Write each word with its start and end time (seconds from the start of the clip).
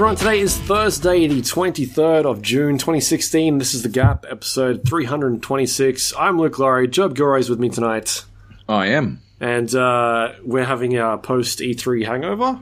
Everyone, 0.00 0.16
today 0.16 0.40
is 0.40 0.56
Thursday, 0.56 1.26
the 1.26 1.42
23rd 1.42 2.24
of 2.24 2.40
June 2.40 2.78
2016. 2.78 3.58
This 3.58 3.74
is 3.74 3.82
The 3.82 3.90
Gap, 3.90 4.24
episode 4.30 4.88
326. 4.88 6.14
I'm 6.18 6.38
Luke 6.38 6.58
Lawrie. 6.58 6.88
Joab 6.88 7.14
Gilroy's 7.14 7.50
with 7.50 7.58
me 7.58 7.68
tonight. 7.68 8.24
I 8.66 8.86
am. 8.86 9.20
And 9.40 9.74
uh, 9.74 10.32
we're 10.42 10.64
having 10.64 10.96
our 10.96 11.18
post 11.18 11.58
E3 11.58 12.06
hangover. 12.06 12.60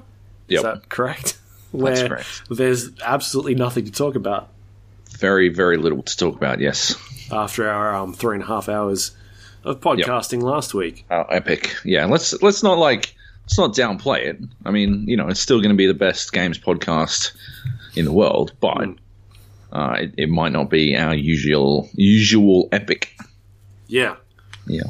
Yep. 0.49 0.59
Is 0.59 0.63
that 0.65 0.89
correct? 0.89 1.39
Where 1.71 2.09
correct. 2.09 2.43
there's 2.51 2.91
absolutely 3.05 3.55
nothing 3.55 3.85
to 3.85 3.93
talk 3.93 4.17
about 4.17 4.49
Very, 5.21 5.49
very 5.49 5.77
little 5.77 6.03
to 6.03 6.17
talk 6.17 6.35
about, 6.35 6.59
yes. 6.59 6.97
after 7.31 7.71
our 7.71 7.95
um, 7.95 8.15
three 8.15 8.35
and 8.35 8.43
a 8.43 8.49
half 8.49 8.69
hours 8.69 9.13
of 9.63 9.79
podcasting 9.79 10.43
last 10.43 10.75
week. 10.75 11.07
Epic. 11.09 11.77
Yeah, 11.85 12.07
let's 12.07 12.43
let's 12.43 12.65
not 12.65 12.79
like 12.79 13.15
let's 13.49 13.57
not 13.57 13.75
downplay 13.75 14.27
it. 14.27 14.39
I 14.67 14.71
mean, 14.71 15.09
you 15.09 15.17
know, 15.17 15.29
it's 15.29 15.41
still 15.41 15.59
going 15.59 15.71
to 15.71 15.77
be 15.77 15.87
the 15.87 15.95
best 15.95 16.33
games 16.35 16.59
podcast 16.59 17.33
in 17.97 18.05
the 18.05 18.13
world, 18.13 18.53
but 18.61 18.91
uh, 19.73 19.97
it, 20.01 20.15
it 20.19 20.29
might 20.29 20.53
not 20.53 20.69
be 20.69 20.95
our 20.95 21.15
usual 21.15 21.89
usual 21.95 22.69
epic. 22.73 23.17
Yeah. 23.87 24.17
Yeah. 24.67 24.83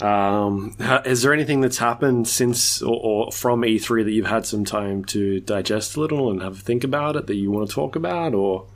Um, 0.00 0.76
is 1.04 1.22
there 1.22 1.32
anything 1.32 1.62
that's 1.62 1.78
happened 1.78 2.28
since 2.28 2.80
or, 2.80 3.00
or 3.02 3.32
from 3.32 3.62
E3 3.62 4.04
that 4.04 4.12
you've 4.12 4.26
had 4.26 4.46
some 4.46 4.64
time 4.64 5.04
to 5.06 5.40
digest 5.40 5.96
a 5.96 6.00
little 6.00 6.30
and 6.30 6.42
have 6.42 6.58
a 6.58 6.60
think 6.60 6.84
about 6.84 7.16
it 7.16 7.26
that 7.26 7.34
you 7.34 7.50
want 7.50 7.68
to 7.68 7.74
talk 7.74 7.96
about, 7.96 8.34
or? 8.34 8.66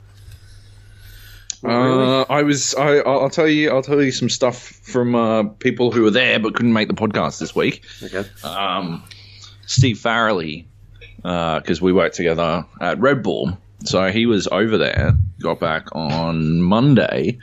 Uh, 1.63 2.21
I 2.29 2.43
was. 2.43 2.73
I, 2.75 2.97
I'll 2.99 3.29
tell 3.29 3.47
you. 3.47 3.71
I'll 3.71 3.83
tell 3.83 4.01
you 4.01 4.11
some 4.11 4.29
stuff 4.29 4.57
from 4.57 5.15
uh, 5.15 5.43
people 5.43 5.91
who 5.91 6.03
were 6.03 6.11
there 6.11 6.39
but 6.39 6.55
couldn't 6.55 6.73
make 6.73 6.87
the 6.87 6.93
podcast 6.93 7.39
this 7.39 7.55
week. 7.55 7.83
okay, 8.01 8.23
um, 8.43 9.03
Steve 9.65 9.97
Farrelly, 9.97 10.65
because 11.17 11.81
we 11.81 11.91
worked 11.91 12.15
together 12.15 12.65
at 12.79 12.99
Red 12.99 13.23
Bull. 13.23 13.57
So 13.85 14.09
he 14.09 14.25
was 14.25 14.47
over 14.47 14.77
there, 14.77 15.13
got 15.39 15.59
back 15.59 15.87
on 15.93 16.61
Monday, 16.61 17.39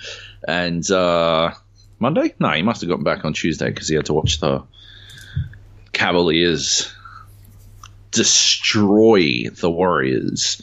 and 0.47 0.89
uh, 0.91 1.53
Monday? 1.99 2.35
No, 2.39 2.51
he 2.51 2.63
must 2.63 2.81
have 2.83 2.89
gotten 2.91 3.05
back 3.05 3.25
on 3.25 3.33
Tuesday 3.33 3.71
because 3.71 3.89
he 3.89 3.95
had 3.95 4.07
to 4.07 4.13
watch 4.13 4.41
the 4.41 4.63
Cavaliers 5.93 6.93
destroy 8.17 9.49
the 9.61 9.71
Warriors 9.71 10.61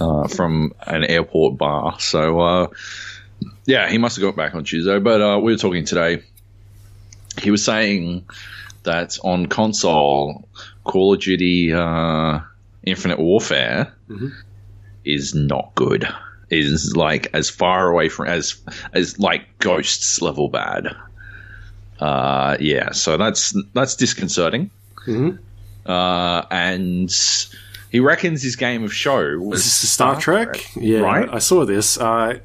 uh, 0.00 0.28
from 0.36 0.74
an 0.86 1.04
airport 1.04 1.56
bar. 1.56 1.98
So, 2.00 2.40
uh, 2.40 2.66
yeah, 3.64 3.88
he 3.88 3.98
must 3.98 4.16
have 4.16 4.22
got 4.22 4.36
back 4.36 4.54
on 4.54 4.64
Tuesday. 4.64 4.98
But 4.98 5.20
uh, 5.20 5.38
we 5.38 5.52
were 5.52 5.58
talking 5.58 5.84
today. 5.84 6.22
He 7.40 7.50
was 7.50 7.64
saying 7.64 8.24
that 8.84 9.18
on 9.24 9.46
console, 9.46 10.48
Call 10.84 11.14
of 11.14 11.20
Duty 11.20 11.72
uh, 11.72 12.40
Infinite 12.84 13.18
Warfare 13.18 13.92
is 15.04 15.34
not 15.34 15.72
good. 15.74 16.08
Is 16.48 16.94
like 16.96 17.28
as 17.34 17.50
far 17.50 17.88
away 17.90 18.08
from 18.08 18.28
as 18.28 18.54
as 18.92 19.18
like 19.18 19.58
Ghosts 19.58 20.22
level 20.22 20.48
bad. 20.48 20.94
Uh, 21.98 22.56
yeah, 22.60 22.92
so 22.92 23.16
that's 23.16 23.52
that's 23.74 23.96
disconcerting. 23.96 24.70
Mhm. 25.06 25.38
Uh, 25.86 26.44
and 26.50 27.10
he 27.90 28.00
reckons 28.00 28.42
his 28.42 28.56
game 28.56 28.84
of 28.84 28.92
show 28.92 29.38
was 29.38 29.60
is 29.60 29.66
this 29.66 29.80
the 29.82 29.86
Star 29.86 30.20
Trek? 30.20 30.66
Yeah, 30.76 31.00
right? 31.00 31.28
I 31.32 31.38
saw 31.38 31.64
this. 31.64 31.98
Uh, 31.98 32.40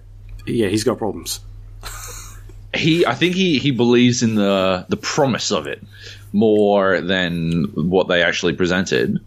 yeah, 0.46 0.68
he's 0.68 0.84
got 0.84 0.98
problems. 0.98 1.40
he 2.74 3.06
I 3.06 3.16
think 3.16 3.36
he, 3.36 3.60
he 3.60 3.72
believes 3.72 4.24
in 4.24 4.36
the 4.36 4.86
the 4.90 4.98
promise 4.98 5.52
of 5.52 5.68
it 5.68 5.84
more 6.34 7.02
than 7.02 7.64
what 7.76 8.08
they 8.08 8.24
actually 8.24 8.54
presented. 8.54 9.20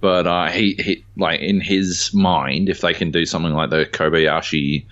But 0.00 0.26
uh, 0.26 0.50
he, 0.50 0.74
he 0.74 1.04
like 1.16 1.40
in 1.40 1.60
his 1.60 2.12
mind, 2.12 2.68
if 2.68 2.80
they 2.82 2.92
can 2.92 3.10
do 3.10 3.24
something 3.24 3.52
like 3.54 3.70
the 3.70 3.86
Kobayashi, 3.86 4.84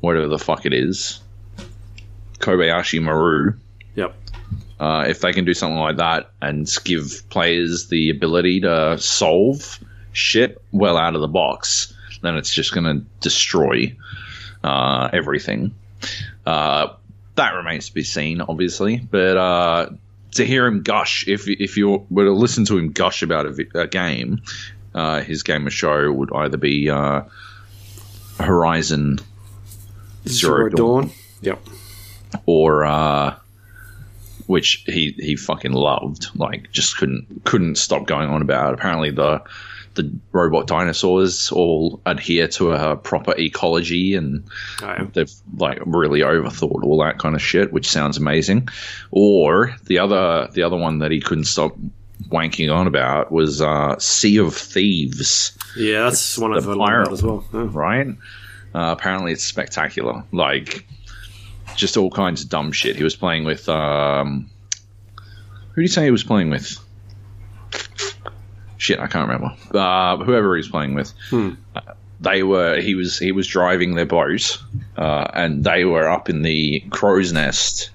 whatever 0.00 0.28
the 0.28 0.38
fuck 0.38 0.64
it 0.64 0.72
is, 0.72 1.20
Kobayashi 2.38 3.02
Maru. 3.02 3.54
Uh, 4.78 5.04
if 5.08 5.20
they 5.20 5.32
can 5.32 5.44
do 5.44 5.54
something 5.54 5.78
like 5.78 5.96
that 5.96 6.30
and 6.40 6.68
give 6.84 7.22
players 7.30 7.88
the 7.88 8.10
ability 8.10 8.60
to 8.60 8.98
solve 8.98 9.78
shit 10.12 10.60
well 10.72 10.96
out 10.96 11.14
of 11.14 11.20
the 11.20 11.28
box, 11.28 11.94
then 12.22 12.36
it's 12.36 12.52
just 12.52 12.72
going 12.74 12.84
to 12.84 13.04
destroy 13.20 13.96
uh, 14.64 15.08
everything. 15.12 15.74
Uh, 16.44 16.88
that 17.36 17.54
remains 17.54 17.88
to 17.88 17.94
be 17.94 18.02
seen, 18.02 18.40
obviously. 18.40 18.96
But 18.98 19.36
uh, 19.36 19.90
to 20.32 20.44
hear 20.44 20.66
him 20.66 20.82
gush, 20.82 21.26
if 21.28 21.48
if 21.48 21.76
you 21.76 22.06
were 22.10 22.24
to 22.24 22.32
listen 22.32 22.64
to 22.66 22.78
him 22.78 22.92
gush 22.92 23.22
about 23.22 23.46
a, 23.46 23.66
a 23.74 23.86
game, 23.86 24.42
uh, 24.94 25.20
his 25.20 25.42
game 25.42 25.66
of 25.66 25.72
show 25.72 26.10
would 26.10 26.30
either 26.34 26.56
be 26.56 26.88
uh, 26.90 27.22
Horizon 28.38 29.18
Zero, 30.26 30.68
Dawn 30.70 31.10
Yep. 31.42 31.60
or 32.46 32.84
uh, 32.84 33.36
which 34.46 34.84
he 34.86 35.14
he 35.18 35.36
fucking 35.36 35.72
loved. 35.72 36.28
Like, 36.34 36.70
just 36.72 36.96
couldn't 36.98 37.44
couldn't 37.44 37.76
stop 37.76 38.06
going 38.06 38.28
on 38.30 38.42
about. 38.42 38.74
Apparently, 38.74 39.10
the 39.10 39.42
the 39.94 40.12
robot 40.32 40.66
dinosaurs 40.66 41.50
all 41.52 42.02
adhere 42.04 42.46
to 42.48 42.72
a 42.72 42.96
proper 42.96 43.34
ecology, 43.38 44.14
and 44.14 44.44
am. 44.82 45.10
they've 45.14 45.32
like 45.56 45.78
really 45.86 46.20
overthought 46.20 46.82
all 46.84 47.02
that 47.02 47.18
kind 47.18 47.34
of 47.34 47.40
shit, 47.42 47.72
which 47.72 47.88
sounds 47.88 48.16
amazing. 48.18 48.68
Or 49.10 49.74
the 49.84 49.98
other 49.98 50.48
the 50.52 50.62
other 50.62 50.76
one 50.76 50.98
that 50.98 51.10
he 51.10 51.20
couldn't 51.20 51.44
stop 51.44 51.74
wanking 52.28 52.74
on 52.74 52.86
about 52.86 53.30
was 53.32 53.62
uh, 53.62 53.98
Sea 53.98 54.38
of 54.38 54.54
Thieves 54.54 55.56
Yeah, 55.76 56.04
that's 56.04 56.36
one 56.38 56.54
I've 56.56 56.64
the 56.64 56.76
pyro. 56.76 57.12
as 57.12 57.22
well. 57.22 57.44
Yeah. 57.52 57.68
right? 57.70 58.08
Uh, 58.74 58.94
apparently, 58.98 59.32
it's 59.32 59.44
spectacular. 59.44 60.24
Like, 60.32 60.86
just 61.76 61.96
all 61.96 62.10
kinds 62.10 62.42
of 62.42 62.48
dumb 62.48 62.72
shit. 62.72 62.96
He 62.96 63.04
was 63.04 63.16
playing 63.16 63.44
with. 63.44 63.68
Um, 63.68 64.50
who 65.72 65.82
did 65.82 65.88
he 65.88 65.94
say 65.94 66.04
he 66.04 66.10
was 66.10 66.24
playing 66.24 66.50
with? 66.50 66.78
Shit, 68.78 69.00
I 69.00 69.06
can't 69.06 69.28
remember. 69.28 69.56
Uh, 69.72 70.18
whoever 70.18 70.50
was 70.50 70.68
playing 70.68 70.94
with. 70.94 71.12
Uh, 71.74 71.80
they 72.20 72.42
were. 72.42 72.80
He 72.80 72.94
was. 72.94 73.18
He 73.18 73.32
was 73.32 73.46
driving 73.46 73.94
their 73.94 74.06
boat, 74.06 74.62
uh, 74.96 75.26
and 75.34 75.64
they 75.64 75.84
were 75.84 76.08
up 76.08 76.28
in 76.28 76.42
the 76.42 76.80
crow's 76.90 77.32
nest, 77.32 77.90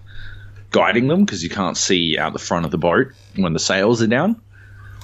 guiding 0.72 1.08
them 1.08 1.26
because 1.26 1.44
you 1.44 1.50
can't 1.50 1.78
see 1.78 2.18
out 2.18 2.34
the 2.34 2.40
front 2.40 2.66
of 2.66 2.72
the 2.72 2.78
boat 2.78 3.08
when 3.36 3.54
the 3.54 3.60
sails 3.60 4.02
are 4.02 4.08
down. 4.08 4.42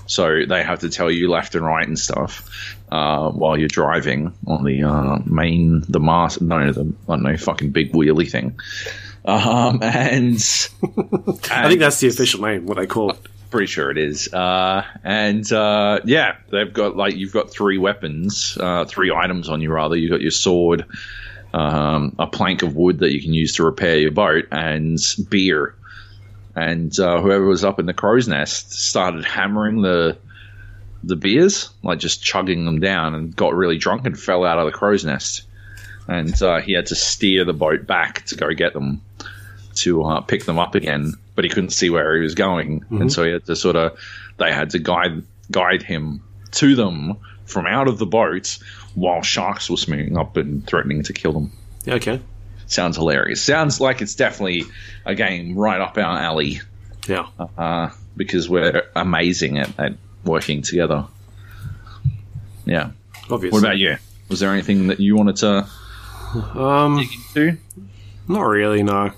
So 0.07 0.45
they 0.47 0.63
have 0.63 0.79
to 0.79 0.89
tell 0.89 1.11
you 1.11 1.29
left 1.29 1.55
and 1.55 1.65
right 1.65 1.87
and 1.87 1.99
stuff 1.99 2.75
uh, 2.91 3.29
while 3.29 3.57
you're 3.57 3.67
driving 3.67 4.33
on 4.47 4.63
the 4.63 4.83
uh, 4.83 5.19
main, 5.25 5.83
the 5.87 5.99
mast, 5.99 6.41
no, 6.41 6.71
the 6.71 6.93
I 7.07 7.13
don't 7.13 7.23
know, 7.23 7.37
fucking 7.37 7.71
big 7.71 7.91
wheelie 7.91 8.29
thing. 8.29 8.59
Um, 9.25 9.79
and 9.83 10.35
I 11.51 11.67
think 11.67 11.79
that's 11.79 11.99
the 11.99 12.07
official 12.07 12.41
name. 12.41 12.65
What 12.65 12.77
they 12.77 12.87
call 12.87 13.11
it. 13.11 13.19
pretty 13.49 13.67
sure 13.67 13.91
it 13.91 13.97
is. 13.97 14.33
Uh, 14.33 14.83
and 15.03 15.51
uh, 15.51 15.99
yeah, 16.05 16.37
they've 16.49 16.73
got 16.73 16.95
like 16.95 17.15
you've 17.15 17.33
got 17.33 17.51
three 17.51 17.77
weapons, 17.77 18.57
uh, 18.59 18.85
three 18.85 19.11
items 19.11 19.49
on 19.49 19.61
you 19.61 19.71
rather. 19.71 19.97
You've 19.97 20.11
got 20.11 20.21
your 20.21 20.31
sword, 20.31 20.85
um, 21.53 22.15
a 22.17 22.27
plank 22.27 22.63
of 22.63 22.75
wood 22.75 22.99
that 22.99 23.11
you 23.11 23.21
can 23.21 23.33
use 23.33 23.55
to 23.55 23.65
repair 23.65 23.97
your 23.97 24.11
boat, 24.11 24.45
and 24.51 24.97
beer. 25.29 25.75
And 26.57 26.99
uh, 26.99 27.21
whoever 27.21 27.45
was 27.45 27.63
up 27.63 27.79
in 27.79 27.85
the 27.85 27.93
crow's 27.93 28.27
nest 28.27 28.73
started 28.73 29.23
hammering 29.23 29.83
the 29.83 30.17
the 31.03 31.15
beers, 31.15 31.69
like 31.83 31.99
just 31.99 32.23
chugging 32.23 32.65
them 32.65 32.79
down, 32.79 33.13
and 33.13 33.35
got 33.35 33.53
really 33.53 33.77
drunk 33.77 34.07
and 34.07 34.19
fell 34.19 34.43
out 34.43 34.57
of 34.57 34.65
the 34.65 34.71
crow's 34.71 35.05
nest. 35.05 35.43
And 36.07 36.41
uh, 36.41 36.59
he 36.59 36.73
had 36.73 36.87
to 36.87 36.95
steer 36.95 37.45
the 37.45 37.53
boat 37.53 37.85
back 37.85 38.25
to 38.25 38.35
go 38.35 38.51
get 38.53 38.73
them 38.73 39.03
to 39.75 40.03
uh, 40.03 40.21
pick 40.21 40.45
them 40.45 40.57
up 40.57 40.73
again, 40.73 41.13
but 41.35 41.45
he 41.45 41.49
couldn't 41.49 41.69
see 41.69 41.91
where 41.91 42.15
he 42.15 42.23
was 42.23 42.33
going, 42.33 42.83
and 42.89 43.13
so 43.13 43.23
he 43.23 43.31
had 43.33 43.45
to 43.45 43.55
sort 43.55 43.75
of 43.75 43.99
they 44.37 44.51
had 44.51 44.71
to 44.71 44.79
guide 44.79 45.21
guide 45.51 45.83
him 45.83 46.23
to 46.53 46.75
them 46.75 47.17
from 47.45 47.67
out 47.67 47.87
of 47.87 47.99
the 47.99 48.07
boat 48.07 48.57
while 48.95 49.21
sharks 49.21 49.69
were 49.69 49.77
swimming 49.77 50.17
up 50.17 50.37
and 50.37 50.65
threatening 50.65 51.03
to 51.03 51.13
kill 51.13 51.33
them. 51.33 51.51
Yeah, 51.85 51.93
okay. 51.95 52.19
Sounds 52.67 52.95
hilarious. 52.97 53.41
Sounds 53.41 53.79
like 53.81 54.01
it's 54.01 54.15
definitely 54.15 54.63
a 55.05 55.15
game 55.15 55.55
right 55.57 55.79
up 55.81 55.97
our 55.97 56.19
alley 56.19 56.59
Yeah. 57.07 57.27
uh, 57.57 57.89
because 58.15 58.49
we're 58.49 58.83
amazing 58.95 59.57
at, 59.57 59.79
at 59.79 59.93
working 60.23 60.61
together. 60.61 61.05
Yeah. 62.65 62.91
Obviously. 63.29 63.49
What 63.51 63.59
about 63.65 63.77
you? 63.77 63.97
Was 64.29 64.39
there 64.41 64.51
anything 64.51 64.87
that 64.87 64.99
you 64.99 65.15
wanted 65.15 65.37
to 65.37 65.67
Um, 66.59 67.07
do? 67.33 67.57
not 68.27 68.41
really. 68.41 68.83
No. 68.83 69.11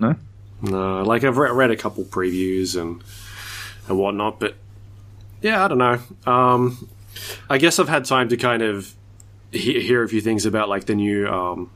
No. 0.00 0.16
No. 0.60 1.02
Like 1.04 1.22
I've 1.24 1.36
re- 1.38 1.52
read 1.52 1.70
a 1.70 1.76
couple 1.76 2.04
previews 2.04 2.78
and 2.80 3.02
and 3.88 3.96
whatnot, 3.98 4.38
but 4.40 4.54
yeah, 5.40 5.64
I 5.64 5.68
don't 5.68 5.78
know. 5.78 5.98
Um, 6.26 6.88
I 7.48 7.58
guess 7.58 7.78
I've 7.78 7.88
had 7.88 8.04
time 8.04 8.28
to 8.30 8.36
kind 8.36 8.62
of 8.62 8.92
he- 9.52 9.80
hear 9.80 10.02
a 10.02 10.08
few 10.08 10.20
things 10.20 10.44
about 10.44 10.68
like 10.68 10.84
the 10.86 10.94
new, 10.96 11.26
um, 11.28 11.70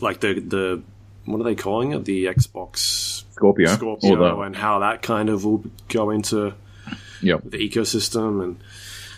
like 0.00 0.20
the 0.20 0.34
the 0.40 0.82
what 1.24 1.40
are 1.40 1.44
they 1.44 1.54
calling 1.54 1.92
it? 1.92 2.04
The 2.04 2.26
Xbox 2.26 3.24
Scorpio. 3.32 3.66
Scorpio 3.68 4.42
and 4.42 4.54
how 4.56 4.78
that 4.80 5.02
kind 5.02 5.28
of 5.28 5.44
will 5.44 5.64
go 5.88 6.10
into 6.10 6.54
Yep. 7.22 7.42
the 7.46 7.58
ecosystem 7.58 8.42
and 8.42 8.58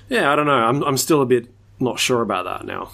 yeah, 0.09 0.33
I 0.33 0.37
don't 0.37 0.47
know. 0.47 0.53
I'm 0.53 0.83
I'm 0.85 0.97
still 0.97 1.21
a 1.23 1.27
bit 1.27 1.49
not 1.81 1.99
sure 1.99 2.23
about 2.23 2.45
that 2.47 2.65
now. 2.67 2.91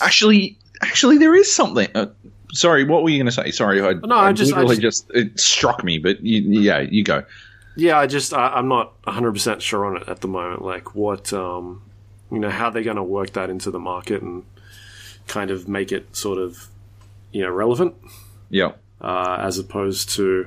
Actually, 0.00 0.58
actually, 0.82 1.18
there 1.18 1.34
is 1.34 1.52
something. 1.52 1.88
Uh, 1.94 2.06
sorry, 2.52 2.84
what 2.84 3.02
were 3.02 3.10
you 3.10 3.18
going 3.18 3.26
to 3.26 3.32
say? 3.32 3.50
Sorry, 3.50 3.82
I, 3.82 3.92
No, 3.94 4.14
I 4.16 4.32
just- 4.32 4.52
I 4.52 4.58
literally 4.60 4.80
just, 4.80 5.10
it 5.10 5.38
struck 5.38 5.82
me. 5.84 5.98
But 5.98 6.22
you, 6.24 6.60
yeah, 6.60 6.80
you 6.80 7.02
go. 7.04 7.24
Yeah, 7.76 7.98
I 7.98 8.06
just 8.06 8.32
I, 8.32 8.48
I'm 8.48 8.68
not 8.68 8.94
100 9.04 9.32
percent 9.32 9.60
sure 9.62 9.84
on 9.84 9.96
it 10.00 10.08
at 10.08 10.20
the 10.20 10.28
moment. 10.28 10.62
Like 10.62 10.94
what 10.94 11.32
um, 11.32 11.82
you 12.30 12.38
know, 12.38 12.50
how 12.50 12.70
they're 12.70 12.84
going 12.84 12.96
to 12.96 13.02
work 13.02 13.32
that 13.32 13.50
into 13.50 13.70
the 13.70 13.80
market 13.80 14.22
and 14.22 14.44
kind 15.26 15.50
of 15.50 15.66
make 15.68 15.90
it 15.90 16.14
sort 16.14 16.38
of 16.38 16.68
you 17.34 17.42
know 17.42 17.50
relevant 17.50 17.94
Yeah, 18.50 18.72
uh, 19.00 19.36
as 19.40 19.58
opposed 19.58 20.10
to 20.16 20.46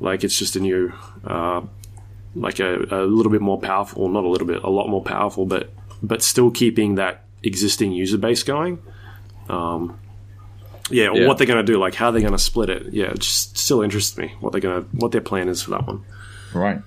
like 0.00 0.24
it's 0.24 0.36
just 0.38 0.56
a 0.56 0.60
new 0.60 0.92
uh, 1.24 1.62
like 2.34 2.60
a, 2.60 2.76
a 2.90 3.02
little 3.06 3.32
bit 3.32 3.40
more 3.40 3.58
powerful, 3.60 4.08
not 4.08 4.24
a 4.24 4.28
little 4.28 4.46
bit, 4.46 4.62
a 4.62 4.70
lot 4.70 4.88
more 4.88 5.02
powerful, 5.02 5.46
but 5.46 5.70
but 6.02 6.22
still 6.22 6.50
keeping 6.50 6.96
that 6.96 7.24
existing 7.42 7.92
user 7.92 8.18
base 8.18 8.42
going. 8.42 8.78
Um, 9.48 9.98
yeah, 10.90 11.08
or 11.08 11.16
Yeah. 11.18 11.28
what 11.28 11.38
they're 11.38 11.46
going 11.46 11.64
to 11.64 11.72
do, 11.72 11.78
like 11.78 11.94
how 11.94 12.10
they're 12.10 12.20
going 12.20 12.32
to 12.32 12.38
split 12.38 12.68
it. 12.70 12.92
Yeah, 12.92 13.06
it 13.12 13.18
just 13.20 13.56
still 13.58 13.82
interests 13.82 14.16
me 14.18 14.34
what 14.40 14.52
they're 14.52 14.60
going 14.60 14.82
to 14.82 14.88
what 14.96 15.12
their 15.12 15.20
plan 15.20 15.48
is 15.48 15.62
for 15.62 15.70
that 15.70 15.86
one. 15.86 16.02
right. 16.54 16.80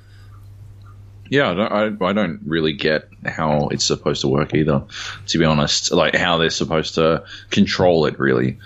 Yeah, 1.30 1.50
I 1.52 1.54
don't, 1.56 2.02
I, 2.04 2.06
I 2.10 2.14
don't 2.14 2.42
really 2.46 2.74
get 2.74 3.08
how 3.26 3.70
it's 3.70 3.86
supposed 3.86 4.22
to 4.22 4.28
work 4.28 4.54
either. 4.54 4.84
To 5.28 5.38
be 5.40 5.46
honest, 5.46 5.92
like 5.92 6.14
how 6.16 6.38
they're 6.38 6.50
supposed 6.52 6.96
to 6.96 7.24
control 7.50 8.06
it, 8.06 8.20
really, 8.20 8.60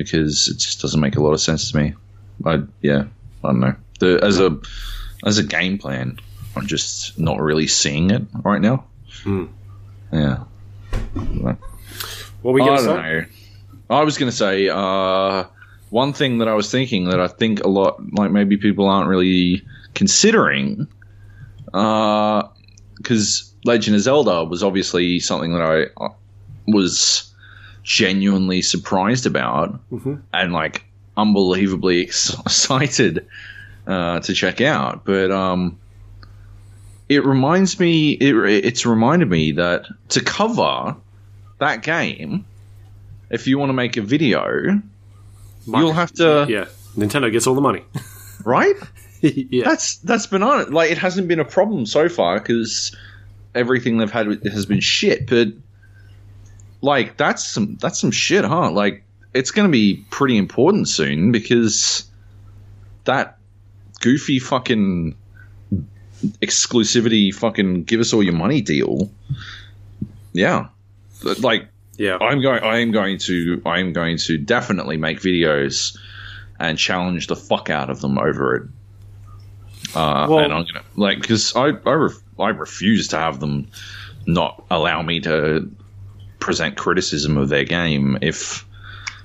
because 0.00 0.48
it 0.48 0.56
just 0.58 0.80
doesn't 0.80 0.98
make 0.98 1.16
a 1.16 1.20
lot 1.20 1.32
of 1.32 1.40
sense 1.42 1.70
to 1.70 1.76
me. 1.76 1.92
I 2.46 2.62
yeah, 2.80 3.04
I 3.44 3.48
don't 3.48 3.60
know. 3.60 3.74
The 3.98 4.18
as 4.22 4.40
a 4.40 4.58
as 5.26 5.36
a 5.36 5.42
game 5.42 5.76
plan, 5.76 6.18
I'm 6.56 6.66
just 6.66 7.18
not 7.18 7.38
really 7.38 7.66
seeing 7.66 8.10
it 8.10 8.22
right 8.42 8.62
now. 8.62 8.84
Hmm. 9.22 9.44
Yeah. 10.10 10.44
What 11.12 11.58
were 12.42 12.52
we 12.52 12.62
I 12.62 12.66
going 12.66 12.78
to 12.78 12.84
say? 12.84 12.90
know. 12.90 13.24
I 13.90 14.04
was 14.04 14.16
going 14.16 14.30
to 14.30 14.36
say 14.36 14.70
uh, 14.70 15.44
one 15.90 16.14
thing 16.14 16.38
that 16.38 16.48
I 16.48 16.54
was 16.54 16.70
thinking 16.70 17.10
that 17.10 17.20
I 17.20 17.28
think 17.28 17.60
a 17.62 17.68
lot, 17.68 18.00
like 18.14 18.30
maybe 18.30 18.56
people 18.56 18.88
aren't 18.88 19.08
really 19.08 19.62
considering, 19.94 20.88
because 21.66 23.52
Legend 23.66 23.96
of 23.96 24.02
Zelda 24.02 24.44
was 24.44 24.62
obviously 24.62 25.20
something 25.20 25.52
that 25.52 25.60
I 25.60 26.02
uh, 26.02 26.08
was 26.66 27.29
genuinely 27.90 28.62
surprised 28.62 29.26
about 29.26 29.80
Mhm. 29.90 30.20
and 30.32 30.52
like 30.52 30.84
unbelievably 31.16 32.00
excited 32.02 33.26
uh, 33.86 34.20
to 34.20 34.32
check 34.32 34.60
out. 34.60 35.04
But 35.04 35.32
um, 35.32 35.76
it 37.08 37.24
reminds 37.24 37.80
me, 37.80 38.12
it, 38.12 38.34
it's 38.64 38.86
reminded 38.86 39.28
me 39.28 39.52
that 39.52 39.86
to 40.10 40.20
cover 40.22 40.94
that 41.58 41.82
game, 41.82 42.44
if 43.28 43.48
you 43.48 43.58
want 43.58 43.70
to 43.70 43.74
make 43.74 43.96
a 43.96 44.02
video, 44.02 44.80
you'll 45.66 45.92
have 45.92 46.12
to, 46.14 46.46
Yeah, 46.48 46.66
Nintendo 46.96 47.30
gets 47.32 47.48
all 47.48 47.54
the 47.56 47.60
money. 47.60 47.82
right? 48.44 48.76
yeah, 49.20 49.64
That's 49.64 49.96
that's 49.96 50.28
been 50.28 50.44
on 50.44 50.60
it. 50.60 50.70
Like 50.72 50.92
it 50.92 50.98
hasn't 50.98 51.26
been 51.26 51.40
a 51.40 51.44
problem 51.44 51.86
so 51.86 52.08
far 52.08 52.38
because 52.38 52.94
everything 53.54 53.98
they've 53.98 54.10
had 54.10 54.28
has 54.46 54.64
been 54.66 54.80
shit. 54.80 55.26
But 55.28 55.48
like 56.82 57.16
that's 57.16 57.46
some 57.46 57.76
that's 57.80 58.00
some 58.00 58.10
shit, 58.10 58.44
huh? 58.44 58.70
Like 58.70 59.02
it's 59.34 59.50
going 59.50 59.68
to 59.68 59.72
be 59.72 60.04
pretty 60.10 60.36
important 60.36 60.88
soon 60.88 61.32
because 61.32 62.04
that 63.04 63.38
goofy 64.00 64.38
fucking 64.38 65.14
exclusivity 66.42 67.34
fucking 67.34 67.84
give 67.84 68.00
us 68.00 68.12
all 68.12 68.22
your 68.22 68.34
money 68.34 68.60
deal. 68.60 69.10
Yeah, 70.32 70.68
like 71.40 71.68
yeah. 71.96 72.16
I'm 72.20 72.40
going. 72.40 72.62
I 72.62 72.78
am 72.78 72.92
going 72.92 73.18
to. 73.18 73.60
I 73.66 73.80
am 73.80 73.92
going 73.92 74.16
to 74.18 74.38
definitely 74.38 74.96
make 74.96 75.20
videos 75.20 75.96
and 76.58 76.78
challenge 76.78 77.26
the 77.26 77.36
fuck 77.36 77.70
out 77.70 77.90
of 77.90 78.00
them 78.00 78.18
over 78.18 78.56
it. 78.56 78.62
Uh, 79.94 80.26
Well- 80.28 80.38
and 80.40 80.52
I'm 80.52 80.64
gonna 80.72 80.84
like 80.96 81.20
because 81.20 81.54
I 81.56 81.68
I, 81.86 81.92
ref, 81.92 82.12
I 82.38 82.48
refuse 82.50 83.08
to 83.08 83.16
have 83.18 83.40
them 83.40 83.68
not 84.26 84.64
allow 84.70 85.02
me 85.02 85.20
to 85.20 85.70
present 86.40 86.76
criticism 86.76 87.36
of 87.36 87.48
their 87.48 87.64
game 87.64 88.18
if 88.22 88.66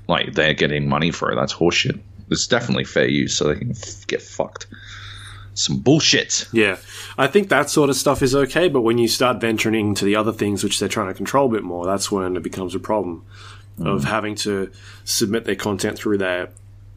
like 0.07 0.33
they're 0.33 0.53
getting 0.53 0.87
money 0.87 1.11
for 1.11 1.31
it. 1.31 1.35
That's 1.35 1.53
horseshit. 1.53 1.99
It's 2.29 2.47
definitely 2.47 2.83
fair 2.83 3.07
use, 3.07 3.35
so 3.35 3.47
they 3.47 3.59
can 3.59 3.71
f- 3.71 4.05
get 4.07 4.21
fucked. 4.21 4.67
Some 5.53 5.79
bullshit. 5.79 6.47
Yeah, 6.51 6.77
I 7.17 7.27
think 7.27 7.49
that 7.49 7.69
sort 7.69 7.89
of 7.89 7.95
stuff 7.95 8.21
is 8.21 8.35
okay, 8.35 8.67
but 8.67 8.81
when 8.81 8.97
you 8.97 9.07
start 9.07 9.39
venturing 9.39 9.87
into 9.87 10.03
the 10.03 10.15
other 10.15 10.33
things 10.33 10.63
which 10.63 10.79
they're 10.79 10.89
trying 10.89 11.07
to 11.07 11.13
control 11.13 11.47
a 11.47 11.51
bit 11.51 11.63
more, 11.63 11.85
that's 11.85 12.11
when 12.11 12.35
it 12.35 12.43
becomes 12.43 12.75
a 12.75 12.79
problem 12.79 13.25
of 13.79 14.05
having 14.05 14.35
to 14.35 14.71
submit 15.03 15.43
their 15.45 15.55
content 15.55 15.97
through 15.97 16.17
their 16.17 16.49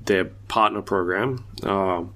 their 0.06 0.24
partner 0.24 0.82
program, 0.82 1.44
um, 1.62 2.14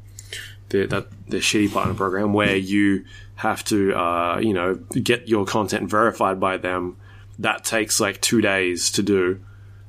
their 0.70 0.86
that 0.86 1.06
their 1.28 1.40
shitty 1.40 1.72
partner 1.72 1.94
program, 1.94 2.32
where 2.32 2.56
you 2.56 3.04
have 3.36 3.64
to 3.64 3.94
uh, 3.94 4.38
you 4.38 4.54
know 4.54 4.74
get 4.74 5.28
your 5.28 5.44
content 5.44 5.88
verified 5.88 6.40
by 6.40 6.56
them. 6.56 6.96
That 7.42 7.64
takes 7.64 8.00
like 8.00 8.20
two 8.20 8.40
days 8.40 8.90
to 8.92 9.02
do, 9.02 9.40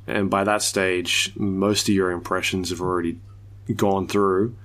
and 0.08 0.30
by 0.30 0.44
that 0.44 0.62
stage, 0.62 1.32
most 1.36 1.88
of 1.88 1.96
your 1.96 2.12
impressions 2.12 2.72
have 2.72 2.82
already 2.82 3.20
gone 3.76 4.08
through. 4.08 4.56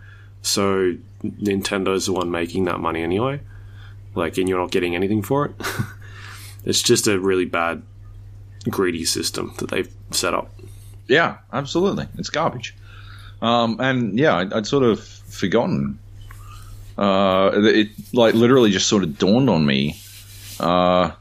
So 0.42 0.96
Nintendo's 1.22 2.06
the 2.06 2.12
one 2.12 2.30
making 2.30 2.64
that 2.64 2.80
money 2.80 3.02
anyway. 3.02 3.40
Like, 4.14 4.38
and 4.38 4.48
you're 4.48 4.58
not 4.58 4.70
getting 4.70 4.94
anything 4.94 5.22
for 5.22 5.46
it. 5.46 5.52
it's 6.64 6.82
just 6.82 7.06
a 7.06 7.20
really 7.20 7.44
bad, 7.44 7.82
greedy 8.68 9.04
system 9.04 9.54
that 9.58 9.70
they've 9.70 9.92
set 10.10 10.34
up. 10.34 10.50
Yeah, 11.06 11.38
absolutely. 11.52 12.08
It's 12.16 12.30
garbage. 12.30 12.74
Um, 13.40 13.76
and 13.80 14.18
yeah, 14.18 14.36
I'd, 14.36 14.52
I'd 14.52 14.66
sort 14.66 14.84
of 14.84 15.02
forgotten. 15.02 15.98
Uh, 16.96 17.50
it 17.54 17.90
like 18.12 18.34
literally 18.34 18.70
just 18.70 18.88
sort 18.88 19.04
of 19.04 19.18
dawned 19.18 19.48
on 19.48 19.64
me 19.64 19.96
uh, 20.58 21.12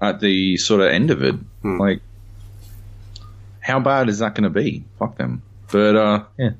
at 0.00 0.20
the 0.20 0.56
sort 0.56 0.80
of 0.80 0.88
end 0.88 1.10
of 1.10 1.22
it. 1.22 1.34
Like, 1.62 2.00
how 3.60 3.78
bad 3.80 4.08
is 4.08 4.18
that 4.20 4.34
going 4.34 4.44
to 4.44 4.50
be? 4.50 4.84
Fuck 4.98 5.16
them. 5.18 5.42
But 5.70 5.96
uh, 5.96 6.24
yeah. 6.38 6.50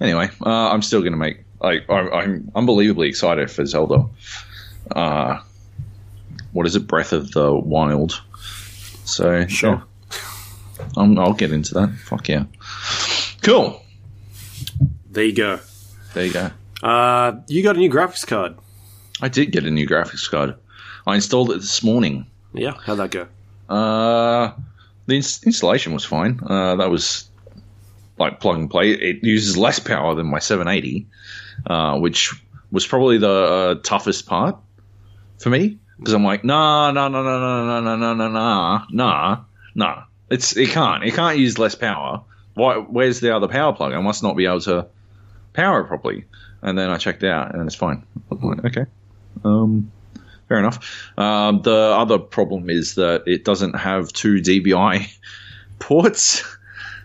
Anyway, 0.00 0.30
uh, 0.44 0.70
I'm 0.70 0.82
still 0.82 1.00
going 1.00 1.12
to 1.12 1.18
make. 1.18 1.38
Like, 1.60 1.88
I, 1.90 2.08
I'm 2.10 2.50
unbelievably 2.54 3.08
excited 3.08 3.50
for 3.50 3.64
Zelda. 3.66 4.06
Uh, 4.90 5.40
what 6.52 6.66
is 6.66 6.76
it? 6.76 6.86
Breath 6.86 7.12
of 7.12 7.32
the 7.32 7.52
Wild. 7.54 8.20
So 9.04 9.46
Sure. 9.46 9.82
yeah. 10.10 10.16
I'm, 10.96 11.18
I'll 11.18 11.32
get 11.34 11.52
into 11.52 11.74
that. 11.74 11.90
Fuck 12.04 12.28
yeah. 12.28 12.44
Cool. 13.42 13.80
There 15.10 15.24
you 15.24 15.34
go. 15.34 15.60
There 16.14 16.26
you 16.26 16.32
go. 16.32 16.50
Uh, 16.82 17.40
you 17.48 17.62
got 17.62 17.76
a 17.76 17.78
new 17.78 17.90
graphics 17.90 18.26
card. 18.26 18.56
I 19.20 19.28
did 19.28 19.52
get 19.52 19.64
a 19.64 19.70
new 19.70 19.86
graphics 19.86 20.28
card. 20.30 20.54
I 21.06 21.14
installed 21.16 21.50
it 21.50 21.60
this 21.60 21.82
morning. 21.82 22.26
Yeah, 22.54 22.74
how'd 22.84 22.98
that 22.98 23.10
go? 23.10 23.26
Uh, 23.68 24.52
the 25.06 25.16
ins- 25.16 25.42
installation 25.44 25.92
was 25.92 26.04
fine. 26.04 26.40
Uh, 26.44 26.76
that 26.76 26.90
was 26.90 27.28
like 28.18 28.40
plug 28.40 28.56
and 28.56 28.70
play. 28.70 28.90
It 28.90 29.24
uses 29.24 29.56
less 29.56 29.78
power 29.78 30.14
than 30.14 30.26
my 30.26 30.38
780, 30.38 31.06
uh, 31.66 31.98
which 31.98 32.32
was 32.70 32.86
probably 32.86 33.18
the 33.18 33.30
uh, 33.30 33.74
toughest 33.82 34.26
part 34.26 34.56
for 35.38 35.50
me 35.50 35.78
because 35.98 36.14
I'm 36.14 36.24
like, 36.24 36.44
nah, 36.44 36.90
nah, 36.90 37.08
nah, 37.08 37.22
nah, 37.22 37.38
nah, 37.38 37.80
nah, 37.80 37.96
nah, 37.96 38.14
nah, 38.14 38.28
nah, 38.28 38.86
nah, 38.90 39.44
nah. 39.74 40.02
It's 40.30 40.56
it 40.56 40.70
can't 40.70 41.04
it 41.04 41.14
can't 41.14 41.38
use 41.38 41.58
less 41.58 41.74
power. 41.74 42.22
Why? 42.54 42.76
Where's 42.76 43.20
the 43.20 43.36
other 43.36 43.48
power 43.48 43.74
plug? 43.74 43.92
I 43.92 44.00
must 44.00 44.22
not 44.22 44.36
be 44.36 44.46
able 44.46 44.60
to 44.62 44.86
power 45.52 45.82
it 45.82 45.88
properly. 45.88 46.24
And 46.62 46.78
then 46.78 46.90
I 46.90 46.96
checked 46.96 47.24
out, 47.24 47.54
and 47.54 47.66
it's 47.66 47.74
fine. 47.74 48.04
Okay, 48.32 48.86
um, 49.44 49.90
fair 50.48 50.58
enough. 50.58 51.02
Um, 51.18 51.62
the 51.62 51.74
other 51.96 52.18
problem 52.18 52.68
is 52.70 52.94
that 52.96 53.24
it 53.26 53.44
doesn't 53.44 53.74
have 53.74 54.12
two 54.12 54.36
DVI 54.36 55.08
ports, 55.78 56.44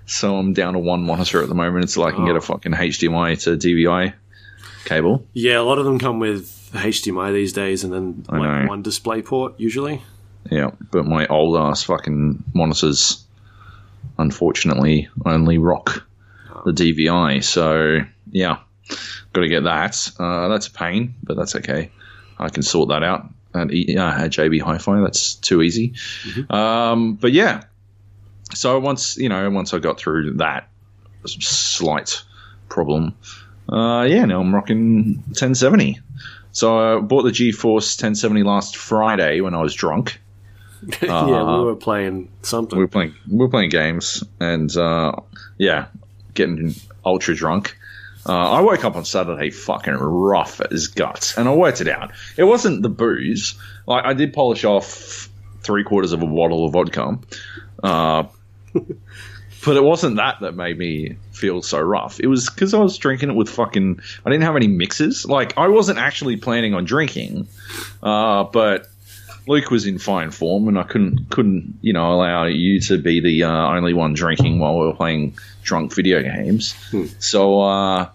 so 0.05 0.37
I'm 0.37 0.53
down 0.53 0.73
to 0.73 0.79
one 0.79 1.03
monitor 1.03 1.41
at 1.41 1.49
the 1.49 1.55
moment 1.55 1.83
until 1.85 2.03
I 2.05 2.11
can 2.11 2.25
get 2.25 2.35
Oh. 2.35 2.37
a 2.37 2.41
fucking 2.41 2.73
HDMI 2.73 3.41
to 3.43 3.57
DVI 3.57 4.13
cable. 4.85 5.25
Yeah, 5.33 5.59
a 5.59 5.63
lot 5.63 5.77
of 5.79 5.85
them 5.85 5.99
come 5.99 6.19
with 6.19 6.53
HDMI 6.73 7.33
these 7.33 7.53
days, 7.53 7.83
and 7.83 7.93
then 7.93 8.25
like 8.29 8.69
one 8.69 8.81
display 8.81 9.21
port 9.21 9.53
usually. 9.57 10.01
Yeah, 10.49 10.71
but 10.91 11.05
my 11.05 11.27
old 11.27 11.57
ass 11.57 11.83
fucking 11.83 12.43
monitors, 12.53 13.25
unfortunately, 14.17 15.09
only 15.25 15.57
rock 15.57 16.05
the 16.65 16.71
DVI. 16.71 17.43
So 17.43 17.99
yeah, 18.31 18.57
got 19.33 19.41
to 19.41 19.49
get 19.49 19.63
that. 19.63 20.09
Uh, 20.19 20.47
that's 20.47 20.67
a 20.67 20.71
pain, 20.71 21.15
but 21.23 21.37
that's 21.37 21.55
okay. 21.55 21.91
I 22.39 22.49
can 22.49 22.63
sort 22.63 22.89
that 22.89 23.03
out 23.03 23.29
at, 23.53 23.71
E- 23.71 23.97
uh, 23.97 24.25
at 24.25 24.31
JB 24.31 24.61
Hi-Fi. 24.61 25.01
That's 25.01 25.35
too 25.35 25.61
easy. 25.61 25.93
Um, 26.49 27.15
but 27.15 27.31
yeah, 27.31 27.63
so 28.53 28.79
once 28.79 29.17
you 29.17 29.29
know, 29.29 29.49
once 29.49 29.73
I 29.73 29.79
got 29.79 29.97
through 29.99 30.33
that 30.33 30.69
slight 31.25 32.23
problem, 32.69 33.15
uh, 33.69 34.05
yeah, 34.07 34.25
now 34.25 34.39
I'm 34.41 34.53
rocking 34.53 35.15
1070. 35.27 35.99
So 36.51 36.97
I 36.97 37.01
bought 37.01 37.23
the 37.23 37.31
GeForce 37.31 38.01
1070 38.01 38.43
last 38.43 38.77
Friday 38.77 39.41
when 39.41 39.53
I 39.53 39.61
was 39.61 39.75
drunk 39.75 40.19
yeah, 41.01 41.57
we 41.59 41.65
were 41.65 41.75
playing 41.75 42.29
something. 42.43 42.77
we 42.77 42.83
were 42.83 42.87
playing 42.87 43.13
we 43.29 43.37
were 43.37 43.49
playing 43.49 43.69
games 43.69 44.23
and 44.39 44.75
uh, 44.77 45.11
yeah, 45.57 45.87
getting 46.33 46.75
ultra 47.05 47.35
drunk. 47.35 47.76
Uh, 48.27 48.51
I 48.51 48.61
woke 48.61 48.83
up 48.83 48.95
on 48.95 49.05
Saturday 49.05 49.51
fucking 49.51 49.93
rough 49.93 50.59
as 50.59 50.87
guts, 50.87 51.37
and 51.37 51.47
I 51.47 51.53
worked 51.53 51.79
it 51.79 51.87
out. 51.87 52.11
It 52.35 52.43
wasn't 52.43 52.81
the 52.81 52.89
booze. 52.89 53.55
Like 53.85 54.03
I 54.03 54.13
did 54.13 54.33
polish 54.33 54.65
off 54.65 55.29
three 55.61 55.83
quarters 55.83 56.11
of 56.11 56.21
a 56.21 56.25
bottle 56.25 56.65
of 56.65 56.73
vodka, 56.73 57.19
uh, 57.83 58.23
but 58.73 59.77
it 59.77 59.83
wasn't 59.83 60.17
that 60.17 60.41
that 60.41 60.55
made 60.55 60.77
me 60.77 61.15
feel 61.31 61.61
so 61.61 61.79
rough. 61.79 62.19
It 62.19 62.27
was 62.27 62.49
because 62.49 62.73
I 62.73 62.79
was 62.79 62.97
drinking 62.97 63.29
it 63.29 63.35
with 63.35 63.49
fucking. 63.49 64.01
I 64.25 64.29
didn't 64.29 64.43
have 64.43 64.57
any 64.57 64.67
mixes. 64.67 65.25
Like 65.25 65.57
I 65.57 65.69
wasn't 65.69 65.99
actually 65.99 66.35
planning 66.35 66.73
on 66.73 66.83
drinking, 66.83 67.47
uh, 68.03 68.43
but 68.43 68.89
Luke 69.47 69.71
was 69.71 69.85
in 69.85 69.99
fine 69.99 70.31
form, 70.31 70.67
and 70.67 70.77
I 70.77 70.83
couldn't 70.83 71.29
couldn't 71.29 71.79
you 71.81 71.93
know 71.93 72.11
allow 72.11 72.43
you 72.43 72.81
to 72.81 72.97
be 72.97 73.21
the 73.21 73.43
uh, 73.43 73.73
only 73.73 73.93
one 73.93 74.13
drinking 74.13 74.59
while 74.59 74.77
we 74.77 74.85
were 74.85 74.95
playing 74.95 75.37
drunk 75.63 75.93
video 75.93 76.21
games. 76.21 76.75
So 77.19 77.61
uh, 77.61 78.09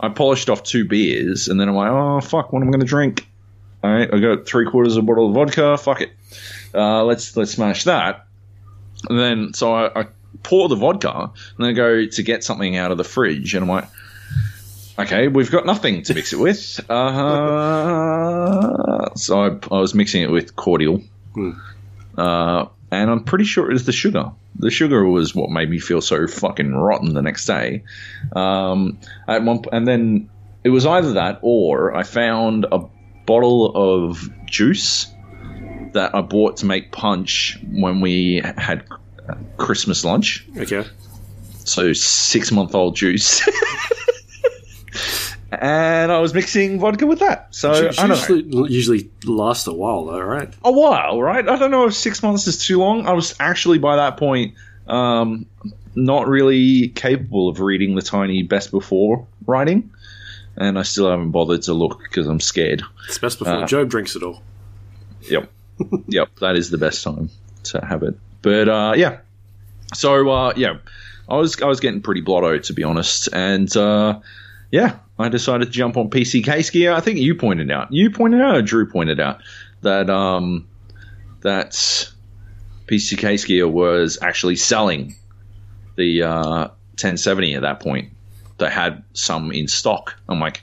I 0.00 0.08
polished 0.08 0.48
off 0.50 0.62
two 0.62 0.84
beers, 0.84 1.48
and 1.48 1.60
then 1.60 1.68
I'm 1.68 1.74
like, 1.74 1.90
oh 1.90 2.20
fuck, 2.20 2.52
what 2.52 2.62
am 2.62 2.68
I 2.68 2.70
going 2.70 2.80
to 2.80 2.86
drink? 2.86 3.28
All 3.82 3.90
right, 3.90 4.12
I 4.12 4.18
got 4.20 4.46
three 4.46 4.66
quarters 4.66 4.96
of 4.96 5.04
a 5.04 5.06
bottle 5.06 5.28
of 5.28 5.34
vodka. 5.34 5.76
Fuck 5.76 6.00
it, 6.02 6.12
uh, 6.74 7.04
let's 7.04 7.36
let's 7.36 7.52
smash 7.52 7.84
that. 7.84 8.26
And 9.08 9.18
then 9.18 9.54
so 9.54 9.72
I, 9.74 10.00
I 10.00 10.06
pour 10.42 10.68
the 10.68 10.76
vodka, 10.76 11.10
and 11.10 11.32
then 11.58 11.70
I 11.70 11.72
go 11.72 12.06
to 12.06 12.22
get 12.22 12.44
something 12.44 12.76
out 12.76 12.90
of 12.90 12.98
the 12.98 13.04
fridge, 13.04 13.54
and 13.54 13.62
I'm 13.62 13.68
like. 13.68 13.88
Okay, 15.00 15.28
we've 15.28 15.48
got 15.52 15.64
nothing 15.64 16.02
to 16.02 16.12
mix 16.12 16.32
it 16.32 16.40
with. 16.40 16.80
Uh, 18.98 19.14
so 19.14 19.40
I, 19.40 19.56
I 19.72 19.78
was 19.80 19.94
mixing 19.94 20.22
it 20.22 20.30
with 20.30 20.56
cordial, 20.56 21.00
uh, 22.16 22.66
and 22.90 23.10
I'm 23.10 23.24
pretty 23.24 23.44
sure 23.44 23.70
it 23.70 23.72
was 23.72 23.86
the 23.86 23.92
sugar. 23.92 24.30
The 24.58 24.70
sugar 24.70 25.04
was 25.06 25.34
what 25.34 25.50
made 25.50 25.70
me 25.70 25.78
feel 25.78 26.00
so 26.00 26.26
fucking 26.26 26.74
rotten 26.74 27.14
the 27.14 27.22
next 27.22 27.46
day. 27.46 27.84
Um, 28.34 28.98
at 29.26 29.44
one, 29.44 29.62
and 29.72 29.86
then 29.86 30.30
it 30.64 30.70
was 30.70 30.86
either 30.86 31.12
that 31.14 31.38
or 31.42 31.94
I 31.94 32.02
found 32.02 32.66
a 32.70 32.80
bottle 33.26 33.72
of 33.74 34.30
juice 34.46 35.06
that 35.92 36.14
I 36.14 36.22
bought 36.22 36.58
to 36.58 36.66
make 36.66 36.92
punch 36.92 37.58
when 37.70 38.00
we 38.00 38.42
had 38.56 38.84
Christmas 39.56 40.04
lunch. 40.04 40.46
Okay. 40.56 40.84
So 41.64 41.92
six 41.92 42.50
month 42.50 42.74
old 42.74 42.96
juice. 42.96 43.46
and 45.50 46.12
I 46.12 46.18
was 46.20 46.34
mixing 46.34 46.78
vodka 46.78 47.06
with 47.06 47.20
that. 47.20 47.54
So 47.54 47.70
I 47.72 47.90
don't 47.90 48.08
know. 48.08 48.14
usually, 48.14 48.72
usually 48.72 49.10
lasts 49.24 49.66
a 49.66 49.72
while, 49.72 50.04
though, 50.06 50.20
right? 50.20 50.52
a 50.64 50.72
while, 50.72 51.20
right? 51.20 51.48
I 51.48 51.56
don't 51.58 51.70
know 51.70 51.86
if 51.86 51.94
six 51.94 52.22
months 52.22 52.46
is 52.46 52.64
too 52.64 52.78
long. 52.78 53.06
I 53.06 53.12
was 53.12 53.34
actually 53.40 53.78
by 53.78 53.96
that 53.96 54.16
point 54.16 54.54
um, 54.86 55.46
not 55.94 56.28
really 56.28 56.88
capable 56.88 57.48
of 57.48 57.60
reading 57.60 57.94
the 57.94 58.02
tiny 58.02 58.42
best 58.42 58.70
before 58.70 59.26
writing, 59.46 59.90
and 60.56 60.78
I 60.78 60.82
still 60.82 61.10
haven't 61.10 61.30
bothered 61.30 61.62
to 61.62 61.72
look 61.74 62.00
because 62.02 62.26
I'm 62.26 62.40
scared. 62.40 62.82
It's 63.08 63.18
best 63.18 63.38
before 63.38 63.54
Uh. 63.54 63.66
Joab 63.66 63.88
drinks 63.88 64.16
it 64.16 64.22
all. 64.22 64.42
Yep, 65.22 65.50
yep, 66.08 66.28
that 66.40 66.56
is 66.56 66.70
the 66.70 66.78
best 66.78 67.02
time 67.02 67.30
to 67.64 67.84
have 67.84 68.02
it. 68.02 68.14
But 68.42 68.68
uh, 68.68 68.92
yeah, 68.96 69.18
so 69.94 70.28
uh, 70.28 70.52
yeah, 70.56 70.78
I 71.28 71.36
was 71.36 71.60
I 71.60 71.66
was 71.66 71.80
getting 71.80 72.02
pretty 72.02 72.20
blotto 72.20 72.58
to 72.58 72.72
be 72.72 72.84
honest, 72.84 73.28
and 73.32 73.74
uh, 73.76 74.20
yeah, 74.70 74.96
I 75.18 75.28
decided 75.28 75.66
to 75.66 75.70
jump 75.70 75.96
on 75.96 76.10
PC 76.10 76.44
Case 76.44 76.70
Gear. 76.70 76.92
I 76.92 77.00
think 77.00 77.18
you 77.18 77.34
pointed 77.34 77.70
out, 77.70 77.92
you 77.92 78.10
pointed 78.10 78.40
out, 78.40 78.64
Drew 78.64 78.88
pointed 78.88 79.18
out 79.18 79.40
that 79.82 80.08
um, 80.10 80.68
that 81.40 81.72
PC 82.86 83.18
Case 83.18 83.44
Gear 83.44 83.66
was 83.66 84.18
actually 84.22 84.56
selling 84.56 85.16
the 85.96 86.22
uh, 86.22 86.68
1070 86.98 87.54
at 87.54 87.62
that 87.62 87.80
point. 87.80 88.12
They 88.58 88.70
had 88.70 89.04
some 89.12 89.52
in 89.52 89.68
stock. 89.68 90.16
I'm 90.28 90.40
like, 90.40 90.62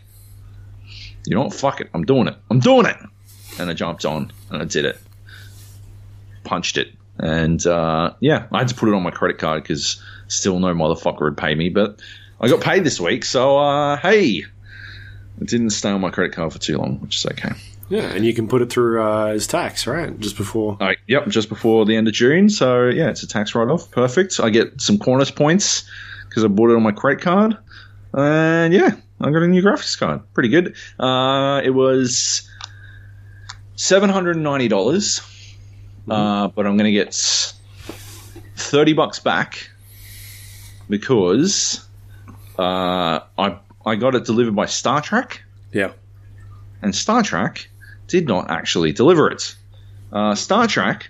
you 1.25 1.35
know 1.35 1.43
what? 1.43 1.53
Fuck 1.53 1.81
it. 1.81 1.89
I'm 1.93 2.05
doing 2.05 2.27
it. 2.27 2.35
I'm 2.49 2.59
doing 2.59 2.85
it. 2.85 2.97
And 3.59 3.69
I 3.69 3.73
jumped 3.73 4.05
on 4.05 4.31
and 4.49 4.61
I 4.61 4.65
did 4.65 4.85
it. 4.85 4.99
Punched 6.43 6.77
it. 6.77 6.89
And 7.17 7.65
uh, 7.65 8.13
yeah, 8.19 8.47
I 8.51 8.59
had 8.59 8.67
to 8.69 8.75
put 8.75 8.89
it 8.89 8.95
on 8.95 9.03
my 9.03 9.11
credit 9.11 9.37
card 9.37 9.63
because 9.63 10.01
still 10.27 10.59
no 10.59 10.73
motherfucker 10.73 11.21
would 11.21 11.37
pay 11.37 11.55
me. 11.55 11.69
But 11.69 12.01
I 12.39 12.47
got 12.49 12.61
paid 12.61 12.83
this 12.83 12.99
week. 12.99 13.25
So 13.25 13.57
uh, 13.57 13.97
hey, 13.97 14.43
it 15.41 15.47
didn't 15.47 15.71
stay 15.71 15.89
on 15.89 16.01
my 16.01 16.09
credit 16.09 16.33
card 16.33 16.53
for 16.53 16.59
too 16.59 16.77
long, 16.77 16.99
which 17.01 17.17
is 17.17 17.25
okay. 17.25 17.51
Yeah, 17.87 18.01
and 18.01 18.25
you 18.25 18.33
can 18.33 18.47
put 18.47 18.63
it 18.63 18.71
through 18.71 19.03
uh, 19.03 19.27
as 19.27 19.45
tax, 19.45 19.85
right? 19.85 20.19
Just 20.19 20.37
before. 20.37 20.77
Uh, 20.81 20.93
yep, 21.07 21.27
just 21.27 21.49
before 21.49 21.85
the 21.85 21.95
end 21.95 22.07
of 22.07 22.13
June. 22.13 22.49
So 22.49 22.87
yeah, 22.87 23.09
it's 23.09 23.21
a 23.21 23.27
tax 23.27 23.53
write 23.53 23.69
off. 23.69 23.91
Perfect. 23.91 24.39
I 24.39 24.49
get 24.49 24.81
some 24.81 24.97
Qantas 24.97 25.35
points 25.35 25.87
because 26.27 26.43
I 26.43 26.47
bought 26.47 26.71
it 26.71 26.75
on 26.75 26.83
my 26.83 26.91
credit 26.91 27.21
card. 27.21 27.57
And 28.13 28.73
yeah, 28.73 28.95
I 29.21 29.29
got 29.31 29.43
a 29.43 29.47
new 29.47 29.61
graphics 29.61 29.97
card. 29.99 30.21
Pretty 30.33 30.49
good. 30.49 30.75
Uh, 30.99 31.61
it 31.63 31.71
was 31.71 32.49
seven 33.75 34.09
hundred 34.09 34.35
and 34.35 34.43
ninety 34.43 34.67
dollars, 34.67 35.21
uh, 36.09 36.47
but 36.47 36.65
I'm 36.65 36.77
going 36.77 36.91
to 36.91 36.91
get 36.91 37.13
thirty 38.55 38.93
bucks 38.93 39.19
back 39.19 39.69
because 40.89 41.84
uh, 42.59 43.19
I 43.37 43.57
I 43.85 43.95
got 43.95 44.15
it 44.15 44.25
delivered 44.25 44.55
by 44.55 44.65
StarTrack 44.65 45.39
Yeah. 45.71 45.91
and 46.81 46.93
StarTrack 46.93 47.67
did 48.07 48.27
not 48.27 48.49
actually 48.49 48.91
deliver 48.93 49.29
it. 49.29 49.55
Uh, 50.11 50.33
StarTrack 50.33 51.03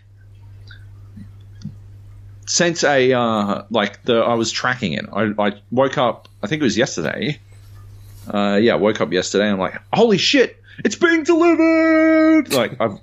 sent 2.47 2.83
a 2.83 3.13
uh, 3.13 3.63
like 3.69 4.03
the 4.03 4.17
I 4.17 4.35
was 4.35 4.51
tracking 4.51 4.93
it. 4.93 5.05
I, 5.11 5.33
I 5.37 5.61
woke 5.71 5.97
up. 5.97 6.27
I 6.43 6.47
think 6.47 6.61
it 6.61 6.63
was 6.65 6.77
yesterday. 6.77 7.39
Uh, 8.27 8.59
yeah, 8.61 8.73
I 8.73 8.77
woke 8.77 9.01
up 9.01 9.11
yesterday. 9.11 9.49
I'm 9.49 9.59
like, 9.59 9.79
holy 9.93 10.17
shit, 10.17 10.61
it's 10.83 10.95
being 10.95 11.23
delivered! 11.23 12.51
Like 12.53 12.79
I'm 12.79 12.99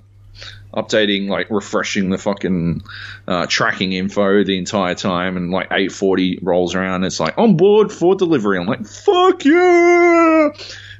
updating, 0.73 1.27
like 1.29 1.49
refreshing 1.49 2.09
the 2.09 2.17
fucking 2.17 2.83
uh, 3.27 3.45
tracking 3.47 3.93
info 3.93 4.43
the 4.43 4.57
entire 4.57 4.95
time, 4.95 5.37
and 5.37 5.51
like 5.51 5.69
8:40 5.69 6.39
rolls 6.41 6.75
around. 6.75 7.03
It's 7.03 7.19
like 7.19 7.37
on 7.37 7.57
board 7.57 7.91
for 7.91 8.15
delivery. 8.15 8.59
I'm 8.59 8.67
like, 8.67 8.85
fuck 8.85 9.45
yeah! 9.45 10.49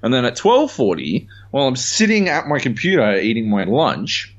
And 0.01 0.13
then 0.13 0.25
at 0.25 0.36
12:40, 0.36 1.27
while 1.51 1.68
I'm 1.68 1.75
sitting 1.75 2.30
at 2.30 2.48
my 2.48 2.60
computer 2.60 3.18
eating 3.18 3.50
my 3.50 3.63
lunch, 3.63 4.36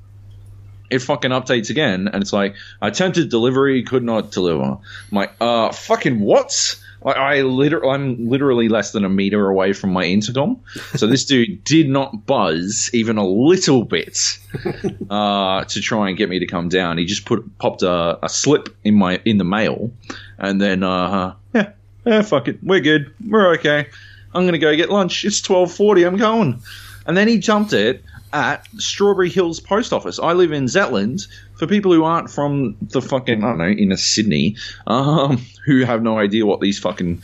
it 0.91 1.01
fucking 1.01 1.31
updates 1.31 1.71
again, 1.71 2.09
and 2.13 2.23
it's 2.23 2.33
like 2.33 2.55
attempted 2.81 3.29
delivery 3.31 3.83
could 3.83 4.05
not 4.05 4.31
deliver. 4.31 4.63
I'm 4.63 4.81
like, 5.11 5.33
uh, 5.41 5.73
fucking 5.73 6.21
what? 6.21 6.77
Like 7.05 7.19
I 7.19 7.43
literally, 7.43 7.89
I'm 7.91 8.29
literally 8.29 8.69
less 8.71 8.93
than 8.93 9.05
a 9.05 9.11
meter 9.11 9.47
away 9.47 9.75
from 9.75 9.93
my 9.93 10.05
intercom, 10.05 10.61
so 10.97 11.07
this 11.07 11.27
dude 11.27 11.63
did 11.63 11.89
not 11.89 12.25
buzz 12.25 12.91
even 12.95 13.19
a 13.19 13.27
little 13.27 13.85
bit 13.85 14.39
uh, 15.11 15.65
to 15.65 15.81
try 15.83 16.09
and 16.09 16.17
get 16.17 16.31
me 16.31 16.39
to 16.39 16.47
come 16.47 16.71
down. 16.71 16.97
He 16.97 17.05
just 17.05 17.27
put 17.27 17.59
popped 17.59 17.83
a, 17.83 18.19
a 18.25 18.29
slip 18.31 18.75
in 18.85 18.95
my 18.95 19.21
in 19.27 19.37
the 19.37 19.45
mail, 19.45 19.93
and 20.39 20.59
then 20.59 20.83
uh, 20.83 21.35
yeah, 21.53 21.73
yeah, 22.07 22.23
fuck 22.23 22.49
it, 22.49 22.59
we're 22.63 22.81
good, 22.81 23.13
we're 23.29 23.53
okay. 23.55 23.87
I'm 24.35 24.47
gonna 24.47 24.59
go 24.59 24.75
get 24.75 24.91
lunch. 24.91 25.27
It's 25.27 25.43
twelve 25.43 25.73
forty. 25.73 26.05
I'm 26.05 26.17
going. 26.17 26.63
And 27.07 27.19
then 27.19 27.29
he 27.29 27.39
jumped 27.39 27.75
it 27.75 28.03
at 28.33 28.67
Strawberry 28.79 29.29
Hills 29.29 29.61
Post 29.61 29.93
Office. 29.93 30.19
I 30.19 30.33
live 30.33 30.53
in 30.53 30.65
Zetland. 30.65 31.29
For 31.65 31.69
people 31.69 31.95
who 31.95 32.05
aren't 32.05 32.31
from 32.31 32.77
the 32.83 33.01
fucking 33.01 33.43
I 33.43 33.49
don't 33.49 33.57
know 33.57 33.71
inner 33.71 33.97
Sydney, 33.97 34.57
um, 34.87 35.39
who 35.65 35.83
have 35.85 36.03
no 36.03 36.19
idea 36.19 36.45
what 36.45 36.61
these 36.61 36.79
fucking 36.79 37.23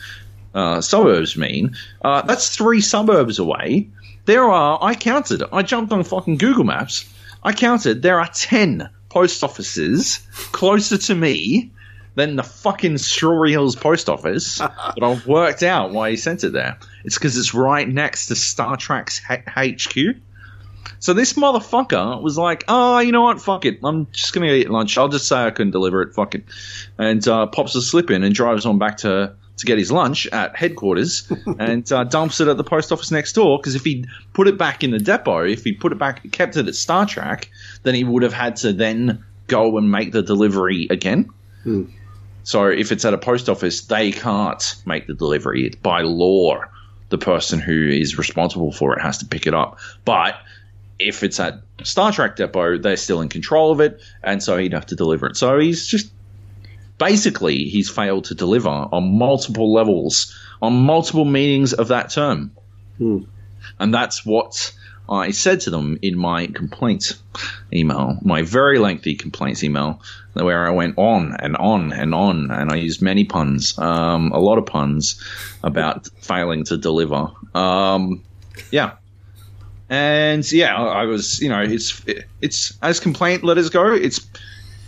uh, 0.55 0.81
suburbs 0.81 1.37
mean, 1.37 1.75
uh, 2.03 2.23
that's 2.23 2.55
three 2.55 2.81
suburbs 2.81 3.37
away. 3.37 3.89
There 4.25 4.49
are. 4.49 4.79
I 4.81 4.95
counted. 4.95 5.43
I 5.53 5.61
jumped 5.61 5.93
on 5.93 6.03
fucking 6.03 6.39
Google 6.39 6.63
Maps. 6.63 7.07
I 7.43 7.53
counted. 7.53 8.01
There 8.01 8.19
are 8.19 8.29
ten 8.33 8.89
post 9.09 9.43
offices 9.43 10.25
closer 10.51 10.97
to 10.97 11.13
me 11.13 11.69
than 12.15 12.35
the 12.35 12.43
fucking 12.43 12.97
Strawberry 12.97 13.51
Hills 13.51 13.75
post 13.75 14.09
office. 14.09 14.57
but 14.57 15.03
I've 15.03 15.27
worked 15.27 15.61
out 15.61 15.91
why 15.91 16.09
he 16.09 16.17
sent 16.17 16.43
it 16.43 16.51
there. 16.51 16.79
It's 17.05 17.15
because 17.15 17.37
it's 17.37 17.53
right 17.53 17.87
next 17.87 18.25
to 18.29 18.33
StarTrack's 18.33 19.21
H- 19.29 19.85
HQ. 19.85 20.19
So 20.99 21.13
this 21.13 21.33
motherfucker 21.33 22.21
was 22.21 22.37
like, 22.37 22.63
oh, 22.67 22.99
you 22.99 23.11
know 23.11 23.23
what? 23.23 23.41
Fuck 23.41 23.65
it. 23.65 23.79
I'm 23.83 24.07
just 24.11 24.33
going 24.33 24.47
to 24.47 24.53
eat 24.53 24.69
lunch. 24.69 24.97
I'll 24.97 25.09
just 25.09 25.27
say 25.27 25.37
I 25.37 25.51
couldn't 25.51 25.71
deliver 25.71 26.01
it. 26.01 26.13
Fuck 26.13 26.35
it. 26.35 26.43
And 26.97 27.27
uh, 27.27 27.47
pops 27.47 27.75
a 27.75 27.81
slip 27.81 28.11
in 28.11 28.23
and 28.23 28.35
drives 28.35 28.65
on 28.65 28.77
back 28.77 28.97
to, 28.97 29.33
to 29.57 29.65
get 29.65 29.77
his 29.77 29.91
lunch 29.91 30.27
at 30.27 30.55
headquarters 30.55 31.31
and 31.59 31.91
uh, 31.91 32.03
dumps 32.03 32.39
it 32.39 32.47
at 32.47 32.57
the 32.57 32.63
post 32.63 32.91
office 32.91 33.11
next 33.11 33.33
door. 33.33 33.57
Because 33.57 33.75
if 33.75 33.83
he'd 33.83 34.07
put 34.33 34.47
it 34.47 34.57
back 34.57 34.83
in 34.83 34.91
the 34.91 34.99
depot, 34.99 35.43
if 35.45 35.63
he 35.63 35.73
put 35.73 35.91
it 35.91 35.97
back, 35.97 36.29
kept 36.31 36.55
it 36.57 36.67
at 36.67 36.73
StarTrack, 36.73 37.47
then 37.83 37.95
he 37.95 38.03
would 38.03 38.23
have 38.23 38.33
had 38.33 38.57
to 38.57 38.71
then 38.73 39.25
go 39.47 39.77
and 39.77 39.89
make 39.91 40.11
the 40.11 40.21
delivery 40.21 40.87
again. 40.89 41.29
So 42.43 42.67
if 42.67 42.91
it's 42.91 43.05
at 43.05 43.13
a 43.13 43.17
post 43.17 43.49
office, 43.49 43.81
they 43.81 44.11
can't 44.11 44.75
make 44.85 45.07
the 45.07 45.13
delivery. 45.13 45.65
It's 45.65 45.75
by 45.75 46.01
law, 46.01 46.63
the 47.09 47.17
person 47.17 47.59
who 47.59 47.89
is 47.89 48.17
responsible 48.17 48.71
for 48.71 48.97
it 48.97 49.01
has 49.01 49.17
to 49.19 49.25
pick 49.25 49.45
it 49.45 49.53
up. 49.53 49.79
But 50.05 50.35
if 51.07 51.23
it's 51.23 51.39
at 51.39 51.61
StarTrack 51.79 52.35
Depot, 52.35 52.77
they're 52.77 52.97
still 52.97 53.21
in 53.21 53.29
control 53.29 53.71
of 53.71 53.79
it, 53.79 54.01
and 54.23 54.41
so 54.41 54.57
he'd 54.57 54.73
have 54.73 54.85
to 54.87 54.95
deliver 54.95 55.27
it. 55.27 55.37
So 55.37 55.59
he's 55.59 55.85
just 55.87 56.11
basically 56.97 57.65
he's 57.65 57.89
failed 57.89 58.25
to 58.25 58.35
deliver 58.35 58.69
on 58.69 59.17
multiple 59.17 59.73
levels, 59.73 60.37
on 60.61 60.73
multiple 60.73 61.25
meanings 61.25 61.73
of 61.73 61.89
that 61.89 62.09
term, 62.11 62.51
and 63.79 63.93
that's 63.93 64.25
what 64.25 64.73
I 65.09 65.31
said 65.31 65.61
to 65.61 65.71
them 65.71 65.99
in 66.01 66.17
my 66.17 66.47
complaint 66.47 67.17
email, 67.73 68.17
my 68.21 68.43
very 68.43 68.79
lengthy 68.79 69.15
complaints 69.15 69.63
email, 69.63 70.01
where 70.33 70.65
I 70.65 70.71
went 70.71 70.97
on 70.97 71.35
and 71.37 71.57
on 71.57 71.91
and 71.91 72.13
on, 72.15 72.51
and 72.51 72.71
I 72.71 72.75
used 72.75 73.01
many 73.01 73.25
puns, 73.25 73.77
um, 73.77 74.31
a 74.31 74.39
lot 74.39 74.57
of 74.57 74.65
puns 74.65 75.21
about 75.63 76.07
failing 76.21 76.63
to 76.65 76.77
deliver. 76.77 77.31
Um, 77.53 78.23
yeah. 78.71 78.93
And 79.91 80.49
yeah, 80.53 80.73
I 80.73 81.03
was, 81.03 81.41
you 81.41 81.49
know, 81.49 81.61
it's 81.61 82.01
it's 82.39 82.77
as 82.81 83.01
complaint 83.01 83.43
letters 83.43 83.69
go, 83.69 83.93
it's 83.93 84.25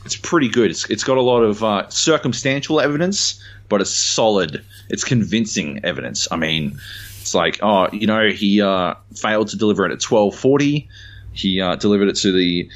it's 0.06 0.16
pretty 0.16 0.48
good. 0.48 0.72
It's, 0.72 0.90
it's 0.90 1.04
got 1.04 1.18
a 1.18 1.22
lot 1.22 1.42
of 1.42 1.62
uh, 1.62 1.90
circumstantial 1.90 2.80
evidence, 2.80 3.44
but 3.68 3.82
it's 3.82 3.92
solid. 3.92 4.64
It's 4.90 5.04
convincing 5.04 5.84
evidence. 5.84 6.30
I 6.32 6.38
mean, 6.38 6.80
it's 7.20 7.36
like, 7.36 7.60
oh, 7.62 7.90
you 7.92 8.08
know, 8.08 8.30
he 8.30 8.62
uh, 8.62 8.96
failed 9.14 9.50
to 9.50 9.58
deliver 9.58 9.86
it 9.86 9.92
at 9.92 10.00
twelve 10.00 10.36
forty. 10.36 10.88
He 11.34 11.60
uh, 11.60 11.76
delivered 11.76 12.08
it 12.08 12.16
to 12.18 12.32
the 12.32 12.70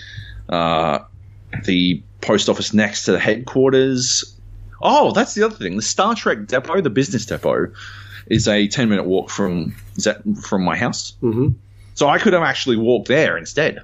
uh, 0.50 1.00
the 1.64 2.04
post 2.20 2.50
office 2.50 2.74
next 2.74 3.06
to 3.06 3.14
the 3.14 3.20
headquarters. 3.20 4.36
Oh, 4.82 5.14
that's 5.14 5.34
the 5.34 5.44
other 5.44 5.56
thing. 5.56 5.78
The 5.78 5.82
StarTrack 5.82 6.48
depot, 6.48 6.82
the 6.82 6.90
business 6.90 7.26
depot, 7.26 7.72
is 8.26 8.50
a 8.50 8.68
ten 8.68 8.90
minute 8.90 9.06
walk 9.06 9.30
from 9.30 9.74
is 9.96 10.04
that 10.04 10.24
from 10.44 10.66
my 10.66 10.76
house. 10.76 11.14
Mm-hmm. 11.24 11.52
So 11.98 12.08
I 12.08 12.20
could 12.20 12.34
have 12.34 12.44
actually 12.44 12.78
walked 12.78 13.08
there 13.08 13.40
instead. 13.40 13.82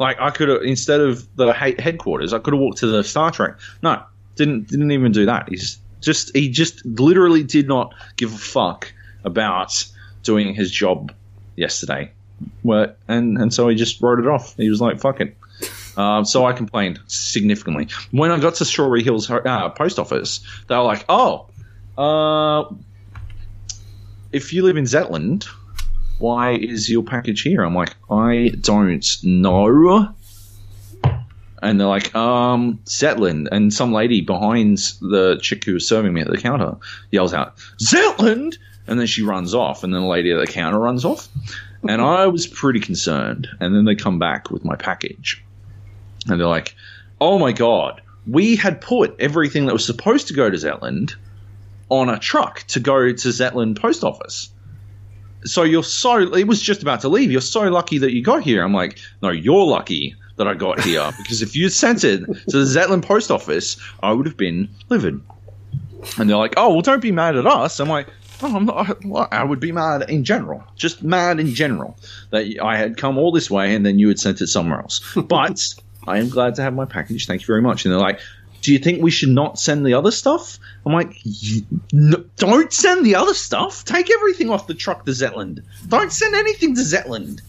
Like 0.00 0.18
I 0.18 0.30
could 0.30 0.48
have 0.48 0.62
instead 0.62 1.00
of 1.00 1.36
the 1.36 1.52
headquarters, 1.52 2.32
I 2.32 2.38
could 2.38 2.54
have 2.54 2.60
walked 2.60 2.78
to 2.78 2.86
the 2.86 3.02
StarTrack. 3.02 3.58
No, 3.82 4.02
didn't 4.36 4.68
didn't 4.68 4.90
even 4.90 5.12
do 5.12 5.26
that. 5.26 5.50
He's 5.50 5.78
just 6.00 6.34
he 6.34 6.48
just 6.48 6.82
literally 6.86 7.42
did 7.42 7.68
not 7.68 7.92
give 8.16 8.32
a 8.32 8.38
fuck 8.38 8.90
about 9.22 9.86
doing 10.22 10.54
his 10.54 10.70
job 10.70 11.12
yesterday. 11.56 12.10
Well, 12.62 12.94
and 13.06 13.36
and 13.36 13.52
so 13.52 13.68
he 13.68 13.76
just 13.76 14.00
wrote 14.00 14.18
it 14.18 14.26
off. 14.26 14.56
He 14.56 14.70
was 14.70 14.80
like, 14.80 14.98
"Fuck 14.98 15.20
it." 15.20 15.36
Um, 15.98 16.24
so 16.24 16.46
I 16.46 16.54
complained 16.54 17.00
significantly 17.06 17.88
when 18.12 18.30
I 18.30 18.38
got 18.38 18.54
to 18.56 18.64
Strawberry 18.64 19.02
Hills 19.02 19.30
uh, 19.30 19.68
post 19.68 19.98
office. 19.98 20.40
They 20.68 20.74
were 20.74 20.84
like, 20.84 21.04
"Oh, 21.10 21.48
uh, 21.98 22.74
if 24.32 24.54
you 24.54 24.62
live 24.62 24.78
in 24.78 24.84
Zetland, 24.84 25.46
why 26.18 26.52
is 26.52 26.88
your 26.88 27.02
package 27.02 27.42
here? 27.42 27.62
I'm 27.62 27.74
like, 27.74 27.94
I 28.10 28.52
don't 28.60 29.04
know. 29.22 30.14
And 31.62 31.80
they're 31.80 31.86
like, 31.86 32.14
um, 32.14 32.78
Zetland. 32.84 33.48
And 33.50 33.72
some 33.72 33.92
lady 33.92 34.20
behind 34.20 34.78
the 35.00 35.38
chick 35.40 35.64
who 35.64 35.74
was 35.74 35.88
serving 35.88 36.12
me 36.12 36.20
at 36.20 36.28
the 36.28 36.38
counter 36.38 36.76
yells 37.10 37.34
out, 37.34 37.56
Zetland! 37.80 38.56
And 38.86 39.00
then 39.00 39.06
she 39.06 39.22
runs 39.22 39.52
off, 39.52 39.82
and 39.82 39.92
then 39.92 40.02
the 40.02 40.06
lady 40.06 40.30
at 40.30 40.38
the 40.38 40.46
counter 40.46 40.78
runs 40.78 41.04
off. 41.04 41.28
And 41.88 42.00
I 42.00 42.26
was 42.26 42.46
pretty 42.46 42.80
concerned. 42.80 43.48
And 43.58 43.74
then 43.74 43.84
they 43.84 43.96
come 43.96 44.18
back 44.18 44.50
with 44.50 44.64
my 44.64 44.76
package. 44.76 45.44
And 46.28 46.40
they're 46.40 46.46
like, 46.46 46.74
oh 47.20 47.38
my 47.38 47.52
god, 47.52 48.00
we 48.26 48.56
had 48.56 48.80
put 48.80 49.16
everything 49.18 49.66
that 49.66 49.72
was 49.72 49.84
supposed 49.84 50.28
to 50.28 50.34
go 50.34 50.50
to 50.50 50.56
Zetland 50.56 51.14
on 51.88 52.08
a 52.08 52.18
truck 52.18 52.62
to 52.68 52.80
go 52.80 53.12
to 53.12 53.28
Zetland 53.28 53.78
post 53.80 54.04
office 54.04 54.50
so 55.46 55.62
you're 55.62 55.82
so 55.82 56.18
it 56.34 56.46
was 56.46 56.60
just 56.60 56.82
about 56.82 57.00
to 57.00 57.08
leave. 57.08 57.30
You're 57.30 57.40
so 57.40 57.62
lucky 57.62 57.98
that 57.98 58.12
you 58.12 58.22
got 58.22 58.42
here. 58.42 58.62
I'm 58.62 58.74
like, 58.74 58.98
no, 59.22 59.30
you're 59.30 59.64
lucky 59.64 60.14
that 60.36 60.46
I 60.46 60.54
got 60.54 60.80
here 60.80 61.10
because 61.18 61.42
if 61.42 61.56
you'd 61.56 61.70
sent 61.70 62.04
it 62.04 62.24
to 62.24 62.58
the 62.58 62.64
Zetland 62.64 63.04
post 63.04 63.30
office, 63.30 63.76
I 64.02 64.12
would 64.12 64.26
have 64.26 64.36
been 64.36 64.68
livid. 64.88 65.20
And 66.18 66.28
they're 66.28 66.36
like, 66.36 66.54
oh, 66.56 66.72
well, 66.72 66.82
don't 66.82 67.02
be 67.02 67.10
mad 67.10 67.36
at 67.36 67.46
us. 67.46 67.80
I'm 67.80 67.88
like, 67.88 68.08
oh, 68.42 68.54
I'm 68.54 68.66
not. 68.66 69.32
I 69.32 69.42
would 69.42 69.60
be 69.60 69.72
mad 69.72 70.08
in 70.08 70.24
general, 70.24 70.62
just 70.76 71.02
mad 71.02 71.40
in 71.40 71.54
general 71.54 71.96
that 72.30 72.46
I 72.62 72.76
had 72.76 72.96
come 72.96 73.18
all 73.18 73.32
this 73.32 73.50
way 73.50 73.74
and 73.74 73.84
then 73.84 73.98
you 73.98 74.08
had 74.08 74.18
sent 74.18 74.40
it 74.40 74.48
somewhere 74.48 74.80
else. 74.80 75.00
But 75.14 75.74
I 76.06 76.18
am 76.18 76.28
glad 76.28 76.54
to 76.56 76.62
have 76.62 76.74
my 76.74 76.84
package. 76.84 77.26
Thank 77.26 77.42
you 77.42 77.46
very 77.46 77.62
much. 77.62 77.84
And 77.84 77.92
they're 77.92 78.00
like, 78.00 78.20
do 78.66 78.72
you 78.72 78.80
think 78.80 79.00
we 79.00 79.12
should 79.12 79.28
not 79.28 79.60
send 79.60 79.86
the 79.86 79.94
other 79.94 80.10
stuff? 80.10 80.58
I'm 80.84 80.92
like, 80.92 81.16
no, 81.92 82.24
don't 82.36 82.72
send 82.72 83.06
the 83.06 83.14
other 83.14 83.32
stuff. 83.32 83.84
Take 83.84 84.10
everything 84.10 84.50
off 84.50 84.66
the 84.66 84.74
truck 84.74 85.04
to 85.04 85.12
Zetland. 85.12 85.62
Don't 85.86 86.12
send 86.12 86.34
anything 86.34 86.74
to 86.74 86.80
Zetland. 86.80 87.42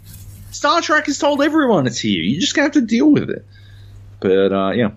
StarTrack 0.52 1.08
has 1.08 1.18
told 1.18 1.42
everyone 1.42 1.88
it's 1.88 1.98
here. 1.98 2.22
You're 2.22 2.40
just 2.40 2.56
gonna 2.56 2.68
have 2.68 2.74
to 2.74 2.82
deal 2.82 3.10
with 3.10 3.32
it. 3.32 3.44
But 4.20 4.54
uh, 4.54 4.72
yeah. 4.76 4.92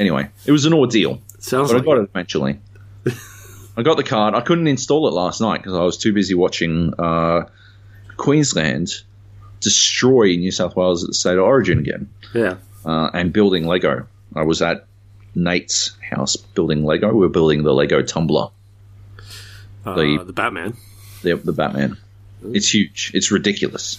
Anyway, 0.00 0.30
it 0.44 0.50
was 0.50 0.64
an 0.64 0.74
ordeal, 0.74 1.22
Sounds 1.38 1.68
but 1.68 1.76
I 1.76 1.78
like 1.78 1.86
got 1.86 1.98
it 1.98 2.10
eventually. 2.10 2.58
I 3.76 3.82
got 3.84 3.98
the 3.98 4.02
card. 4.02 4.34
I 4.34 4.40
couldn't 4.40 4.66
install 4.66 5.06
it 5.06 5.12
last 5.12 5.40
night 5.40 5.58
because 5.58 5.74
I 5.74 5.84
was 5.84 5.96
too 5.96 6.12
busy 6.12 6.34
watching 6.34 6.92
uh, 6.98 7.48
Queensland 8.16 8.90
destroy 9.60 10.34
New 10.34 10.50
South 10.50 10.74
Wales 10.74 11.04
at 11.04 11.10
the 11.10 11.14
state 11.14 11.38
of 11.38 11.44
origin 11.44 11.78
again 11.78 12.10
yeah. 12.34 12.56
uh, 12.84 13.10
and 13.14 13.32
building 13.32 13.64
Lego. 13.64 14.08
I 14.34 14.42
was 14.42 14.60
at 14.60 14.87
Nate's 15.44 15.92
house 16.00 16.36
building 16.36 16.84
Lego. 16.84 17.08
We 17.12 17.20
were 17.20 17.28
building 17.28 17.62
the 17.62 17.72
Lego 17.72 18.02
tumbler, 18.02 18.48
Uh, 19.84 19.94
The- 19.94 20.24
the 20.24 20.32
Batman. 20.32 20.76
the, 21.22 21.36
the 21.36 21.52
Batman. 21.52 21.96
It's 22.52 22.72
huge. 22.72 23.10
It's 23.14 23.30
ridiculous. 23.30 23.98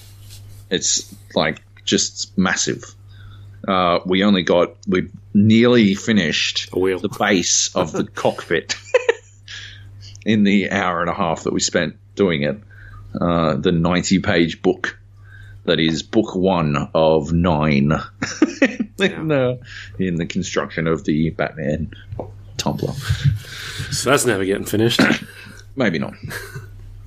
It's 0.70 1.14
like 1.36 1.62
just 1.86 2.38
massive. 2.38 2.84
Uh, 3.68 4.00
we 4.06 4.24
only 4.24 4.44
got 4.44 4.76
we 4.88 5.10
nearly 5.34 5.96
finished 5.96 6.70
the 6.72 7.10
base 7.20 7.76
of 7.76 7.92
the 7.92 8.04
cockpit 8.16 8.76
in 10.26 10.44
the 10.44 10.72
hour 10.72 11.02
and 11.02 11.10
a 11.10 11.14
half 11.14 11.44
that 11.44 11.54
we 11.54 11.60
spent 11.60 11.96
doing 12.16 12.44
it. 12.44 12.58
Uh, 13.20 13.56
the 13.56 13.72
ninety-page 13.72 14.62
book 14.62 14.99
that 15.70 15.80
is 15.80 16.04
book 16.04 16.36
one 16.36 16.90
of 16.94 17.32
nine 17.32 17.92
in, 19.00 19.28
the, 19.30 19.60
in 19.98 20.16
the 20.16 20.26
construction 20.26 20.86
of 20.88 21.06
the 21.06 21.30
Batman 21.32 21.92
tumbler. 22.58 22.94
So 23.92 24.10
that's 24.10 24.26
never 24.26 24.44
getting 24.46 24.66
finished. 24.66 25.00
Maybe 25.76 25.98
not. 26.00 26.14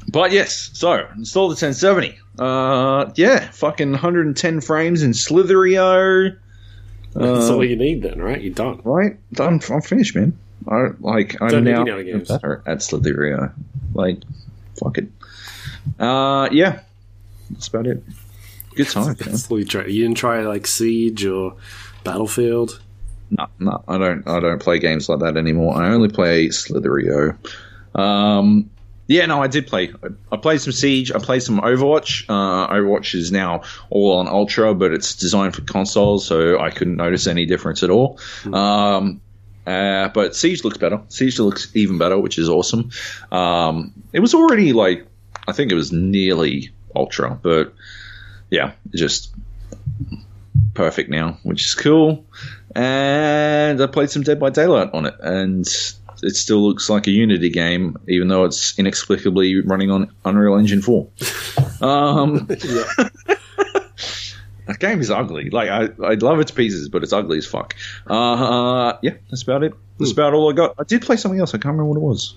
But 0.09 0.33
yes, 0.33 0.71
so 0.73 1.07
install 1.17 1.49
the 1.49 1.53
1070. 1.53 2.19
Uh, 2.39 3.11
yeah, 3.15 3.51
fucking 3.51 3.91
110 3.93 4.61
frames 4.61 5.03
in 5.03 5.13
Slither.io. 5.15 6.31
that's 7.15 7.51
Uh, 7.51 7.55
all 7.55 7.65
you 7.65 7.77
need 7.77 8.03
then, 8.03 8.21
right? 8.21 8.41
You're 8.41 8.55
done. 8.55 8.81
right? 8.85 9.17
I'm, 9.39 9.61
I'm 9.71 9.81
finished, 9.83 10.15
man. 10.17 10.37
I 10.69 10.89
like 11.01 11.41
I'm 11.43 11.49
Don't 11.49 11.65
now 11.65 11.83
any 11.83 11.91
other 11.91 12.05
games. 12.05 12.29
better 12.29 12.63
at 12.67 12.83
Slither.io. 12.83 13.51
Like, 13.95 14.19
fuck 14.83 14.99
it. 14.99 15.09
Uh, 15.99 16.49
yeah, 16.53 16.81
that's 17.51 17.69
about 17.69 17.87
it. 17.87 18.03
Good 18.75 18.89
time. 18.89 19.15
That's 19.15 19.51
all 19.51 19.59
you 19.59 19.65
try. 19.65 19.87
You 19.87 20.03
didn't 20.03 20.17
try 20.17 20.43
like 20.43 20.67
Siege 20.67 21.25
or 21.25 21.57
Battlefield. 22.05 22.81
No, 23.31 23.47
no, 23.59 23.85
I 23.89 23.99
don't. 23.99 24.27
I 24.29 24.41
don't 24.41 24.61
play 24.61 24.79
games 24.79 25.09
like 25.09 25.21
that 25.21 25.37
anymore. 25.37 25.77
I 25.77 25.91
only 25.91 26.09
play 26.09 26.51
Slither.io. 26.51 27.37
Um, 27.95 28.71
yeah, 29.07 29.27
no, 29.27 29.43
I 29.43 29.47
did 29.47 29.67
play. 29.67 29.93
I 30.31 30.37
played 30.37 30.61
some 30.61 30.73
Siege. 30.73 31.13
I 31.13 31.19
played 31.19 31.43
some 31.43 31.61
Overwatch. 31.61 32.25
Uh, 32.29 32.73
Overwatch 32.73 33.15
is 33.15 33.33
now 33.33 33.63
all 33.91 34.19
on 34.19 34.29
Ultra, 34.29 34.75
but 34.75 34.93
it's 34.93 35.15
designed 35.17 35.55
for 35.55 35.63
consoles, 35.63 36.27
so 36.27 36.59
I 36.59 36.71
couldn't 36.71 36.97
notice 36.97 37.27
any 37.27 37.47
difference 37.47 37.83
at 37.83 37.91
all. 37.91 38.19
Um, 38.53 39.21
uh, 39.67 40.09
but 40.09 40.35
Siege 40.35 40.65
looks 40.65 40.79
better. 40.79 41.01
Siege 41.09 41.39
looks 41.39 41.75
even 41.75 41.99
better, 41.99 42.19
which 42.19 42.39
is 42.39 42.49
awesome. 42.49 42.91
Um, 43.31 43.93
it 44.13 44.21
was 44.21 44.35
already 44.35 44.73
like 44.73 45.07
I 45.47 45.53
think 45.53 45.73
it 45.73 45.75
was 45.75 45.93
nearly 45.93 46.71
Ultra, 46.95 47.39
but 47.43 47.75
yeah, 48.53 48.73
just 48.95 49.35
perfect 50.75 51.09
now, 51.09 51.39
which 51.43 51.65
is 51.65 51.75
cool. 51.75 52.25
And 52.77 53.83
I 53.83 53.87
played 53.87 54.11
some 54.11 54.23
Dead 54.23 54.39
by 54.39 54.51
Daylight 54.51 54.91
on 54.93 55.07
it, 55.07 55.15
and 55.21 55.67
it 56.23 56.37
still 56.37 56.63
looks 56.63 56.91
like 56.91 57.07
a 57.07 57.11
Unity 57.11 57.49
game, 57.49 57.97
even 58.09 58.29
though 58.29 58.45
it's 58.45 58.79
inexplicably 58.79 59.61
running 59.63 59.91
on 59.91 60.13
Unreal 60.27 60.57
Engine 60.57 60.83
4. 60.83 61.09
Um, 61.83 62.47
that 62.47 63.11
game 64.79 65.01
is 65.01 65.11
ugly. 65.11 65.51
Like 65.51 65.69
I, 65.69 65.89
I 66.05 66.15
love 66.15 66.39
its 66.39 66.53
pieces, 66.53 66.89
but 66.89 67.03
it's 67.03 67.13
ugly 67.13 67.39
as 67.39 67.45
fuck. 67.47 67.75
Uh, 68.07 68.93
yeah, 69.03 69.15
that's 69.31 69.43
about 69.43 69.65
it. 69.65 69.75
That's 69.99 70.13
about 70.13 70.33
all 70.33 70.49
I 70.49 70.55
got. 70.55 70.77
I 70.79 70.85
did 70.85 71.03
play 71.03 71.17
something 71.17 71.41
else. 71.41 71.55
I 71.55 71.59
can't 71.59 71.77
remember 71.77 71.87
what 71.87 71.97
it 71.97 72.03
was. 72.03 72.37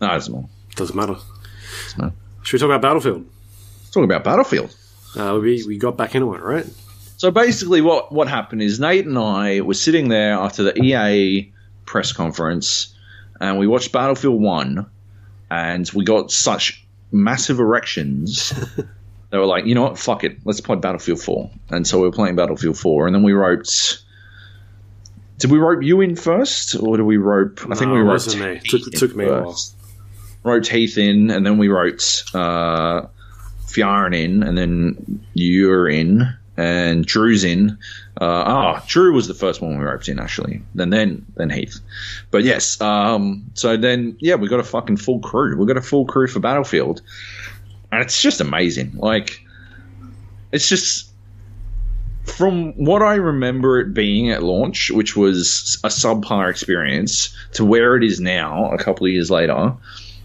No, 0.00 0.08
it 0.08 0.14
doesn't 0.14 0.34
matter. 0.34 0.48
Doesn't 0.74 0.96
matter. 0.96 1.14
Doesn't 1.14 1.98
matter. 1.98 2.14
Should 2.42 2.56
we 2.56 2.58
talk 2.58 2.66
about 2.66 2.82
Battlefield? 2.82 3.24
Let's 3.98 4.10
talk 4.10 4.16
about 4.16 4.24
Battlefield. 4.24 4.74
Uh, 5.16 5.38
we 5.42 5.64
we 5.64 5.78
got 5.78 5.96
back 5.96 6.14
into 6.14 6.34
it, 6.34 6.42
right? 6.42 6.66
So 7.16 7.30
basically, 7.30 7.80
what 7.80 8.12
what 8.12 8.28
happened 8.28 8.62
is 8.62 8.78
Nate 8.78 9.06
and 9.06 9.18
I 9.18 9.60
were 9.62 9.74
sitting 9.74 10.08
there 10.08 10.34
after 10.34 10.62
the 10.62 10.80
EA 10.80 11.52
press 11.84 12.12
conference, 12.12 12.94
and 13.40 13.58
we 13.58 13.66
watched 13.66 13.90
Battlefield 13.92 14.40
One, 14.40 14.86
and 15.50 15.90
we 15.94 16.04
got 16.04 16.30
such 16.30 16.86
massive 17.10 17.58
erections 17.58 18.52
they 19.30 19.38
were 19.38 19.46
like, 19.46 19.64
you 19.66 19.74
know 19.74 19.82
what, 19.82 19.98
fuck 19.98 20.24
it, 20.24 20.38
let's 20.44 20.60
play 20.60 20.76
Battlefield 20.76 21.20
4. 21.20 21.50
And 21.70 21.86
so 21.86 21.98
we 21.98 22.04
were 22.04 22.12
playing 22.12 22.36
Battlefield 22.36 22.78
4, 22.78 23.06
and 23.06 23.14
then 23.14 23.22
we 23.22 23.32
wrote. 23.32 24.02
Did 25.38 25.50
we 25.52 25.58
rope 25.58 25.82
you 25.82 26.00
in 26.00 26.16
first, 26.16 26.74
or 26.80 26.96
did 26.96 27.04
we 27.04 27.16
rope? 27.16 27.60
I 27.70 27.74
think 27.74 27.92
we 27.92 28.00
it 28.00 28.02
wrote. 28.02 28.36
me. 28.36 28.46
It 28.56 28.64
took- 28.64 28.86
it 28.88 28.96
took 28.98 29.12
in 29.12 29.16
me 29.18 29.24
a 29.26 29.32
while. 29.32 29.50
first. 29.52 29.74
Wrote 30.44 30.66
Heath 30.66 30.98
in, 30.98 31.30
and 31.30 31.44
then 31.44 31.58
we 31.58 31.68
wrote 31.68 32.24
uh, 32.34 33.02
Fjarn 33.68 34.14
in, 34.14 34.42
and 34.42 34.56
then 34.56 35.24
you're 35.34 35.88
in, 35.88 36.34
and 36.56 37.06
Drew's 37.06 37.44
in. 37.44 37.78
Uh, 38.20 38.24
ah, 38.46 38.84
Drew 38.88 39.12
was 39.12 39.28
the 39.28 39.34
first 39.34 39.60
one 39.60 39.78
we 39.78 39.84
roped 39.84 40.08
in 40.08 40.18
actually. 40.18 40.62
Then 40.74 40.90
then 40.90 41.24
then 41.36 41.50
Heath. 41.50 41.80
But 42.30 42.42
yes, 42.42 42.80
um, 42.80 43.50
so 43.54 43.76
then 43.76 44.16
yeah, 44.18 44.34
we 44.34 44.48
got 44.48 44.60
a 44.60 44.64
fucking 44.64 44.96
full 44.96 45.20
crew. 45.20 45.56
We 45.56 45.66
got 45.66 45.76
a 45.76 45.82
full 45.82 46.04
crew 46.04 46.26
for 46.26 46.40
Battlefield, 46.40 47.00
and 47.92 48.02
it's 48.02 48.20
just 48.20 48.40
amazing. 48.40 48.96
Like, 48.96 49.40
it's 50.50 50.68
just 50.68 51.10
from 52.24 52.72
what 52.72 53.02
I 53.02 53.14
remember 53.14 53.80
it 53.80 53.94
being 53.94 54.30
at 54.30 54.42
launch, 54.42 54.90
which 54.90 55.16
was 55.16 55.78
a 55.84 55.88
subpar 55.88 56.50
experience, 56.50 57.34
to 57.52 57.64
where 57.64 57.96
it 57.96 58.02
is 58.02 58.20
now, 58.20 58.70
a 58.72 58.78
couple 58.78 59.06
of 59.06 59.12
years 59.12 59.30
later. 59.30 59.74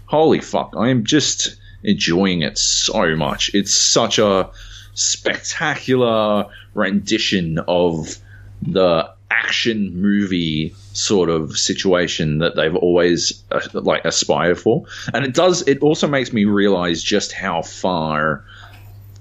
Holy 0.06 0.40
fuck! 0.40 0.74
I 0.76 0.88
am 0.88 1.04
just 1.04 1.56
enjoying 1.84 2.42
it 2.42 2.58
so 2.58 3.14
much. 3.14 3.50
It's 3.54 3.72
such 3.72 4.18
a 4.18 4.50
spectacular 4.94 6.46
rendition 6.74 7.58
of 7.68 8.16
the 8.62 9.10
action 9.30 10.00
movie 10.00 10.74
sort 10.92 11.28
of 11.28 11.58
situation 11.58 12.38
that 12.38 12.56
they've 12.56 12.76
always 12.76 13.42
uh, 13.50 13.60
like 13.74 14.04
aspired 14.04 14.58
for. 14.58 14.84
And 15.12 15.24
it 15.24 15.34
does 15.34 15.66
it 15.68 15.82
also 15.82 16.06
makes 16.06 16.32
me 16.32 16.44
realize 16.44 17.02
just 17.02 17.32
how 17.32 17.62
far 17.62 18.44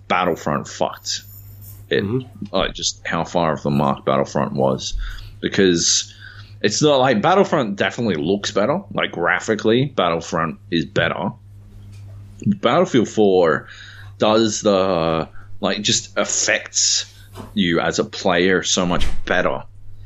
battlefront 0.08 0.67
fucked. 0.67 1.21
It 1.89 2.04
like 2.52 2.73
just 2.73 3.06
how 3.06 3.23
far 3.23 3.54
off 3.54 3.63
the 3.63 3.71
mark 3.71 4.06
battlefront 4.06 4.54
was. 4.54 4.93
Because 5.41 6.13
it's 6.62 6.82
not 6.82 6.97
like 6.97 7.21
battlefront 7.21 7.76
definitely 7.76 8.15
looks 8.15 8.52
better. 8.52 8.82
Like 8.93 9.12
graphically 9.12 9.86
battlefront 9.86 10.60
is 10.71 10.86
better 10.86 11.32
battlefield 12.45 13.10
4 13.10 13.67
does 14.17 14.62
the 14.62 15.29
like 15.60 15.82
just 15.82 16.17
affects 16.17 17.13
you 17.53 17.79
as 17.79 17.99
a 17.99 18.03
player 18.03 18.63
so 18.63 18.86
much 18.86 19.06
better. 19.25 19.63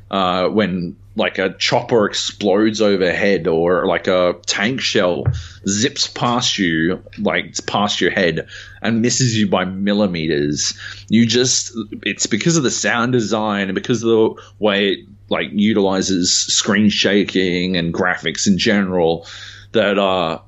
Uh, 0.10 0.48
when 0.48 0.96
like 1.18 1.40
a 1.40 1.54
chopper 1.58 2.06
explodes 2.06 2.80
overhead 2.80 3.48
or 3.48 3.88
like 3.88 4.08
a 4.08 4.36
tank 4.46 4.80
shell 4.80 5.26
zips 5.68 6.08
past 6.08 6.60
you 6.60 7.04
like 7.18 7.56
past 7.66 8.00
your 8.00 8.12
head 8.12 8.48
and 8.82 9.02
misses 9.02 9.36
you 9.36 9.48
by 9.48 9.66
millimeters. 9.66 10.78
You 11.10 11.26
just 11.26 11.74
it's 12.04 12.28
because 12.28 12.56
of 12.56 12.64
the 12.64 12.72
sound 12.72 13.14
design 13.14 13.64
and 13.64 13.76
because 13.76 14.04
of 14.04 14.10
the 14.10 14.42
way 14.60 14.90
it 14.90 15.00
like 15.30 15.50
utilizes 15.52 16.32
screen 16.32 16.90
shaking 16.90 17.76
and 17.76 17.94
graphics 17.94 18.48
in 18.48 18.58
general 18.58 19.28
that 19.72 19.98
uh 19.98 20.40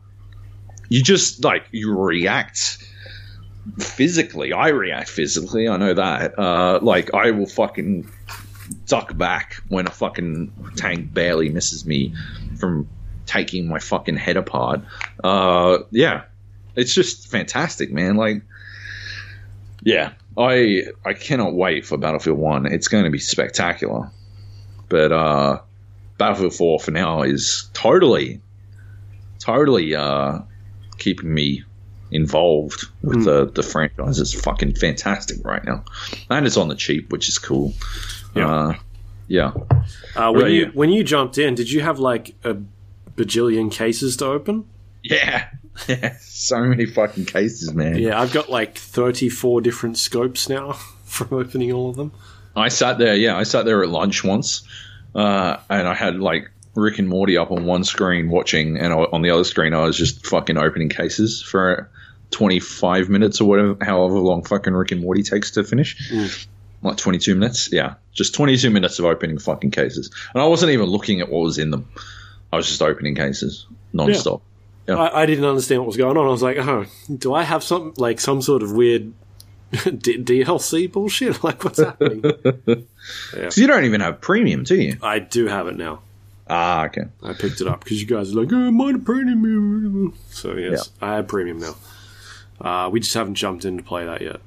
you 0.89 1.03
just 1.03 1.43
like 1.43 1.65
you 1.71 1.97
react 1.97 2.83
physically. 3.77 4.53
I 4.53 4.69
react 4.69 5.09
physically. 5.09 5.67
I 5.67 5.77
know 5.77 5.93
that. 5.93 6.37
Uh, 6.37 6.79
like 6.81 7.13
I 7.13 7.31
will 7.31 7.45
fucking 7.45 8.09
duck 8.87 9.17
back 9.17 9.55
when 9.69 9.87
a 9.87 9.91
fucking 9.91 10.73
tank 10.75 11.13
barely 11.13 11.49
misses 11.49 11.85
me 11.85 12.13
from 12.59 12.87
taking 13.25 13.67
my 13.67 13.79
fucking 13.79 14.17
head 14.17 14.37
apart. 14.37 14.81
Uh, 15.23 15.79
yeah, 15.91 16.23
it's 16.75 16.93
just 16.93 17.29
fantastic, 17.29 17.91
man. 17.91 18.15
Like, 18.15 18.41
yeah, 19.83 20.13
I 20.37 20.83
I 21.05 21.13
cannot 21.13 21.53
wait 21.53 21.85
for 21.85 21.97
Battlefield 21.97 22.37
One. 22.37 22.65
It's 22.65 22.87
going 22.87 23.03
to 23.03 23.11
be 23.11 23.19
spectacular. 23.19 24.11
But 24.87 25.11
uh, 25.11 25.61
Battlefield 26.17 26.55
Four 26.55 26.79
for 26.79 26.91
now 26.91 27.21
is 27.21 27.69
totally, 27.73 28.41
totally 29.37 29.95
uh, 29.95 30.39
keeping 30.99 31.33
me 31.33 31.63
involved 32.11 32.85
with 33.01 33.23
the, 33.23 33.45
the 33.45 33.63
franchise. 33.63 34.19
It's 34.19 34.33
fucking 34.33 34.75
fantastic 34.75 35.37
right 35.43 35.63
now, 35.63 35.83
and 36.29 36.45
it's 36.45 36.57
on 36.57 36.67
the 36.67 36.75
cheap, 36.75 37.11
which 37.11 37.29
is 37.29 37.37
cool. 37.37 37.73
Yeah. 38.35 38.49
uh, 38.49 38.75
yeah. 39.27 39.53
Uh, 40.15 40.31
when 40.31 40.47
you 40.47 40.65
you? 40.65 40.65
when 40.73 40.89
you 40.89 41.03
jumped 41.03 41.37
in, 41.37 41.55
did 41.55 41.71
you 41.71 41.81
have 41.81 41.99
like 41.99 42.35
a 42.43 42.57
bajillion 43.15 43.71
cases 43.71 44.17
to 44.17 44.25
open? 44.25 44.65
Yeah. 45.03 45.47
Yeah. 45.87 46.17
So 46.39 46.61
many 46.63 46.85
fucking 46.85 47.25
cases, 47.25 47.73
man. 47.73 47.97
Yeah, 47.97 48.19
I've 48.19 48.31
got 48.33 48.49
like 48.49 48.77
thirty 48.77 49.29
four 49.29 49.61
different 49.61 49.97
scopes 49.97 50.49
now 50.49 50.71
from 51.03 51.37
opening 51.37 51.71
all 51.71 51.89
of 51.89 51.95
them. 51.95 52.11
I 52.55 52.69
sat 52.69 52.97
there, 52.97 53.13
yeah, 53.15 53.37
I 53.37 53.43
sat 53.43 53.65
there 53.65 53.83
at 53.83 53.89
lunch 53.89 54.23
once, 54.23 54.63
uh, 55.13 55.57
and 55.69 55.87
I 55.87 55.93
had 55.93 56.19
like 56.19 56.49
Rick 56.79 56.99
and 56.99 57.07
Morty 57.07 57.37
up 57.37 57.51
on 57.51 57.65
one 57.65 57.83
screen 57.83 58.29
watching, 58.29 58.77
and 58.77 58.93
I, 58.93 58.97
on 58.97 59.21
the 59.21 59.29
other 59.29 59.43
screen 59.43 59.73
I 59.73 59.83
was 59.83 59.97
just 59.97 60.25
fucking 60.25 60.57
opening 60.57 60.89
cases 60.89 61.41
for 61.41 61.89
25 62.31 63.09
minutes 63.09 63.41
or 63.41 63.47
whatever, 63.47 63.77
however 63.81 64.15
long 64.19 64.43
fucking 64.43 64.73
Rick 64.73 64.91
and 64.91 65.01
Morty 65.01 65.23
takes 65.23 65.51
to 65.51 65.63
finish. 65.63 66.09
Hmm. 66.09 66.25
Like 66.81 66.97
22 66.97 67.35
minutes? 67.35 67.71
Yeah. 67.71 67.95
Just 68.13 68.33
22 68.35 68.69
minutes 68.69 68.99
of 68.99 69.05
opening 69.05 69.37
fucking 69.37 69.71
cases. 69.71 70.11
And 70.33 70.41
I 70.41 70.45
wasn't 70.45 70.71
even 70.71 70.85
looking 70.85 71.19
at 71.19 71.29
what 71.29 71.41
was 71.41 71.57
in 71.57 71.71
them. 71.71 71.89
I 72.53 72.55
was 72.57 72.67
just 72.67 72.81
opening 72.81 73.15
cases 73.15 73.67
non-stop. 73.93 74.41
I, 74.87 75.21
I 75.21 75.25
didn't 75.25 75.45
understand 75.45 75.81
what 75.81 75.87
was 75.87 75.97
going 75.97 76.17
on. 76.17 76.25
I 76.25 76.29
was 76.29 76.41
like, 76.41 76.57
oh, 76.57 76.85
do 77.15 77.33
I 77.33 77.43
have 77.43 77.63
some 77.63 77.93
like 77.97 78.19
some 78.19 78.41
sort 78.41 78.63
of 78.63 78.71
weird 78.71 79.13
D- 79.71 80.23
DLC 80.23 80.91
bullshit? 80.91 81.43
Like, 81.43 81.63
what's 81.63 81.79
happening? 81.79 82.23
So 83.49 83.61
you 83.61 83.67
don't 83.67 83.85
even 83.85 84.01
have 84.01 84.19
premium, 84.21 84.63
do 84.63 84.75
you? 84.75 84.97
I 85.01 85.19
do 85.19 85.47
have 85.47 85.67
it 85.67 85.77
now. 85.77 86.01
Ah, 86.49 86.85
okay. 86.85 87.03
I 87.21 87.33
picked 87.33 87.61
it 87.61 87.67
up 87.67 87.83
because 87.83 88.01
you 88.01 88.07
guys 88.07 88.33
are 88.35 88.41
like, 88.41 88.51
oh, 88.51 88.71
mine 88.71 89.01
premium. 89.01 90.13
So 90.31 90.55
yes, 90.55 90.89
I 91.01 91.15
have 91.15 91.27
premium 91.27 91.59
now. 91.59 91.75
Uh, 92.59 92.89
we 92.89 92.99
just 92.99 93.13
haven't 93.13 93.35
jumped 93.35 93.65
in 93.65 93.77
to 93.77 93.83
play 93.83 94.05
that 94.05 94.21
yet. 94.21 94.37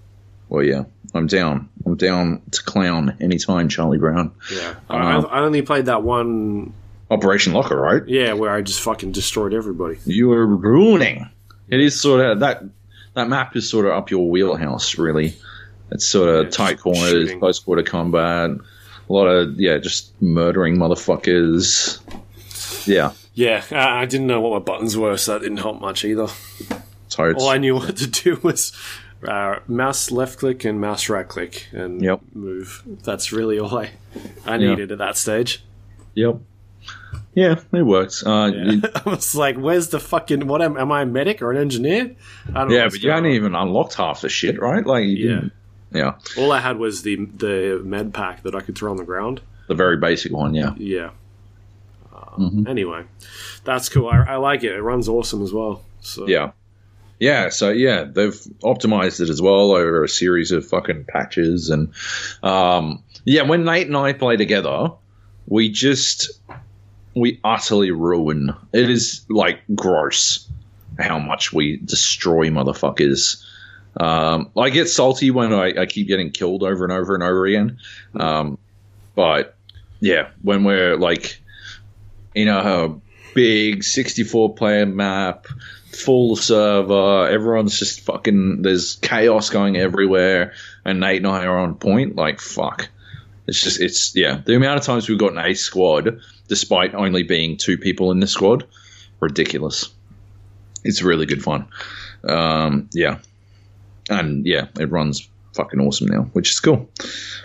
Well, 0.49 0.63
yeah, 0.65 0.85
I'm 1.15 1.27
down. 1.29 1.69
I'm 1.87 1.97
down 1.97 2.43
to 2.51 2.63
clown 2.63 3.17
anytime, 3.21 3.69
Charlie 3.69 3.99
Brown. 3.99 4.33
Yeah, 4.53 4.75
I, 4.91 5.19
I 5.21 5.41
only 5.41 5.63
played 5.63 5.87
that 5.87 6.03
one. 6.03 6.75
Operation 7.11 7.53
Locker, 7.53 7.77
right? 7.77 8.03
Yeah, 8.07 8.33
where 8.33 8.51
I 8.51 8.63
just 8.63 8.81
fucking 8.81 9.13
destroyed 9.13 9.53
everybody. 9.55 9.99
You 10.07 10.33
are 10.33 10.47
ruining. 10.47 11.29
It 11.69 11.81
is 11.81 12.01
sort 12.01 12.21
of 12.25 12.41
that. 12.41 12.63
That 13.15 13.29
map 13.29 13.55
is 13.57 13.69
sort 13.69 13.85
of 13.87 13.93
up 13.93 14.11
your 14.11 14.29
wheelhouse, 14.31 14.97
really. 14.99 15.35
It's 15.91 16.09
sort 16.09 16.29
of 16.31 16.45
Yeah, 16.47 16.51
tight 16.51 16.81
corners, 16.81 17.11
shooting. 17.11 17.39
close 17.39 17.59
quarter 17.59 17.83
combat, 17.83 18.51
a 19.13 19.15
lot 19.15 19.27
of 19.27 19.61
yeah, 19.61 19.77
just 19.79 20.13
murdering 20.23 20.77
motherfuckers. 20.77 22.01
Yeah, 22.87 23.13
Yeah, 23.35 23.63
I, 23.71 24.03
I 24.03 24.07
didn't 24.07 24.27
know 24.27 24.41
what 24.41 24.53
my 24.53 24.59
buttons 24.65 24.97
were, 24.97 25.17
so 25.17 25.35
that 25.35 25.43
didn't 25.43 25.59
help 25.59 25.81
much 25.81 26.05
either. 26.05 26.29
totes. 27.11 27.43
All 27.43 27.49
I 27.51 27.59
knew 27.59 27.75
what 27.77 27.97
to 27.99 28.07
do 28.07 28.41
was 28.43 28.73
uh, 29.27 29.57
mouse 29.69 30.11
left 30.11 30.39
click 30.39 30.65
and 30.65 30.81
mouse 30.81 31.09
right 31.09 31.29
click 31.29 31.67
and 31.73 32.03
Yep. 32.03 32.21
move. 32.35 32.83
That's 33.05 33.33
really 33.33 33.59
all 33.59 33.77
I 33.79 33.91
I 34.47 34.57
needed 34.57 34.91
at 34.93 34.99
that 34.99 35.17
stage. 35.17 35.63
Yep. 36.15 36.39
Yeah, 37.35 37.61
it 37.73 37.83
works. 37.83 38.25
Uh, 38.27 38.51
Yeah. 38.55 38.65
you- 38.73 38.83
I 39.07 39.09
was 39.11 39.35
like, 39.35 39.57
"Where's 39.57 39.89
the 39.89 40.01
fucking 40.01 40.47
what? 40.47 40.61
Am, 40.63 40.77
am 40.77 40.91
I 40.93 41.03
a 41.03 41.07
medic 41.07 41.41
or 41.43 41.51
an 41.53 41.59
engineer?" 41.59 42.15
I 42.49 42.53
don't 42.53 42.69
know. 42.71 42.75
yeah, 42.77 42.89
but 42.89 43.01
you 43.03 43.11
hadn't 43.11 43.31
even 43.31 43.55
unlocked 43.55 43.95
half 43.95 44.23
the 44.23 44.29
shit, 44.29 44.61
right? 44.61 44.85
Like, 44.85 45.05
you 45.05 45.31
Yeah. 45.31 45.41
Yeah, 45.95 46.15
All 46.39 46.53
I 46.53 46.61
had 46.61 46.79
was 46.79 47.03
the 47.03 47.17
the 47.17 47.81
med 47.85 48.13
pack 48.15 48.43
that 48.43 48.55
I 48.55 48.61
could 48.61 48.77
throw 48.77 48.91
on 48.91 48.97
the 48.97 49.05
ground. 49.05 49.41
the 49.69 49.75
very 49.75 49.97
basic 49.97 50.33
one. 50.33 50.55
Yeah, 50.55 50.75
Yeah. 50.77 51.11
Uh, 52.15 52.19
Mm-hmm. 52.39 52.67
Anyway, 52.67 53.05
that's 53.65 53.89
cool. 53.91 54.09
I, 54.09 54.23
I 54.23 54.37
like 54.37 54.65
it. 54.65 54.73
It 54.73 54.81
runs 54.83 55.07
awesome 55.09 55.43
as 55.43 55.53
well. 55.53 55.83
So 56.01 56.27
yeah, 56.27 56.53
yeah. 57.21 57.51
So 57.51 57.71
yeah, 57.71 58.05
they've 58.05 58.41
optimized 58.63 59.21
it 59.21 59.29
as 59.29 59.43
well 59.43 59.73
over 59.73 60.03
a 60.03 60.09
series 60.09 60.51
of 60.51 60.67
fucking 60.67 61.05
patches, 61.09 61.69
and 61.71 61.93
um, 62.43 63.03
yeah, 63.25 63.43
when 63.43 63.65
Nate 63.65 63.87
and 63.87 63.97
I 63.97 64.13
play 64.15 64.37
together, 64.37 64.93
we 65.47 65.71
just 65.71 66.41
we 67.15 67.39
utterly 67.45 67.91
ruin. 67.91 68.55
It 68.73 68.89
is 68.89 69.27
like 69.29 69.61
gross 69.75 70.49
how 70.99 71.19
much 71.19 71.53
we 71.53 71.77
destroy 71.79 72.49
motherfuckers. 72.49 73.43
Um, 73.97 74.51
I 74.57 74.71
get 74.71 74.89
salty 74.89 75.31
when 75.31 75.53
I, 75.53 75.83
I 75.83 75.87
keep 75.87 76.09
getting 76.09 76.31
killed 76.31 76.63
over 76.63 76.85
and 76.85 76.93
over 76.93 77.15
and 77.15 77.23
over 77.23 77.47
again. 77.47 77.79
Um, 78.19 78.59
but 79.15 79.57
yeah, 80.01 80.31
when 80.43 80.65
we're 80.65 80.97
like 80.97 81.41
in 82.35 82.49
a 82.49 82.95
big 83.35 83.85
64 83.85 84.55
player 84.55 84.87
map, 84.87 85.47
full 85.93 86.37
server, 86.37 87.29
everyone's 87.29 87.79
just 87.79 88.01
fucking, 88.01 88.63
there's 88.63 88.97
chaos 88.97 89.51
going 89.51 89.77
everywhere, 89.77 90.55
and 90.85 91.01
Nate 91.01 91.19
and 91.19 91.27
I 91.27 91.45
are 91.45 91.59
on 91.59 91.75
point, 91.75 92.17
like, 92.17 92.41
fuck. 92.41 92.89
It's 93.47 93.61
just, 93.61 93.81
it's, 93.81 94.15
yeah. 94.17 94.41
The 94.45 94.57
amount 94.57 94.79
of 94.79 94.85
times 94.85 95.09
we've 95.09 95.19
got 95.19 95.33
an 95.33 95.39
ace 95.39 95.61
squad, 95.61 96.21
despite 96.49 96.95
only 96.95 97.23
being 97.23 97.57
two 97.57 97.77
people 97.77 98.11
in 98.11 98.21
the 98.21 98.27
squad, 98.27 98.67
ridiculous. 99.21 99.91
It's 100.85 101.03
really 101.03 101.27
good 101.27 101.43
fun. 101.43 101.69
Um, 102.27 102.89
yeah. 102.93 103.19
And 104.13 104.47
yeah, 104.47 104.67
it 104.79 104.91
runs 104.91 105.29
fucking 105.55 105.81
awesome 105.81 106.09
now, 106.09 106.23
which 106.33 106.51
is 106.51 106.61
cool. 106.61 106.89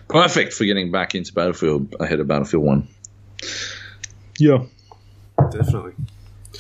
Perfect 0.08 0.54
for 0.54 0.66
getting 0.66 0.92
back 0.92 1.16
into 1.16 1.34
Battlefield 1.34 1.96
ahead 2.00 2.20
of 2.20 2.28
Battlefield 2.28 2.64
One. 2.64 2.88
Yeah. 4.40 4.66
Definitely. 5.52 5.94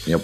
Yep. 0.06 0.22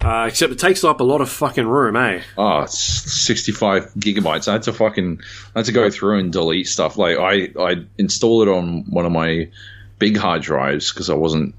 Uh, 0.00 0.26
except 0.28 0.52
it 0.52 0.58
takes 0.58 0.82
up 0.82 1.00
a 1.00 1.04
lot 1.04 1.20
of 1.20 1.28
fucking 1.28 1.66
room, 1.66 1.94
eh? 1.94 2.22
Oh, 2.38 2.60
it's 2.60 2.78
65 2.78 3.92
gigabytes. 3.94 4.48
I 4.48 4.52
had 4.52 4.62
to 4.62 4.72
fucking, 4.72 5.20
I 5.54 5.58
had 5.58 5.66
to 5.66 5.72
go 5.72 5.90
through 5.90 6.20
and 6.20 6.32
delete 6.32 6.68
stuff. 6.68 6.96
Like 6.96 7.18
I, 7.18 7.50
I 7.58 7.84
installed 7.98 8.48
it 8.48 8.50
on 8.50 8.84
one 8.90 9.04
of 9.04 9.12
my 9.12 9.50
big 9.98 10.16
hard 10.16 10.40
drives 10.40 10.90
because 10.90 11.10
I 11.10 11.14
wasn't 11.14 11.54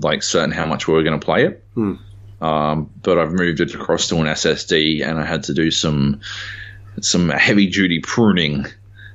like 0.00 0.24
certain 0.24 0.50
how 0.50 0.66
much 0.66 0.88
we 0.88 0.94
were 0.94 1.04
going 1.04 1.18
to 1.18 1.24
play 1.24 1.44
it. 1.44 1.64
Hmm. 1.74 1.94
Um, 2.40 2.90
but 3.02 3.18
I've 3.18 3.32
moved 3.32 3.60
it 3.60 3.74
across 3.74 4.08
to 4.08 4.16
an 4.16 4.26
SSD, 4.26 5.06
and 5.06 5.18
I 5.18 5.24
had 5.24 5.44
to 5.44 5.54
do 5.54 5.70
some 5.70 6.20
some 7.00 7.28
heavy 7.28 7.68
duty 7.68 8.00
pruning 8.00 8.66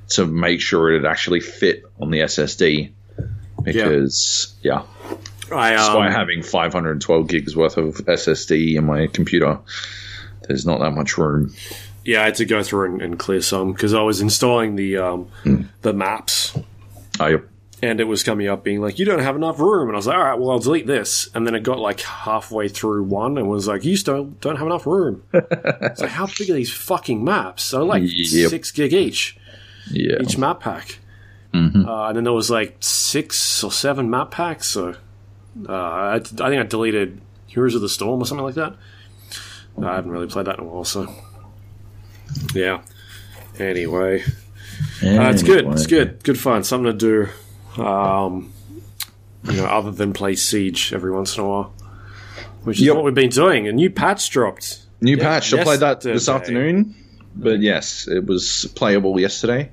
to 0.10 0.26
make 0.26 0.62
sure 0.62 0.92
it 0.92 1.06
actually 1.06 1.40
fit 1.40 1.84
on 2.00 2.12
the 2.12 2.20
SSD. 2.20 2.92
Because 3.64 4.56
yeah, 4.62 4.84
I, 5.52 5.72
despite 5.72 6.08
um, 6.08 6.12
having 6.14 6.44
512 6.44 7.28
gigs 7.28 7.56
worth 7.56 7.78
of 7.78 7.96
SSD 7.96 8.76
in 8.76 8.86
my 8.86 9.08
computer, 9.08 9.60
there's 10.48 10.66
not 10.66 10.80
that 10.80 10.92
much 10.92 11.18
room. 11.18 11.54
yeah, 12.06 12.22
I 12.22 12.26
had 12.26 12.36
to 12.36 12.46
go 12.46 12.64
through 12.64 12.94
and, 12.94 13.02
and 13.02 13.20
clear 13.20 13.42
some 13.42 13.74
because 13.74 13.94
I 13.94 14.02
was 14.02 14.22
installing 14.22 14.76
the 14.76 14.98
um, 14.98 15.30
the 15.82 15.94
maps, 15.94 16.58
I 17.20 17.40
and 17.82 18.00
it 18.00 18.06
was 18.06 18.24
coming 18.24 18.48
up 18.48 18.64
being 18.64 18.82
like, 18.82 19.00
"You 19.00 19.06
don't 19.06 19.20
have 19.20 19.36
enough 19.36 19.60
room," 19.60 19.88
and 19.88 19.96
I 19.96 19.98
was 19.98 20.08
like, 20.08 20.18
"All 20.18 20.24
right, 20.24 20.38
well, 20.40 20.52
I'll 20.52 20.60
delete 20.60 20.88
this." 20.88 21.30
And 21.34 21.46
then 21.48 21.56
it 21.56 21.64
got 21.64 21.80
like 21.80 22.02
halfway 22.02 22.68
through 22.68 23.04
one 23.04 23.38
and 23.38 23.48
was 23.50 23.68
like, 23.68 23.86
"You 23.86 23.96
still 23.96 24.26
don't 24.42 24.58
have 24.58 24.68
enough 24.68 24.86
room." 24.86 25.24
like, 25.34 26.00
how 26.10 26.28
big 26.28 26.50
are 26.50 26.54
these 26.54 26.72
fucking 26.74 27.24
maps? 27.24 27.72
They're 27.72 27.84
like 27.84 28.04
Yep. 28.06 28.50
six 28.50 28.72
gig 28.72 28.94
each, 28.94 29.38
yeah. 29.92 30.18
each 30.22 30.38
map 30.38 30.60
pack. 30.60 31.00
Uh, 31.54 32.08
and 32.10 32.18
then 32.18 32.24
there 32.26 32.34
was 32.34 32.50
like 32.52 32.76
six 32.80 33.64
or 33.64 33.72
seven 33.72 34.10
map 34.10 34.30
packs. 34.32 34.68
So 34.68 34.96
uh, 35.68 35.74
I, 35.74 36.16
I 36.16 36.20
think 36.20 36.42
I 36.42 36.64
deleted 36.64 37.22
Heroes 37.48 37.74
of 37.76 37.82
the 37.82 37.90
Storm 37.90 38.22
or 38.22 38.26
something 38.26 38.46
like 38.46 38.56
that. 38.56 38.76
I 39.82 39.96
haven't 39.96 40.12
really 40.12 40.28
played 40.28 40.46
that 40.46 40.60
in 40.60 40.66
a 40.66 40.68
while, 40.68 40.84
so 40.84 41.12
yeah. 42.54 42.82
Anyway, 43.58 44.22
uh, 44.22 45.32
it's 45.32 45.44
good. 45.44 45.66
It's 45.68 45.88
good. 45.88 46.24
Good 46.24 46.38
fun. 46.40 46.64
Something 46.64 46.92
to 46.92 46.98
do. 46.98 47.30
Um, 47.80 48.52
you 49.44 49.54
know, 49.58 49.66
other 49.66 49.92
than 49.92 50.14
play 50.14 50.36
Siege 50.36 50.92
every 50.94 51.12
once 51.12 51.38
in 51.38 51.44
a 51.44 51.48
while, 51.48 51.74
which 52.64 52.80
is 52.80 52.86
Yep. 52.88 52.96
what 52.96 53.06
we've 53.06 53.14
been 53.16 53.30
doing. 53.30 53.68
A 53.68 53.72
new 53.72 53.90
patch 53.90 54.30
dropped. 54.30 54.80
New 55.02 55.16
Yeah, 55.18 55.24
patch. 55.24 55.54
I 55.54 55.64
played 55.64 55.80
that 55.80 56.02
this 56.02 56.28
afternoon, 56.28 56.94
but 57.36 57.62
yes, 57.62 58.08
it 58.08 58.26
was 58.26 58.70
playable 58.76 59.20
yesterday. 59.20 59.70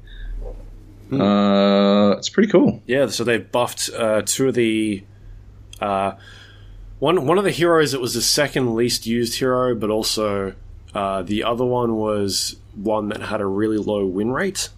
Uh, 1.12 2.14
it's 2.18 2.28
pretty 2.28 2.50
cool. 2.50 2.82
Yeah, 2.86 3.06
so 3.08 3.24
they've 3.24 3.50
buffed 3.50 3.90
uh, 3.96 4.22
two 4.24 4.48
of 4.48 4.54
the 4.54 5.04
uh, 5.80 6.12
one 6.98 7.26
one 7.26 7.38
of 7.38 7.44
the 7.44 7.50
heroes 7.50 7.92
that 7.92 8.00
was 8.00 8.14
the 8.14 8.22
second 8.22 8.74
least 8.74 9.06
used 9.06 9.38
hero, 9.38 9.74
but 9.74 9.90
also 9.90 10.54
uh, 10.94 11.22
the 11.22 11.44
other 11.44 11.64
one 11.64 11.96
was 11.96 12.56
one 12.74 13.08
that 13.08 13.20
had 13.22 13.40
a 13.40 13.46
really 13.46 13.78
low 13.78 14.04
win 14.06 14.30
rate. 14.32 14.68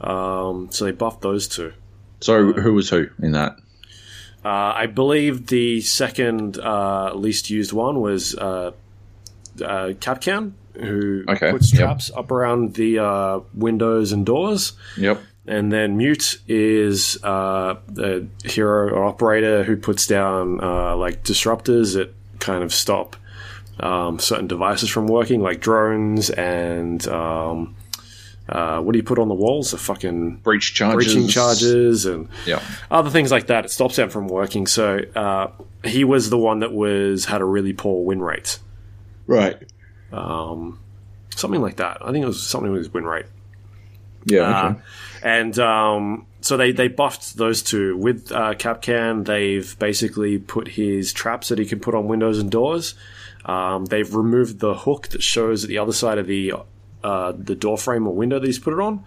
Um, 0.00 0.68
so 0.70 0.84
they 0.84 0.92
buffed 0.92 1.22
those 1.22 1.48
two. 1.48 1.72
So 2.20 2.52
who 2.52 2.74
was 2.74 2.90
who 2.90 3.08
in 3.22 3.32
that? 3.32 3.56
Uh, 4.44 4.72
I 4.76 4.86
believe 4.86 5.46
the 5.48 5.80
second 5.80 6.58
uh, 6.58 7.12
least 7.14 7.50
used 7.50 7.72
one 7.72 8.00
was 8.00 8.34
uh, 8.36 8.72
uh, 9.62 9.92
Kapkan, 10.00 10.52
who 10.74 11.24
Okay, 11.28 11.50
puts 11.50 11.72
yep. 11.72 11.80
traps 11.80 12.10
up 12.14 12.30
around 12.30 12.74
the 12.74 12.98
uh, 13.00 13.40
windows 13.54 14.12
and 14.12 14.24
doors. 14.24 14.72
Yep. 14.96 15.20
And 15.46 15.72
then 15.72 15.96
Mute 15.96 16.40
is 16.46 17.18
uh, 17.24 17.76
the 17.88 18.28
hero 18.44 18.90
or 18.90 19.04
operator 19.04 19.64
who 19.64 19.76
puts 19.76 20.06
down 20.06 20.60
uh, 20.62 20.94
like 20.96 21.24
disruptors 21.24 21.94
that 21.94 22.14
kind 22.38 22.62
of 22.62 22.72
stop 22.72 23.16
um, 23.80 24.18
certain 24.18 24.46
devices 24.46 24.90
from 24.90 25.06
working, 25.06 25.40
like 25.40 25.60
drones 25.60 26.30
and 26.30 27.06
um, 27.08 27.74
uh, 28.48 28.80
what 28.80 28.92
do 28.92 28.98
you 28.98 29.02
put 29.02 29.18
on 29.18 29.28
the 29.28 29.34
walls? 29.34 29.70
The 29.72 29.78
fucking 29.78 30.36
Breach 30.36 30.74
charges. 30.74 31.12
breaching 31.12 31.28
charges 31.28 32.06
and 32.06 32.28
Yeah. 32.46 32.60
other 32.90 33.10
things 33.10 33.30
like 33.30 33.48
that. 33.48 33.64
It 33.66 33.70
stops 33.70 33.96
them 33.96 34.08
from 34.10 34.28
working. 34.28 34.66
So 34.66 35.00
uh, 35.14 35.48
he 35.84 36.04
was 36.04 36.30
the 36.30 36.38
one 36.38 36.60
that 36.60 36.72
was 36.72 37.26
had 37.26 37.40
a 37.40 37.44
really 37.44 37.72
poor 37.72 38.04
win 38.04 38.20
rate, 38.20 38.58
Right. 39.26 39.58
um, 40.12 40.78
something 41.36 41.60
like 41.60 41.76
that. 41.76 41.98
I 42.00 42.10
think 42.12 42.22
it 42.22 42.26
was 42.26 42.42
something 42.42 42.72
with 42.72 42.80
his 42.80 42.92
win 42.92 43.04
rate. 43.04 43.26
Yeah. 44.24 44.40
Uh, 44.42 44.70
okay. 44.70 44.80
and 45.22 45.58
um, 45.58 46.26
so 46.40 46.56
they, 46.56 46.72
they 46.72 46.88
buffed 46.88 47.36
those 47.36 47.62
two. 47.62 47.96
With 47.96 48.30
uh, 48.32 48.54
Kapkan, 48.54 49.24
they've 49.26 49.78
basically 49.78 50.38
put 50.38 50.68
his 50.68 51.12
traps 51.12 51.48
that 51.48 51.58
he 51.58 51.64
can 51.66 51.80
put 51.80 51.94
on 51.94 52.06
windows 52.08 52.38
and 52.38 52.50
doors. 52.50 52.94
Um, 53.44 53.86
they've 53.86 54.12
removed 54.14 54.58
the 54.60 54.74
hook 54.74 55.08
that 55.08 55.22
shows 55.22 55.64
at 55.64 55.68
the 55.68 55.78
other 55.78 55.92
side 55.92 56.18
of 56.18 56.26
the 56.26 56.52
uh, 57.02 57.32
the 57.36 57.54
door 57.54 57.78
frame 57.78 58.06
or 58.06 58.14
window 58.14 58.38
that 58.38 58.46
he's 58.46 58.58
put 58.58 58.72
it 58.72 58.80
on, 58.80 59.04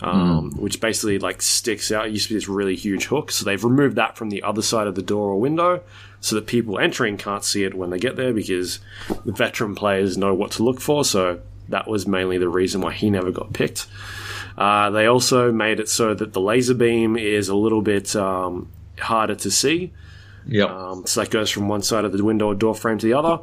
um, 0.00 0.52
which 0.56 0.80
basically 0.80 1.18
like 1.18 1.42
sticks 1.42 1.90
out. 1.90 2.06
It 2.06 2.12
used 2.12 2.28
to 2.28 2.34
be 2.34 2.36
this 2.36 2.48
really 2.48 2.76
huge 2.76 3.06
hook, 3.06 3.30
so 3.30 3.44
they've 3.44 3.62
removed 3.62 3.96
that 3.96 4.16
from 4.16 4.30
the 4.30 4.42
other 4.42 4.62
side 4.62 4.86
of 4.86 4.94
the 4.94 5.02
door 5.02 5.30
or 5.30 5.40
window, 5.40 5.82
so 6.20 6.36
that 6.36 6.46
people 6.46 6.78
entering 6.78 7.16
can't 7.16 7.44
see 7.44 7.64
it 7.64 7.74
when 7.74 7.90
they 7.90 7.98
get 7.98 8.16
there 8.16 8.32
because 8.32 8.80
the 9.24 9.32
veteran 9.32 9.74
players 9.74 10.16
know 10.16 10.34
what 10.34 10.52
to 10.52 10.62
look 10.62 10.80
for. 10.80 11.04
So 11.04 11.40
that 11.68 11.86
was 11.86 12.06
mainly 12.06 12.38
the 12.38 12.48
reason 12.48 12.80
why 12.80 12.92
he 12.92 13.10
never 13.10 13.30
got 13.30 13.52
picked. 13.52 13.86
Uh, 14.56 14.90
they 14.90 15.06
also 15.06 15.52
made 15.52 15.78
it 15.78 15.88
so 15.88 16.14
that 16.14 16.32
the 16.32 16.40
laser 16.40 16.74
beam 16.74 17.16
is 17.16 17.48
a 17.48 17.54
little 17.54 17.82
bit 17.82 18.16
um, 18.16 18.68
harder 18.98 19.36
to 19.36 19.50
see. 19.50 19.92
Yep. 20.46 20.70
Um, 20.70 21.06
so 21.06 21.20
that 21.20 21.30
goes 21.30 21.50
from 21.50 21.68
one 21.68 21.82
side 21.82 22.04
of 22.04 22.12
the 22.12 22.24
window 22.24 22.46
or 22.46 22.54
door 22.54 22.74
frame 22.74 22.98
to 22.98 23.06
the 23.06 23.12
other. 23.12 23.38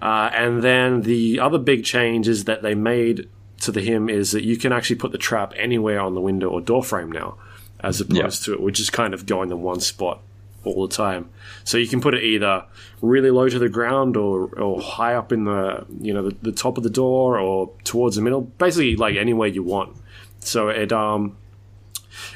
Uh, 0.00 0.30
and 0.34 0.62
then 0.62 1.02
the 1.02 1.40
other 1.40 1.58
big 1.58 1.84
change 1.84 2.28
is 2.28 2.44
that 2.44 2.62
they 2.62 2.74
made 2.74 3.28
to 3.60 3.72
the 3.72 3.80
him 3.80 4.08
is 4.08 4.32
that 4.32 4.44
you 4.44 4.56
can 4.56 4.72
actually 4.72 4.96
put 4.96 5.12
the 5.12 5.18
trap 5.18 5.52
anywhere 5.56 6.00
on 6.00 6.14
the 6.14 6.20
window 6.20 6.48
or 6.50 6.60
door 6.60 6.82
frame 6.84 7.10
now, 7.10 7.36
as 7.80 8.00
opposed 8.00 8.44
to 8.44 8.52
it, 8.52 8.60
which 8.60 8.78
is 8.78 8.90
kind 8.90 9.14
of 9.14 9.24
going 9.26 9.50
in 9.50 9.62
one 9.62 9.80
spot 9.80 10.20
all 10.64 10.86
the 10.86 10.94
time. 10.94 11.30
So 11.64 11.78
you 11.78 11.86
can 11.86 12.00
put 12.00 12.14
it 12.14 12.22
either 12.22 12.64
really 13.00 13.30
low 13.30 13.48
to 13.48 13.58
the 13.58 13.68
ground 13.68 14.16
or, 14.16 14.46
or 14.58 14.80
high 14.80 15.14
up 15.14 15.32
in 15.32 15.44
the 15.44 15.86
you 16.00 16.12
know 16.12 16.28
the, 16.28 16.36
the 16.42 16.52
top 16.52 16.76
of 16.76 16.84
the 16.84 16.90
door 16.90 17.38
or 17.38 17.70
towards 17.84 18.16
the 18.16 18.22
middle, 18.22 18.42
basically 18.42 18.96
like 18.96 19.16
anywhere 19.16 19.48
you 19.48 19.62
want. 19.62 19.96
So 20.40 20.68
it 20.68 20.92
um 20.92 21.36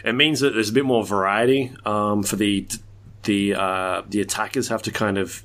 it 0.04 0.14
means 0.14 0.40
that 0.40 0.54
there's 0.54 0.70
a 0.70 0.72
bit 0.72 0.84
more 0.84 1.04
variety 1.04 1.72
um, 1.84 2.22
for 2.22 2.36
the 2.36 2.66
the 3.24 3.54
uh, 3.54 4.02
the 4.08 4.20
attackers 4.20 4.68
have 4.68 4.82
to 4.82 4.90
kind 4.90 5.18
of 5.18 5.42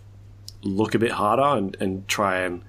look 0.65 0.95
a 0.95 0.99
bit 0.99 1.11
harder 1.11 1.57
and, 1.57 1.77
and 1.79 2.07
try 2.07 2.39
and 2.39 2.61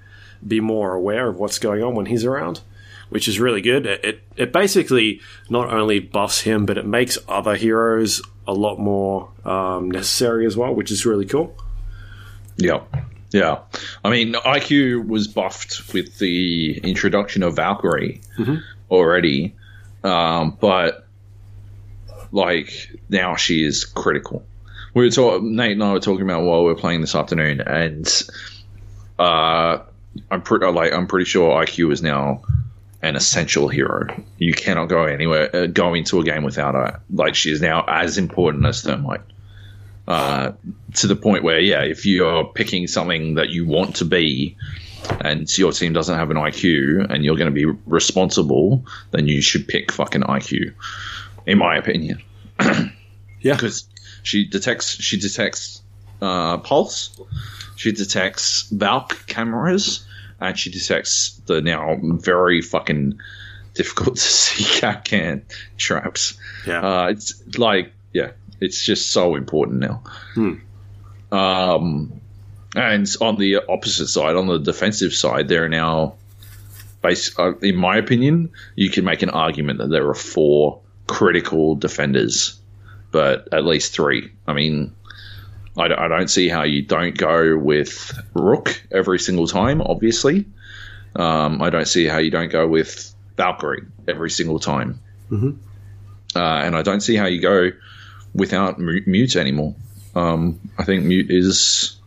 be 0.45 0.59
more 0.59 0.93
aware 0.93 1.27
of 1.27 1.37
what's 1.37 1.59
going 1.59 1.83
on 1.83 1.95
when 1.95 2.05
he's 2.05 2.23
around, 2.23 2.61
which 3.09 3.27
is 3.27 3.39
really 3.39 3.61
good. 3.61 3.85
It, 3.85 4.05
it 4.05 4.23
it 4.35 4.53
basically 4.53 5.19
not 5.49 5.69
only 5.69 5.99
buffs 5.99 6.41
him, 6.41 6.65
but 6.65 6.77
it 6.77 6.85
makes 6.85 7.17
other 7.27 7.55
heroes 7.55 8.21
a 8.47 8.53
lot 8.53 8.79
more 8.79 9.29
um, 9.43 9.91
necessary 9.91 10.45
as 10.45 10.55
well, 10.55 10.73
which 10.73 10.91
is 10.91 11.05
really 11.05 11.25
cool. 11.25 11.55
Yeah. 12.55 12.81
Yeah. 13.31 13.59
I 14.05 14.09
mean, 14.09 14.33
IQ 14.33 15.07
was 15.07 15.27
buffed 15.27 15.93
with 15.93 16.17
the 16.17 16.77
introduction 16.77 17.43
of 17.43 17.55
Valkyrie 17.57 18.21
already, 18.89 19.55
um, 20.03 20.57
but 20.59 21.05
like 22.31 22.89
now 23.09 23.35
she 23.35 23.65
is 23.65 23.83
critical. 23.83 24.45
We 24.93 25.05
were 25.05 25.11
talking, 25.11 25.55
Nate 25.55 25.73
and 25.73 25.83
I 25.83 25.93
were 25.93 25.99
talking 25.99 26.23
about 26.23 26.43
while 26.43 26.63
we 26.63 26.73
were 26.73 26.79
playing 26.79 27.01
this 27.01 27.15
afternoon, 27.15 27.61
and 27.61 28.07
uh, 29.19 29.79
I'm 30.31 30.41
pretty 30.41 30.65
like 30.67 30.93
I'm 30.93 31.07
pretty 31.07 31.25
sure 31.25 31.63
IQ 31.63 31.91
is 31.91 32.01
now 32.01 32.43
an 33.01 33.15
essential 33.15 33.67
hero. 33.67 34.07
You 34.37 34.53
cannot 34.53 34.85
go 34.87 35.05
anywhere, 35.05 35.55
uh, 35.55 35.65
go 35.67 35.93
into 35.93 36.19
a 36.19 36.23
game 36.23 36.43
without 36.43 36.73
her. 36.73 37.01
Like 37.11 37.35
she 37.35 37.51
is 37.51 37.61
now 37.61 37.83
as 37.87 38.17
important 38.17 38.65
as 38.65 38.81
Thermite 38.81 39.21
uh, 40.07 40.53
to 40.95 41.07
the 41.07 41.15
point 41.15 41.43
where, 41.43 41.59
yeah, 41.59 41.83
if 41.83 42.05
you're 42.05 42.45
picking 42.45 42.87
something 42.87 43.35
that 43.35 43.49
you 43.49 43.65
want 43.65 43.97
to 43.97 44.05
be 44.05 44.55
and 45.21 45.55
your 45.57 45.71
team 45.71 45.93
doesn't 45.93 46.17
have 46.17 46.31
an 46.31 46.37
IQ 46.37 47.11
and 47.11 47.23
you're 47.23 47.35
going 47.35 47.53
to 47.53 47.55
be 47.55 47.65
responsible, 47.85 48.85
then 49.11 49.27
you 49.27 49.41
should 49.41 49.67
pick 49.67 49.91
fucking 49.91 50.21
IQ, 50.21 50.73
in 51.45 51.57
my 51.57 51.77
opinion. 51.77 52.21
Yeah. 53.39 53.53
Because 53.53 53.87
she 54.27 54.43
detects, 54.43 54.89
she 55.01 55.17
detects 55.17 55.81
uh, 56.21 56.57
pulse, 56.57 57.17
she 57.77 57.93
detects 57.93 58.63
Valk 58.63 59.25
cameras, 59.25 60.05
and 60.41 60.59
she 60.59 60.69
detects 60.69 61.39
the 61.45 61.61
now 61.61 61.95
very 62.01 62.61
fucking 62.61 63.19
difficult 63.73 64.15
to 64.17 64.21
see 64.21 64.65
Kapkan 64.81 65.43
traps. 65.77 66.37
Yeah. 66.67 66.81
Uh, 66.81 67.07
it's 67.11 67.57
like, 67.57 67.93
yeah, 68.11 68.31
it's 68.59 68.83
just 68.83 69.11
so 69.11 69.35
important 69.35 69.79
now. 69.79 70.03
Um, 71.31 72.19
and 72.75 73.07
on 73.21 73.37
the 73.37 73.61
opposite 73.69 74.07
side, 74.07 74.35
on 74.35 74.47
the 74.47 74.59
defensive 74.59 75.13
side, 75.13 75.47
there 75.47 75.63
are 75.63 75.69
now 75.69 76.15
base, 77.01 77.37
uh, 77.39 77.55
in 77.59 77.77
my 77.77 77.95
opinion, 77.95 78.49
you 78.75 78.89
can 78.89 79.05
make 79.05 79.21
an 79.21 79.29
argument 79.29 79.79
that 79.79 79.89
there 79.89 80.09
are 80.09 80.13
four 80.13 80.81
critical 81.07 81.75
defenders, 81.75 82.56
but 83.17 83.51
at 83.51 83.65
least 83.65 83.95
three. 83.95 84.31
I 84.45 84.53
mean, 84.53 84.93
I, 85.75 85.87
don't- 85.87 85.97
I 85.97 86.07
don't 86.07 86.27
see 86.27 86.49
how 86.49 86.61
you 86.61 86.83
don't 86.83 87.17
go 87.17 87.57
with 87.57 88.15
Rook 88.35 88.79
every 88.91 89.17
single 89.17 89.47
time. 89.47 89.81
Obviously, 89.81 90.45
um, 91.15 91.59
I 91.59 91.71
don't 91.71 91.87
see 91.87 92.05
how 92.05 92.19
you 92.19 92.29
don't 92.29 92.51
go 92.51 92.67
with 92.67 93.11
Valkyrie 93.35 93.87
every 94.07 94.29
single 94.29 94.59
time, 94.59 94.99
mm-hmm. 95.31 95.53
uh, 96.35 96.39
and 96.39 96.77
I 96.77 96.83
don't 96.83 97.01
see 97.01 97.15
how 97.15 97.25
you 97.25 97.41
go 97.41 97.71
without 98.35 98.77
Mute 98.77 99.35
anymore. 99.35 99.73
Um, 100.13 100.59
I 100.77 100.83
think 100.83 101.03
Mute 101.03 101.31
is, 101.31 101.97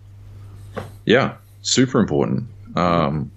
yeah, 1.05 1.39
super 1.63 1.99
important. 1.99 2.47
Um, 2.77 3.33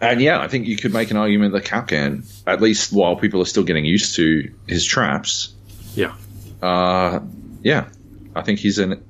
and 0.00 0.20
yeah, 0.20 0.40
I 0.40 0.48
think 0.48 0.66
you 0.66 0.76
could 0.76 0.92
make 0.92 1.12
an 1.12 1.16
argument 1.16 1.52
that 1.52 1.64
Kapkan, 1.64 2.24
at 2.48 2.60
least 2.60 2.92
while 2.92 3.14
people 3.14 3.40
are 3.42 3.46
still 3.46 3.62
getting 3.62 3.84
used 3.84 4.16
to 4.16 4.52
his 4.66 4.84
traps, 4.84 5.54
Yeah. 5.94 6.14
Uh, 6.62 7.20
yeah, 7.62 7.88
I 8.34 8.42
think 8.42 8.58
he's 8.60 8.78
an 8.78 9.02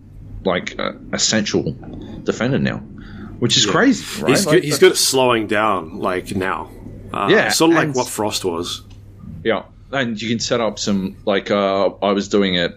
like 0.44 0.78
uh, 0.78 0.92
essential 1.12 1.76
defender 2.24 2.58
now, 2.58 2.78
which 3.38 3.56
is 3.56 3.66
crazy, 3.66 4.04
right? 4.22 4.30
He's, 4.30 4.46
Like, 4.46 4.54
good, 4.56 4.64
he's 4.64 4.78
good 4.78 4.92
at 4.92 4.98
slowing 4.98 5.46
down, 5.46 5.98
like 5.98 6.34
now. 6.34 6.70
Uh, 7.12 7.28
Yeah, 7.30 7.50
Sort 7.50 7.70
of 7.72 7.76
like 7.76 7.94
what 7.94 8.08
Frost 8.08 8.44
was. 8.44 8.82
Yeah, 9.44 9.64
and 9.92 10.20
you 10.20 10.28
can 10.28 10.40
set 10.40 10.60
up 10.60 10.78
some 10.78 11.16
like 11.26 11.50
uh, 11.50 11.90
I 12.02 12.12
was 12.12 12.28
doing 12.28 12.54
it 12.54 12.76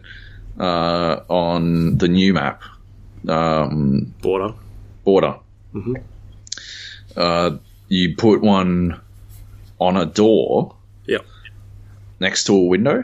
uh, 0.60 1.22
on 1.30 1.98
the 1.98 2.08
new 2.08 2.34
map, 2.34 2.62
um, 3.28 4.14
Border. 4.22 4.54
border. 5.04 5.36
Uh, 7.16 7.58
you 7.88 8.16
put 8.16 8.42
one 8.42 9.00
on 9.80 9.98
a 9.98 10.06
door 10.06 10.76
Yep. 11.08 11.26
next 12.20 12.46
to 12.46 12.54
a 12.56 12.66
window, 12.66 13.04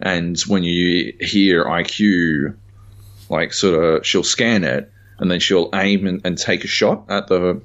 and 0.00 0.38
when 0.42 0.62
you 0.62 1.14
hear 1.20 1.64
IQ, 1.64 2.56
like 3.28 3.52
sort 3.52 3.84
of, 3.84 4.06
she'll 4.06 4.24
scan 4.24 4.64
it, 4.64 4.90
and 5.18 5.30
then 5.30 5.40
she'll 5.40 5.70
aim 5.74 6.06
and, 6.06 6.20
and 6.24 6.38
take 6.38 6.64
a 6.64 6.68
shot 6.68 7.04
at 7.10 7.28
the 7.28 7.60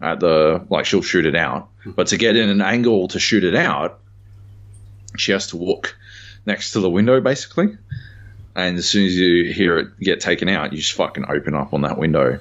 at 0.00 0.20
the 0.20 0.64
like 0.70 0.86
she'll 0.86 1.02
shoot 1.02 1.26
it 1.26 1.34
out. 1.34 1.68
But 1.84 2.08
to 2.08 2.16
get 2.16 2.36
in 2.36 2.48
an 2.48 2.60
angle 2.60 3.08
to 3.08 3.18
shoot 3.18 3.44
it 3.44 3.54
out, 3.54 3.98
she 5.16 5.32
has 5.32 5.48
to 5.48 5.56
walk 5.56 5.96
next 6.46 6.72
to 6.72 6.80
the 6.80 6.90
window 6.90 7.20
basically. 7.20 7.76
And 8.54 8.76
as 8.76 8.88
soon 8.88 9.06
as 9.06 9.16
you 9.16 9.52
hear 9.52 9.78
it 9.78 10.00
get 10.00 10.20
taken 10.20 10.48
out, 10.48 10.72
you 10.72 10.78
just 10.78 10.94
fucking 10.94 11.26
open 11.28 11.54
up 11.54 11.74
on 11.74 11.82
that 11.82 11.98
window, 11.98 12.40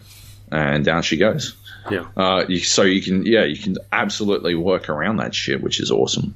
and 0.52 0.86
down 0.86 1.04
she 1.04 1.18
goes. 1.18 1.56
Yeah. 1.90 2.06
Uh, 2.18 2.46
you, 2.48 2.60
so 2.60 2.84
you 2.84 3.02
can, 3.02 3.26
yeah, 3.26 3.46
you 3.46 3.58
can 3.58 3.78
absolutely 3.92 4.56
work 4.56 4.90
around 4.90 5.18
that 5.18 5.34
shit, 5.34 5.62
which 5.62 5.80
is 5.80 5.92
awesome. 5.92 6.36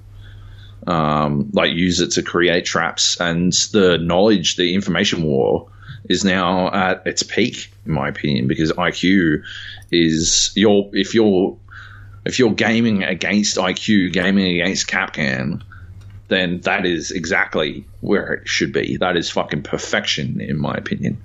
Um, 0.87 1.51
like 1.53 1.73
use 1.73 1.99
it 1.99 2.11
to 2.11 2.23
create 2.23 2.65
traps, 2.65 3.19
and 3.19 3.53
the 3.71 3.97
knowledge, 3.99 4.55
the 4.55 4.73
information 4.73 5.23
war, 5.23 5.69
is 6.09 6.25
now 6.25 6.71
at 6.71 7.05
its 7.05 7.23
peak, 7.23 7.71
in 7.85 7.91
my 7.93 8.09
opinion, 8.09 8.47
because 8.47 8.71
IQ 8.71 9.43
is 9.91 10.51
your 10.55 10.89
if 10.93 11.13
you're 11.13 11.57
if 12.25 12.39
you're 12.39 12.53
gaming 12.53 13.03
against 13.03 13.57
IQ, 13.57 14.13
gaming 14.13 14.59
against 14.59 14.87
Kapkan, 14.87 15.61
then 16.27 16.61
that 16.61 16.85
is 16.85 17.11
exactly 17.11 17.85
where 17.99 18.33
it 18.33 18.47
should 18.47 18.73
be. 18.73 18.97
That 18.97 19.17
is 19.17 19.29
fucking 19.29 19.63
perfection, 19.63 20.39
in 20.39 20.57
my 20.59 20.73
opinion. 20.73 21.21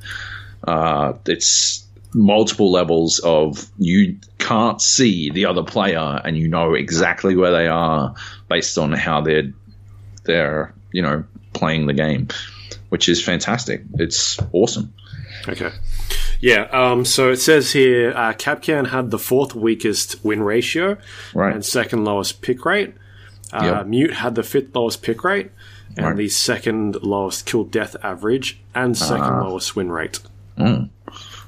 Uh, 0.66 1.14
it's 1.26 1.86
multiple 2.12 2.72
levels 2.72 3.18
of 3.18 3.70
you 3.78 4.18
can't 4.38 4.80
see 4.80 5.30
the 5.30 5.46
other 5.46 5.62
player 5.62 6.20
and 6.24 6.36
you 6.36 6.48
know 6.48 6.72
exactly 6.72 7.36
where 7.36 7.52
they 7.52 7.66
are 7.66 8.14
based 8.48 8.78
on 8.78 8.92
how 8.92 9.20
they're 9.20 9.52
they're 10.24 10.74
you 10.92 11.02
know 11.02 11.24
playing 11.52 11.86
the 11.86 11.92
game, 11.94 12.28
which 12.90 13.08
is 13.08 13.22
fantastic. 13.24 13.82
It's 13.94 14.38
awesome. 14.52 14.92
Okay. 15.48 15.70
Yeah, 16.40 16.62
um, 16.72 17.04
so 17.06 17.30
it 17.30 17.36
says 17.38 17.72
here 17.72 18.12
uh, 18.14 18.32
Kapkan 18.34 18.88
had 18.88 19.10
the 19.10 19.18
fourth 19.18 19.54
weakest 19.54 20.22
win 20.24 20.42
ratio 20.42 20.98
Right. 21.34 21.54
and 21.54 21.64
second 21.64 22.04
lowest 22.04 22.42
pick 22.42 22.64
rate. 22.64 22.94
Uh, 23.52 23.62
Yep. 23.64 23.86
Mute 23.86 24.12
had 24.14 24.34
the 24.34 24.42
fifth 24.42 24.74
lowest 24.74 25.02
pick 25.02 25.24
rate 25.24 25.50
and 25.96 26.04
Right. 26.06 26.16
the 26.16 26.28
second 26.28 26.96
lowest 27.02 27.46
kill 27.46 27.64
death 27.64 27.96
average 28.02 28.58
and 28.74 28.96
second 28.98 29.22
Ah. 29.24 29.44
lowest 29.48 29.76
win 29.76 29.90
rate. 29.90 30.18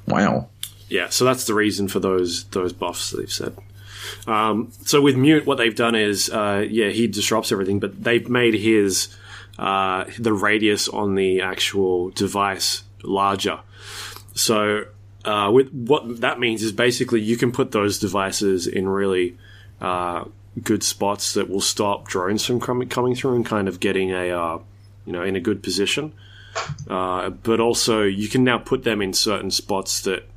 Wow. 0.06 0.48
Yeah, 0.88 1.08
so 1.11 1.24
that's 1.24 1.44
the 1.44 1.54
reason 1.54 1.88
for 1.88 2.00
those 2.00 2.44
those 2.44 2.72
buffs 2.72 3.11
they've 3.11 3.30
said. 3.30 3.54
Um, 4.26 4.70
so 4.84 5.00
with 5.00 5.16
Mute, 5.16 5.46
what 5.46 5.58
they've 5.58 5.74
done 5.74 5.94
is, 5.94 6.30
uh, 6.30 6.66
yeah, 6.68 6.88
he 6.88 7.06
disrupts 7.06 7.52
everything, 7.52 7.80
but 7.80 8.02
they've 8.02 8.28
made 8.28 8.54
his 8.54 9.08
uh, 9.58 10.04
the 10.18 10.32
radius 10.32 10.88
on 10.88 11.14
the 11.14 11.40
actual 11.40 12.11
device 12.11 12.84
larger. 13.02 13.61
So 14.34 14.84
uh, 15.24 15.50
with 15.52 15.72
what 15.72 16.20
that 16.20 16.38
means 16.38 16.62
is 16.62 16.72
basically 16.72 17.20
you 17.20 17.37
can 17.37 17.52
put 17.52 17.72
those 17.72 17.98
devices 17.98 18.66
in 18.66 18.88
really 18.88 19.37
uh, 19.80 20.24
good 20.62 20.82
spots 20.82 21.34
that 21.34 21.48
will 21.48 21.61
stop 21.61 22.06
drones 22.06 22.44
from 22.44 22.61
com- 22.61 22.88
coming 22.88 23.14
through 23.14 23.34
and 23.34 23.44
kind 23.44 23.68
of 23.68 23.80
getting 23.80 24.11
a 24.12 24.30
uh, 24.30 24.58
you 25.04 25.12
know 25.12 25.22
in 25.22 25.37
a 25.37 25.40
good 25.40 25.62
position. 25.62 26.12
Uh, 26.88 27.30
but 27.30 27.61
also 27.61 28.02
you 28.02 28.28
can 28.28 28.44
now 28.44 28.58
put 28.58 28.84
them 28.84 29.02
in 29.02 29.12
certain 29.12 29.50
spots 29.50 30.02
that 30.02 30.28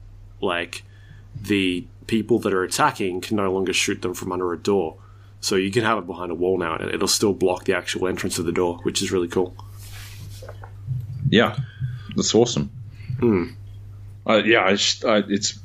like 0.42 0.84
the 1.40 1.86
people 2.12 2.40
that 2.40 2.54
are 2.54 2.62
attacking 2.62 3.22
can 3.22 3.38
no 3.38 3.50
longer 3.50 3.72
shoot 3.72 4.02
them 4.02 4.14
from 4.14 4.34
under 4.34 4.52
a 4.52 4.58
door. 4.58 4.98
So 5.40 5.56
you 5.56 5.72
can 5.72 5.84
have 5.86 5.98
it 5.98 6.06
behind 6.06 6.30
a 6.30 6.36
wall 6.36 6.58
now, 6.58 6.76
and 6.76 6.92
it'll 6.92 7.08
still 7.08 7.34
block 7.34 7.64
the 7.64 7.74
actual 7.74 8.06
entrance 8.10 8.38
of 8.38 8.46
the 8.46 8.52
door, 8.52 8.80
which 8.84 9.02
is 9.02 9.14
really 9.14 9.30
cool. 9.30 9.56
Yeah, 11.30 11.56
that's 12.18 12.36
awesome. 12.36 12.70
Uh, 13.24 14.42
yeah, 14.44 14.70
it's, 14.70 15.04
uh, 15.06 15.22
it's 15.30 15.58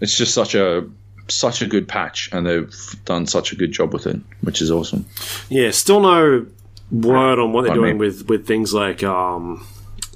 it's 0.00 0.16
just 0.16 0.32
such 0.32 0.54
a 0.54 0.88
such 1.28 1.60
a 1.60 1.66
good 1.66 1.86
patch, 1.86 2.30
and 2.32 2.46
they've 2.46 2.74
done 3.04 3.26
such 3.26 3.52
a 3.52 3.56
good 3.56 3.72
job 3.72 3.92
with 3.92 4.06
it, 4.06 4.18
which 4.40 4.62
is 4.62 4.70
awesome. 4.70 5.04
Yeah, 5.50 5.70
still 5.72 6.00
no 6.00 6.46
word 6.90 7.38
on 7.38 7.52
what 7.52 7.62
they're 7.62 7.72
Pardon 7.72 7.84
doing 7.84 7.98
me. 7.98 8.06
with 8.06 8.28
with 8.28 8.46
things 8.46 8.72
like 8.72 9.02
um, 9.02 9.66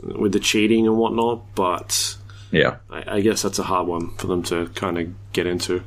with 0.03 0.33
the 0.33 0.41
cheating 0.41 0.87
and 0.87 0.97
whatnot, 0.97 1.55
but 1.55 2.17
Yeah, 2.51 2.77
I, 2.91 3.17
I 3.17 3.21
guess 3.21 3.43
that's 3.43 3.59
a 3.59 3.63
hard 3.65 3.87
one 3.87 4.15
for 4.17 4.27
them 4.27 4.43
to 4.45 4.69
kind 4.71 4.99
of 4.99 5.33
get 5.33 5.47
into. 5.47 5.83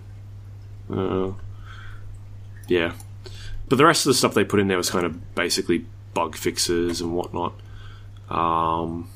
Uh, 0.91 1.32
yeah, 2.67 2.93
but 3.67 3.78
the 3.78 3.86
rest 3.86 4.06
of 4.06 4.10
the 4.10 4.13
stuff 4.13 4.34
they 4.34 4.43
put 4.43 4.60
in 4.60 4.67
there 4.67 4.78
was 4.78 4.89
kind 4.89 5.06
of 5.06 5.36
basically 5.36 5.86
bug 6.13 6.36
fixes 6.36 7.02
and 7.02 7.13
whatnot, 7.15 7.54
um, 8.30 9.09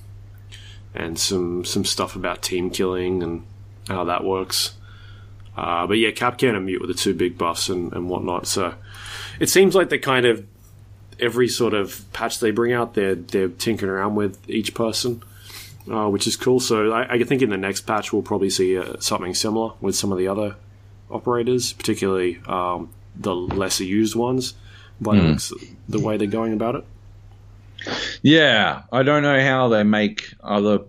and 0.93 1.17
some 1.17 1.63
some 1.63 1.85
stuff 1.85 2.15
about 2.15 2.41
team 2.41 2.69
killing 2.69 3.23
and 3.23 3.43
how 3.87 4.03
that 4.03 4.23
works. 4.23 4.73
Uh, 5.55 5.87
but 5.87 5.97
yeah, 5.97 6.11
Kapkan 6.11 6.55
and 6.55 6.65
Mute 6.65 6.81
were 6.81 6.87
the 6.87 6.93
two 6.93 7.15
big 7.15 7.37
buffs 7.37 7.69
and, 7.69 7.91
and 7.93 8.09
whatnot. 8.09 8.45
So 8.45 8.75
it 9.39 9.49
seems 9.49 9.73
like 9.73 9.89
they 9.89 9.97
kind 9.97 10.25
of 10.25 10.45
every 11.19 11.47
sort 11.47 11.73
of 11.73 12.05
patch 12.13 12.39
they 12.39 12.51
bring 12.51 12.73
out, 12.73 12.93
they're 12.93 13.15
they're 13.15 13.49
tinkering 13.49 13.91
around 13.91 14.15
with 14.15 14.37
each 14.49 14.73
person 14.75 15.23
uh, 15.89 16.09
which 16.09 16.27
is 16.27 16.35
cool. 16.35 16.59
So 16.59 16.91
I, 16.91 17.13
I 17.13 17.23
think 17.23 17.41
in 17.41 17.49
the 17.49 17.57
next 17.57 17.81
patch 17.81 18.11
we'll 18.13 18.21
probably 18.21 18.49
see 18.49 18.77
uh, 18.77 18.97
something 18.99 19.33
similar 19.33 19.73
with 19.81 19.95
some 19.95 20.11
of 20.11 20.17
the 20.17 20.27
other 20.27 20.55
operators, 21.09 21.73
particularly 21.73 22.39
um, 22.47 22.89
the 23.15 23.35
lesser 23.35 23.83
used 23.83 24.15
ones. 24.15 24.53
By 24.99 25.15
the 25.15 25.69
the 25.87 25.99
way 25.99 26.17
they're 26.17 26.27
going 26.27 26.53
about 26.53 26.75
it. 26.75 26.83
yeah. 28.23 28.81
I 28.91 29.03
don't 29.03 29.21
know 29.21 29.39
how 29.39 29.67
they 29.67 29.83
make 29.83 30.33
other. 30.41 30.79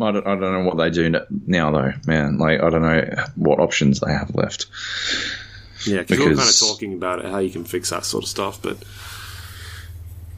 I 0.00 0.10
don't, 0.10 0.26
I 0.26 0.34
don't 0.34 0.40
know 0.40 0.64
what 0.64 0.76
they 0.76 0.90
do 0.90 1.14
now, 1.46 1.70
though, 1.70 1.92
man. 2.08 2.38
Like, 2.38 2.60
I 2.60 2.68
don't 2.68 2.82
know 2.82 3.24
what 3.36 3.60
options 3.60 4.00
they 4.00 4.10
have 4.10 4.34
left. 4.34 4.66
Yeah, 5.86 5.98
because 5.98 6.18
we 6.18 6.24
we're 6.24 6.34
kind 6.34 6.48
of 6.48 6.58
talking 6.58 6.94
about 6.94 7.20
it, 7.20 7.26
how 7.26 7.38
you 7.38 7.50
can 7.50 7.64
fix 7.64 7.90
that 7.90 8.04
sort 8.04 8.24
of 8.24 8.28
stuff, 8.28 8.60
but 8.60 8.76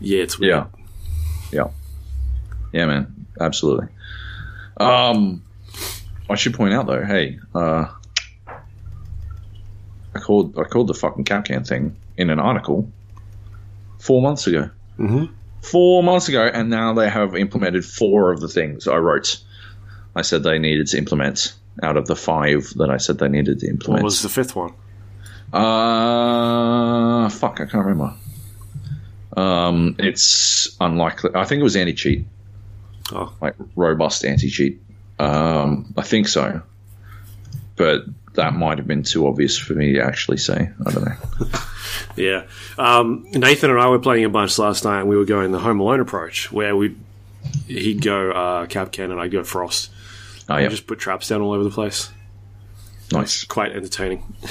yeah, 0.00 0.22
it's 0.22 0.38
weird. 0.38 0.66
Yeah. 1.50 1.64
Yeah. 1.64 1.70
Yeah, 2.72 2.86
man. 2.86 3.17
Absolutely. 3.40 3.88
Um, 4.78 5.42
I 6.30 6.34
should 6.36 6.54
point 6.54 6.74
out 6.74 6.86
though, 6.86 7.04
hey, 7.04 7.38
uh, 7.54 7.86
I 10.14 10.18
called 10.20 10.58
I 10.58 10.64
called 10.64 10.86
the 10.88 10.94
fucking 10.94 11.24
Kapkan 11.24 11.66
thing 11.66 11.96
in 12.16 12.30
an 12.30 12.38
article 12.40 12.90
four 13.98 14.22
months 14.22 14.46
ago. 14.46 14.70
Mhm. 14.98 15.30
Four 15.60 16.02
months 16.02 16.28
ago, 16.28 16.44
and 16.52 16.70
now 16.70 16.94
they 16.94 17.08
have 17.10 17.34
implemented 17.36 17.84
four 17.84 18.32
of 18.32 18.40
the 18.40 18.48
things 18.48 18.86
I 18.88 18.96
wrote. 18.96 19.38
I 20.14 20.22
said 20.22 20.42
they 20.42 20.58
needed 20.58 20.86
to 20.88 20.98
implement 20.98 21.54
out 21.82 21.96
of 21.96 22.06
the 22.06 22.16
five 22.16 22.72
that 22.76 22.90
I 22.90 22.96
said 22.96 23.18
they 23.18 23.28
needed 23.28 23.60
to 23.60 23.68
implement. 23.68 24.02
What 24.02 24.06
was 24.06 24.22
the 24.22 24.28
fifth 24.28 24.56
one? 24.56 24.72
Uh, 25.52 27.28
fuck, 27.28 27.54
I 27.60 27.66
can't 27.66 27.84
remember. 27.86 28.14
Um, 29.36 29.96
it's 29.98 30.76
unlikely. 30.80 31.30
I 31.34 31.44
think 31.44 31.60
it 31.60 31.64
was 31.64 31.76
anti 31.76 31.92
cheat, 31.94 32.26
Oh, 33.12 33.32
like 33.40 33.54
robust 33.76 34.24
anti 34.24 34.50
cheat. 34.50 34.80
Um, 35.18 35.92
I 35.96 36.02
think 36.02 36.28
so. 36.28 36.62
But 37.76 38.02
that 38.34 38.54
might 38.54 38.78
have 38.78 38.86
been 38.86 39.02
too 39.02 39.26
obvious 39.26 39.56
for 39.58 39.74
me 39.74 39.94
to 39.94 40.00
actually 40.00 40.36
say. 40.38 40.70
I 40.86 40.90
don't 40.90 41.04
know. 41.04 41.46
Yeah. 42.16 42.44
Um, 42.76 43.26
Nathan 43.32 43.70
and 43.70 43.80
I 43.80 43.88
were 43.88 43.98
playing 43.98 44.24
a 44.24 44.28
bunch 44.28 44.58
last 44.58 44.84
night, 44.84 45.00
and 45.00 45.08
we 45.08 45.16
were 45.16 45.24
going 45.24 45.52
the 45.52 45.58
Home 45.58 45.80
Alone 45.80 46.00
approach, 46.00 46.50
where 46.52 46.76
we 46.76 46.96
he'd 47.66 48.02
go 48.02 48.30
uh, 48.30 48.66
Kapkan 48.66 49.10
and 49.10 49.20
I'd 49.20 49.30
go 49.30 49.42
Frost. 49.44 49.90
Oh 50.48 50.56
yeah, 50.56 50.68
just 50.68 50.86
put 50.86 50.98
traps 50.98 51.28
down 51.28 51.40
all 51.40 51.52
over 51.52 51.64
the 51.64 51.70
place. 51.70 52.10
nice. 53.12 53.44
Quite 53.44 53.72
entertaining. 53.72 54.24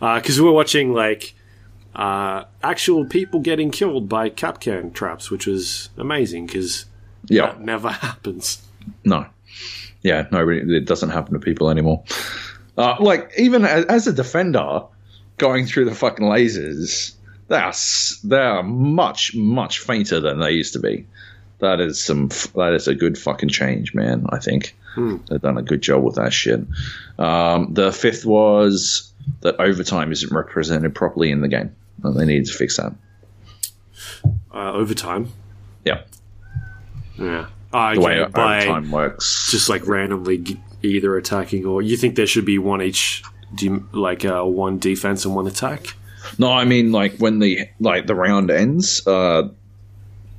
Because 0.00 0.40
we 0.40 0.46
were 0.46 0.52
watching 0.52 0.92
like 0.92 1.34
uh, 1.94 2.44
actual 2.62 3.04
people 3.04 3.38
getting 3.38 3.70
killed 3.70 4.08
by 4.08 4.28
Kapkan 4.28 4.92
traps, 4.92 5.30
which 5.30 5.46
was 5.46 5.90
amazing 5.96 6.46
because 6.46 6.86
Yeah, 7.28 7.46
that 7.46 7.60
never 7.60 7.88
happens. 7.90 8.62
no, 9.04 9.26
yeah, 10.02 10.26
nobody. 10.30 10.76
It 10.76 10.84
doesn't 10.86 11.10
happen 11.10 11.34
to 11.34 11.40
people 11.40 11.70
anymore. 11.70 12.04
Uh, 12.76 12.96
like 13.00 13.32
even 13.38 13.64
as, 13.64 13.84
as 13.86 14.06
a 14.06 14.12
defender, 14.12 14.82
going 15.38 15.66
through 15.66 15.84
the 15.86 15.94
fucking 15.94 16.26
lasers, 16.26 17.14
they 17.48 17.56
are 17.56 17.72
they 18.24 18.38
are 18.38 18.62
much 18.62 19.34
much 19.34 19.78
fainter 19.80 20.20
than 20.20 20.40
they 20.40 20.52
used 20.52 20.72
to 20.72 20.80
be. 20.80 21.06
That 21.60 21.80
is 21.80 22.00
some. 22.00 22.28
That 22.56 22.74
is 22.74 22.88
a 22.88 22.94
good 22.94 23.16
fucking 23.16 23.48
change, 23.48 23.94
man. 23.94 24.26
I 24.30 24.38
think 24.38 24.76
they've 25.28 25.40
done 25.40 25.58
a 25.58 25.62
good 25.62 25.82
job 25.82 26.02
with 26.02 26.16
that 26.16 26.32
shit. 26.32 26.60
Um, 27.18 27.72
the 27.72 27.92
fifth 27.92 28.24
was 28.26 29.12
that 29.40 29.58
overtime 29.60 30.12
isn't 30.12 30.32
represented 30.34 30.94
properly 30.94 31.30
in 31.30 31.40
the 31.40 31.48
game. 31.48 31.74
And 32.02 32.14
they 32.16 32.26
need 32.26 32.44
to 32.46 32.52
fix 32.52 32.76
that. 32.76 32.92
Uh, 34.52 34.72
overtime. 34.72 35.28
Yeah, 35.84 36.02
Yeah. 37.18 37.46
Uh, 37.72 37.94
the 37.94 38.00
way 38.00 38.24
by 38.32 38.58
overtime 38.66 38.90
works. 38.90 39.50
just 39.50 39.68
like 39.68 39.86
randomly 39.86 40.38
g- 40.38 40.60
either 40.82 41.16
attacking 41.16 41.64
or 41.66 41.82
you 41.82 41.96
think 41.96 42.14
there 42.16 42.26
should 42.26 42.44
be 42.44 42.58
one 42.58 42.80
each, 42.82 43.22
de- 43.54 43.80
like 43.92 44.24
uh, 44.24 44.42
one 44.44 44.78
defense 44.78 45.24
and 45.24 45.34
one 45.34 45.46
attack? 45.46 45.94
No, 46.38 46.52
I 46.52 46.64
mean 46.64 46.92
like 46.92 47.16
when 47.18 47.38
the 47.40 47.68
like 47.80 48.06
the 48.06 48.14
round 48.14 48.50
ends, 48.50 49.04
uh, 49.06 49.48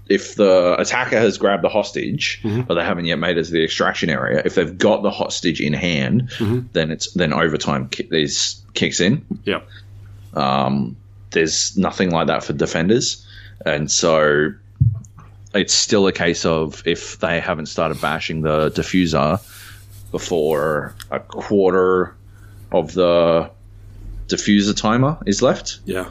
if 0.07 0.35
the 0.35 0.75
attacker 0.79 1.17
has 1.17 1.37
grabbed 1.37 1.63
the 1.63 1.69
hostage, 1.69 2.41
but 2.67 2.75
they 2.75 2.83
haven't 2.83 3.05
yet 3.05 3.17
made 3.19 3.37
it 3.37 3.43
to 3.45 3.51
the 3.51 3.63
extraction 3.63 4.09
area, 4.09 4.41
if 4.45 4.55
they've 4.55 4.77
got 4.77 5.01
the 5.03 5.11
hostage 5.11 5.59
in 5.61 5.73
hand, 5.73 6.29
then 6.73 6.91
it's 6.91 7.11
then 7.13 7.33
overtime 7.33 7.89
ki- 7.89 8.07
is 8.11 8.63
kicks 8.73 8.99
in. 9.01 9.25
Yeah. 9.43 9.61
There's 11.31 11.75
nothing 11.77 12.11
like 12.11 12.27
that 12.27 12.43
for 12.43 12.53
defenders, 12.53 13.25
and 13.65 13.91
so 13.91 14.53
it's 15.55 15.73
still 15.73 16.05
a 16.07 16.11
case 16.11 16.45
of 16.45 16.83
if 16.85 17.19
they 17.19 17.39
haven't 17.39 17.67
started 17.67 17.99
bashing 18.01 18.41
the 18.41 18.69
diffuser 18.71 19.39
before 20.11 20.93
a 21.09 21.19
quarter 21.19 22.15
of 22.71 22.93
the 22.93 23.49
diffuser 24.27 24.75
timer 24.75 25.17
is 25.25 25.41
left, 25.41 25.79
Yeah. 25.85 26.09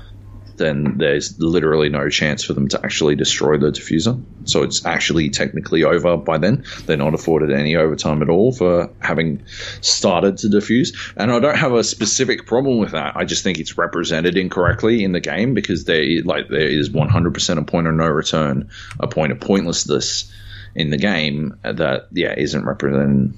Then 0.56 0.98
there's 0.98 1.38
literally 1.40 1.88
no 1.88 2.08
chance 2.08 2.44
for 2.44 2.52
them 2.52 2.68
to 2.68 2.80
actually 2.84 3.16
destroy 3.16 3.58
the 3.58 3.70
diffuser. 3.70 4.22
So 4.44 4.62
it's 4.62 4.84
actually 4.84 5.30
technically 5.30 5.84
over 5.84 6.16
by 6.16 6.38
then. 6.38 6.64
They're 6.86 6.96
not 6.96 7.14
afforded 7.14 7.50
any 7.50 7.76
overtime 7.76 8.22
at 8.22 8.28
all 8.28 8.52
for 8.52 8.90
having 9.00 9.44
started 9.80 10.38
to 10.38 10.48
diffuse. 10.48 10.92
And 11.16 11.32
I 11.32 11.40
don't 11.40 11.56
have 11.56 11.72
a 11.72 11.84
specific 11.84 12.46
problem 12.46 12.78
with 12.78 12.92
that. 12.92 13.16
I 13.16 13.24
just 13.24 13.42
think 13.42 13.58
it's 13.58 13.76
represented 13.76 14.36
incorrectly 14.36 15.04
in 15.04 15.12
the 15.12 15.20
game 15.20 15.54
because 15.54 15.84
there, 15.84 16.04
like, 16.24 16.48
there 16.48 16.68
is 16.68 16.90
100% 16.90 17.58
a 17.58 17.62
point 17.62 17.86
of 17.86 17.94
no 17.94 18.06
return, 18.06 18.70
a 19.00 19.08
point 19.08 19.32
of 19.32 19.40
pointlessness 19.40 20.32
in 20.74 20.90
the 20.90 20.98
game 20.98 21.58
that, 21.62 22.08
yeah, 22.12 22.34
isn't 22.36 22.64
represented 22.64 23.34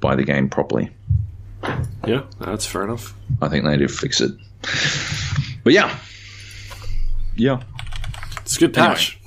by 0.00 0.14
the 0.16 0.24
game 0.24 0.48
properly. 0.48 0.90
Yeah, 2.06 2.24
that's 2.38 2.66
fair 2.66 2.84
enough. 2.84 3.14
I 3.40 3.48
think 3.48 3.64
they 3.64 3.76
need 3.76 3.88
to 3.88 3.88
fix 3.88 4.20
it. 4.20 4.32
But 5.64 5.72
yeah. 5.72 5.98
Yeah. 7.36 7.62
It's 8.42 8.56
a 8.56 8.60
good 8.60 8.74
patch. 8.74 9.18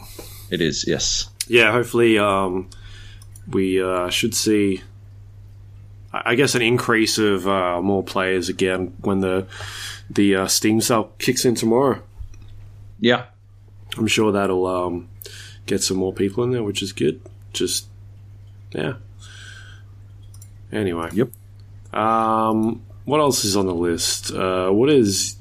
It 0.49 0.61
is, 0.61 0.85
yes. 0.87 1.29
Yeah, 1.47 1.71
hopefully 1.71 2.17
um, 2.19 2.69
we 3.49 3.81
uh, 3.81 4.09
should 4.09 4.35
see, 4.35 4.81
I 6.13 6.21
I 6.31 6.35
guess, 6.35 6.55
an 6.55 6.61
increase 6.61 7.17
of 7.17 7.47
uh, 7.47 7.81
more 7.81 8.03
players 8.03 8.47
again 8.49 8.93
when 9.01 9.19
the 9.19 9.47
the 10.09 10.35
uh, 10.35 10.47
Steam 10.47 10.79
sale 10.79 11.11
kicks 11.17 11.43
in 11.43 11.55
tomorrow. 11.55 12.01
Yeah. 12.99 13.25
I'm 13.97 14.07
sure 14.07 14.31
that'll 14.31 14.67
um, 14.67 15.09
get 15.65 15.81
some 15.81 15.97
more 15.97 16.13
people 16.13 16.43
in 16.43 16.51
there, 16.51 16.63
which 16.63 16.83
is 16.83 16.93
good. 16.93 17.19
Just 17.51 17.87
yeah. 18.71 18.93
Anyway. 20.71 21.09
Yep. 21.13 21.29
Um, 21.93 22.83
what 23.05 23.19
else 23.19 23.43
is 23.43 23.55
on 23.55 23.65
the 23.65 23.73
list? 23.73 24.31
Uh, 24.31 24.69
what 24.69 24.89
is 24.89 25.36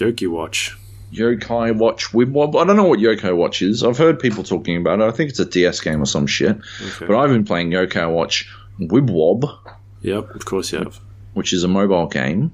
Yokai 0.00 0.28
Watch? 0.28 0.76
Yokai 1.12 1.76
Watch 1.76 2.10
Wibwob. 2.12 2.60
I 2.60 2.64
don't 2.64 2.76
know 2.76 2.84
what 2.84 2.98
Yokai 3.00 3.36
Watch 3.36 3.62
is. 3.62 3.82
I've 3.84 3.98
heard 3.98 4.18
people 4.20 4.42
talking 4.44 4.76
about 4.76 5.00
it. 5.00 5.04
I 5.04 5.10
think 5.10 5.30
it's 5.30 5.38
a 5.40 5.44
DS 5.44 5.80
game 5.80 6.00
or 6.02 6.06
some 6.06 6.26
shit. 6.26 6.56
Okay. 6.82 7.06
But 7.06 7.16
I've 7.16 7.30
been 7.30 7.44
playing 7.44 7.70
Yokai 7.70 8.10
Watch 8.12 8.48
Wibwob, 8.80 9.56
Yep, 10.02 10.34
of 10.34 10.44
course 10.44 10.72
you 10.72 10.78
have. 10.78 10.98
which 11.34 11.52
is 11.52 11.64
a 11.64 11.68
mobile 11.68 12.06
game. 12.06 12.52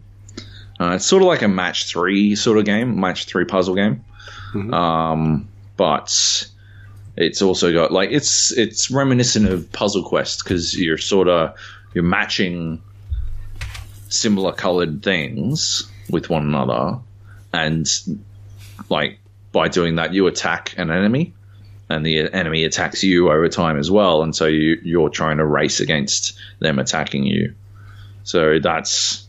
Uh, 0.81 0.93
it's 0.97 1.07
sort 1.07 1.23
of 1.23 1.29
like 1.29 1.43
a 1.43 1.49
match 1.49 1.87
three 1.87 2.35
sort 2.35 2.59
of 2.59 2.65
game, 2.65 2.99
match 3.01 3.25
three 3.27 3.45
puzzle 3.45 3.75
game. 3.75 4.05
Um, 4.73 5.49
but 5.77 6.49
it's 7.17 7.43
also 7.43 7.73
got 7.73 7.93
like 7.93 8.11
it's 8.11 8.53
it's 8.53 8.91
reminiscent 8.91 9.49
of 9.49 9.71
Puzzle 9.73 10.03
Quest 10.03 10.43
because 10.43 10.79
you're 10.79 10.99
sort 10.99 11.29
of 11.29 11.55
you're 11.95 12.05
matching 12.05 12.83
similar 14.09 14.53
colored 14.53 15.03
things 15.03 15.91
with 16.11 16.31
one 16.31 16.43
another, 16.43 16.99
and 17.57 17.89
like 18.89 19.19
by 19.53 19.69
doing 19.69 19.97
that 19.97 20.13
you 20.13 20.27
attack 20.27 20.75
an 20.77 20.91
enemy, 20.91 21.35
and 21.89 22.05
the 22.05 22.33
enemy 22.33 22.65
attacks 22.65 23.03
you 23.03 23.31
over 23.31 23.49
time 23.49 23.79
as 23.79 23.91
well, 23.91 24.23
and 24.23 24.35
so 24.35 24.47
you 24.47 24.79
you're 24.83 25.09
trying 25.09 25.39
to 25.39 25.47
race 25.47 25.81
against 25.81 26.39
them 26.59 26.79
attacking 26.79 27.25
you. 27.25 27.55
So 28.25 28.59
that's 28.59 29.27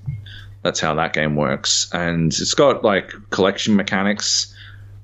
that's 0.63 0.79
how 0.79 0.95
that 0.95 1.13
game 1.13 1.35
works, 1.35 1.89
and 1.93 2.33
it's 2.33 2.53
got 2.53 2.83
like 2.83 3.13
collection 3.29 3.75
mechanics. 3.75 4.53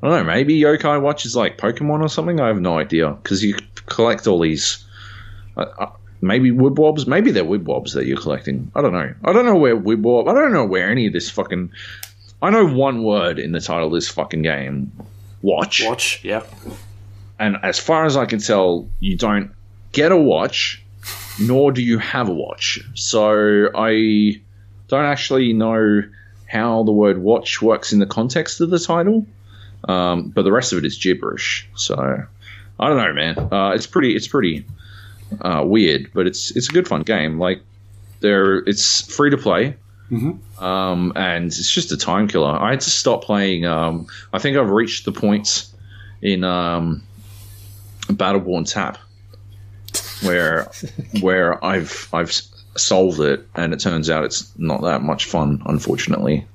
I 0.02 0.10
don't 0.10 0.18
know. 0.18 0.34
Maybe 0.34 0.60
Yokai 0.60 1.02
Watch 1.02 1.26
is 1.26 1.36
like 1.36 1.58
Pokemon 1.58 2.02
or 2.02 2.10
something. 2.10 2.42
I 2.42 2.48
have 2.48 2.60
no 2.60 2.78
idea 2.78 3.12
because 3.12 3.44
you 3.44 3.56
collect 3.86 4.28
all 4.28 4.40
these. 4.40 4.84
Uh, 5.56 5.66
uh, 5.78 5.92
maybe 6.22 6.52
Wibwobs. 6.52 7.08
Maybe 7.08 7.32
they're 7.32 7.46
Wibwobs 7.46 7.94
that 7.94 8.06
you're 8.06 8.20
collecting. 8.20 8.72
I 8.76 8.82
don't 8.82 8.92
know. 8.92 9.14
I 9.24 9.32
don't 9.32 9.46
know 9.46 9.56
where 9.56 9.78
Wibwob. 9.78 10.28
I 10.28 10.34
don't 10.34 10.52
know 10.52 10.66
where 10.66 10.90
any 10.90 11.08
of 11.08 11.14
this 11.14 11.30
fucking. 11.30 11.72
I 12.44 12.50
know 12.50 12.68
one 12.68 13.04
word 13.04 13.40
in 13.40 13.54
the 13.54 13.62
title 13.62 13.88
of 13.88 13.94
this 13.94 14.10
fucking 14.10 14.42
game. 14.42 14.92
Watch. 15.42 15.82
Watch, 15.86 16.20
yeah. 16.26 16.44
And 17.40 17.56
as 17.64 17.80
far 17.80 18.06
as 18.06 18.18
I 18.18 18.26
can 18.26 18.40
tell, 18.40 18.90
you 19.00 19.16
don't 19.16 19.52
get 19.94 20.12
a 20.12 20.18
watch, 20.18 20.84
nor 21.40 21.72
do 21.72 21.82
you 21.82 22.00
have 22.00 22.28
a 22.28 22.34
watch. 22.34 22.82
So 22.96 23.70
I 23.74 24.42
don't 24.90 25.06
actually 25.06 25.54
know 25.54 26.04
how 26.48 26.84
the 26.84 26.92
word 26.92 27.18
watch 27.18 27.62
works 27.62 27.94
in 27.94 28.00
the 28.00 28.06
context 28.06 28.60
of 28.60 28.70
the 28.70 28.80
title. 28.80 29.26
Um, 29.88 30.30
but 30.30 30.42
the 30.42 30.52
rest 30.52 30.74
of 30.74 30.80
it 30.80 30.86
is 30.86 30.98
gibberish. 30.98 31.70
So 31.76 32.26
I 32.78 32.88
don't 32.90 32.98
know, 32.98 33.14
man. 33.14 33.38
Uh, 33.54 33.72
it's 33.72 33.88
pretty. 33.88 34.18
It's 34.18 34.28
pretty 34.28 34.66
uh, 35.40 35.64
weird, 35.66 36.12
but 36.14 36.28
it's 36.28 36.52
it's 36.52 36.70
a 36.70 36.74
good 36.74 36.90
fun 36.90 37.04
game. 37.04 37.40
Like 37.40 37.62
there, 38.20 38.58
it's 38.58 39.16
free 39.16 39.30
to 39.30 39.38
play. 39.38 39.78
Um, 40.60 41.14
and 41.16 41.46
it's 41.46 41.72
just 41.72 41.92
a 41.92 41.98
time 41.98 42.28
killer. 42.28 42.50
I 42.50 42.72
had 42.72 42.82
to 42.82 42.90
stop 42.90 43.24
playing. 43.24 43.66
Um, 43.66 44.08
I 44.32 44.40
think 44.40 44.58
I've 44.58 44.70
reached 44.70 45.06
the 45.06 45.12
points 45.12 45.74
in 46.22 46.44
um, 46.44 47.04
Battleborn 48.08 48.72
Tap 48.72 48.98
where 50.24 50.72
where 51.22 51.64
I've 51.64 52.10
I've 52.14 52.32
solved 52.76 53.20
it, 53.20 53.48
and 53.56 53.74
it 53.74 53.80
turns 53.80 54.10
out 54.10 54.26
it's 54.26 54.52
not 54.58 54.82
that 54.82 55.02
much 55.02 55.26
fun. 55.26 55.62
Unfortunately, 55.66 56.46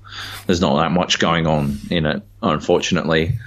there's 0.46 0.60
not 0.60 0.76
that 0.80 0.92
much 0.92 1.18
going 1.18 1.46
on 1.46 1.78
in 1.90 2.06
it. 2.06 2.22
Unfortunately, 2.42 3.38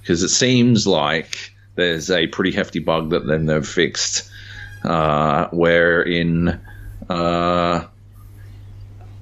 because 0.00 0.22
it 0.22 0.28
seems 0.28 0.86
like 0.86 1.52
there's 1.74 2.10
a 2.10 2.26
pretty 2.28 2.52
hefty 2.52 2.78
bug 2.78 3.10
that 3.10 3.26
then 3.26 3.46
they've 3.46 3.66
fixed, 3.66 4.30
uh, 4.84 5.48
where 5.48 6.02
in 6.02 6.60
uh, 7.08 7.84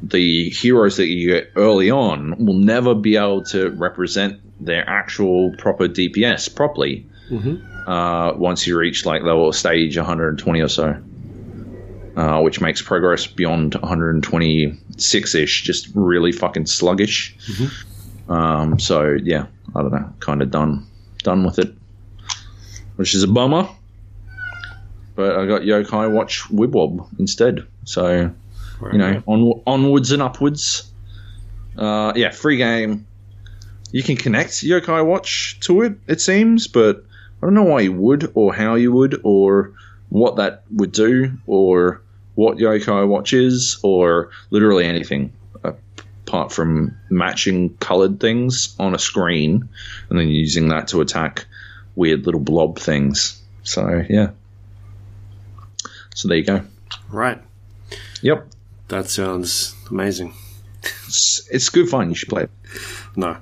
the 0.03 0.51
heroes 0.51 0.97
that 0.97 1.07
you 1.07 1.31
get 1.33 1.51
early 1.57 1.91
on 1.91 2.35
will 2.45 2.55
never 2.55 2.95
be 2.95 3.17
able 3.17 3.43
to 3.45 3.71
represent 3.71 4.41
their 4.65 4.89
actual 4.89 5.53
proper 5.59 5.89
DPS 5.89 6.55
properly 6.55 7.07
uh, 7.87 8.33
once 8.37 8.67
you 8.67 8.79
reach 8.79 9.05
like 9.05 9.23
level 9.23 9.53
stage 9.53 9.97
120 9.97 10.61
or 10.61 10.69
so, 10.69 10.97
uh, 12.17 12.41
which 12.41 12.61
makes 12.61 12.81
progress 12.81 13.27
beyond 13.27 13.75
126 13.75 15.35
ish 15.35 15.63
just 15.63 15.89
really 15.95 16.33
fucking 16.33 16.67
sluggish. 16.67 17.37
Um, 18.29 18.79
so 18.79 19.17
yeah, 19.23 19.47
I 19.75 19.83
don't 19.83 19.93
know, 19.93 20.13
kind 20.21 20.43
of 20.43 20.51
done 20.51 20.87
done 21.23 21.45
with 21.45 21.59
it, 21.59 21.75
which 22.97 23.15
is 23.15 23.23
a 23.23 23.29
bummer. 23.29 23.69
But 25.17 25.37
I 25.37 25.47
got 25.47 25.63
Yokai 25.63 26.13
Watch 26.13 26.45
Wibwob 26.45 27.07
instead, 27.19 27.67
so 27.85 28.31
you 28.93 28.99
know, 28.99 29.23
on, 29.27 29.63
onwards 29.67 30.13
and 30.13 30.23
upwards. 30.23 30.91
Uh, 31.77 32.13
yeah, 32.17 32.31
free 32.31 32.57
game. 32.57 33.07
You 33.93 34.03
can 34.03 34.17
connect 34.17 34.51
Yokai 34.51 35.05
Watch 35.05 35.59
to 35.61 35.83
it, 35.83 35.95
it 36.07 36.21
seems, 36.21 36.67
but 36.67 37.05
I 37.43 37.47
don't 37.47 37.55
know 37.55 37.65
why 37.65 37.81
you 37.81 37.93
would, 37.93 38.33
or 38.35 38.55
how 38.55 38.75
you 38.75 38.93
would, 38.93 39.21
or 39.25 39.73
what 40.11 40.37
that 40.37 40.65
would 40.71 40.93
do, 40.93 41.33
or 41.47 42.03
what 42.35 42.59
Yokai 42.59 43.07
Watch 43.09 43.33
is, 43.33 43.79
or 43.83 44.31
literally 44.51 44.85
anything 44.85 45.33
apart 46.29 46.53
from 46.53 46.95
matching 47.09 47.75
colored 47.79 48.21
things 48.21 48.77
on 48.79 48.95
a 48.95 48.99
screen 48.99 49.69
and 50.11 50.19
then 50.19 50.29
using 50.29 50.69
that 50.69 50.89
to 50.89 51.01
attack 51.01 51.47
weird 51.97 52.27
little 52.27 52.41
blob 52.41 52.79
things. 52.79 53.41
So, 53.63 54.05
yeah. 54.09 54.31
So 56.15 56.29
there 56.29 56.37
you 56.37 56.45
go. 56.45 56.63
Right. 57.09 57.43
Yep. 58.21 58.47
That 58.89 59.09
sounds 59.11 59.75
amazing. 59.91 60.35
It's, 60.83 61.49
it's 61.51 61.69
good 61.69 61.89
fun. 61.89 62.09
You 62.09 62.15
should 62.15 62.29
play 62.29 62.45
it. 62.45 62.51
No. 63.17 63.37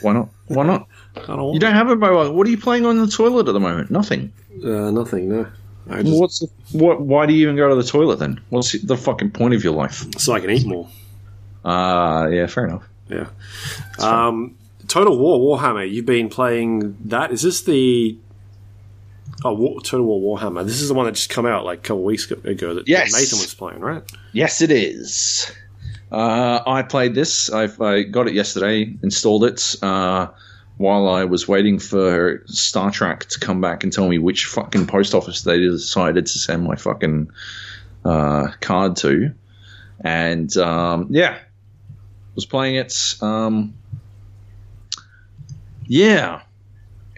Why 0.00 0.12
not? 0.12 0.28
Why 0.46 0.64
not? 0.64 0.86
Don't 1.26 1.52
You 1.54 1.60
don't 1.60 1.74
have 1.74 1.90
a 1.90 1.96
mobile. 1.96 2.32
What 2.32 2.46
are 2.46 2.50
you 2.50 2.56
playing 2.56 2.86
on 2.86 2.96
the 2.98 3.06
toilet 3.06 3.46
at 3.48 3.52
the 3.52 3.60
moment? 3.60 3.90
Nothing. 3.90 4.32
Uh, 4.64 4.90
nothing, 4.90 5.28
no. 5.28 5.46
I 5.90 6.02
just, 6.02 6.18
What's 6.18 6.38
the, 6.38 6.48
what? 6.78 7.02
Why 7.02 7.26
do 7.26 7.34
you 7.34 7.42
even 7.42 7.56
go 7.56 7.68
to 7.68 7.74
the 7.74 7.82
toilet 7.82 8.18
then? 8.18 8.40
What's 8.48 8.72
the 8.80 8.96
fucking 8.96 9.32
point 9.32 9.52
of 9.52 9.62
your 9.64 9.74
life? 9.74 10.06
so 10.18 10.32
I 10.32 10.40
can 10.40 10.50
eat 10.50 10.64
more. 10.66 10.88
Ah, 11.64 12.28
yeah, 12.28 12.46
fair 12.46 12.66
enough. 12.66 12.84
Yeah. 13.08 13.26
Um, 13.98 14.54
Total 14.88 15.16
War 15.18 15.58
Warhammer. 15.58 15.90
You've 15.90 16.06
been 16.06 16.28
playing 16.30 16.96
that. 17.06 17.30
Is 17.32 17.42
this 17.42 17.62
the 17.62 18.16
oh 19.44 19.52
War, 19.54 19.80
Total 19.82 20.06
War 20.06 20.38
Warhammer? 20.38 20.64
This 20.64 20.80
is 20.80 20.88
the 20.88 20.94
one 20.94 21.06
that 21.06 21.12
just 21.16 21.28
come 21.30 21.44
out 21.46 21.64
like 21.64 21.80
a 21.80 21.82
couple 21.82 22.04
weeks 22.04 22.30
ago 22.30 22.74
that 22.74 22.88
Yes. 22.88 23.12
Nathan 23.12 23.38
was 23.38 23.52
playing, 23.54 23.80
right? 23.80 24.02
Yes, 24.32 24.62
it 24.62 24.70
is. 24.70 25.52
Uh, 26.10 26.60
I 26.66 26.82
played 26.82 27.14
this. 27.14 27.50
I, 27.52 27.68
I 27.80 28.02
got 28.02 28.28
it 28.28 28.34
yesterday, 28.34 28.94
installed 29.02 29.44
it 29.44 29.76
uh, 29.82 30.28
while 30.76 31.08
I 31.08 31.24
was 31.24 31.46
waiting 31.46 31.78
for 31.78 32.38
StarTrack 32.46 33.20
to 33.30 33.40
come 33.40 33.60
back 33.60 33.84
and 33.84 33.92
tell 33.92 34.08
me 34.08 34.18
which 34.18 34.46
fucking 34.46 34.86
post 34.86 35.14
office 35.14 35.42
they 35.42 35.58
decided 35.58 36.26
to 36.26 36.38
send 36.38 36.64
my 36.64 36.76
fucking 36.76 37.30
uh, 38.04 38.48
card 38.60 38.96
to. 38.96 39.32
And 40.00 40.54
um, 40.56 41.08
yeah, 41.10 41.38
was 42.34 42.46
playing 42.46 42.76
it. 42.76 43.16
Um, 43.20 43.74
yeah, 45.86 46.42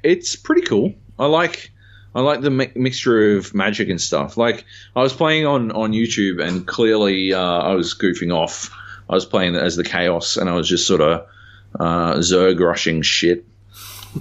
it's 0.03 0.37
pretty 0.37 0.63
cool. 0.63 0.95
I 1.19 1.27
like 1.27 1.71
I 2.15 2.21
like 2.21 2.41
the 2.41 2.51
mi- 2.51 2.73
mixture 2.75 3.37
of 3.37 3.55
magic 3.55 3.89
and 3.89 4.01
stuff. 4.01 4.37
Like 4.37 4.65
I 4.95 5.03
was 5.03 5.13
playing 5.13 5.47
on 5.47 5.73
on 5.73 5.93
YouTube, 5.93 6.43
and 6.43 6.67
clearly 6.67 7.35
uh, 7.35 7.41
I 7.41 7.75
was 7.75 7.95
goofing 7.95 8.35
off. 8.35 8.71
I 9.09 9.15
was 9.15 9.27
playing 9.27 9.57
as 9.57 9.77
the 9.77 9.85
chaos, 9.85 10.37
and 10.37 10.49
I 10.49 10.55
was 10.55 10.69
just 10.69 10.87
sort 10.87 11.01
of 11.01 11.27
uh, 11.79 12.15
zerg 12.17 12.61
rushing 12.61 13.03
shit, 13.03 13.45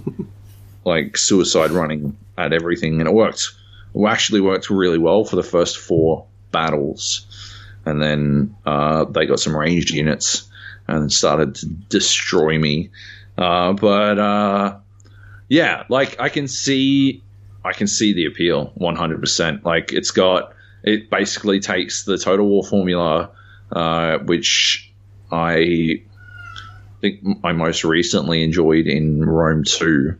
like 0.86 1.18
suicide 1.18 1.72
running 1.72 2.18
at 2.38 2.54
everything, 2.54 3.00
and 3.00 3.08
it 3.08 3.14
worked. 3.14 3.52
It 3.96 4.06
actually 4.08 4.42
worked 4.42 4.70
really 4.70 4.98
well 4.98 5.24
for 5.24 5.36
the 5.36 5.44
first 5.44 5.78
four 5.78 6.26
battles, 6.52 7.28
and 7.86 8.02
then 8.02 8.56
uh, 8.66 9.06
they 9.06 9.26
got 9.26 9.40
some 9.40 9.56
ranged 9.56 9.92
units 9.92 10.50
and 10.88 11.12
started 11.12 11.56
to 11.56 11.68
destroy 11.68 12.58
me. 12.58 12.90
Uh, 13.38 13.74
but 13.74 14.20
uh, 14.20 14.78
yeah, 15.48 15.84
like 15.90 16.20
I 16.20 16.30
can 16.30 16.48
see 16.48 17.23
I 17.66 17.74
can 17.74 17.88
see 17.88 18.14
the 18.14 18.26
appeal 18.26 18.74
100%. 18.80 19.64
Like 19.64 19.94
it's 19.94 20.12
got, 20.12 20.54
it 20.84 21.10
basically 21.10 21.60
takes 21.60 22.04
the 22.04 22.18
Total 22.18 22.46
War 22.46 22.64
formula, 22.64 23.32
uh, 23.72 24.18
which 24.20 24.92
I 25.32 26.04
think 27.02 27.22
I 27.44 27.54
most 27.54 27.84
recently 27.84 28.44
enjoyed 28.44 28.88
in 28.88 29.26
Rome 29.26 29.64
2. 29.64 30.16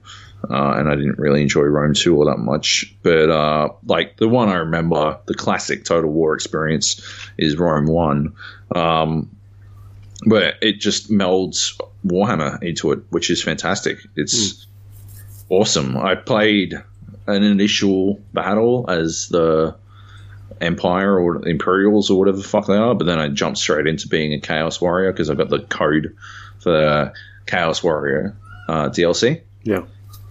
Uh, 0.50 0.74
and 0.76 0.90
I 0.90 0.96
didn't 0.96 1.20
really 1.20 1.42
enjoy 1.42 1.62
Rome 1.62 1.94
2 1.94 2.18
all 2.18 2.26
that 2.26 2.40
much. 2.40 2.94
But 3.02 3.30
uh, 3.30 3.70
like 3.86 4.18
the 4.18 4.28
one 4.28 4.50
I 4.50 4.56
remember, 4.56 5.20
the 5.26 5.34
classic 5.34 5.86
Total 5.86 6.10
War 6.10 6.34
experience 6.34 7.02
is 7.38 7.58
Rome 7.58 7.86
1. 7.88 8.34
Um, 8.76 9.36
but 10.26 10.56
it 10.62 10.80
just 10.80 11.10
melds 11.10 11.80
Warhammer 12.06 12.62
into 12.62 12.92
it, 12.92 13.00
which 13.10 13.30
is 13.30 13.42
fantastic. 13.42 14.00
It's 14.16 14.66
awesome. 15.50 15.98
I 15.98 16.16
played 16.16 16.82
an 17.28 17.44
initial 17.44 18.20
battle 18.34 18.86
as 18.88 19.30
the 19.30 19.76
Empire 20.62 21.20
or 21.20 21.48
Imperials 21.48 22.10
or 22.10 22.20
whatever 22.20 22.38
the 22.38 22.44
fuck 22.44 22.68
they 22.68 22.76
are, 22.76 22.96
but 22.96 23.06
then 23.06 23.20
I 23.20 23.28
jumped 23.30 23.58
straight 23.58 23.88
into 23.88 24.08
being 24.08 24.34
a 24.34 24.40
Chaos 24.40 24.80
Warrior 24.80 25.12
because 25.12 25.30
I've 25.30 25.38
got 25.38 25.50
the 25.50 25.60
code 25.60 26.16
for 26.60 26.72
the 26.72 27.14
Chaos 27.46 27.84
Warrior 27.84 28.36
uh, 28.68 28.90
DLC. 28.90 29.42
Yeah. 29.64 29.84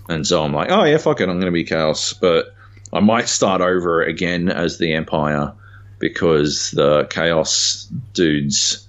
And 0.09 0.27
so 0.27 0.43
I'm 0.43 0.53
like, 0.53 0.71
oh 0.71 0.85
yeah, 0.85 0.99
fuck 0.99 1.21
it, 1.21 1.29
I'm 1.29 1.37
going 1.41 1.47
to 1.47 1.53
be 1.53 1.65
Chaos, 1.65 2.13
but 2.13 2.55
I 2.93 3.01
might 3.01 3.29
start 3.29 3.61
over 3.61 4.03
again 4.03 4.49
as 4.49 4.79
the 4.79 4.95
Empire 4.95 5.55
because 5.99 6.73
the 6.73 7.05
Chaos 7.05 7.89
dudes 8.13 8.87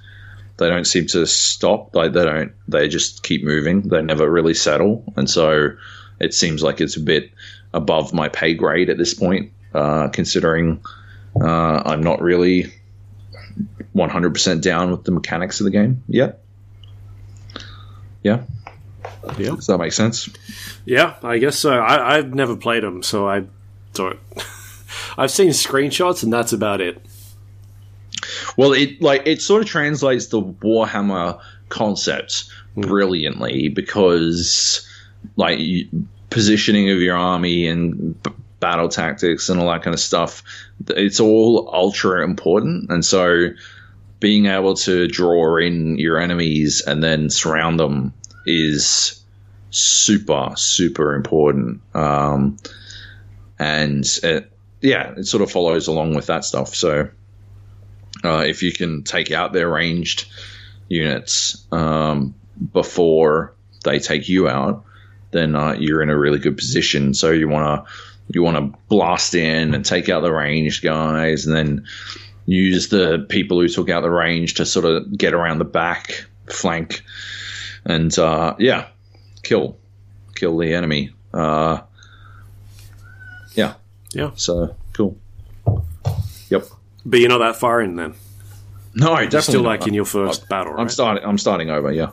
they 0.57 0.69
don't 0.69 0.85
seem 0.85 1.07
to 1.07 1.25
stop. 1.25 1.95
Like 1.95 2.13
they 2.13 2.23
don't, 2.23 2.51
they 2.67 2.87
just 2.87 3.23
keep 3.23 3.43
moving. 3.43 3.81
They 3.81 4.01
never 4.01 4.29
really 4.29 4.53
settle, 4.53 5.03
and 5.15 5.29
so 5.29 5.71
it 6.19 6.33
seems 6.33 6.61
like 6.61 6.79
it's 6.79 6.95
a 6.95 7.01
bit 7.01 7.31
above 7.73 8.13
my 8.13 8.29
pay 8.29 8.53
grade 8.53 8.89
at 8.89 8.97
this 8.97 9.13
point, 9.13 9.51
uh, 9.73 10.07
considering 10.09 10.83
uh, 11.41 11.81
I'm 11.85 12.03
not 12.03 12.21
really 12.21 12.71
100% 13.95 14.61
down 14.61 14.91
with 14.91 15.03
the 15.03 15.11
mechanics 15.11 15.59
of 15.59 15.65
the 15.65 15.71
game 15.71 16.03
yet. 16.07 16.39
Yeah, 18.23 18.43
Yeah. 19.37 19.49
does 19.55 19.67
that 19.67 19.77
make 19.79 19.91
sense? 19.91 20.29
Yeah, 20.85 21.15
I 21.23 21.37
guess 21.39 21.57
so. 21.57 21.71
I, 21.73 22.17
I've 22.17 22.33
never 22.33 22.55
played 22.55 22.83
them, 22.83 23.03
so 23.03 23.27
I 23.27 23.45
don't. 23.93 24.19
I've 25.17 25.31
seen 25.31 25.49
screenshots, 25.49 26.23
and 26.23 26.31
that's 26.31 26.53
about 26.53 26.79
it. 26.81 27.01
Well, 28.55 28.71
it 28.73 29.01
like 29.01 29.23
it 29.25 29.41
sort 29.41 29.61
of 29.63 29.67
translates 29.67 30.27
the 30.27 30.41
Warhammer 30.41 31.39
concept 31.69 32.45
brilliantly 32.77 33.67
because 33.69 34.87
like 35.35 35.59
you, 35.59 35.87
positioning 36.33 36.89
of 36.89 36.99
your 36.99 37.15
army 37.15 37.67
and 37.67 38.21
b- 38.21 38.31
battle 38.59 38.89
tactics 38.89 39.49
and 39.49 39.59
all 39.59 39.69
that 39.69 39.83
kind 39.83 39.93
of 39.93 39.99
stuff, 39.99 40.43
it's 40.89 41.19
all 41.19 41.69
ultra 41.71 42.23
important, 42.23 42.89
and 42.89 43.05
so 43.05 43.49
being 44.19 44.45
able 44.45 44.73
to 44.73 45.07
draw 45.07 45.57
in 45.57 45.97
your 45.97 46.17
enemies 46.19 46.81
and 46.81 47.03
then 47.03 47.29
surround 47.29 47.79
them 47.79 48.13
is 48.45 49.21
super 49.69 50.53
super 50.55 51.13
important. 51.15 51.81
Um, 51.93 52.57
and 53.59 54.05
it, 54.23 54.51
yeah, 54.81 55.13
it 55.17 55.25
sort 55.25 55.43
of 55.43 55.51
follows 55.51 55.87
along 55.87 56.15
with 56.15 56.27
that 56.27 56.45
stuff. 56.45 56.75
So 56.75 57.09
uh, 58.23 58.43
if 58.47 58.63
you 58.63 58.71
can 58.71 59.03
take 59.03 59.31
out 59.31 59.53
their 59.53 59.69
ranged 59.69 60.25
units 60.87 61.65
um, 61.71 62.33
before 62.71 63.53
they 63.83 63.99
take 63.99 64.29
you 64.29 64.47
out, 64.47 64.85
then 65.33 65.55
uh, 65.55 65.73
you're 65.73 66.01
in 66.01 66.09
a 66.09 66.17
really 66.17 66.39
good 66.39 66.55
position. 66.57 67.13
So 67.13 67.31
you 67.31 67.49
want 67.49 67.85
to 67.85 67.91
you 68.33 68.41
want 68.41 68.55
to 68.73 68.79
blast 68.87 69.35
in 69.35 69.73
and 69.73 69.83
take 69.85 70.07
out 70.09 70.21
the 70.21 70.31
ranged 70.31 70.81
guys, 70.83 71.45
and 71.45 71.55
then 71.55 71.85
use 72.45 72.89
the 72.89 73.25
people 73.29 73.59
who 73.59 73.67
took 73.67 73.89
out 73.89 74.01
the 74.01 74.09
range 74.09 74.53
to 74.55 74.65
sort 74.65 74.85
of 74.85 75.17
get 75.17 75.33
around 75.33 75.59
the 75.59 75.65
back 75.65 76.25
flank, 76.49 77.03
and 77.85 78.17
uh, 78.17 78.55
yeah, 78.59 78.87
kill 79.43 79.77
kill 80.35 80.57
the 80.57 80.73
enemy. 80.73 81.11
Uh, 81.33 81.81
yeah, 83.55 83.73
Yeah, 84.13 84.31
so 84.35 84.75
cool. 84.93 85.17
Yep. 86.49 86.65
but 87.05 87.19
you're 87.19 87.29
not 87.29 87.39
that 87.39 87.55
far 87.55 87.81
in 87.81 87.95
then. 87.95 88.13
No, 88.95 89.09
You're 89.13 89.23
definitely 89.25 89.41
still 89.41 89.63
not. 89.63 89.69
like 89.69 89.87
in 89.87 89.93
your 89.95 90.05
first 90.05 90.47
battle, 90.49 90.75
I'm 90.77 90.89
starting. 90.89 91.23
I'm 91.25 91.37
starting 91.39 91.69
over. 91.71 91.91
Yeah. 91.91 92.11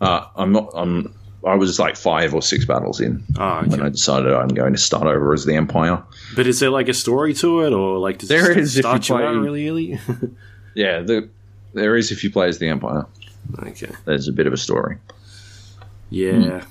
Uh, 0.00 0.26
I'm 0.36 0.52
not. 0.52 0.70
I'm. 0.74 1.14
I 1.46 1.54
was 1.54 1.78
like 1.78 1.96
five 1.96 2.34
or 2.34 2.42
six 2.42 2.64
battles 2.64 3.00
in 3.00 3.22
Ah, 3.38 3.62
when 3.64 3.80
I 3.80 3.88
decided 3.90 4.32
I'm 4.32 4.48
going 4.48 4.72
to 4.72 4.78
start 4.78 5.06
over 5.06 5.32
as 5.32 5.44
the 5.44 5.54
Empire. 5.54 6.02
But 6.34 6.46
is 6.46 6.58
there 6.60 6.70
like 6.70 6.88
a 6.88 6.94
story 6.94 7.32
to 7.34 7.60
it, 7.62 7.72
or 7.72 7.98
like 7.98 8.18
does 8.18 8.28
There 8.28 8.50
it 8.50 8.58
is 8.58 8.76
if 8.76 8.76
you 8.78 8.82
start 8.82 9.08
you 9.08 9.14
play- 9.16 9.36
really 9.36 9.68
early? 9.68 10.00
Yeah, 10.74 11.00
the, 11.00 11.28
there 11.74 11.96
is 11.96 12.12
if 12.12 12.22
you 12.22 12.30
play 12.30 12.48
as 12.48 12.58
the 12.58 12.68
Empire. 12.68 13.06
okay. 13.60 13.90
There's 14.04 14.28
a 14.28 14.32
bit 14.32 14.46
of 14.46 14.52
a 14.52 14.56
story, 14.56 14.98
Yeah. 16.10 16.64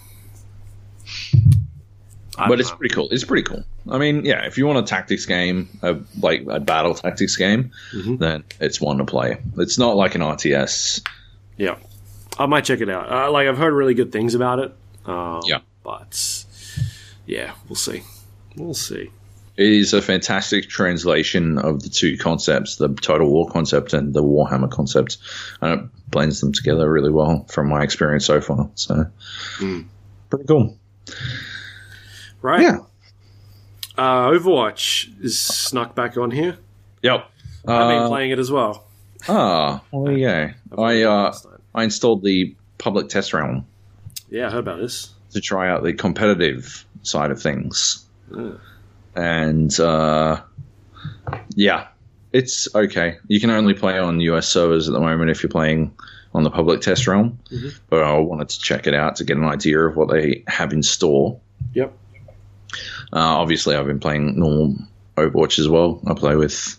I 2.37 2.47
but 2.47 2.59
it's 2.59 2.69
know. 2.69 2.75
pretty 2.77 2.93
cool. 2.93 3.09
It's 3.09 3.23
pretty 3.23 3.43
cool. 3.43 3.63
I 3.89 3.97
mean, 3.97 4.23
yeah, 4.23 4.45
if 4.45 4.57
you 4.57 4.67
want 4.67 4.77
a 4.79 4.83
tactics 4.83 5.25
game, 5.25 5.69
a, 5.81 5.97
like 6.19 6.45
a 6.47 6.59
battle 6.59 6.93
tactics 6.93 7.35
game, 7.35 7.71
Mhm. 7.95 8.19
then 8.19 8.43
it's 8.59 8.79
one 8.79 8.99
to 8.99 9.05
play. 9.05 9.39
It's 9.57 9.79
not 9.79 9.95
like 9.95 10.13
an 10.15 10.21
RTS. 10.21 11.01
Yeah, 11.57 11.77
I 12.39 12.45
might 12.45 12.65
check 12.65 12.81
it 12.81 12.89
out. 12.89 13.11
Uh, 13.11 13.31
like 13.31 13.47
I've 13.47 13.57
heard 13.57 13.73
really 13.73 13.93
good 13.93 14.11
things 14.11 14.35
about 14.35 14.59
it. 14.59 14.73
Um, 15.05 15.41
Yeah. 15.45 15.59
but 15.83 16.45
yeah, 17.25 17.53
we'll 17.67 17.75
see. 17.75 18.03
We'll 18.55 18.73
see. 18.73 19.09
It 19.55 19.65
is 19.71 19.91
a 19.93 20.01
fantastic 20.03 20.69
translation 20.69 21.57
of 21.57 21.81
the 21.81 21.89
two 21.89 22.15
concepts, 22.17 22.75
the 22.75 22.89
Total 22.89 23.27
War 23.27 23.49
concept 23.49 23.93
and 23.93 24.13
the 24.13 24.21
Warhammer 24.23 24.69
concept, 24.69 25.17
and 25.61 25.79
it 25.81 25.89
blends 26.11 26.41
them 26.41 26.51
together 26.53 26.91
really 26.91 27.09
well 27.09 27.43
from 27.49 27.67
my 27.69 27.81
experience 27.83 28.25
so 28.25 28.39
far. 28.39 28.69
So, 28.75 29.07
pretty 30.29 30.45
cool. 30.47 30.77
Right. 32.43 32.61
Yeah. 32.61 32.77
Uh, 33.97 34.29
Overwatch 34.29 35.09
is 35.23 35.39
snuck 35.39 35.95
back 35.95 36.17
on 36.17 36.29
here. 36.31 36.57
Yep. 37.01 37.27
I've 37.67 37.89
been 37.89 38.03
Uh, 38.03 38.07
playing 38.09 38.31
it 38.31 38.37
as 38.39 38.51
well. 38.51 38.85
ah, 39.27 39.81
well, 39.91 40.03
there 40.03 40.13
you 40.17 40.53
go. 40.75 40.83
I 40.83 41.01
uh, 41.01 41.33
I 41.77 41.83
installed 41.83 42.23
the 42.23 42.55
public 42.79 43.07
test 43.07 43.33
realm 43.33 43.65
yeah, 44.29 44.47
I 44.47 44.51
heard 44.51 44.59
about 44.59 44.79
this. 44.79 45.13
to 45.31 45.39
try 45.39 45.69
out 45.69 45.83
the 45.83 45.93
competitive 45.93 46.85
side 47.03 47.31
of 47.31 47.41
things. 47.41 48.05
And 49.15 49.79
uh, 49.79 50.41
yeah, 51.55 51.87
it's 52.33 52.67
okay. 52.75 53.17
You 53.27 53.39
can 53.39 53.49
only 53.51 53.73
play 53.73 53.97
on 53.97 54.19
US 54.19 54.47
servers 54.47 54.87
at 54.89 54.93
the 54.93 54.99
moment 54.99 55.29
if 55.29 55.41
you're 55.43 55.49
playing 55.49 55.95
on 56.33 56.43
the 56.43 56.51
public 56.51 56.81
test 56.81 57.07
realm. 57.07 57.39
Mhm. 57.51 57.79
But 57.89 58.03
I 58.03 58.17
wanted 58.17 58.49
to 58.49 58.59
check 58.59 58.85
it 58.87 58.93
out 58.93 59.15
to 59.17 59.23
get 59.23 59.37
an 59.37 59.45
idea 59.45 59.79
of 59.79 59.95
what 59.95 60.09
they 60.09 60.43
have 60.47 60.73
in 60.73 60.83
store. 60.83 61.39
Yep. 61.73 61.93
Uh, 63.13 63.19
obviously, 63.19 63.75
I've 63.75 63.87
been 63.87 63.99
playing 63.99 64.37
normal 64.37 64.75
Overwatch 65.15 65.57
as 65.57 65.69
well. 65.69 66.01
I 66.05 66.13
play 66.13 66.35
with 66.35 66.77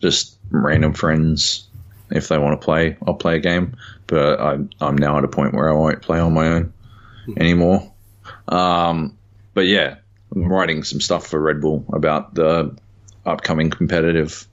just 0.00 0.38
random 0.50 0.94
friends. 0.94 1.68
If 2.10 2.28
they 2.28 2.38
want 2.38 2.58
to 2.58 2.64
play, 2.64 2.96
I'll 3.06 3.14
play 3.14 3.36
a 3.36 3.40
game. 3.40 3.76
But 4.08 4.40
I'm, 4.40 4.70
I'm 4.80 4.96
now 4.96 5.18
at 5.18 5.24
a 5.24 5.28
point 5.28 5.54
where 5.54 5.70
I 5.70 5.72
won't 5.72 6.02
play 6.02 6.18
on 6.18 6.34
my 6.34 6.48
own 6.48 6.72
anymore. 7.36 7.92
Um, 8.48 9.16
but 9.54 9.66
yeah, 9.66 9.96
I'm 10.34 10.50
writing 10.50 10.82
some 10.82 11.00
stuff 11.00 11.26
for 11.26 11.40
Red 11.40 11.60
Bull 11.60 11.84
about 11.92 12.34
the 12.34 12.76
upcoming 13.24 13.70
competitive 13.70 14.46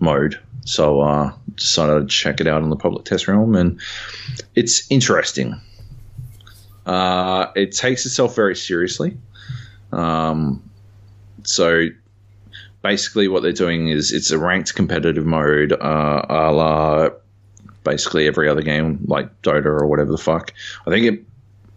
mode. 0.00 0.38
So 0.64 1.00
uh, 1.00 1.32
decided 1.54 2.00
to 2.00 2.06
check 2.06 2.40
it 2.40 2.46
out 2.46 2.62
on 2.62 2.70
the 2.70 2.76
public 2.76 3.04
test 3.04 3.26
realm, 3.26 3.54
and 3.54 3.80
it's 4.54 4.90
interesting. 4.90 5.60
Uh, 6.86 7.46
it 7.54 7.72
takes 7.72 8.06
itself 8.06 8.34
very 8.34 8.56
seriously. 8.56 9.16
Um, 9.92 10.68
so 11.44 11.88
basically, 12.82 13.28
what 13.28 13.42
they're 13.42 13.52
doing 13.52 13.88
is 13.88 14.12
it's 14.12 14.30
a 14.30 14.38
ranked 14.38 14.74
competitive 14.74 15.26
mode, 15.26 15.72
uh, 15.72 16.26
a 16.28 16.52
la 16.52 17.08
basically 17.84 18.26
every 18.26 18.48
other 18.48 18.62
game 18.62 19.04
like 19.06 19.42
Dota 19.42 19.66
or 19.66 19.86
whatever 19.86 20.10
the 20.10 20.18
fuck. 20.18 20.52
I 20.86 20.90
think 20.90 21.06
it 21.06 21.24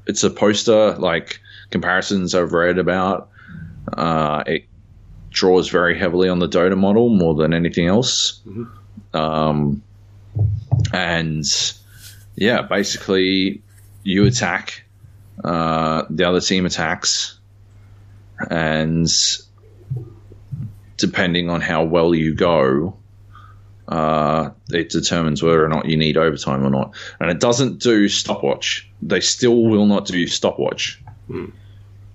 it's 0.08 0.24
a 0.24 0.30
poster 0.30 0.96
like 0.96 1.40
comparisons 1.72 2.36
I've 2.36 2.54
read 2.54 2.78
about. 2.78 3.30
Uh, 3.92 4.44
it 4.46 4.66
draws 5.30 5.70
very 5.70 5.98
heavily 5.98 6.30
on 6.30 6.40
the 6.40 6.48
Dota 6.48 6.78
model 6.78 7.10
more 7.10 7.36
than 7.36 7.54
anything 7.54 7.88
else. 7.88 8.42
Um, 9.14 9.84
and 10.94 11.46
yeah, 12.36 12.62
basically 12.62 13.62
you 14.04 14.26
attack, 14.26 14.84
uh, 15.44 16.04
the 16.10 16.28
other 16.28 16.42
team 16.42 16.66
attacks, 16.66 17.38
and 18.50 19.10
depending 20.98 21.50
on 21.50 21.62
how 21.62 21.84
well 21.84 22.14
you 22.16 22.34
go, 22.34 22.98
uh, 23.88 24.50
it 24.70 24.90
determines 24.90 25.44
whether 25.44 25.64
or 25.64 25.70
not 25.70 25.86
you 25.86 25.98
need 25.98 26.18
overtime 26.18 26.66
or 26.66 26.70
not. 26.70 26.96
And 27.20 27.30
it 27.30 27.40
doesn't 27.40 27.80
do 27.80 28.08
stopwatch. 28.10 28.90
They 29.02 29.20
still 29.20 29.64
will 29.64 29.86
not 29.86 30.06
do 30.06 30.28
stopwatch, 30.28 31.02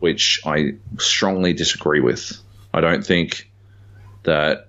which 0.01 0.41
I 0.45 0.75
strongly 0.99 1.53
disagree 1.53 2.01
with. 2.01 2.33
I 2.75 2.81
don't 2.81 3.05
think 3.05 3.51
that 4.25 4.69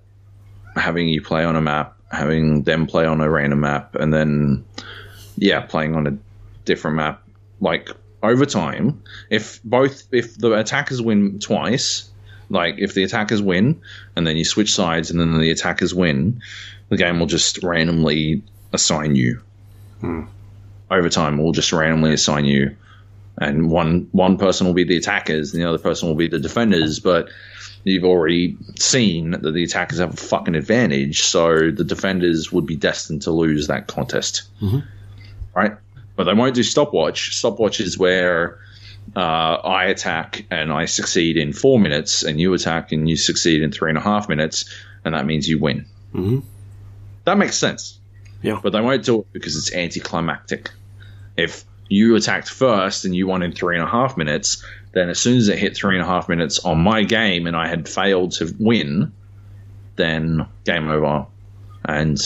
having 0.76 1.10
you 1.10 1.22
play 1.22 1.43
on 1.43 1.56
a 1.56 1.62
map, 1.62 1.97
having 2.12 2.64
them 2.64 2.88
play 2.88 3.06
on 3.06 3.22
a 3.22 3.30
random 3.30 3.62
map, 3.62 3.95
and 3.95 4.14
then, 4.14 4.64
yeah, 5.38 5.62
playing 5.62 5.95
on 5.95 6.08
a 6.08 6.18
different 6.66 6.97
map, 6.97 7.24
like 7.60 7.89
overtime, 8.24 9.02
if 9.30 9.62
both, 9.64 10.04
if 10.12 10.38
the 10.38 10.54
attackers 10.54 11.02
win 11.02 11.39
twice, 11.39 12.10
like 12.49 12.76
if 12.78 12.93
the 12.93 13.04
attackers 13.04 13.41
win 13.41 13.82
and 14.16 14.28
then 14.28 14.36
you 14.36 14.43
switch 14.43 14.74
sides 14.74 15.10
and 15.10 15.20
then 15.20 15.39
the 15.39 15.52
attackers 15.52 15.93
win, 15.93 16.41
the 16.92 16.98
game 16.98 17.20
will 17.20 17.26
just 17.26 17.64
randomly 17.64 18.44
assign 18.74 19.16
you. 19.16 19.42
Overtime 20.92 21.38
will 21.38 21.54
just 21.54 21.72
randomly 21.72 22.14
assign 22.14 22.44
you, 22.44 22.76
and 23.38 23.72
one 23.72 24.10
one 24.12 24.38
person 24.38 24.68
will 24.68 24.74
be 24.74 24.84
the 24.84 24.98
attackers 24.98 25.54
and 25.54 25.64
the 25.64 25.68
other 25.68 25.78
person 25.78 26.10
will 26.10 26.16
be 26.16 26.28
the 26.28 26.38
defenders. 26.38 27.00
But 27.00 27.30
you've 27.86 28.04
already 28.04 28.58
seen 28.78 29.32
that 29.32 29.54
the 29.54 29.64
attackers 29.64 30.00
have 30.00 30.14
a 30.14 30.18
fucking 30.18 30.54
advantage, 30.54 31.22
so 31.22 31.72
the 31.72 31.86
defenders 31.86 32.52
would 32.52 32.66
be 32.66 32.76
destined 32.76 33.22
to 33.22 33.32
lose 33.32 33.68
that 33.68 33.88
contest, 33.88 34.44
right? 35.56 35.78
But 36.18 36.26
they 36.26 36.34
won't 36.34 36.56
do 36.56 36.64
stopwatch. 36.64 37.38
Stopwatch 37.38 37.80
is 37.80 37.98
where 37.98 38.60
uh, 39.16 39.20
I 39.20 39.86
attack 39.86 40.46
and 40.52 40.74
I 40.74 40.86
succeed 40.86 41.38
in 41.38 41.54
four 41.54 41.80
minutes, 41.80 42.24
and 42.24 42.38
you 42.38 42.54
attack 42.54 42.92
and 42.92 43.10
you 43.10 43.16
succeed 43.16 43.64
in 43.64 43.72
three 43.72 43.89
and 43.89 43.98
a 43.98 44.02
half 44.02 44.28
minutes, 44.28 44.66
and 45.06 45.16
that 45.16 45.26
means 45.26 45.48
you 45.48 45.58
win. 45.58 45.86
Mm-hmm. 46.14 46.39
That 47.26 47.38
makes 47.38 47.58
sense. 47.58 48.00
Yeah. 48.42 48.60
But 48.62 48.74
they 48.74 48.82
won't 48.82 49.04
do 49.04 49.20
it 49.20 49.28
because 49.32 49.56
it's 49.56 49.74
anticlimactic. 49.74 50.72
If 51.38 51.64
you 51.90 52.16
attacked 52.16 52.50
first 52.50 53.06
and 53.06 53.16
you 53.16 53.28
won 53.28 53.44
in 53.44 53.52
three 53.52 53.78
and 53.78 53.86
a 53.86 53.90
half 53.90 54.18
minutes, 54.18 54.64
then 54.94 55.10
as 55.10 55.20
soon 55.20 55.38
as 55.38 55.48
it 55.48 55.60
hit 55.60 55.76
three 55.76 55.96
and 55.96 56.04
a 56.04 56.08
half 56.08 56.28
minutes 56.28 56.60
on 56.60 56.80
my 56.80 57.04
game 57.04 57.48
and 57.48 57.56
I 57.56 57.68
had 57.68 57.88
failed 57.88 58.32
to 58.34 58.54
win, 58.60 59.12
then 59.96 60.48
game 60.64 60.90
over. 60.90 61.28
And 61.86 62.20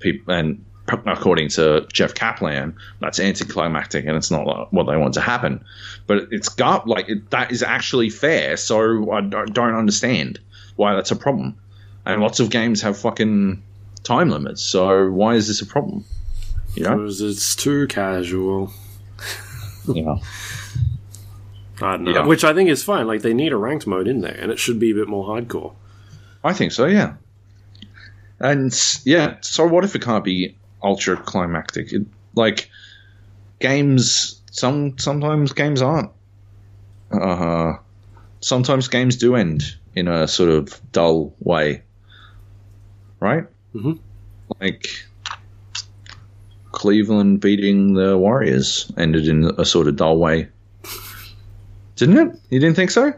people 0.00 0.34
and 0.34 0.64
according 0.88 1.48
to 1.50 1.86
Jeff 1.92 2.14
Kaplan, 2.14 2.76
that's 3.00 3.20
anticlimactic 3.20 4.06
and 4.06 4.16
it's 4.16 4.30
not 4.30 4.72
what 4.72 4.86
they 4.86 4.96
want 4.96 5.14
to 5.14 5.20
happen. 5.20 5.64
But 6.06 6.28
it's 6.32 6.48
got 6.48 6.88
like 6.88 7.08
it, 7.08 7.30
that 7.30 7.52
is 7.52 7.62
actually 7.62 8.10
fair. 8.10 8.56
So 8.56 9.10
I 9.12 9.20
don't 9.20 9.52
don't 9.52 9.74
understand 9.74 10.40
why 10.76 10.94
that's 10.94 11.10
a 11.10 11.16
problem. 11.16 11.58
And 12.04 12.20
lots 12.20 12.40
of 12.40 12.50
games 12.50 12.82
have 12.82 12.98
fucking 12.98 13.62
time 14.02 14.30
limits. 14.30 14.62
So 14.62 15.10
why 15.10 15.34
is 15.34 15.48
this 15.48 15.60
a 15.60 15.66
problem? 15.66 16.04
You 16.74 16.84
know? 16.84 16.96
Because 16.96 17.20
it's 17.20 17.56
too 17.56 17.86
casual. 17.86 18.72
Yeah. 19.86 20.16
I 21.80 21.92
don't 21.92 22.04
know. 22.04 22.12
Yeah. 22.12 22.26
Which 22.26 22.44
I 22.44 22.52
think 22.52 22.68
is 22.68 22.84
fine. 22.84 23.06
Like, 23.06 23.22
they 23.22 23.32
need 23.32 23.52
a 23.52 23.56
ranked 23.56 23.86
mode 23.86 24.06
in 24.06 24.20
there, 24.20 24.36
and 24.38 24.52
it 24.52 24.58
should 24.58 24.78
be 24.78 24.90
a 24.90 24.94
bit 24.94 25.08
more 25.08 25.26
hardcore. 25.26 25.74
I 26.44 26.52
think 26.52 26.72
so, 26.72 26.84
yeah. 26.84 27.14
And 28.38 28.72
yeah, 29.04 29.36
so 29.40 29.66
what 29.66 29.84
if 29.84 29.94
it 29.94 30.02
can't 30.02 30.22
be 30.22 30.56
ultra 30.82 31.16
climactic? 31.16 31.92
It, 31.92 32.06
like 32.34 32.70
games, 33.58 34.40
some 34.50 34.98
sometimes 34.98 35.52
games 35.52 35.82
aren't. 35.82 36.10
Uh, 37.10 37.74
sometimes 38.40 38.88
games 38.88 39.16
do 39.16 39.34
end 39.34 39.62
in 39.94 40.08
a 40.08 40.26
sort 40.26 40.48
of 40.50 40.80
dull 40.92 41.34
way, 41.40 41.82
right? 43.18 43.46
Mhm. 43.74 43.98
Like 44.60 44.88
Cleveland 46.72 47.40
beating 47.40 47.94
the 47.94 48.16
Warriors 48.16 48.90
ended 48.96 49.28
in 49.28 49.44
a 49.58 49.64
sort 49.64 49.88
of 49.88 49.96
dull 49.96 50.18
way, 50.18 50.48
didn't 51.96 52.18
it? 52.18 52.36
You 52.50 52.60
didn't 52.60 52.76
think 52.76 52.90
so? 52.90 53.12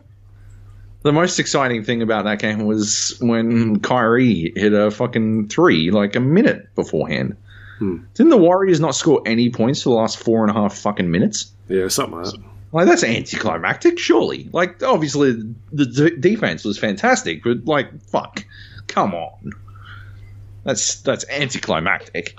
The 1.02 1.12
most 1.12 1.38
exciting 1.38 1.82
thing 1.84 2.00
about 2.00 2.24
that 2.24 2.38
game 2.38 2.64
was 2.64 3.16
when 3.20 3.80
Kyrie 3.80 4.52
hit 4.54 4.72
a 4.72 4.90
fucking 4.90 5.48
three 5.48 5.90
like 5.90 6.14
a 6.16 6.20
minute 6.20 6.72
beforehand. 6.74 7.36
Hmm. 7.78 7.98
Didn't 8.14 8.30
the 8.30 8.36
Warriors 8.36 8.78
not 8.78 8.94
score 8.94 9.20
any 9.26 9.50
points 9.50 9.82
for 9.82 9.88
the 9.90 9.96
last 9.96 10.18
four 10.18 10.42
and 10.46 10.50
a 10.50 10.54
half 10.54 10.74
fucking 10.78 11.10
minutes? 11.10 11.50
Yeah, 11.68 11.88
something 11.88 12.18
like 12.20 12.32
that. 12.32 12.40
Like 12.72 12.86
that's 12.86 13.04
anticlimactic, 13.04 13.98
surely. 13.98 14.48
Like 14.52 14.82
obviously 14.82 15.32
the 15.72 15.86
d- 15.86 16.16
defense 16.20 16.64
was 16.64 16.78
fantastic, 16.78 17.42
but 17.42 17.66
like 17.66 17.88
fuck, 18.08 18.44
come 18.86 19.12
on, 19.14 19.52
that's 20.64 21.00
that's 21.02 21.24
anticlimactic. 21.28 22.38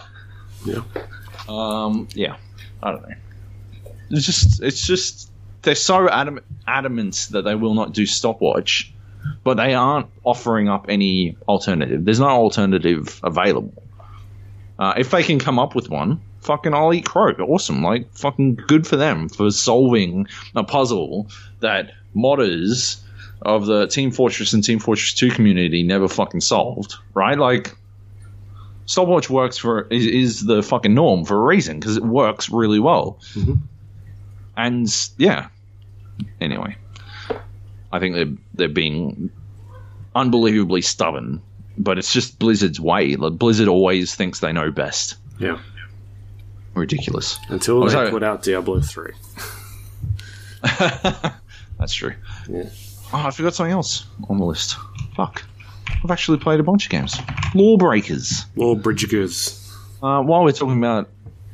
Yeah. 0.65 0.81
Um. 1.47 2.07
Yeah. 2.13 2.37
I 2.81 2.91
don't 2.91 3.09
know. 3.09 3.15
It's 4.11 4.25
just 4.25 4.61
it's 4.61 4.85
just 4.85 5.29
they're 5.61 5.75
so 5.75 6.09
adamant 6.09 6.45
adamant 6.67 7.27
that 7.31 7.43
they 7.43 7.55
will 7.55 7.73
not 7.73 7.93
do 7.93 8.05
stopwatch, 8.05 8.93
but 9.43 9.55
they 9.55 9.73
aren't 9.73 10.07
offering 10.23 10.69
up 10.69 10.85
any 10.89 11.37
alternative. 11.47 12.05
There's 12.05 12.19
no 12.19 12.27
alternative 12.27 13.19
available. 13.23 13.73
Uh, 14.77 14.93
if 14.97 15.11
they 15.11 15.23
can 15.23 15.39
come 15.39 15.59
up 15.59 15.75
with 15.75 15.89
one, 15.89 16.21
fucking 16.41 16.73
I'll 16.73 16.93
eat 16.93 17.05
crow. 17.05 17.31
Awesome. 17.31 17.83
Like 17.83 18.13
fucking 18.13 18.55
good 18.55 18.85
for 18.85 18.95
them 18.95 19.29
for 19.29 19.49
solving 19.51 20.27
a 20.55 20.63
puzzle 20.63 21.29
that 21.59 21.91
modders 22.15 22.99
of 23.41 23.65
the 23.65 23.87
Team 23.87 24.11
Fortress 24.11 24.53
and 24.53 24.63
Team 24.63 24.79
Fortress 24.79 25.13
2 25.13 25.31
community 25.31 25.83
never 25.83 26.07
fucking 26.07 26.41
solved, 26.41 26.95
right? 27.13 27.37
Like 27.37 27.75
stopwatch 28.85 29.29
works 29.29 29.57
for 29.57 29.87
is, 29.89 30.05
is 30.05 30.45
the 30.45 30.61
fucking 30.63 30.93
norm 30.93 31.25
for 31.25 31.37
a 31.39 31.43
reason 31.43 31.79
because 31.79 31.97
it 31.97 32.03
works 32.03 32.49
really 32.49 32.79
well. 32.79 33.19
Mhm. 33.33 33.61
And 34.57 35.09
yeah. 35.17 35.47
Anyway, 36.39 36.75
I 37.91 37.99
think 37.99 38.15
they're 38.15 38.33
they're 38.53 38.67
being 38.73 39.31
unbelievably 40.15 40.81
stubborn, 40.81 41.41
but 41.77 41.97
it's 41.97 42.13
just 42.13 42.37
Blizzard's 42.37 42.79
way. 42.79 43.15
Like, 43.15 43.33
Blizzard 43.33 43.67
always 43.67 44.13
thinks 44.13 44.39
they 44.39 44.51
know 44.51 44.69
best. 44.71 45.15
Yeah. 45.39 45.59
Ridiculous. 46.75 47.39
Until 47.49 47.83
they 47.85 48.09
put 48.09 48.23
out 48.23 48.43
Diablo 48.43 48.79
3. 48.79 49.11
That's 51.79 51.93
true. 51.93 52.13
Yeah. 52.49 52.69
Oh, 53.11 53.27
I 53.27 53.31
forgot 53.31 53.53
something 53.53 53.71
else 53.73 54.05
on 54.29 54.37
the 54.37 54.45
list. 54.45 54.75
Fuck. 55.15 55.43
I've 56.03 56.11
actually 56.11 56.37
played 56.37 56.59
a 56.59 56.63
bunch 56.63 56.85
of 56.85 56.91
games. 56.91 57.17
Lawbreakers. 57.55 58.45
Bridgers. 58.55 59.59
Uh, 60.01 60.21
while 60.21 60.43
we're 60.43 60.51
talking 60.51 60.77
about 60.77 61.09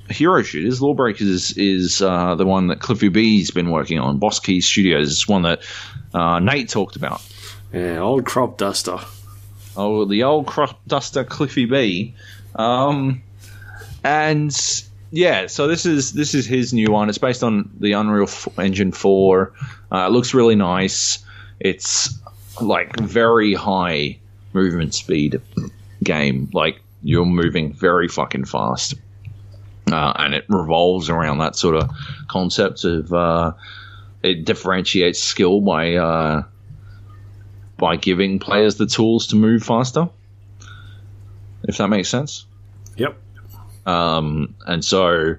hero 0.09 0.41
shooters, 0.41 0.81
Lawbreakers 0.81 1.27
is, 1.27 1.57
is 1.57 2.01
uh, 2.01 2.35
the 2.35 2.45
one 2.45 2.67
that 2.67 2.79
Cliffy 2.79 3.09
B's 3.09 3.51
been 3.51 3.69
working 3.69 3.99
on. 3.99 4.17
Boss 4.17 4.39
Key 4.39 4.61
Studios 4.61 5.09
is 5.09 5.27
one 5.27 5.43
that 5.43 5.61
uh, 6.13 6.39
Nate 6.39 6.69
talked 6.69 6.95
about. 6.95 7.21
Yeah, 7.73 7.99
old 7.99 8.25
crop 8.25 8.57
duster. 8.57 8.97
Oh, 9.77 10.05
the 10.05 10.23
old 10.23 10.47
crop 10.47 10.79
duster 10.87 11.23
Cliffy 11.23 11.65
B. 11.65 12.15
Um, 12.55 13.21
and 14.03 14.55
yeah, 15.11 15.47
so 15.47 15.67
this 15.67 15.85
is 15.85 16.13
this 16.13 16.33
is 16.33 16.45
his 16.45 16.73
new 16.73 16.91
one. 16.91 17.09
It's 17.09 17.17
based 17.17 17.43
on 17.43 17.71
the 17.79 17.93
Unreal 17.93 18.23
F- 18.23 18.47
Engine 18.57 18.91
4. 18.91 19.53
Uh, 19.91 19.97
it 20.07 20.11
looks 20.11 20.33
really 20.33 20.55
nice. 20.55 21.19
It's 21.59 22.19
like 22.61 22.99
very 22.99 23.53
high 23.53 24.19
movement 24.53 24.93
speed 24.93 25.41
game. 26.03 26.49
Like 26.53 26.81
you're 27.03 27.25
moving 27.25 27.73
very 27.73 28.07
fucking 28.07 28.45
fast. 28.45 28.95
Uh, 29.91 30.13
and 30.17 30.35
it 30.35 30.45
revolves 30.49 31.09
around 31.09 31.39
that 31.39 31.55
sort 31.55 31.75
of 31.75 31.89
concept 32.27 32.83
of 32.83 33.11
uh, 33.11 33.53
it 34.21 34.45
differentiates 34.45 35.19
skill 35.19 35.61
by 35.61 35.95
uh, 35.95 36.43
by 37.77 37.95
giving 37.95 38.37
players 38.39 38.75
the 38.75 38.85
tools 38.85 39.27
to 39.27 39.35
move 39.35 39.63
faster. 39.63 40.09
If 41.63 41.77
that 41.77 41.87
makes 41.87 42.09
sense. 42.09 42.45
Yep. 42.97 43.17
Um, 43.85 44.55
and 44.67 44.83
so 44.85 45.35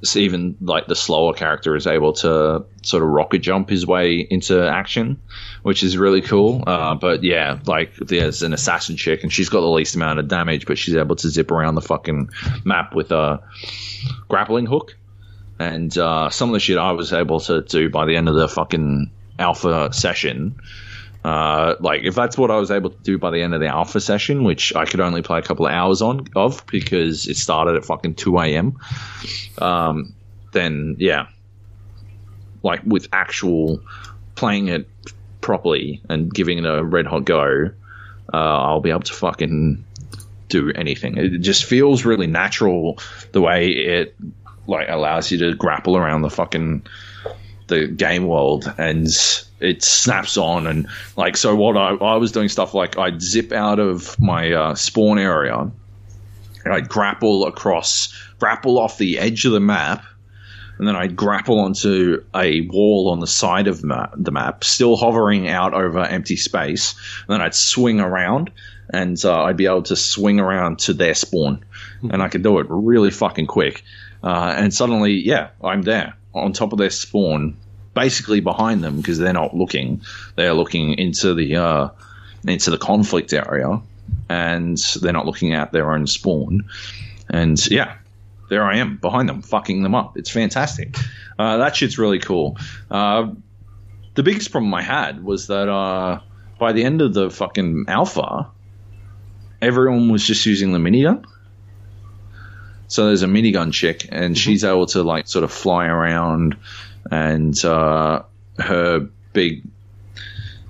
it's 0.00 0.16
even 0.16 0.56
like 0.60 0.86
the 0.86 0.96
slower 0.96 1.32
character 1.32 1.76
is 1.76 1.86
able 1.86 2.12
to 2.14 2.64
sort 2.82 3.02
of 3.02 3.08
rocket 3.08 3.38
jump 3.38 3.68
his 3.68 3.86
way 3.86 4.18
into 4.18 4.66
action, 4.66 5.20
which 5.62 5.82
is 5.82 5.96
really 5.96 6.20
cool. 6.20 6.64
Uh, 6.66 6.94
but 6.94 7.22
yeah, 7.22 7.58
like 7.66 7.94
there's 7.96 8.42
an 8.42 8.52
assassin 8.52 8.96
chick 8.96 9.22
and 9.22 9.32
she's 9.32 9.48
got 9.48 9.60
the 9.60 9.68
least 9.68 9.94
amount 9.94 10.18
of 10.18 10.28
damage, 10.28 10.66
but 10.66 10.78
she's 10.78 10.96
able 10.96 11.16
to 11.16 11.28
zip 11.28 11.50
around 11.50 11.74
the 11.74 11.82
fucking 11.82 12.30
map 12.64 12.94
with 12.94 13.12
a 13.12 13.42
grappling 14.28 14.66
hook. 14.66 14.96
And 15.58 15.96
uh, 15.98 16.30
some 16.30 16.48
of 16.48 16.54
the 16.54 16.60
shit 16.60 16.78
I 16.78 16.92
was 16.92 17.12
able 17.12 17.40
to 17.40 17.62
do 17.62 17.90
by 17.90 18.06
the 18.06 18.16
end 18.16 18.28
of 18.28 18.34
the 18.34 18.48
fucking 18.48 19.10
alpha 19.38 19.92
session 19.92 20.60
uh, 21.24 21.74
like 21.80 22.02
if 22.04 22.14
that's 22.14 22.38
what 22.38 22.50
I 22.50 22.56
was 22.56 22.70
able 22.70 22.90
to 22.90 23.02
do 23.02 23.18
by 23.18 23.30
the 23.30 23.42
end 23.42 23.54
of 23.54 23.60
the 23.60 23.66
alpha 23.66 24.00
session, 24.00 24.44
which 24.44 24.74
I 24.74 24.86
could 24.86 25.00
only 25.00 25.22
play 25.22 25.38
a 25.38 25.42
couple 25.42 25.66
of 25.66 25.72
hours 25.72 26.00
on 26.00 26.26
of 26.34 26.66
because 26.66 27.26
it 27.28 27.36
started 27.36 27.76
at 27.76 27.84
fucking 27.84 28.14
two 28.14 28.38
a.m. 28.38 28.78
Um, 29.58 30.14
then 30.52 30.96
yeah, 30.98 31.26
like 32.62 32.80
with 32.84 33.08
actual 33.12 33.82
playing 34.34 34.68
it 34.68 34.88
properly 35.40 36.00
and 36.08 36.32
giving 36.32 36.58
it 36.58 36.64
a 36.64 36.82
red 36.82 37.06
hot 37.06 37.24
go, 37.24 37.70
uh, 38.32 38.36
I'll 38.36 38.80
be 38.80 38.90
able 38.90 39.00
to 39.00 39.12
fucking 39.12 39.84
do 40.48 40.72
anything. 40.72 41.18
It 41.18 41.38
just 41.38 41.64
feels 41.64 42.04
really 42.04 42.26
natural 42.26 42.98
the 43.32 43.40
way 43.40 43.68
it 43.68 44.16
like 44.66 44.88
allows 44.88 45.30
you 45.30 45.38
to 45.38 45.54
grapple 45.54 45.96
around 45.96 46.22
the 46.22 46.30
fucking 46.30 46.86
the 47.66 47.86
game 47.88 48.26
world 48.26 48.72
and 48.78 49.08
it 49.60 49.82
snaps 49.82 50.36
on. 50.36 50.66
And 50.66 50.88
like 51.16 51.36
so 51.36 51.54
what 51.54 51.76
I, 51.76 51.90
I 51.94 52.16
was 52.16 52.32
doing 52.32 52.48
stuff 52.48 52.74
like 52.74 52.98
I'd 52.98 53.22
zip 53.22 53.52
out 53.52 53.78
of 53.78 54.18
my 54.18 54.52
uh, 54.52 54.74
spawn 54.74 55.18
area 55.18 55.70
and 56.64 56.74
I'd 56.74 56.88
grapple 56.88 57.46
across 57.46 58.14
grapple 58.38 58.78
off 58.78 58.98
the 58.98 59.18
edge 59.18 59.44
of 59.44 59.52
the 59.52 59.60
map 59.60 60.04
and 60.78 60.88
then 60.88 60.96
I'd 60.96 61.14
grapple 61.14 61.60
onto 61.60 62.24
a 62.34 62.62
wall 62.62 63.10
on 63.10 63.20
the 63.20 63.26
side 63.26 63.66
of 63.66 63.84
ma- 63.84 64.08
the 64.16 64.30
map 64.30 64.64
still 64.64 64.96
hovering 64.96 65.46
out 65.46 65.74
over 65.74 65.98
empty 66.00 66.36
space. 66.36 66.94
And 67.28 67.34
then 67.34 67.42
I'd 67.42 67.54
swing 67.54 68.00
around 68.00 68.50
and 68.88 69.22
uh, 69.22 69.42
I'd 69.44 69.58
be 69.58 69.66
able 69.66 69.82
to 69.84 69.96
swing 69.96 70.40
around 70.40 70.78
to 70.80 70.94
their 70.94 71.14
spawn. 71.14 71.62
And 72.10 72.22
I 72.22 72.28
could 72.28 72.42
do 72.42 72.60
it 72.60 72.66
really 72.70 73.10
fucking 73.10 73.46
quick. 73.46 73.84
Uh, 74.24 74.54
and 74.56 74.72
suddenly 74.72 75.12
yeah 75.12 75.50
I'm 75.62 75.82
there 75.82 76.14
on 76.34 76.54
top 76.54 76.72
of 76.72 76.78
their 76.78 76.90
spawn, 76.90 77.58
basically 78.00 78.40
behind 78.40 78.82
them 78.82 78.96
because 78.96 79.18
they're 79.18 79.34
not 79.34 79.54
looking. 79.54 80.00
They're 80.34 80.54
looking 80.54 80.94
into 80.94 81.34
the 81.34 81.56
uh, 81.56 81.88
into 82.46 82.70
the 82.70 82.78
conflict 82.78 83.34
area, 83.34 83.78
and 84.28 84.78
they're 85.02 85.12
not 85.12 85.26
looking 85.26 85.52
at 85.52 85.70
their 85.70 85.92
own 85.92 86.06
spawn. 86.06 86.70
And 87.28 87.58
yeah, 87.70 87.98
there 88.48 88.64
I 88.64 88.78
am 88.78 88.96
behind 88.96 89.28
them, 89.28 89.42
fucking 89.42 89.82
them 89.82 89.94
up. 89.94 90.16
It's 90.16 90.30
fantastic. 90.30 90.96
Uh, 91.38 91.58
that 91.58 91.76
shit's 91.76 91.98
really 91.98 92.18
cool. 92.18 92.56
Uh, 92.90 93.32
the 94.14 94.22
biggest 94.22 94.50
problem 94.50 94.72
I 94.72 94.82
had 94.82 95.22
was 95.22 95.48
that 95.48 95.68
uh, 95.68 96.20
by 96.58 96.72
the 96.72 96.84
end 96.84 97.02
of 97.02 97.12
the 97.12 97.30
fucking 97.30 97.84
alpha, 97.88 98.50
everyone 99.60 100.10
was 100.10 100.26
just 100.26 100.46
using 100.46 100.72
the 100.72 100.78
minigun. 100.78 101.26
So 102.88 103.06
there's 103.06 103.22
a 103.22 103.28
minigun 103.28 103.72
chick, 103.72 104.08
and 104.10 104.36
she's 104.36 104.64
able 104.64 104.86
to 104.86 105.02
like 105.02 105.28
sort 105.28 105.44
of 105.44 105.52
fly 105.52 105.86
around, 105.86 106.56
and 107.10 107.64
uh, 107.64 108.22
her 108.58 109.08
big 109.32 109.64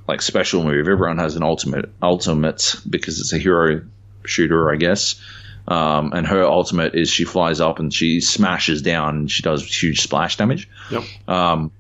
like 0.07 0.23
special 0.23 0.65
move. 0.65 0.89
Everyone 0.89 1.19
has 1.19 1.37
an 1.37 1.43
ultimate 1.43 1.91
ultimate 2.03 2.77
because 2.89 3.21
it's 3.21 3.33
a 3.33 3.39
hero 3.39 3.83
shooter, 4.25 4.71
I 4.71 4.77
guess. 4.77 5.21
Um, 5.69 6.13
and 6.13 6.27
her 6.27 6.43
ultimate 6.43 6.95
is 6.95 7.09
she 7.09 7.25
flies 7.25 7.61
up 7.61 7.79
and 7.79 7.95
she 7.95 8.21
smashes 8.21 8.83
down 8.83 9.17
and 9.17 9.31
she 9.31 9.43
does 9.43 9.65
huge 9.65 10.01
splash 10.01 10.37
damage. 10.37 10.69
Yep. 10.91 11.05
Um, 11.29 11.71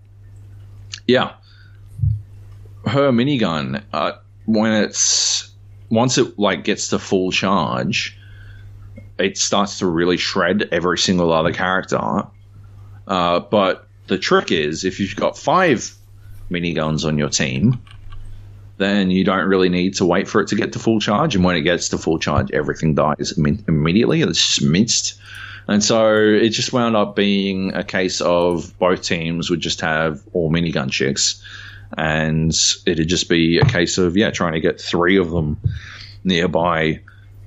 yeah, 1.06 1.32
her 2.86 3.10
minigun 3.10 3.82
uh, 3.92 4.12
when 4.46 4.72
it's 4.72 5.50
once 5.90 6.18
it 6.18 6.38
like 6.38 6.64
gets 6.64 6.88
to 6.88 6.98
full 6.98 7.32
charge, 7.32 8.16
it 9.18 9.36
starts 9.36 9.80
to 9.80 9.86
really 9.86 10.16
shred 10.16 10.68
every 10.72 10.98
single 10.98 11.32
other 11.32 11.52
character. 11.52 12.26
Uh, 13.06 13.40
but 13.40 13.88
the 14.10 14.18
trick 14.18 14.50
is 14.50 14.84
if 14.84 14.98
you've 14.98 15.14
got 15.14 15.38
five 15.38 15.94
miniguns 16.50 17.06
on 17.06 17.16
your 17.16 17.28
team, 17.28 17.80
then 18.76 19.12
you 19.12 19.24
don't 19.24 19.48
really 19.48 19.68
need 19.68 19.94
to 19.94 20.04
wait 20.04 20.26
for 20.26 20.40
it 20.40 20.48
to 20.48 20.56
get 20.56 20.72
to 20.72 20.80
full 20.80 20.98
charge. 20.98 21.36
And 21.36 21.44
when 21.44 21.54
it 21.54 21.60
gets 21.60 21.90
to 21.90 21.98
full 21.98 22.18
charge, 22.18 22.50
everything 22.50 22.96
dies 22.96 23.34
imme- 23.38 23.68
immediately. 23.68 24.20
It's 24.22 24.56
just 24.56 24.62
minced. 24.62 25.20
And 25.68 25.82
so 25.82 26.12
it 26.16 26.48
just 26.48 26.72
wound 26.72 26.96
up 26.96 27.14
being 27.14 27.74
a 27.74 27.84
case 27.84 28.20
of 28.20 28.76
both 28.80 29.02
teams 29.02 29.48
would 29.48 29.60
just 29.60 29.80
have 29.82 30.20
all 30.32 30.50
minigun 30.50 30.90
chicks. 30.90 31.40
And 31.96 32.52
it'd 32.86 33.08
just 33.08 33.28
be 33.28 33.58
a 33.58 33.64
case 33.64 33.96
of, 33.98 34.16
yeah, 34.16 34.30
trying 34.30 34.54
to 34.54 34.60
get 34.60 34.80
three 34.80 35.18
of 35.18 35.30
them 35.30 35.60
nearby 36.24 37.00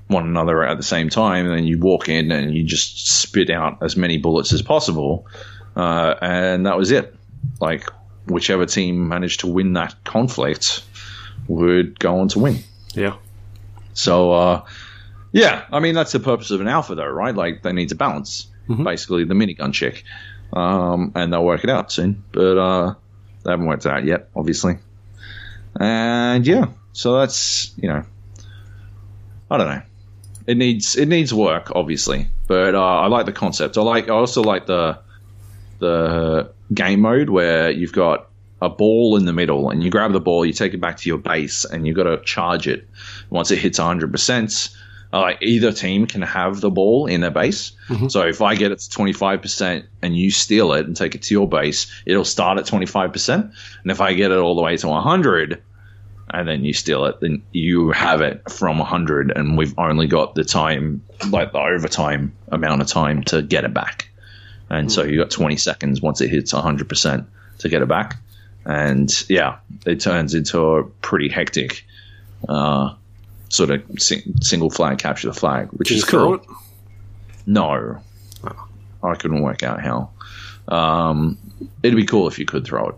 one 0.07 0.26
another 0.26 0.64
at 0.64 0.78
the 0.78 0.84
same 0.84 1.09
time. 1.09 1.45
And 1.47 1.57
then 1.57 1.66
you 1.66 1.78
walk 1.80 2.07
in 2.07 2.32
and 2.32 2.55
you 2.55 2.64
just 2.64 3.09
spit 3.09 3.49
out 3.49 3.80
as 3.82 3.97
many 3.97 4.18
bullets 4.18 4.53
as 4.53 4.61
possible. 4.61 5.28
Uh, 5.76 6.15
and 6.21 6.65
that 6.65 6.78
was 6.78 6.91
it. 6.91 7.15
Like, 7.59 7.89
whichever 8.28 8.65
team 8.65 9.07
managed 9.07 9.41
to 9.41 9.47
win 9.47 9.74
that 9.74 9.95
conflict 10.03 10.84
would 11.47 11.99
go 11.99 12.19
on 12.19 12.28
to 12.30 12.39
win. 12.39 12.59
Yeah. 12.93 13.15
So, 13.93 14.32
uh, 14.32 14.65
yeah, 15.32 15.65
I 15.71 15.80
mean, 15.80 15.95
that's 15.95 16.11
the 16.11 16.19
purpose 16.19 16.51
of 16.51 16.61
an 16.61 16.67
alpha, 16.67 16.95
though, 16.95 17.07
right? 17.07 17.36
Like, 17.36 17.63
they 17.63 17.74
need 17.74 17.89
to 17.89 17.95
balance, 17.95 18.47
basically, 18.84 19.24
the 19.24 19.34
minigun 19.34 19.74
chick. 19.74 20.03
Um, 20.53 21.11
and 21.15 21.34
they'll 21.34 21.43
work 21.43 21.63
it 21.63 21.69
out 21.69 21.91
soon. 21.91 22.24
But 22.32 22.57
uh, 22.57 22.95
they 23.43 23.51
haven't 23.51 23.65
worked 23.65 23.86
it 23.86 23.91
out 23.91 24.05
yet, 24.05 24.30
obviously. 24.36 24.78
And 25.80 26.45
yeah, 26.45 26.67
so 26.91 27.17
that's, 27.17 27.74
you 27.78 27.89
know, 27.89 28.05
I 29.49 29.57
don't 29.57 29.67
know. 29.67 29.82
It 30.45 30.57
needs 30.57 30.95
it 30.95 31.07
needs 31.07 31.34
work, 31.34 31.71
obviously, 31.74 32.28
but 32.47 32.76
uh, 32.76 32.99
I 33.01 33.07
like 33.07 33.26
the 33.26 33.32
concept. 33.32 33.78
I 33.78 33.82
like. 33.82 34.09
I 34.09 34.11
also 34.11 34.43
like 34.43 34.65
the 34.65 34.99
the 35.80 36.51
game 36.74 37.01
mode 37.01 37.30
where 37.30 37.69
you've 37.71 37.93
got 37.93 38.30
a 38.61 38.69
ball 38.69 39.17
in 39.17 39.26
the 39.26 39.34
middle 39.34 39.69
and 39.69 39.84
you 39.84 39.89
grab 39.89 40.13
the 40.13 40.21
ball, 40.21 40.45
you 40.45 40.53
take 40.53 40.74
it 40.74 40.80
back 40.80 40.97
to 40.97 41.09
your 41.09 41.17
base, 41.17 41.65
and 41.65 41.86
you've 41.86 41.97
got 41.97 42.03
to 42.03 42.21
charge 42.24 42.67
it. 42.67 42.88
Once 43.30 43.51
it 43.51 43.57
hits 43.59 43.78
100%, 43.78 44.76
uh, 45.11 45.34
either 45.41 45.71
team 45.71 46.07
can 46.07 46.21
have 46.21 46.61
the 46.61 46.71
ball 46.71 47.05
in 47.05 47.21
their 47.21 47.30
base. 47.30 47.74
So 48.09 48.21
if 48.21 48.41
I 48.41 48.55
get 48.55 48.71
it 48.71 48.80
to 48.80 48.89
25% 48.89 49.86
and 50.01 50.17
you 50.17 50.32
steal 50.32 50.74
it 50.74 50.88
and 50.88 50.95
take 50.95 51.13
it 51.13 51.21
to 51.24 51.34
your 51.36 51.47
base, 51.47 51.91
it'll 52.05 52.26
start 52.26 52.57
at 52.57 52.65
25%. 52.65 53.34
And 53.84 53.91
if 53.91 54.01
I 54.01 54.13
get 54.13 54.32
it 54.32 54.38
all 54.38 54.55
the 54.55 54.61
way 54.63 54.76
to 54.78 54.88
100 54.88 55.61
and 56.30 56.47
then 56.47 56.65
you 56.65 56.74
steal 56.74 57.05
it, 57.05 57.19
then 57.19 57.43
you 57.51 57.91
have 57.91 58.21
it 58.21 58.49
from 58.49 58.80
100 58.80 59.32
and 59.36 59.55
we've 59.55 59.78
only 59.78 60.07
got 60.07 60.34
the 60.34 60.43
time, 60.43 61.03
like 61.30 61.51
the 61.51 61.59
overtime 61.59 62.34
amount 62.47 62.82
of 62.82 62.88
time 62.88 63.24
to 63.26 63.43
get 63.43 63.65
it 63.65 63.74
back. 63.74 64.09
And 64.74 64.91
so 64.91 65.03
you 65.03 65.17
got 65.19 65.30
20 65.30 65.55
seconds 65.57 66.01
once 66.01 66.19
it 66.21 66.30
hits 66.30 66.51
100% 66.53 67.26
to 67.59 67.69
get 67.69 67.82
it 67.82 67.88
back. 67.88 68.17
And 68.65 69.09
yeah, 69.30 69.57
it 69.86 69.99
turns 69.99 70.34
into 70.34 70.59
a 70.61 70.84
pretty 70.84 71.30
hectic 71.30 71.86
uh, 72.49 72.93
sort 73.49 73.69
of 73.71 73.84
sing- 73.99 74.34
single 74.41 74.69
flag 74.69 74.97
capture 74.97 75.28
the 75.28 75.34
flag, 75.34 75.67
which 75.74 75.89
Can 75.89 75.97
is 75.97 76.05
cool. 76.05 76.39
No, 77.45 77.99
I 79.03 79.15
couldn't 79.15 79.41
work 79.41 79.63
out 79.63 79.82
how. 79.82 80.09
Um, 80.69 81.38
it'd 81.84 81.95
be 81.97 82.05
cool 82.05 82.28
if 82.28 82.39
you 82.39 82.45
could 82.45 82.65
throw 82.65 82.89
it, 82.89 82.95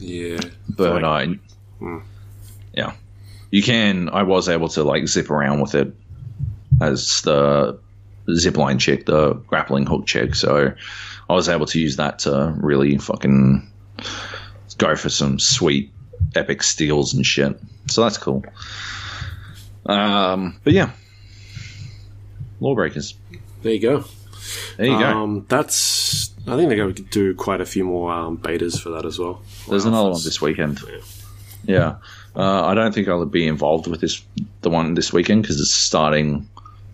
Yeah. 0.00 0.40
but 0.68 1.00
Like- 1.02 1.04
I, 1.04 1.38
Hmm. 1.78 1.98
yeah, 2.74 2.92
you 3.50 3.62
can. 3.62 4.08
I 4.08 4.24
was 4.24 4.48
able 4.48 4.68
to 4.70 4.82
like 4.82 5.06
zip 5.06 5.30
around 5.30 5.60
with 5.60 5.74
it 5.76 5.94
as 6.80 7.22
the 7.22 7.78
zipline 8.28 8.78
chick, 8.78 9.06
the 9.06 9.34
grappling 9.34 9.86
hook 9.86 10.06
chick. 10.06 10.34
So 10.34 10.72
I 11.28 11.34
was 11.34 11.48
able 11.48 11.66
to 11.66 11.80
use 11.80 11.96
that 11.96 12.20
to 12.20 12.54
really 12.58 12.98
fucking 12.98 13.70
go 14.78 14.96
for 14.96 15.08
some 15.08 15.38
sweet 15.38 15.92
epic 16.34 16.62
steals 16.62 17.14
and 17.14 17.24
shit. 17.24 17.58
So 17.88 18.02
that's 18.02 18.18
cool. 18.18 18.44
Um, 19.86 20.60
but 20.62 20.72
yeah, 20.72 20.90
Lawbreakers. 22.60 23.14
There 23.62 23.72
you 23.72 23.80
go. 23.80 24.04
There 24.76 24.86
you 24.86 24.98
go. 24.98 25.06
Um, 25.06 25.46
that's. 25.48 26.30
I 26.46 26.56
think 26.56 26.68
they're 26.68 26.78
going 26.78 26.94
to 26.94 27.02
do 27.02 27.34
quite 27.34 27.60
a 27.60 27.66
few 27.66 27.84
more 27.84 28.12
um, 28.12 28.38
betas 28.38 28.80
for 28.80 28.90
that 28.90 29.04
as 29.04 29.18
well. 29.18 29.42
There's 29.68 29.84
another 29.84 30.10
one 30.10 30.20
this 30.24 30.40
weekend. 30.40 30.80
Yeah, 31.64 31.96
uh, 32.34 32.66
I 32.66 32.74
don't 32.74 32.92
think 32.92 33.08
I'll 33.08 33.24
be 33.24 33.46
involved 33.46 33.86
with 33.86 34.00
this 34.00 34.22
the 34.62 34.70
one 34.70 34.94
this 34.94 35.12
weekend 35.12 35.42
because 35.42 35.60
it's 35.60 35.70
starting 35.72 36.48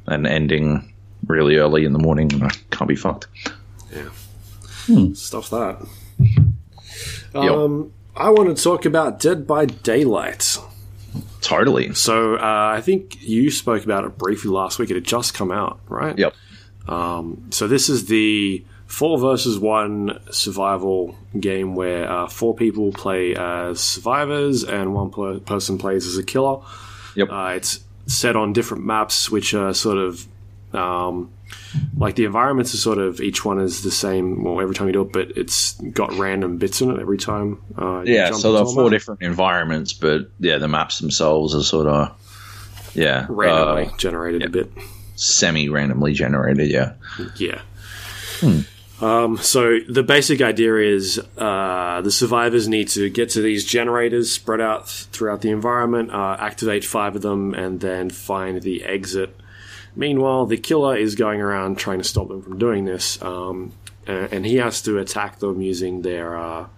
and 0.06 0.26
ending 0.26 0.92
really 1.28 1.56
early 1.56 1.84
in 1.84 1.92
the 1.92 1.98
morning, 1.98 2.32
and 2.32 2.44
I 2.44 2.50
can't 2.70 2.88
be 2.88 2.96
fucked. 2.96 3.26
Yeah. 3.92 4.08
Stuff 5.14 5.50
that. 5.50 5.86
Um, 7.34 7.92
I 8.16 8.30
want 8.30 8.56
to 8.56 8.62
talk 8.62 8.84
about 8.84 9.20
Dead 9.20 9.46
by 9.46 9.66
Daylight. 9.66 10.58
Totally. 11.40 11.94
So 11.94 12.34
uh, 12.36 12.72
I 12.76 12.80
think 12.80 13.22
you 13.22 13.50
spoke 13.50 13.84
about 13.84 14.04
it 14.04 14.18
briefly 14.18 14.50
last 14.50 14.78
week. 14.78 14.90
It 14.90 14.94
had 14.94 15.04
just 15.04 15.34
come 15.34 15.50
out, 15.52 15.78
right? 15.88 16.18
Yep. 16.18 16.34
Um, 16.88 17.46
So 17.50 17.68
this 17.68 17.88
is 17.88 18.06
the 18.06 18.64
four 18.86 19.18
versus 19.18 19.58
one 19.58 20.18
survival 20.30 21.14
game 21.38 21.74
where 21.74 22.10
uh, 22.10 22.26
four 22.26 22.54
people 22.54 22.90
play 22.92 23.34
as 23.36 23.80
survivors 23.80 24.64
and 24.64 24.94
one 24.94 25.10
per- 25.10 25.38
person 25.40 25.78
plays 25.78 26.06
as 26.06 26.16
a 26.16 26.22
killer. 26.22 26.60
Yep. 27.14 27.28
Uh, 27.30 27.52
it's 27.56 27.80
set 28.06 28.36
on 28.36 28.52
different 28.54 28.84
maps, 28.84 29.30
which 29.30 29.52
are 29.54 29.74
sort 29.74 29.98
of 29.98 30.26
um, 30.72 31.30
like 31.96 32.14
the 32.16 32.24
environments 32.24 32.74
are 32.74 32.78
sort 32.78 32.98
of 32.98 33.20
each 33.20 33.44
one 33.44 33.58
is 33.60 33.82
the 33.82 33.90
same. 33.90 34.44
Well, 34.44 34.60
every 34.60 34.74
time 34.74 34.86
you 34.88 34.92
do 34.92 35.02
it, 35.02 35.12
but 35.12 35.36
it's 35.36 35.72
got 35.80 36.12
random 36.14 36.58
bits 36.58 36.80
in 36.80 36.90
it 36.90 37.00
every 37.00 37.18
time. 37.18 37.60
Uh, 37.76 38.02
Yeah. 38.04 38.32
So 38.32 38.52
there 38.52 38.62
are 38.62 38.66
four 38.66 38.84
map. 38.84 38.90
different 38.92 39.22
environments, 39.22 39.92
but 39.92 40.30
yeah, 40.38 40.58
the 40.58 40.68
maps 40.68 40.98
themselves 40.98 41.54
are 41.54 41.62
sort 41.62 41.86
of 41.86 42.14
yeah 42.94 43.26
randomly 43.28 43.86
uh, 43.86 43.96
generated 43.96 44.42
a 44.44 44.48
bit. 44.50 44.70
semi 45.16 45.68
randomly 45.68 46.12
generated. 46.12 46.68
Yeah. 46.70 46.94
Yeah. 47.36 47.60
Um, 49.00 49.38
so 49.38 49.78
the 49.88 50.02
basic 50.02 50.40
idea 50.42 50.74
is 50.76 51.20
uh, 51.36 52.00
the 52.02 52.10
survivors 52.10 52.66
need 52.68 52.88
to 52.88 53.08
get 53.08 53.30
to 53.30 53.40
these 53.42 53.64
generators 53.64 54.32
spread 54.32 54.60
out 54.60 54.86
th- 54.88 55.04
throughout 55.12 55.40
the 55.40 55.50
environment, 55.50 56.10
uh, 56.10 56.36
activate 56.40 56.84
five 56.84 57.14
of 57.14 57.22
them, 57.22 57.54
and 57.54 57.78
then 57.80 58.10
find 58.10 58.60
the 58.62 58.84
exit. 58.84 59.36
Meanwhile, 59.98 60.46
the 60.46 60.56
killer 60.56 60.96
is 60.96 61.16
going 61.16 61.40
around 61.40 61.76
trying 61.76 61.98
to 61.98 62.04
stop 62.04 62.28
them 62.28 62.40
from 62.40 62.56
doing 62.56 62.84
this, 62.84 63.20
um, 63.20 63.72
and, 64.06 64.32
and 64.32 64.46
he 64.46 64.54
has 64.58 64.80
to 64.82 64.96
attack 64.98 65.40
them 65.40 65.60
using 65.60 66.02
their 66.02 66.38
uh, 66.38 66.68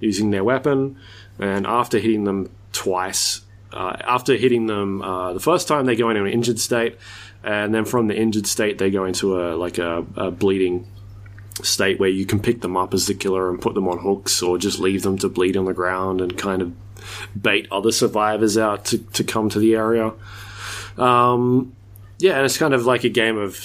using 0.00 0.30
their 0.30 0.42
weapon. 0.42 0.96
And 1.38 1.66
after 1.66 1.98
hitting 1.98 2.24
them 2.24 2.50
twice, 2.72 3.42
uh, 3.70 3.96
after 4.00 4.34
hitting 4.34 4.66
them 4.66 5.02
uh, 5.02 5.34
the 5.34 5.40
first 5.40 5.68
time, 5.68 5.84
they 5.84 5.94
go 5.94 6.08
into 6.08 6.24
an 6.24 6.32
injured 6.32 6.58
state, 6.58 6.96
and 7.44 7.74
then 7.74 7.84
from 7.84 8.08
the 8.08 8.16
injured 8.16 8.46
state, 8.46 8.78
they 8.78 8.90
go 8.90 9.04
into 9.04 9.38
a 9.38 9.54
like 9.56 9.76
a, 9.76 10.02
a 10.16 10.30
bleeding 10.30 10.86
state 11.62 12.00
where 12.00 12.08
you 12.08 12.24
can 12.24 12.40
pick 12.40 12.62
them 12.62 12.78
up 12.78 12.94
as 12.94 13.06
the 13.06 13.14
killer 13.14 13.50
and 13.50 13.60
put 13.60 13.74
them 13.74 13.88
on 13.88 13.98
hooks, 13.98 14.40
or 14.40 14.56
just 14.56 14.78
leave 14.78 15.02
them 15.02 15.18
to 15.18 15.28
bleed 15.28 15.54
on 15.54 15.66
the 15.66 15.74
ground 15.74 16.22
and 16.22 16.38
kind 16.38 16.62
of 16.62 16.72
bait 17.38 17.68
other 17.70 17.92
survivors 17.92 18.56
out 18.56 18.86
to, 18.86 18.96
to 18.96 19.22
come 19.22 19.50
to 19.50 19.58
the 19.58 19.74
area. 19.74 20.14
Um, 20.96 21.76
yeah, 22.20 22.36
and 22.36 22.44
it's 22.44 22.58
kind 22.58 22.74
of 22.74 22.86
like 22.86 23.04
a 23.04 23.08
game 23.08 23.36
of 23.38 23.58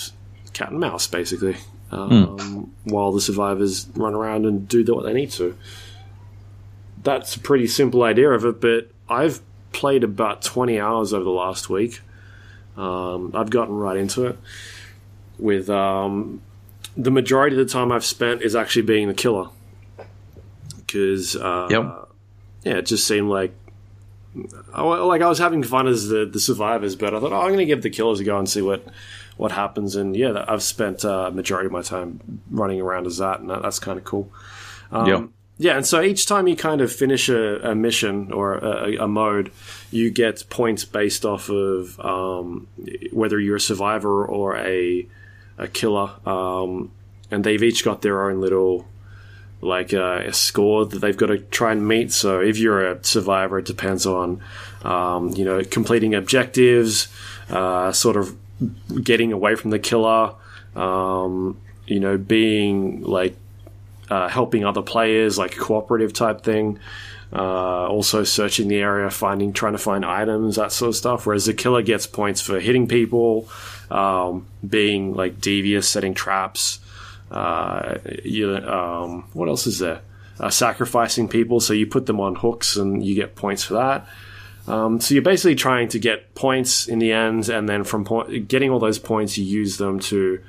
cat 0.53 0.71
and 0.71 0.79
mouse, 0.79 1.07
basically, 1.07 1.55
um, 1.91 2.71
while 2.85 3.11
the 3.11 3.21
survivors 3.21 3.87
run 3.95 4.15
around 4.15 4.45
and 4.45 4.67
do 4.67 4.83
what 4.93 5.05
they 5.05 5.13
need 5.13 5.31
to. 5.31 5.55
That's 7.03 7.35
a 7.35 7.39
pretty 7.39 7.67
simple 7.67 8.01
idea 8.03 8.29
of 8.31 8.45
it, 8.45 8.59
but 8.61 8.89
I've 9.07 9.41
played 9.73 10.03
about 10.03 10.41
20 10.41 10.79
hours 10.79 11.13
over 11.13 11.23
the 11.23 11.29
last 11.29 11.69
week. 11.69 12.01
Um, 12.77 13.31
I've 13.35 13.49
gotten 13.49 13.75
right 13.75 13.97
into 13.97 14.25
it 14.25 14.37
with 15.37 15.69
um, 15.69 16.41
the 16.97 17.11
majority 17.11 17.59
of 17.59 17.67
the 17.67 17.71
time 17.71 17.91
I've 17.91 18.05
spent 18.05 18.41
is 18.41 18.55
actually 18.55 18.81
being 18.83 19.07
the 19.07 19.13
killer 19.13 19.49
because 20.77 21.35
uh, 21.35 21.67
Yep. 21.69 22.09
yeah, 22.63 22.73
it 22.77 22.85
just 22.85 23.05
seemed 23.07 23.29
like 23.29 23.53
I, 24.73 24.83
like 24.83 25.21
I 25.21 25.27
was 25.27 25.39
having 25.39 25.63
fun 25.63 25.87
as 25.87 26.07
the, 26.07 26.25
the 26.25 26.39
survivors, 26.39 26.95
but 26.95 27.13
I 27.13 27.19
thought 27.19 27.31
oh, 27.31 27.41
I'm 27.41 27.47
going 27.47 27.59
to 27.59 27.65
give 27.65 27.81
the 27.81 27.89
killers 27.89 28.19
a 28.19 28.23
go 28.23 28.37
and 28.37 28.49
see 28.49 28.61
what 28.61 28.85
what 29.37 29.51
happens. 29.51 29.95
And 29.95 30.15
yeah, 30.15 30.45
I've 30.47 30.63
spent 30.63 31.03
uh, 31.03 31.31
majority 31.31 31.67
of 31.67 31.71
my 31.71 31.81
time 31.81 32.41
running 32.49 32.81
around 32.81 33.07
as 33.07 33.17
that, 33.17 33.39
and 33.39 33.49
that, 33.49 33.61
that's 33.61 33.79
kind 33.79 33.97
of 33.97 34.03
cool. 34.03 34.31
Um, 34.91 35.07
Yep. 35.07 35.29
Yeah, 35.57 35.77
and 35.77 35.85
so 35.85 36.01
each 36.01 36.25
time 36.25 36.49
you 36.49 36.57
kind 36.57 36.81
of 36.81 36.91
finish 36.91 37.29
a, 37.29 37.71
a 37.71 37.75
mission 37.75 38.33
or 38.33 38.55
a, 38.55 38.97
a 38.97 39.07
mode, 39.07 39.53
you 39.89 40.09
get 40.11 40.43
points 40.49 40.83
based 40.83 41.23
off 41.23 41.49
of 41.49 41.97
um, 42.01 42.67
whether 43.13 43.39
you're 43.39 43.55
a 43.55 43.61
survivor 43.61 44.25
or 44.25 44.57
a 44.57 45.07
a 45.57 45.67
killer. 45.69 46.11
Um, 46.25 46.91
and 47.31 47.43
they've 47.43 47.63
each 47.63 47.83
got 47.83 48.01
their 48.01 48.29
own 48.29 48.41
little 48.41 48.85
like 49.65 49.93
uh, 49.93 50.21
a 50.25 50.33
score 50.33 50.85
that 50.85 50.99
they've 50.99 51.17
got 51.17 51.27
to 51.27 51.39
try 51.39 51.71
and 51.71 51.87
meet. 51.87 52.11
So 52.11 52.39
if 52.39 52.57
you're 52.57 52.85
a 52.85 53.03
survivor, 53.03 53.59
it 53.59 53.65
depends 53.65 54.05
on 54.05 54.41
um, 54.83 55.29
you 55.31 55.45
know 55.45 55.63
completing 55.63 56.15
objectives, 56.15 57.07
uh, 57.49 57.91
sort 57.91 58.17
of 58.17 58.35
getting 59.03 59.33
away 59.33 59.55
from 59.55 59.71
the 59.71 59.79
killer, 59.79 60.33
um, 60.75 61.59
you 61.87 61.99
know, 61.99 62.17
being 62.17 63.01
like 63.01 63.35
uh, 64.09 64.27
helping 64.27 64.65
other 64.65 64.81
players, 64.81 65.37
like 65.37 65.55
cooperative 65.57 66.13
type 66.13 66.41
thing. 66.41 66.79
Uh, 67.33 67.87
also 67.87 68.23
searching 68.23 68.69
the 68.69 68.77
area, 68.77 69.09
finding, 69.09 69.51
trying 69.51 69.73
to 69.73 69.79
find 69.79 70.05
items, 70.05 70.55
that 70.55 70.71
sort 70.71 70.89
of 70.89 70.95
stuff. 70.95 71.25
Whereas 71.25 71.45
the 71.45 71.53
killer 71.53 71.81
gets 71.81 72.07
points 72.07 72.39
for 72.39 72.59
hitting 72.59 72.87
people, 72.87 73.49
um, 73.91 74.45
being 74.65 75.15
like 75.15 75.41
devious, 75.41 75.89
setting 75.89 76.13
traps. 76.13 76.79
Uh, 77.31 77.95
you, 78.23 78.55
um, 78.55 79.27
what 79.33 79.49
else 79.49 79.67
is 79.67 79.79
there? 79.79 80.01
Uh, 80.39 80.49
sacrificing 80.49 81.27
people, 81.27 81.59
so 81.59 81.73
you 81.73 81.87
put 81.87 82.05
them 82.05 82.19
on 82.19 82.35
hooks 82.35 82.75
and 82.75 83.05
you 83.05 83.15
get 83.15 83.35
points 83.35 83.63
for 83.63 83.75
that. 83.75 84.07
Um, 84.67 84.99
so 84.99 85.13
you're 85.13 85.23
basically 85.23 85.55
trying 85.55 85.87
to 85.89 85.99
get 85.99 86.33
points 86.35 86.87
in 86.87 86.99
the 86.99 87.11
end, 87.11 87.49
and 87.49 87.69
then 87.69 87.83
from 87.83 88.03
getting 88.47 88.71
all 88.71 88.79
those 88.79 88.99
points, 88.99 89.37
you 89.37 89.45
use 89.45 89.77
them 89.77 89.99
to 90.01 90.41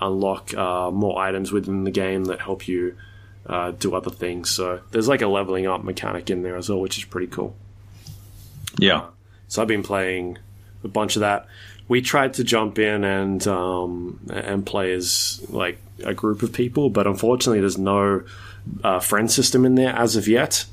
unlock 0.00 0.54
uh, 0.54 0.90
more 0.90 1.18
items 1.18 1.52
within 1.52 1.84
the 1.84 1.90
game 1.90 2.24
that 2.24 2.40
help 2.40 2.66
you 2.66 2.96
uh, 3.46 3.70
do 3.72 3.94
other 3.94 4.10
things. 4.10 4.50
So 4.50 4.80
there's 4.90 5.08
like 5.08 5.22
a 5.22 5.28
leveling 5.28 5.66
up 5.66 5.84
mechanic 5.84 6.30
in 6.30 6.42
there 6.42 6.56
as 6.56 6.68
well, 6.68 6.80
which 6.80 6.98
is 6.98 7.04
pretty 7.04 7.28
cool. 7.28 7.54
Yeah. 8.78 9.06
So 9.48 9.62
I've 9.62 9.68
been 9.68 9.82
playing 9.82 10.38
a 10.84 10.88
bunch 10.88 11.16
of 11.16 11.20
that. 11.20 11.46
We 11.90 12.00
tried 12.00 12.34
to 12.34 12.44
jump 12.44 12.78
in 12.78 13.02
and 13.04 13.44
um, 13.48 14.20
and 14.32 14.64
play 14.64 14.92
as 14.92 15.44
like 15.48 15.78
a 16.04 16.14
group 16.14 16.42
of 16.42 16.52
people, 16.52 16.88
but 16.88 17.06
unfortunately, 17.06 17.60
there's 17.60 17.78
no 17.78 18.22
uh, 18.84 19.00
friend 19.00 19.30
system 19.30 19.66
in 19.66 19.74
there 19.74 19.94
as 19.94 20.14
of 20.16 20.28
yet. 20.28 20.64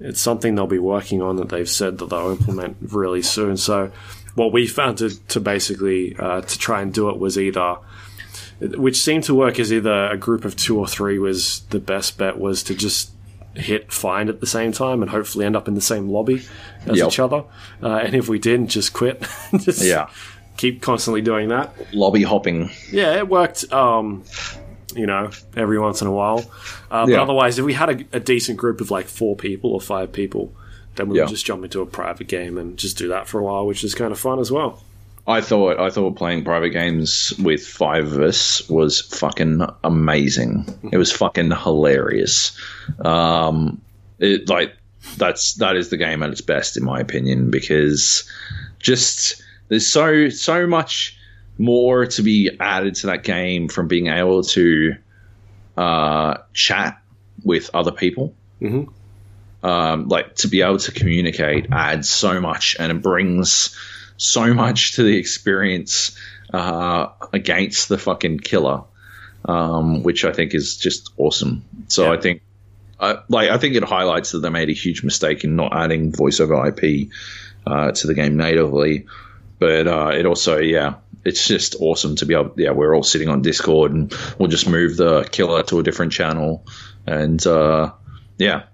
It's 0.00 0.20
something 0.20 0.54
they'll 0.54 0.66
be 0.66 0.78
working 0.78 1.22
on 1.22 1.36
that 1.36 1.50
they've 1.50 1.68
said 1.68 1.98
that 1.98 2.08
they'll 2.08 2.30
implement 2.30 2.78
really 2.80 3.22
soon. 3.22 3.56
So 3.56 3.92
what 4.34 4.52
we 4.52 4.66
found 4.66 4.98
to, 4.98 5.10
to 5.28 5.38
basically 5.38 6.16
uh, 6.16 6.40
to 6.40 6.58
try 6.58 6.80
and 6.82 6.92
do 6.92 7.10
it 7.10 7.18
was 7.18 7.38
either 7.38 7.76
which 8.60 9.00
seemed 9.00 9.24
to 9.24 9.34
work 9.34 9.58
as 9.58 9.72
either 9.72 10.06
a 10.06 10.16
group 10.16 10.44
of 10.44 10.56
two 10.56 10.78
or 10.78 10.86
three 10.86 11.18
was 11.18 11.60
the 11.70 11.80
best 11.80 12.16
bet 12.16 12.38
was 12.38 12.62
to 12.64 12.74
just 12.74 13.11
hit 13.54 13.92
find 13.92 14.28
at 14.28 14.40
the 14.40 14.46
same 14.46 14.72
time 14.72 15.02
and 15.02 15.10
hopefully 15.10 15.44
end 15.44 15.56
up 15.56 15.68
in 15.68 15.74
the 15.74 15.80
same 15.80 16.08
lobby 16.08 16.42
as 16.86 16.96
Yep. 16.98 17.08
each 17.08 17.18
other. 17.18 17.44
Uh, 17.82 17.96
and 18.04 18.14
if 18.14 18.28
we 18.28 18.38
didn't, 18.38 18.68
just 18.68 18.92
quit. 18.92 19.22
just 19.58 19.82
Yeah. 19.84 20.08
keep 20.56 20.80
constantly 20.82 21.20
doing 21.20 21.48
that. 21.48 21.74
Lobby 21.92 22.22
hopping. 22.22 22.70
Yeah, 22.90 23.16
it 23.16 23.28
worked. 23.28 23.70
Um, 23.72 24.24
you 24.94 25.06
know, 25.06 25.30
every 25.56 25.78
once 25.78 26.02
in 26.02 26.06
a 26.08 26.12
while. 26.12 26.40
Uh, 26.90 27.06
But 27.06 27.08
Yeah. 27.12 27.22
otherwise, 27.22 27.58
if 27.58 27.64
we 27.64 27.72
had 27.74 27.88
a, 28.12 28.16
a 28.16 28.20
decent 28.20 28.58
group 28.58 28.80
of 28.80 28.90
like 28.90 29.06
four 29.06 29.36
people 29.36 29.72
or 29.72 29.80
five 29.80 30.12
people, 30.12 30.52
then 30.96 31.08
we 31.08 31.16
Yeah. 31.16 31.24
would 31.24 31.30
just 31.30 31.46
jump 31.46 31.64
into 31.64 31.80
a 31.80 31.86
private 31.86 32.28
game 32.28 32.58
and 32.58 32.76
just 32.76 32.98
do 32.98 33.08
that 33.08 33.26
for 33.28 33.38
a 33.40 33.42
while, 33.42 33.66
which 33.66 33.82
is 33.84 33.94
kind 33.94 34.12
of 34.12 34.18
fun 34.18 34.38
as 34.38 34.50
well. 34.52 34.82
I 35.26 35.40
thought 35.40 35.78
I 35.78 35.90
thought 35.90 36.16
playing 36.16 36.44
private 36.44 36.70
games 36.70 37.32
with 37.38 37.64
five 37.64 38.12
of 38.12 38.20
us 38.20 38.68
was 38.68 39.00
fucking 39.02 39.64
amazing. 39.84 40.66
It 40.90 40.96
was 40.96 41.12
fucking 41.12 41.52
hilarious. 41.52 42.58
Um, 43.04 43.80
it 44.18 44.48
like 44.48 44.76
that's 45.16 45.54
that 45.54 45.76
is 45.76 45.90
the 45.90 45.96
game 45.96 46.22
at 46.22 46.30
its 46.30 46.40
best 46.40 46.76
in 46.76 46.84
my 46.84 46.98
opinion 47.00 47.50
because 47.50 48.28
just 48.80 49.42
there's 49.68 49.86
so 49.86 50.28
so 50.28 50.66
much 50.66 51.16
more 51.58 52.06
to 52.06 52.22
be 52.22 52.50
added 52.58 52.94
to 52.96 53.06
that 53.08 53.22
game 53.22 53.68
from 53.68 53.86
being 53.86 54.08
able 54.08 54.42
to 54.42 54.94
uh, 55.76 56.38
chat 56.52 57.00
with 57.44 57.70
other 57.74 57.92
people. 57.92 58.34
Mhm. 58.60 58.88
Um, 59.62 60.08
like 60.08 60.34
to 60.36 60.48
be 60.48 60.62
able 60.62 60.78
to 60.78 60.90
communicate 60.90 61.68
adds 61.70 62.08
so 62.08 62.40
much, 62.40 62.74
and 62.80 62.90
it 62.90 63.00
brings 63.00 63.76
so 64.22 64.54
much 64.54 64.94
to 64.94 65.02
the 65.02 65.16
experience 65.16 66.16
uh, 66.52 67.08
against 67.32 67.88
the 67.88 67.98
fucking 67.98 68.38
killer, 68.38 68.84
um, 69.44 70.02
which 70.02 70.24
I 70.24 70.32
think 70.32 70.54
is 70.54 70.76
just 70.76 71.10
awesome. 71.16 71.64
So 71.88 72.04
Yeah. 72.04 72.12
I 72.12 72.20
think. 72.20 72.42
Like 73.28 73.50
I 73.50 73.58
think 73.58 73.74
it 73.74 73.82
highlights 73.82 74.30
that 74.30 74.38
they 74.38 74.48
made 74.48 74.70
a 74.70 74.74
huge 74.74 75.02
mistake 75.02 75.42
in 75.42 75.56
not 75.56 75.74
adding 75.74 76.12
voiceover 76.12 76.68
IP 76.68 77.10
uh, 77.66 77.90
to 77.90 78.06
the 78.06 78.14
game 78.14 78.36
natively, 78.36 79.06
but 79.58 79.88
uh, 79.88 80.12
it 80.14 80.24
also 80.24 80.58
yeah 80.58 80.94
it's 81.24 81.46
just 81.46 81.76
awesome 81.80 82.16
to 82.16 82.26
be 82.26 82.34
able 82.34 82.52
yeah 82.56 82.70
we're 82.70 82.94
all 82.94 83.02
sitting 83.02 83.28
on 83.28 83.42
discord 83.42 83.92
and 83.92 84.14
we'll 84.38 84.48
just 84.48 84.68
move 84.68 84.96
the 84.96 85.24
killer 85.30 85.62
to 85.62 85.78
a 85.78 85.82
different 85.82 86.12
channel 86.12 86.64
and 87.06 87.44
uh, 87.46 87.92
yeah 88.38 88.64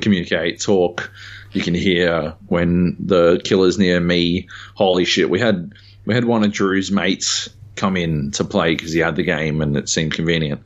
communicate 0.00 0.60
talk 0.60 1.10
you 1.54 1.62
can 1.62 1.74
hear 1.74 2.34
when 2.48 2.96
the 3.00 3.40
killer's 3.44 3.78
near 3.78 3.98
me 4.00 4.48
holy 4.74 5.04
shit 5.04 5.30
we 5.30 5.40
had 5.40 5.72
we 6.04 6.12
had 6.14 6.24
one 6.24 6.44
of 6.44 6.52
drew's 6.52 6.90
mates 6.92 7.48
come 7.76 7.96
in 7.96 8.30
to 8.32 8.44
play 8.44 8.74
because 8.74 8.92
he 8.92 9.00
had 9.00 9.16
the 9.16 9.22
game 9.22 9.60
and 9.62 9.76
it 9.76 9.88
seemed 9.88 10.12
convenient 10.12 10.60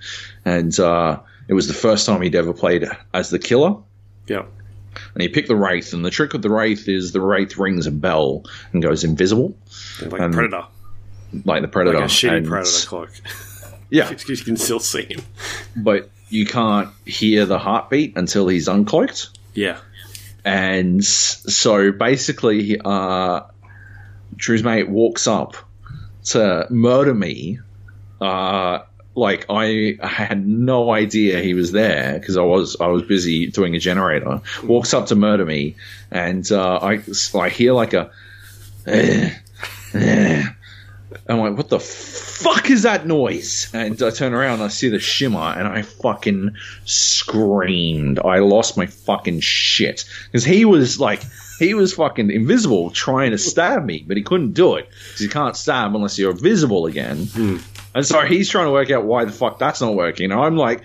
and 0.44 0.78
uh, 0.80 1.18
it 1.46 1.54
was 1.54 1.68
the 1.68 1.74
first 1.74 2.04
time 2.06 2.20
he'd 2.22 2.34
ever 2.34 2.52
played 2.52 2.84
as 3.14 3.30
the 3.30 3.38
killer 3.38 3.76
Yeah. 4.26 4.44
and 5.14 5.22
he 5.22 5.28
picked 5.28 5.48
the 5.48 5.56
wraith 5.56 5.92
and 5.94 6.04
the 6.04 6.10
trick 6.10 6.32
with 6.32 6.42
the 6.42 6.50
wraith 6.50 6.88
is 6.88 7.12
the 7.12 7.20
wraith 7.20 7.56
rings 7.56 7.86
a 7.86 7.90
bell 7.92 8.44
and 8.72 8.82
goes 8.82 9.04
invisible 9.04 9.56
Like 10.02 10.20
Um, 10.20 10.32
Predator. 10.32 10.64
like 11.44 11.62
the 11.62 11.68
predator 11.68 11.98
Like 11.98 12.06
a 12.10 12.12
shitty 12.12 12.36
And- 12.38 12.46
Predator 12.48 12.86
cloak. 12.86 13.10
yeah 13.90 14.10
you 14.28 14.36
can 14.36 14.56
still 14.56 14.80
see 14.80 15.04
him. 15.04 15.22
but 15.76 16.10
you 16.30 16.44
can't 16.44 16.90
hear 17.06 17.46
the 17.46 17.58
heartbeat 17.58 18.14
until 18.18 18.48
he's 18.48 18.68
uncloaked. 18.68 19.30
Yeah. 19.54 19.78
And 20.48 21.04
so 21.04 21.92
basically, 21.92 22.80
uh, 22.82 23.42
Drew's 24.34 24.62
mate 24.62 24.88
walks 24.88 25.26
up 25.26 25.56
to 26.24 26.66
murder 26.70 27.12
me. 27.12 27.58
Uh, 28.18 28.78
like 29.14 29.44
I 29.50 29.98
had 30.00 30.48
no 30.48 30.90
idea 30.90 31.40
he 31.40 31.52
was 31.52 31.72
there 31.72 32.18
because 32.18 32.38
I 32.38 32.42
was 32.42 32.78
I 32.80 32.86
was 32.86 33.02
busy 33.02 33.48
doing 33.48 33.76
a 33.76 33.78
generator. 33.78 34.40
Walks 34.64 34.94
up 34.94 35.08
to 35.08 35.16
murder 35.16 35.44
me, 35.44 35.76
and 36.10 36.50
uh, 36.50 36.78
I 36.80 37.02
I 37.34 37.50
hear 37.50 37.74
like 37.74 37.92
a. 37.92 38.10
"Eh, 38.86 39.30
eh." 39.92 40.44
I'm 41.28 41.38
like, 41.40 41.56
what 41.56 41.68
the 41.68 41.78
fuck 41.80 42.70
is 42.70 42.82
that 42.84 43.06
noise? 43.06 43.68
And 43.74 44.00
I 44.02 44.10
turn 44.10 44.32
around 44.32 44.54
and 44.54 44.62
I 44.64 44.68
see 44.68 44.88
the 44.88 44.98
shimmer 44.98 45.38
and 45.40 45.68
I 45.68 45.82
fucking 45.82 46.54
screamed. 46.84 48.18
I 48.24 48.38
lost 48.38 48.76
my 48.76 48.86
fucking 48.86 49.40
shit. 49.40 50.04
Because 50.26 50.44
he 50.44 50.64
was 50.64 50.98
like, 51.00 51.22
he 51.58 51.74
was 51.74 51.94
fucking 51.94 52.30
invisible 52.30 52.90
trying 52.90 53.32
to 53.32 53.38
stab 53.38 53.84
me, 53.84 54.04
but 54.06 54.16
he 54.16 54.22
couldn't 54.22 54.52
do 54.52 54.76
it. 54.76 54.88
Because 54.88 55.20
you 55.20 55.28
can't 55.28 55.56
stab 55.56 55.94
unless 55.94 56.18
you're 56.18 56.32
visible 56.32 56.86
again. 56.86 57.26
And 57.94 58.06
so 58.06 58.20
he's 58.24 58.48
trying 58.48 58.66
to 58.66 58.70
work 58.72 58.90
out 58.90 59.04
why 59.04 59.24
the 59.24 59.32
fuck 59.32 59.58
that's 59.58 59.80
not 59.80 59.94
working. 59.94 60.30
And 60.30 60.40
I'm 60.40 60.56
like, 60.56 60.82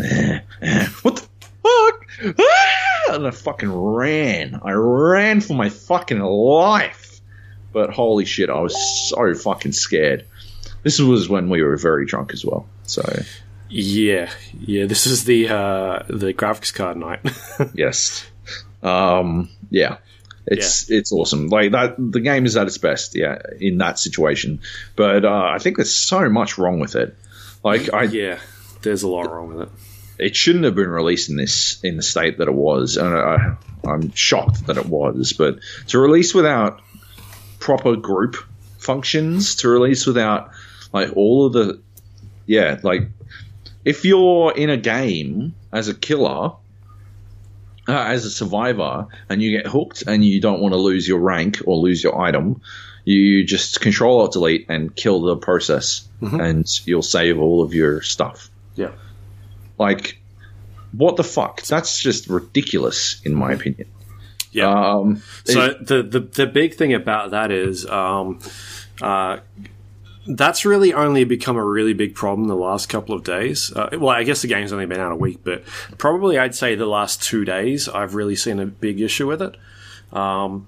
"Eh, 0.00 0.40
eh, 0.62 0.86
what 1.02 1.16
the 1.16 1.22
fuck? 1.62 2.34
Ah! 2.40 3.14
And 3.14 3.26
I 3.26 3.30
fucking 3.30 3.72
ran. 3.72 4.60
I 4.62 4.72
ran 4.72 5.40
for 5.40 5.54
my 5.54 5.68
fucking 5.70 6.18
life. 6.20 7.07
But 7.72 7.90
holy 7.90 8.24
shit, 8.24 8.50
I 8.50 8.60
was 8.60 8.74
so 9.10 9.34
fucking 9.34 9.72
scared. 9.72 10.26
This 10.82 10.98
was 11.00 11.28
when 11.28 11.48
we 11.50 11.62
were 11.62 11.76
very 11.76 12.06
drunk 12.06 12.32
as 12.32 12.44
well. 12.44 12.66
So 12.84 13.02
Yeah. 13.68 14.30
Yeah. 14.58 14.86
This 14.86 15.06
is 15.06 15.24
the 15.24 15.48
uh, 15.48 16.02
the 16.08 16.32
graphics 16.32 16.72
card 16.72 16.96
night. 16.96 17.20
yes, 17.74 18.26
um, 18.82 19.50
yeah, 19.70 19.98
it's 20.46 20.90
it's 20.90 21.12
awesome. 21.12 21.48
Like 21.48 21.72
that, 21.72 21.96
the 21.98 22.20
game 22.20 22.46
is 22.46 22.56
at 22.56 22.66
its 22.66 22.78
best. 22.78 23.14
Yeah, 23.16 23.38
in 23.60 23.78
that 23.78 23.98
situation. 23.98 24.60
But 24.96 25.24
uh, 25.24 25.50
I 25.54 25.58
think 25.58 25.76
there's 25.76 25.94
so 25.94 26.28
much 26.30 26.56
wrong 26.58 26.80
with 26.80 26.96
it. 26.96 27.16
Like 27.62 27.92
I, 27.92 28.04
yeah. 28.04 28.38
There's 28.82 29.02
a 29.02 29.08
lot 29.08 29.30
wrong 29.30 29.48
with 29.48 29.68
it. 29.68 30.26
it 30.28 30.36
shouldn't 30.36 30.64
have 30.64 30.76
been 30.76 30.88
released 30.88 31.28
in 31.30 31.36
this 31.36 31.80
in 31.82 31.96
the 31.96 32.02
state 32.02 32.38
that 32.38 32.46
it 32.48 32.54
was, 32.54 32.96
and 32.96 33.08
I, 33.08 33.56
I'm 33.84 34.12
shocked 34.14 34.66
that 34.68 34.76
it 34.76 34.86
was. 34.86 35.32
But 35.32 35.58
to 35.88 35.98
release 35.98 36.32
without 36.32 36.80
proper 37.58 37.96
group 37.96 38.36
functions, 38.78 39.56
to 39.56 39.68
release 39.68 40.06
without 40.06 40.50
like 40.92 41.16
all 41.16 41.46
of 41.46 41.52
the, 41.52 41.80
yeah, 42.46 42.78
like 42.82 43.08
if 43.84 44.04
you're 44.04 44.52
in 44.56 44.70
a 44.70 44.76
game 44.76 45.54
as 45.72 45.88
a 45.88 45.94
killer. 45.94 46.52
Uh, 47.90 48.04
as 48.04 48.26
a 48.26 48.30
survivor, 48.30 49.06
and 49.30 49.40
you 49.40 49.50
get 49.50 49.66
hooked, 49.66 50.02
and 50.06 50.22
you 50.22 50.42
don't 50.42 50.60
want 50.60 50.74
to 50.74 50.76
lose 50.76 51.08
your 51.08 51.18
rank 51.18 51.62
or 51.64 51.78
lose 51.78 52.04
your 52.04 52.20
item, 52.20 52.60
you 53.06 53.42
just 53.46 53.80
control 53.80 54.20
alt 54.20 54.32
delete 54.34 54.66
and 54.68 54.94
kill 54.94 55.22
the 55.22 55.38
process, 55.38 56.06
and 56.20 56.86
you'll 56.86 57.00
save 57.00 57.40
all 57.40 57.62
of 57.62 57.72
your 57.72 58.02
stuff. 58.02 58.50
Yeah. 58.74 58.90
Like, 59.78 60.20
what 60.92 61.16
the 61.16 61.24
fuck? 61.24 61.62
That's 61.62 61.98
just 62.02 62.28
ridiculous, 62.28 63.22
in 63.24 63.34
my 63.34 63.52
opinion. 63.52 63.88
Yeah. 64.58 64.92
Um, 64.92 65.22
So 65.44 65.74
the, 65.80 66.02
the 66.02 66.20
the 66.20 66.46
big 66.46 66.74
thing 66.74 66.92
about 66.94 67.30
that 67.30 67.50
is 67.50 67.86
um, 67.86 68.38
uh, 69.00 69.38
that's 70.26 70.64
really 70.64 70.92
only 70.92 71.24
become 71.24 71.56
a 71.56 71.64
really 71.64 71.94
big 71.94 72.14
problem 72.14 72.48
the 72.48 72.54
last 72.56 72.88
couple 72.88 73.14
of 73.14 73.24
days. 73.24 73.72
Uh, 73.74 73.88
well, 73.92 74.10
I 74.10 74.24
guess 74.24 74.42
the 74.42 74.48
game's 74.48 74.72
only 74.72 74.86
been 74.86 75.00
out 75.00 75.12
a 75.12 75.16
week, 75.16 75.40
but 75.42 75.64
probably 75.96 76.38
I'd 76.38 76.54
say 76.54 76.74
the 76.74 76.86
last 76.86 77.22
two 77.22 77.44
days 77.44 77.88
I've 77.88 78.14
really 78.14 78.36
seen 78.36 78.60
a 78.60 78.66
big 78.66 79.00
issue 79.00 79.26
with 79.26 79.40
it. 79.42 79.56
Um, 80.12 80.66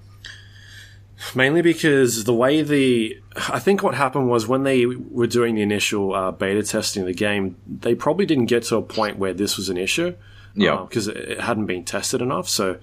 mainly 1.35 1.61
because 1.61 2.23
the 2.23 2.33
way 2.33 2.61
the 2.61 3.19
I 3.49 3.59
think 3.59 3.83
what 3.83 3.93
happened 3.95 4.29
was 4.29 4.47
when 4.47 4.63
they 4.63 4.85
were 4.85 5.27
doing 5.27 5.55
the 5.55 5.61
initial 5.61 6.13
uh, 6.13 6.31
beta 6.31 6.63
testing 6.63 7.03
of 7.03 7.07
the 7.07 7.13
game, 7.13 7.55
they 7.67 7.95
probably 7.95 8.25
didn't 8.25 8.47
get 8.47 8.63
to 8.63 8.77
a 8.77 8.81
point 8.81 9.17
where 9.17 9.33
this 9.33 9.57
was 9.57 9.69
an 9.69 9.77
issue. 9.77 10.15
Yeah. 10.53 10.85
because 10.87 11.07
it 11.07 11.17
it 11.17 11.39
hadn't 11.39 11.67
been 11.67 11.85
tested 11.85 12.21
enough. 12.21 12.49
So 12.49 12.77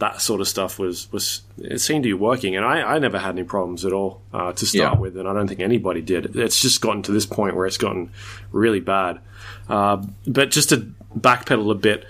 that 0.00 0.20
sort 0.20 0.40
of 0.40 0.48
stuff 0.48 0.78
was 0.78 1.10
was 1.12 1.42
it 1.58 1.80
seemed 1.80 2.02
to 2.02 2.08
be 2.08 2.14
working, 2.14 2.56
and 2.56 2.64
I, 2.64 2.82
I 2.94 2.98
never 2.98 3.18
had 3.18 3.30
any 3.36 3.44
problems 3.44 3.84
at 3.84 3.92
all 3.92 4.20
uh, 4.32 4.52
to 4.52 4.66
start 4.66 4.94
Yeah. 4.94 4.98
with, 5.00 5.16
and 5.16 5.28
I 5.28 5.32
don't 5.32 5.46
think 5.46 5.60
anybody 5.60 6.02
did. 6.02 6.34
It's 6.36 6.60
just 6.60 6.80
gotten 6.80 7.02
to 7.04 7.12
this 7.12 7.26
point 7.26 7.54
where 7.56 7.66
it's 7.66 7.78
gotten 7.78 8.10
really 8.50 8.80
bad. 8.80 9.20
Uh, 9.68 10.02
but 10.26 10.50
just 10.50 10.70
to 10.70 10.92
backpedal 11.16 11.70
a 11.70 11.74
bit 11.74 12.06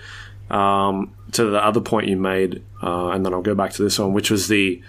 um, 0.49 1.13
to 1.33 1.45
the 1.45 1.63
other 1.63 1.79
point 1.81 2.07
you 2.07 2.17
made, 2.17 2.63
uh, 2.81 3.09
and 3.09 3.25
then 3.25 3.33
I'll 3.33 3.41
go 3.41 3.55
back 3.55 3.71
to 3.73 3.83
this 3.83 3.99
one, 3.99 4.13
which 4.13 4.31
was 4.31 4.47
the 4.47 4.81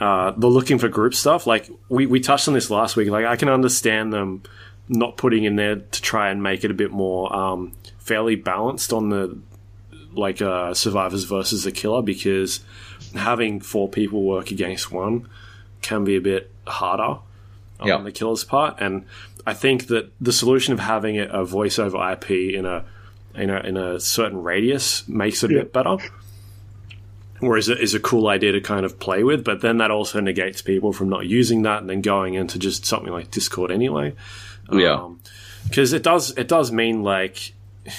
uh, 0.00 0.32
the 0.36 0.48
looking 0.48 0.78
for 0.78 0.88
group 0.88 1.14
stuff. 1.14 1.46
Like 1.46 1.70
we, 1.88 2.06
we 2.06 2.18
touched 2.18 2.48
on 2.48 2.54
this 2.54 2.70
last 2.70 2.96
week. 2.96 3.08
Like 3.10 3.24
I 3.26 3.36
can 3.36 3.48
understand 3.48 4.12
them 4.12 4.42
not 4.88 5.16
putting 5.16 5.44
in 5.44 5.56
there 5.56 5.76
to 5.76 6.02
try 6.02 6.30
and 6.30 6.42
make 6.42 6.64
it 6.64 6.70
a 6.70 6.74
bit 6.74 6.90
more 6.90 7.34
um, 7.34 7.72
fairly 7.98 8.34
balanced 8.36 8.92
on 8.92 9.10
the 9.10 9.38
like 10.14 10.40
uh, 10.42 10.74
survivors 10.74 11.24
versus 11.24 11.64
the 11.64 11.72
killer 11.72 12.02
because 12.02 12.60
having 13.14 13.60
four 13.60 13.88
people 13.88 14.22
work 14.22 14.50
against 14.50 14.90
one 14.92 15.28
can 15.80 16.04
be 16.04 16.16
a 16.16 16.20
bit 16.20 16.50
harder 16.66 17.20
on 17.80 17.88
Yeah. 17.88 17.98
the 17.98 18.12
killer's 18.12 18.44
part. 18.44 18.76
And 18.80 19.04
I 19.46 19.54
think 19.54 19.88
that 19.88 20.12
the 20.20 20.32
solution 20.32 20.72
of 20.72 20.80
having 20.80 21.16
it 21.16 21.28
a 21.32 21.44
voice 21.44 21.78
over 21.78 21.98
IP 22.12 22.30
in 22.30 22.64
a 22.66 22.84
in 23.34 23.50
a 23.50 23.60
in 23.60 23.76
a 23.76 23.98
certain 23.98 24.42
radius 24.42 25.06
makes 25.08 25.42
it 25.42 25.50
a 25.50 25.54
bit 25.54 25.72
better. 25.72 25.96
Whereas 27.40 27.68
it 27.68 27.80
is 27.80 27.92
a 27.92 27.98
cool 27.98 28.28
idea 28.28 28.52
to 28.52 28.60
kind 28.60 28.86
of 28.86 29.00
play 29.00 29.24
with, 29.24 29.42
but 29.42 29.62
then 29.62 29.78
that 29.78 29.90
also 29.90 30.20
negates 30.20 30.62
people 30.62 30.92
from 30.92 31.08
not 31.08 31.26
using 31.26 31.62
that 31.62 31.80
and 31.80 31.90
then 31.90 32.00
going 32.00 32.34
into 32.34 32.56
just 32.56 32.86
something 32.86 33.12
like 33.12 33.32
Discord 33.32 33.72
anyway. 33.72 34.14
yeah. 34.70 35.08
because 35.64 35.92
it 35.92 36.04
does 36.04 36.30
it 36.38 36.46
does 36.46 36.70
mean 36.70 37.02
like 37.02 37.52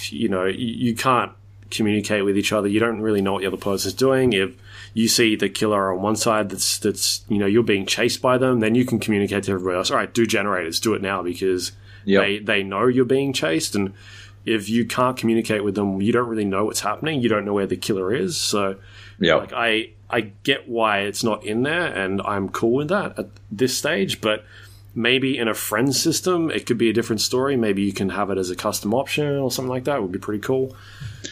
you 0.09 0.30
know 0.30 0.45
you, 0.45 0.68
you 0.68 0.95
can't 0.95 1.34
communicate 1.74 2.24
with 2.24 2.38
each 2.38 2.53
other. 2.53 2.67
You 2.67 2.80
don't 2.80 3.01
really 3.01 3.21
know 3.21 3.34
what 3.34 3.41
the 3.41 3.47
other 3.47 3.57
person's 3.57 3.93
doing. 3.93 4.34
If 4.34 4.51
you 4.93 5.07
see 5.07 5.36
the 5.36 5.49
killer 5.49 5.93
on 5.93 6.01
one 6.01 6.15
side 6.15 6.49
that's 6.49 6.78
that's 6.78 7.24
you 7.28 7.38
know 7.38 7.45
you're 7.45 7.63
being 7.63 7.86
chased 7.86 8.21
by 8.21 8.38
them, 8.38 8.59
then 8.59 8.76
you 8.76 8.86
can 8.86 8.99
communicate 8.99 9.43
to 9.45 9.51
everybody 9.51 9.78
else. 9.78 9.91
All 9.91 9.97
right, 9.97 10.13
do 10.13 10.26
generators, 10.26 10.80
do 10.80 10.93
it 10.93 11.01
now 11.01 11.21
because 11.24 11.71
Yep. 12.05 12.21
they 12.21 12.39
they 12.39 12.63
know 12.63 12.88
you're 12.88 13.05
being 13.05 13.34
chased 13.34 13.76
and. 13.76 13.93
If 14.45 14.67
you 14.67 14.86
can't 14.86 15.15
communicate 15.15 15.63
with 15.63 15.76
them, 15.76 16.01
you 16.01 16.11
don't 16.11 16.28
really 16.28 16.43
know 16.43 16.65
what's 16.65 16.82
happening. 16.82 17.21
You 17.21 17.30
don't 17.30 17.45
know 17.45 17.53
where 17.53 17.65
the 17.65 17.78
killer 17.78 18.13
is. 18.13 18.36
So, 18.36 18.76
yeah. 19.17 19.36
like 19.36 19.53
I 19.53 19.91
I 20.09 20.32
get 20.43 20.67
why 20.67 20.99
it's 20.99 21.24
not 21.24 21.45
in 21.45 21.63
there, 21.63 21.86
and 21.86 22.21
I'm 22.26 22.49
cool 22.49 22.74
with 22.74 22.89
that 22.89 23.17
at 23.17 23.30
this 23.49 23.78
stage. 23.78 24.19
But 24.19 24.43
maybe 24.96 25.38
in 25.38 25.48
a 25.48 25.54
friend 25.54 25.96
system, 25.96 26.52
it 26.52 26.66
could 26.66 26.78
be 26.78 26.89
a 26.89 26.94
different 26.94 27.22
story. 27.22 27.56
Maybe 27.58 27.82
you 27.84 27.94
can 27.94 28.10
have 28.10 28.30
it 28.30 28.38
as 28.38 28.50
a 28.50 28.56
custom 28.56 28.94
option 28.94 29.26
or 29.38 29.50
something 29.52 29.70
like 29.70 29.86
that. 29.86 30.02
Would 30.02 30.12
be 30.12 30.20
pretty 30.20 30.41
cool. 30.41 30.76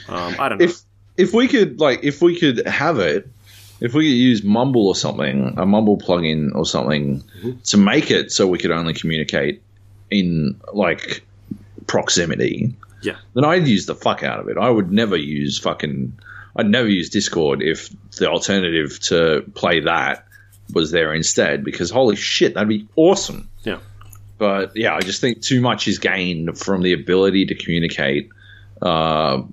Um, 0.09 0.35
I 0.39 0.49
don't 0.49 0.59
know. 0.59 0.65
if 0.65 0.81
if 1.17 1.33
we 1.33 1.47
could 1.47 1.79
like 1.79 2.03
if 2.03 2.21
we 2.21 2.39
could 2.39 2.65
have 2.65 2.99
it, 2.99 3.29
if 3.79 3.93
we 3.93 4.03
could 4.05 4.15
use 4.15 4.43
Mumble 4.43 4.87
or 4.87 4.95
something, 4.95 5.55
a 5.57 5.65
Mumble 5.65 5.97
plugin 5.97 6.55
or 6.55 6.65
something 6.65 7.23
to 7.65 7.77
make 7.77 8.11
it 8.11 8.31
so 8.31 8.47
we 8.47 8.57
could 8.57 8.71
only 8.71 8.93
communicate 8.93 9.61
in 10.09 10.59
like 10.73 11.23
proximity, 11.87 12.75
Yeah. 13.01 13.15
then 13.33 13.43
I'd 13.45 13.67
use 13.67 13.85
the 13.85 13.95
fuck 13.95 14.23
out 14.23 14.39
of 14.39 14.47
it. 14.49 14.57
I 14.57 14.69
would 14.69 14.91
never 14.91 15.15
use 15.17 15.59
fucking. 15.59 16.13
I'd 16.55 16.69
never 16.69 16.89
use 16.89 17.09
Discord 17.09 17.61
if 17.61 17.89
the 18.17 18.29
alternative 18.29 18.99
to 19.03 19.43
play 19.55 19.81
that 19.81 20.25
was 20.73 20.91
there 20.91 21.13
instead. 21.13 21.63
Because 21.63 21.89
holy 21.89 22.15
shit, 22.17 22.53
that'd 22.55 22.67
be 22.69 22.87
awesome. 22.95 23.49
But 24.41 24.75
yeah, 24.75 24.95
I 24.95 25.01
just 25.01 25.21
think 25.21 25.43
too 25.43 25.61
much 25.61 25.87
is 25.87 25.99
gained 25.99 26.57
from 26.57 26.81
the 26.81 26.93
ability 26.93 27.45
to 27.45 27.53
communicate 27.53 28.31
uh, 28.81 29.43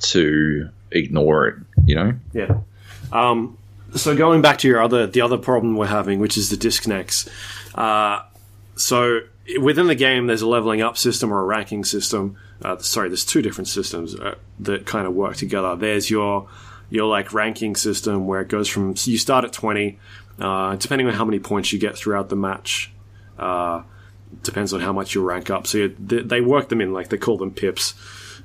to 0.00 0.68
ignore 0.90 1.48
it. 1.48 1.54
You 1.86 1.94
know? 1.94 2.12
Yeah. 2.34 2.58
Um, 3.12 3.56
so 3.94 4.14
going 4.14 4.42
back 4.42 4.58
to 4.58 4.68
your 4.68 4.82
other 4.82 5.06
the 5.06 5.22
other 5.22 5.38
problem 5.38 5.74
we're 5.74 5.86
having, 5.86 6.20
which 6.20 6.36
is 6.36 6.50
the 6.50 6.58
disconnects. 6.58 7.26
Uh, 7.74 8.24
so 8.74 9.20
within 9.58 9.86
the 9.86 9.94
game, 9.94 10.26
there's 10.26 10.42
a 10.42 10.46
leveling 10.46 10.82
up 10.82 10.98
system 10.98 11.32
or 11.32 11.40
a 11.40 11.44
ranking 11.44 11.82
system. 11.82 12.36
Uh, 12.60 12.76
sorry, 12.76 13.08
there's 13.08 13.24
two 13.24 13.40
different 13.40 13.68
systems 13.68 14.14
uh, 14.16 14.34
that 14.60 14.84
kind 14.84 15.06
of 15.06 15.14
work 15.14 15.36
together. 15.36 15.74
There's 15.76 16.10
your 16.10 16.46
your 16.90 17.06
like 17.06 17.32
ranking 17.32 17.74
system 17.74 18.26
where 18.26 18.42
it 18.42 18.48
goes 18.48 18.68
from 18.68 18.96
so 18.96 19.10
you 19.10 19.16
start 19.16 19.46
at 19.46 19.54
20, 19.54 19.98
uh, 20.40 20.76
depending 20.76 21.06
on 21.06 21.14
how 21.14 21.24
many 21.24 21.38
points 21.38 21.72
you 21.72 21.78
get 21.78 21.96
throughout 21.96 22.28
the 22.28 22.36
match. 22.36 22.92
Depends 24.42 24.72
on 24.72 24.80
how 24.80 24.92
much 24.92 25.14
you 25.14 25.22
rank 25.22 25.50
up. 25.50 25.66
So 25.66 25.78
you, 25.78 25.96
they, 25.98 26.22
they 26.22 26.40
work 26.40 26.68
them 26.68 26.80
in 26.80 26.92
like 26.92 27.08
they 27.08 27.18
call 27.18 27.36
them 27.36 27.50
pips, 27.52 27.94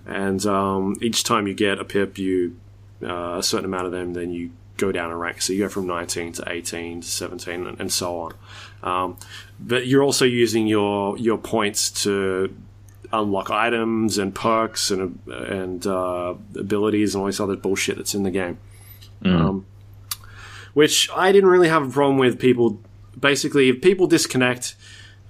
and 0.06 0.46
um, 0.46 0.96
each 1.02 1.24
time 1.24 1.48
you 1.48 1.54
get 1.54 1.80
a 1.80 1.86
pip, 1.86 2.18
you 2.18 2.58
uh, 3.04 3.38
a 3.40 3.44
certain 3.44 3.66
amount 3.66 3.86
of 3.86 3.92
them, 3.92 4.14
then 4.14 4.32
you 4.32 4.52
go 4.78 4.92
down 4.92 5.12
a 5.12 5.16
rank. 5.16 5.42
So 5.42 5.54
you 5.54 5.60
go 5.60 5.70
from 5.70 5.88
19 5.88 6.34
to 6.34 6.52
18 6.52 7.02
to 7.02 7.08
17 7.08 7.68
and, 7.68 7.80
and 7.80 7.92
so 7.92 8.20
on. 8.20 8.34
Um, 8.84 9.18
but 9.60 9.86
you're 9.86 10.04
also 10.04 10.26
using 10.26 10.68
your 10.68 11.18
your 11.18 11.38
points 11.38 11.90
to 12.04 12.56
unlock 13.14 13.50
items 13.50 14.18
and 14.18 14.34
perks 14.34 14.90
and 14.92 15.20
and 15.28 15.86
uh, 15.86 16.34
abilities 16.56 17.14
and 17.14 17.22
all 17.22 17.28
this 17.28 17.40
other 17.40 17.56
bullshit 17.56 17.98
that's 17.98 18.16
in 18.16 18.24
the 18.24 18.32
game. 18.32 18.58
Um, 19.24 19.66
which 20.74 21.10
I 21.16 21.32
didn't 21.32 21.50
really 21.50 21.68
have 21.68 21.88
a 21.88 21.92
problem 21.92 22.18
with. 22.18 22.40
People 22.40 22.80
basically, 23.20 23.70
if 23.70 23.82
people 23.82 24.08
disconnect, 24.08 24.76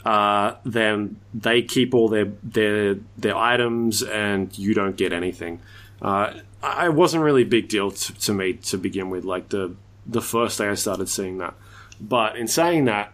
uh, 0.05 0.55
then 0.65 1.17
they 1.33 1.61
keep 1.61 1.93
all 1.93 2.09
their 2.09 2.25
their 2.43 2.95
their 3.17 3.35
items 3.35 4.01
and 4.03 4.57
you 4.57 4.73
don't 4.73 4.95
get 4.97 5.13
anything. 5.13 5.59
Uh, 6.01 6.33
I 6.63 6.85
it 6.87 6.93
wasn't 6.93 7.23
really 7.23 7.43
a 7.43 7.45
big 7.47 7.67
deal 7.69 7.91
to, 7.91 8.13
to 8.13 8.33
me 8.33 8.53
to 8.53 8.77
begin 8.77 9.09
with. 9.09 9.23
Like 9.25 9.49
the 9.49 9.75
the 10.05 10.21
first 10.21 10.57
day 10.57 10.67
I 10.67 10.73
started 10.75 11.09
seeing 11.09 11.37
that, 11.37 11.53
but 11.99 12.35
in 12.35 12.47
saying 12.47 12.85
that, 12.85 13.13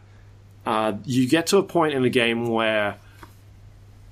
uh, 0.66 0.94
you 1.06 1.28
get 1.28 1.48
to 1.48 1.58
a 1.58 1.64
point 1.64 1.94
in 1.94 2.04
the 2.04 2.10
game 2.10 2.48
where 2.48 2.98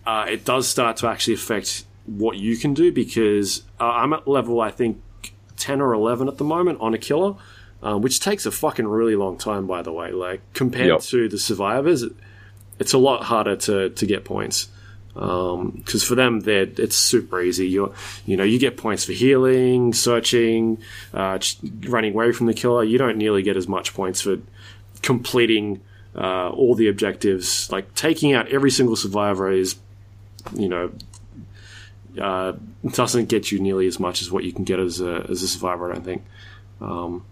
uh, 0.05 0.25
it 0.29 0.45
does 0.45 0.67
start 0.67 0.97
to 0.97 1.07
actually 1.07 1.33
affect 1.35 1.85
what 2.05 2.37
you 2.37 2.57
can 2.57 2.73
do 2.73 2.91
because 2.91 3.63
uh, 3.79 3.85
I'm 3.89 4.13
at 4.13 4.27
level 4.27 4.61
I 4.61 4.71
think 4.71 5.01
ten 5.57 5.81
or 5.81 5.93
eleven 5.93 6.27
at 6.27 6.37
the 6.37 6.43
moment 6.43 6.79
on 6.81 6.93
a 6.93 6.97
killer, 6.97 7.35
uh, 7.81 7.97
which 7.97 8.19
takes 8.19 8.45
a 8.45 8.51
fucking 8.51 8.87
really 8.87 9.15
long 9.15 9.37
time. 9.37 9.65
By 9.67 9.81
the 9.81 9.91
way, 9.93 10.11
like 10.11 10.41
compared 10.53 10.87
Yep. 10.87 11.01
to 11.01 11.29
the 11.29 11.39
survivors, 11.39 12.03
it's 12.79 12.93
a 12.93 12.97
lot 12.97 13.23
harder 13.23 13.55
to 13.55 13.89
to 13.89 14.05
get 14.05 14.25
points 14.25 14.67
because 15.15 16.03
for 16.03 16.15
them 16.15 16.41
it's 16.45 16.95
super 16.95 17.41
easy. 17.41 17.67
You 17.69 17.93
you 18.25 18.35
know 18.35 18.43
you 18.43 18.59
get 18.59 18.75
points 18.75 19.05
for 19.05 19.13
healing 19.13 19.93
searching 19.93 20.77
uh, 21.13 21.39
running 21.87 22.13
away 22.13 22.33
from 22.33 22.47
the 22.47 22.53
killer. 22.53 22.83
You 22.83 22.97
don't 22.97 23.17
nearly 23.17 23.41
get 23.41 23.55
as 23.55 23.67
much 23.67 23.93
points 23.93 24.21
for 24.21 24.37
completing 25.01 25.81
uh, 26.15 26.49
all 26.49 26.75
the 26.75 26.89
objectives. 26.89 27.71
Like 27.71 27.93
taking 27.95 28.33
out 28.33 28.49
every 28.49 28.71
single 28.71 28.97
survivor 28.97 29.49
is 29.49 29.77
you 30.53 30.67
know 30.67 30.91
uh, 32.21 32.53
doesn't 32.91 33.29
get 33.29 33.51
you 33.53 33.59
nearly 33.59 33.87
as 33.87 33.99
much 33.99 34.21
as 34.21 34.29
what 34.29 34.43
you 34.43 34.51
can 34.51 34.65
get 34.65 34.79
as 34.79 34.99
a, 34.99 35.25
as 35.29 35.41
a 35.43 35.47
survivor 35.47 35.91
I 35.91 35.95
don't 35.95 36.03
think. 36.03 36.25
Um, 36.81 37.25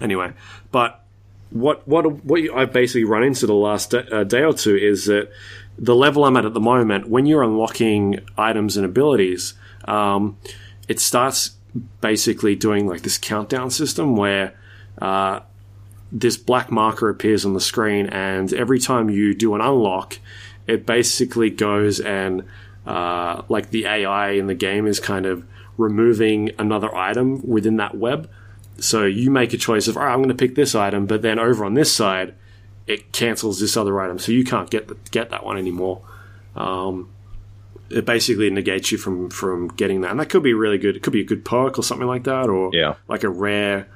anyway 0.00 0.32
but 0.70 1.04
what 1.50 1.86
what 1.88 2.24
what 2.24 2.40
I've 2.54 2.72
basically 2.72 3.04
run 3.04 3.22
into 3.22 3.46
the 3.46 3.54
last 3.54 3.90
day, 3.90 4.04
uh, 4.10 4.24
day 4.24 4.42
or 4.42 4.52
two 4.52 4.76
is 4.76 5.06
that 5.06 5.30
the 5.78 5.94
level 5.94 6.24
I'm 6.24 6.36
at 6.36 6.44
at 6.44 6.54
the 6.54 6.60
moment, 6.60 7.08
when 7.08 7.26
you're 7.26 7.42
unlocking 7.42 8.20
items 8.36 8.76
and 8.76 8.84
abilities, 8.84 9.54
um, 9.84 10.36
it 10.88 11.00
starts 11.00 11.52
basically 12.00 12.56
doing 12.56 12.86
like 12.86 13.02
this 13.02 13.18
countdown 13.18 13.70
system 13.70 14.16
where 14.16 14.54
uh, 15.00 15.40
this 16.10 16.36
black 16.36 16.70
marker 16.70 17.08
appears 17.08 17.44
on 17.44 17.54
the 17.54 17.60
screen, 17.60 18.06
and 18.06 18.52
every 18.52 18.78
time 18.78 19.08
you 19.08 19.34
do 19.34 19.54
an 19.54 19.60
unlock, 19.60 20.18
it 20.66 20.84
basically 20.84 21.50
goes 21.50 22.00
and 22.00 22.44
uh, 22.86 23.42
like 23.48 23.70
the 23.70 23.86
AI 23.86 24.30
in 24.30 24.46
the 24.46 24.54
game 24.54 24.86
is 24.86 24.98
kind 24.98 25.26
of 25.26 25.44
removing 25.76 26.50
another 26.58 26.94
item 26.94 27.46
within 27.46 27.76
that 27.76 27.96
web. 27.96 28.28
So 28.78 29.04
you 29.04 29.30
make 29.30 29.52
a 29.52 29.56
choice 29.58 29.88
of, 29.88 29.96
all 29.96 30.04
right, 30.04 30.12
I'm 30.12 30.18
going 30.18 30.28
to 30.28 30.34
pick 30.34 30.54
this 30.54 30.74
item, 30.74 31.06
but 31.06 31.22
then 31.22 31.38
over 31.38 31.64
on 31.64 31.74
this 31.74 31.92
side, 31.94 32.34
it 32.86 33.12
cancels 33.12 33.60
this 33.60 33.76
other 33.76 34.00
item, 34.00 34.18
so 34.18 34.32
you 34.32 34.44
can't 34.44 34.70
get 34.70 34.88
the, 34.88 34.96
get 35.10 35.30
that 35.30 35.44
one 35.44 35.58
anymore. 35.58 36.00
Um, 36.56 37.10
it 37.90 38.04
basically 38.04 38.50
negates 38.50 38.92
you 38.92 38.98
from 38.98 39.30
from 39.30 39.68
getting 39.68 40.00
that, 40.02 40.10
and 40.10 40.20
that 40.20 40.28
could 40.30 40.42
be 40.42 40.54
really 40.54 40.78
good. 40.78 40.96
It 40.96 41.02
could 41.02 41.12
be 41.12 41.20
a 41.20 41.24
good 41.24 41.44
perk 41.44 41.78
or 41.78 41.82
something 41.82 42.06
like 42.06 42.24
that, 42.24 42.48
or 42.48 42.70
Yeah. 42.72 42.94
like 43.08 43.24
a 43.24 43.28
rare, 43.28 43.88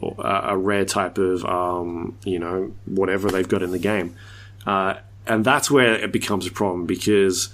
or 0.00 0.14
a 0.18 0.52
a 0.52 0.56
rare 0.58 0.84
type 0.84 1.16
of 1.18 1.44
um, 1.44 2.16
you 2.24 2.38
know 2.38 2.72
whatever 2.86 3.30
they've 3.30 3.48
got 3.48 3.62
in 3.62 3.70
the 3.70 3.78
game, 3.78 4.14
uh, 4.66 4.94
and 5.26 5.44
that's 5.44 5.70
where 5.70 5.94
it 5.94 6.12
becomes 6.12 6.46
a 6.46 6.50
problem 6.50 6.86
because 6.86 7.48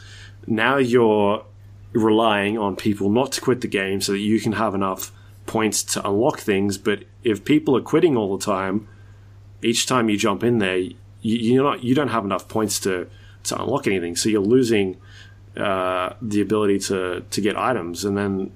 now 0.46 0.76
you're 0.76 1.44
relying 1.92 2.56
on 2.58 2.74
people 2.76 3.10
not 3.10 3.32
to 3.32 3.40
quit 3.40 3.60
the 3.60 3.68
game 3.68 4.00
so 4.00 4.12
that 4.12 4.18
you 4.18 4.40
can 4.40 4.52
have 4.52 4.74
enough 4.74 5.12
points 5.50 5.82
to 5.82 6.08
unlock 6.08 6.38
things. 6.38 6.78
But 6.78 7.02
if 7.24 7.44
people 7.44 7.76
are 7.76 7.82
quitting 7.82 8.16
all 8.16 8.38
the 8.38 8.44
time, 8.44 8.86
each 9.62 9.84
time 9.84 10.08
you 10.08 10.16
jump 10.16 10.44
in 10.44 10.58
there, 10.58 10.76
you, 10.76 10.94
you're 11.22 11.64
not 11.64 11.82
you 11.82 11.92
don't 11.92 12.08
have 12.08 12.24
enough 12.24 12.46
points 12.46 12.78
to 12.80 13.08
to 13.44 13.60
unlock 13.60 13.88
anything. 13.88 14.14
So 14.14 14.28
you're 14.28 14.40
losing 14.40 14.96
uh, 15.56 16.14
the 16.22 16.40
ability 16.40 16.78
to 16.90 17.24
to 17.28 17.40
get 17.40 17.58
items, 17.58 18.04
and 18.04 18.16
then 18.16 18.52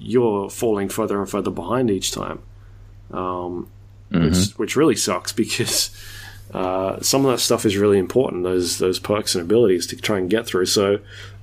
you're 0.00 0.50
falling 0.50 0.88
further 0.88 1.20
and 1.20 1.30
further 1.30 1.52
behind 1.52 1.92
each 1.92 2.10
time, 2.10 2.40
um, 3.12 3.70
which 4.10 4.50
which 4.58 4.76
really 4.76 4.96
sucks 4.96 5.32
because. 5.42 5.96
Uh, 6.52 7.00
some 7.00 7.24
of 7.24 7.32
that 7.32 7.38
stuff 7.38 7.64
is 7.64 7.78
really 7.78 7.98
important. 7.98 8.42
Those 8.42 8.76
those 8.76 8.98
perks 8.98 9.34
and 9.34 9.42
abilities 9.42 9.86
to 9.86 9.96
try 9.96 10.18
and 10.18 10.28
get 10.28 10.44
through. 10.44 10.66
So 10.66 10.98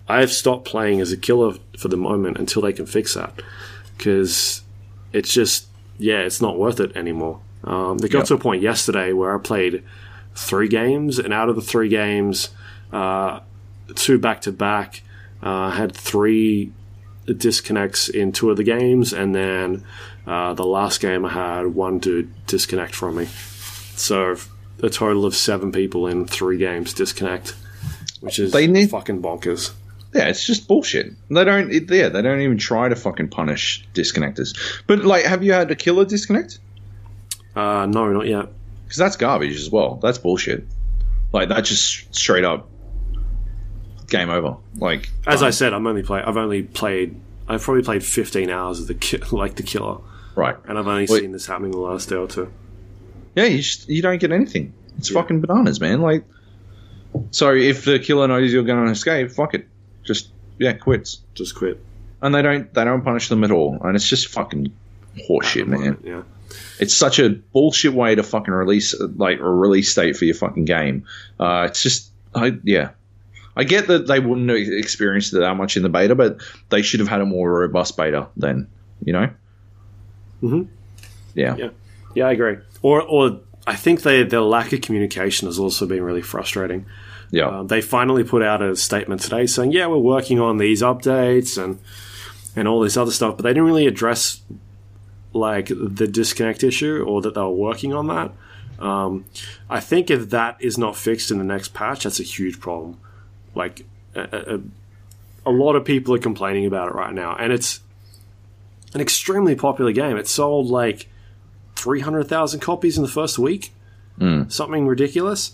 I've 0.07 0.31
stopped 0.31 0.65
playing 0.65 1.01
as 1.01 1.11
a 1.11 1.17
killer 1.17 1.55
for 1.79 1.87
the 1.87 1.97
moment 1.97 2.37
until 2.37 2.61
they 2.61 2.73
can 2.73 2.85
fix 2.85 3.15
that 3.15 3.41
because 3.97 4.61
it's 5.13 5.31
just 5.33 5.67
yeah, 5.97 6.19
it's 6.21 6.41
not 6.41 6.57
worth 6.57 6.79
it 6.79 6.95
anymore. 6.95 7.39
Um, 7.63 7.97
they 7.97 8.07
got 8.07 8.19
Yep. 8.19 8.27
to 8.27 8.33
a 8.35 8.37
point 8.37 8.61
yesterday 8.61 9.11
where 9.11 9.35
I 9.35 9.37
played 9.39 9.83
three 10.35 10.69
games, 10.69 11.19
and 11.19 11.33
out 11.33 11.49
of 11.49 11.55
the 11.57 11.61
three 11.61 11.89
games, 11.89 12.49
uh, 12.93 13.41
two 13.95 14.17
back 14.17 14.41
to 14.41 14.51
back, 14.53 15.01
uh, 15.43 15.71
had 15.71 15.93
three 15.93 16.71
disconnects 17.25 18.07
in 18.09 18.31
two 18.31 18.49
of 18.49 18.57
the 18.57 18.63
games, 18.63 19.13
and 19.13 19.35
then 19.35 19.83
uh, 20.25 20.53
the 20.53 20.65
last 20.65 21.01
game 21.01 21.25
I 21.25 21.29
had 21.29 21.67
one 21.75 21.99
dude 21.99 22.31
disconnect 22.47 22.95
from 22.95 23.15
me. 23.17 23.25
So 23.95 24.35
a 24.81 24.89
total 24.89 25.25
of 25.25 25.35
seven 25.35 25.71
people 25.71 26.07
in 26.07 26.25
three 26.25 26.57
games 26.57 26.93
disconnect, 26.93 27.55
which 28.21 28.39
is 28.39 28.51
They 28.53 28.67
need- 28.67 28.89
fucking 28.89 29.21
bonkers. 29.21 29.71
Yeah, 30.13 30.27
it's 30.29 30.45
just 30.45 30.67
bullshit. 30.67 31.13
They 31.29 31.45
don't. 31.45 31.71
It, 31.71 31.89
yeah, 31.91 32.09
they 32.09 32.21
don't 32.21 32.41
even 32.41 32.57
try 32.57 32.89
to 32.89 32.95
fucking 32.95 33.29
punish 33.29 33.85
disconnectors. 33.93 34.57
But 34.87 35.05
like, 35.05 35.25
have 35.25 35.43
you 35.43 35.53
had 35.53 35.69
a 35.69 35.75
killer 35.75 36.05
disconnect? 36.05 36.59
Uh, 37.55 37.85
no, 37.85 38.11
not 38.11 38.25
yet. 38.27 38.47
Because 38.85 38.97
that's 38.97 39.17
garbage 39.17 39.55
as 39.55 39.69
well. 39.69 39.95
That's 40.01 40.17
bullshit. 40.17 40.65
Like 41.31 41.49
that's 41.49 41.69
just 41.69 42.15
straight 42.15 42.43
up 42.43 42.67
game 44.07 44.29
over. 44.31 44.57
Like 44.77 45.09
As 45.27 45.41
done. 45.41 45.47
I 45.47 45.51
said, 45.51 45.73
I'm 45.73 45.85
only 45.85 46.01
play. 46.03 46.21
I've 46.21 46.37
only 46.37 46.63
played. 46.63 47.15
I've 47.47 47.61
probably 47.61 47.83
played 47.83 48.03
15 48.03 48.49
hours 48.49 48.79
of 48.79 48.87
the 48.87 48.93
ki- 48.95 49.17
like 49.31 49.55
the 49.55 49.63
killer, 49.63 49.99
right. 50.35 50.55
and 50.67 50.77
I've 50.77 50.87
only 50.87 51.05
Wait. 51.09 51.21
seen 51.21 51.31
this 51.31 51.45
happening 51.45 51.71
the 51.71 51.77
last 51.77 52.09
day 52.09 52.15
or 52.15 52.27
two. 52.27 52.51
Yeah, 53.35 53.45
you 53.45 53.57
just 53.59 53.87
you 53.89 54.01
don't 54.01 54.19
get 54.19 54.31
anything. 54.31 54.73
It's 54.97 55.11
Yeah. 55.11 55.21
fucking 55.21 55.41
bananas, 55.41 55.79
man. 55.79 56.01
Like, 56.01 56.23
so 57.31 57.53
if 57.53 57.85
the 57.85 57.99
killer 57.99 58.27
knows 58.27 58.51
you're 58.51 58.63
going 58.63 58.85
to 58.85 58.91
escape, 58.91 59.31
fuck 59.31 59.53
it, 59.53 59.67
just 60.03 60.29
yeah, 60.57 60.73
quits. 60.73 61.21
Just 61.35 61.55
quit. 61.55 61.81
And 62.21 62.33
they 62.35 62.41
don't 62.41 62.73
they 62.73 62.83
don't 62.83 63.01
punish 63.01 63.29
them 63.29 63.43
at 63.43 63.51
all, 63.51 63.79
and 63.81 63.95
it's 63.95 64.07
just 64.07 64.27
fucking 64.27 64.71
horseshit, 65.29 65.67
man. 65.67 65.97
Yeah. 66.03 66.23
It's 66.79 66.93
such 66.93 67.19
a 67.19 67.29
bullshit 67.29 67.93
way 67.93 68.15
to 68.15 68.23
fucking 68.23 68.53
release 68.53 68.95
like 68.99 69.39
a 69.39 69.49
release 69.49 69.93
date 69.93 70.17
for 70.17 70.25
your 70.25 70.35
fucking 70.35 70.65
game. 70.65 71.05
Uh, 71.39 71.67
it's 71.69 71.81
just 71.81 72.11
I 72.33 72.57
yeah. 72.63 72.91
I 73.55 73.65
get 73.65 73.87
that 73.87 74.07
they 74.07 74.19
wouldn't 74.19 74.49
have 74.49 74.57
experienced 74.57 75.33
it 75.33 75.39
that 75.39 75.55
much 75.55 75.75
in 75.75 75.83
the 75.83 75.89
beta, 75.89 76.15
but 76.15 76.41
they 76.69 76.81
should 76.81 77.01
have 77.01 77.09
had 77.09 77.19
a 77.19 77.25
more 77.25 77.51
robust 77.51 77.97
beta 77.97 78.27
then, 78.37 78.69
you 79.03 79.11
know? 79.11 79.29
Mhm. 80.41 80.67
Yeah. 81.33 81.55
Yeah, 81.57 81.69
yeah, 82.15 82.27
I 82.27 82.31
agree. 82.31 82.57
Or, 82.81 83.01
or 83.01 83.41
I 83.67 83.75
think 83.75 84.03
they, 84.03 84.23
their 84.23 84.41
lack 84.41 84.71
of 84.71 84.79
communication 84.79 85.47
has 85.47 85.59
also 85.59 85.85
been 85.85 86.01
really 86.03 86.21
frustrating. 86.21 86.85
Yeah. 87.31 87.47
Um, 87.47 87.67
they 87.67 87.81
finally 87.81 88.23
put 88.23 88.41
out 88.41 88.61
a 88.61 88.75
statement 88.75 89.21
today 89.21 89.45
saying, 89.45 89.71
"Yeah, 89.71 89.87
we're 89.87 89.97
working 89.97 90.39
on 90.39 90.57
these 90.57 90.81
updates 90.81 91.61
and 91.61 91.79
and 92.55 92.67
all 92.67 92.79
this 92.81 92.97
other 92.97 93.11
stuff," 93.11 93.37
but 93.37 93.43
they 93.43 93.51
didn't 93.51 93.65
really 93.65 93.87
address 93.87 94.41
like 95.31 95.67
the 95.67 96.07
disconnect 96.07 96.63
issue 96.63 97.03
or 97.07 97.21
that 97.21 97.35
they 97.35 97.41
were 97.41 97.49
working 97.49 97.93
on 97.93 98.07
that. 98.07 98.31
Um, 98.83 99.25
I 99.69 99.79
think 99.79 100.09
if 100.09 100.29
that 100.31 100.57
is 100.59 100.77
not 100.77 100.95
fixed 100.95 101.31
in 101.31 101.37
the 101.37 101.43
next 101.43 101.73
patch, 101.73 102.03
that's 102.05 102.19
a 102.19 102.23
huge 102.23 102.59
problem. 102.59 102.97
Like 103.53 103.85
a, 104.15 104.55
a, 104.55 105.49
a 105.49 105.51
lot 105.51 105.75
of 105.75 105.85
people 105.85 106.15
are 106.15 106.19
complaining 106.19 106.65
about 106.65 106.89
it 106.89 106.95
right 106.95 107.13
now, 107.13 107.35
and 107.35 107.53
it's 107.53 107.81
an 108.93 109.01
extremely 109.01 109.55
popular 109.55 109.91
game. 109.91 110.17
It 110.17 110.27
sold 110.27 110.67
like 110.67 111.07
three 111.75 111.99
hundred 111.99 112.27
thousand 112.27 112.61
copies 112.61 112.97
in 112.97 113.03
the 113.03 113.09
first 113.09 113.37
week, 113.37 113.71
something 114.49 114.87
ridiculous. 114.87 115.51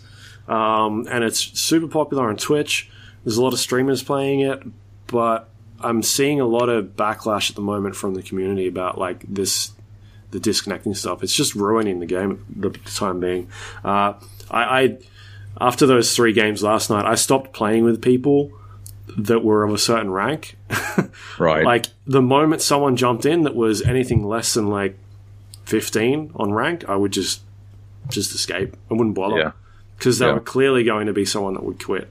Um, 0.48 1.08
and 1.10 1.24
it's 1.24 1.40
super 1.60 1.88
popular 1.88 2.30
on 2.30 2.38
Twitch. 2.38 2.90
There's 3.24 3.38
a 3.38 3.44
lot 3.44 3.54
of 3.54 3.60
streamers 3.60 4.04
playing 4.04 4.42
it, 4.42 4.62
but 5.08 5.50
I'm 5.80 6.04
seeing 6.04 6.40
a 6.40 6.46
lot 6.46 6.70
of 6.70 6.96
backlash 6.96 7.50
at 7.50 7.56
the 7.56 7.62
moment 7.62 7.96
from 7.96 8.14
the 8.14 8.22
community 8.22 8.68
about 8.68 8.98
like 8.98 9.24
this, 9.28 9.72
the 10.32 10.40
disconnecting 10.40 10.94
stuff. 10.94 11.24
It's 11.24 11.34
just 11.34 11.56
ruining 11.56 12.00
the 12.00 12.06
game 12.06 12.46
at 12.64 12.74
the 12.74 12.92
time 12.92 13.20
being. 13.20 13.50
Uh, 13.84 14.14
I, 14.52 14.64
I 14.82 14.98
after 15.60 15.86
those 15.86 16.16
three 16.16 16.34
games 16.34 16.62
last 16.62 16.90
night, 16.90 17.06
I 17.06 17.16
stopped 17.16 17.54
playing 17.54 17.84
with 17.84 18.02
people 18.02 18.52
that 19.18 19.44
were 19.44 19.64
of 19.64 19.74
a 19.74 19.78
certain 19.78 20.12
rank. 20.12 20.58
right. 21.40 21.64
like 21.64 21.88
the 22.06 22.22
moment 22.22 22.62
someone 22.62 22.96
jumped 22.96 23.26
in 23.26 23.44
that 23.44 23.56
was 23.56 23.82
anything 23.82 24.26
less 24.26 24.54
than 24.54 24.70
like 24.70 24.98
15 25.66 26.32
on 26.36 26.54
rank, 26.54 26.88
I 26.88 26.96
would 26.96 27.12
just 27.12 27.42
just 28.10 28.36
escape. 28.36 28.76
I 28.92 28.94
wouldn't 28.94 29.16
bother 29.16 29.38
Yeah. 29.38 29.52
Because 29.98 30.20
they 30.20 30.26
Yeah. 30.28 30.34
were 30.34 30.40
clearly 30.40 30.84
going 30.84 31.08
to 31.08 31.14
be 31.14 31.26
someone 31.26 31.54
that 31.56 31.64
would 31.64 31.84
quit, 31.84 32.10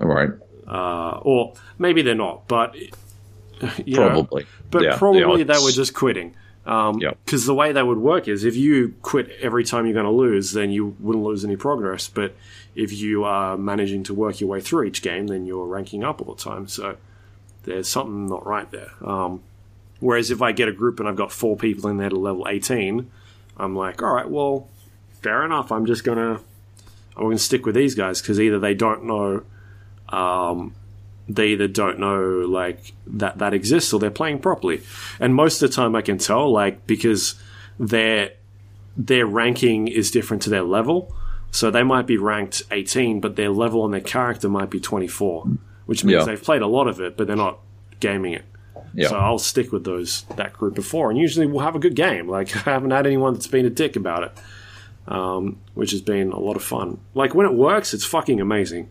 All 0.00 0.06
right. 0.08 0.30
uh, 0.66 1.18
or 1.22 1.54
maybe 1.78 2.02
they're 2.02 2.14
not, 2.14 2.46
but 2.48 2.74
you 3.84 3.96
know, 3.96 4.08
Probably. 4.10 4.46
but 4.70 4.82
Yeah, 4.82 4.92
the 4.92 4.98
probably 4.98 5.42
they 5.44 5.58
were 5.62 5.70
just 5.72 5.94
quitting. 5.94 6.34
Because 6.64 6.98
Yeah. 7.42 7.46
the 7.46 7.54
way 7.54 7.72
that 7.72 7.86
would 7.86 7.98
work 7.98 8.26
is 8.26 8.42
if 8.44 8.56
you 8.56 8.94
quit 9.02 9.30
every 9.42 9.64
time 9.64 9.84
you're 9.84 9.92
going 9.94 10.06
to 10.06 10.10
lose, 10.10 10.52
then 10.52 10.70
you 10.70 10.96
wouldn't 10.98 11.24
lose 11.24 11.44
any 11.44 11.56
progress. 11.56 12.08
But 12.08 12.34
if 12.74 12.90
you 12.92 13.24
are 13.24 13.58
managing 13.58 14.02
to 14.04 14.14
work 14.14 14.40
your 14.40 14.48
way 14.48 14.60
through 14.62 14.84
each 14.84 15.02
game, 15.02 15.26
then 15.26 15.44
you're 15.44 15.66
ranking 15.66 16.02
up 16.04 16.22
all 16.26 16.34
the 16.34 16.42
time. 16.42 16.66
So 16.66 16.96
there's 17.64 17.86
something 17.86 18.26
not 18.28 18.46
right 18.46 18.70
there. 18.70 18.90
Um, 19.04 19.42
whereas 20.00 20.30
if 20.30 20.40
I 20.40 20.52
get 20.52 20.68
a 20.68 20.72
group 20.72 21.00
and 21.00 21.08
I've 21.08 21.16
got 21.16 21.30
four 21.32 21.54
people 21.56 21.90
in 21.90 21.98
there 21.98 22.08
to 22.08 22.16
level 22.18 22.46
18, 22.48 23.10
I'm 23.58 23.76
like, 23.76 24.02
all 24.02 24.14
right, 24.14 24.28
well, 24.28 24.66
fair 25.22 25.44
enough. 25.44 25.70
I'm 25.70 25.84
just 25.84 26.02
gonna 27.14 27.26
I'm 27.26 27.30
gonna 27.32 27.38
stick 27.38 27.64
with 27.66 27.74
these 27.74 27.94
guys 27.94 28.20
because 28.20 28.40
either 28.40 28.58
they 28.58 28.74
don't 28.74 29.04
know, 29.04 29.42
um, 30.08 30.74
they 31.28 31.48
either 31.48 31.68
don't 31.68 31.98
know 31.98 32.20
like 32.48 32.92
that 33.06 33.38
that 33.38 33.54
exists 33.54 33.92
or 33.92 34.00
they're 34.00 34.10
playing 34.10 34.40
properly. 34.40 34.82
And 35.18 35.34
most 35.34 35.62
of 35.62 35.70
the 35.70 35.74
time, 35.76 35.94
I 35.94 36.02
can 36.02 36.18
tell 36.18 36.50
like 36.52 36.86
because 36.86 37.34
their 37.78 38.30
their 38.96 39.26
ranking 39.26 39.88
is 39.88 40.10
different 40.10 40.42
to 40.44 40.50
their 40.50 40.62
level. 40.62 41.14
So 41.50 41.70
they 41.70 41.82
might 41.84 42.06
be 42.06 42.16
ranked 42.16 42.62
18, 42.72 43.20
but 43.20 43.36
their 43.36 43.48
level 43.50 43.82
on 43.82 43.92
their 43.92 44.00
character 44.00 44.48
might 44.48 44.70
be 44.70 44.80
24, 44.80 45.44
which 45.86 46.02
means 46.04 46.18
Yeah. 46.20 46.24
they've 46.24 46.42
played 46.42 46.62
a 46.62 46.66
lot 46.66 46.88
of 46.88 47.00
it, 47.00 47.16
but 47.16 47.28
they're 47.28 47.36
not 47.36 47.60
gaming 48.00 48.32
it. 48.32 48.44
Yeah. 48.92 49.08
So 49.08 49.16
I'll 49.16 49.38
stick 49.38 49.70
with 49.72 49.84
those 49.84 50.24
that 50.36 50.52
group 50.52 50.74
before, 50.74 51.10
and 51.10 51.18
usually 51.18 51.46
we'll 51.46 51.64
have 51.64 51.76
a 51.76 51.78
good 51.78 51.94
game. 51.94 52.28
Like 52.28 52.54
I 52.66 52.70
haven't 52.72 52.90
had 52.90 53.06
anyone 53.06 53.34
that's 53.34 53.46
been 53.46 53.66
a 53.66 53.70
dick 53.70 53.94
about 53.96 54.24
it, 54.24 54.32
um, 55.06 55.58
which 55.74 55.90
has 55.90 56.00
been 56.00 56.32
a 56.32 56.38
lot 56.38 56.56
of 56.56 56.62
fun. 56.62 56.98
Like 57.14 57.34
when 57.34 57.46
it 57.46 57.54
works, 57.54 57.94
it's 57.94 58.04
fucking 58.04 58.40
amazing. 58.40 58.90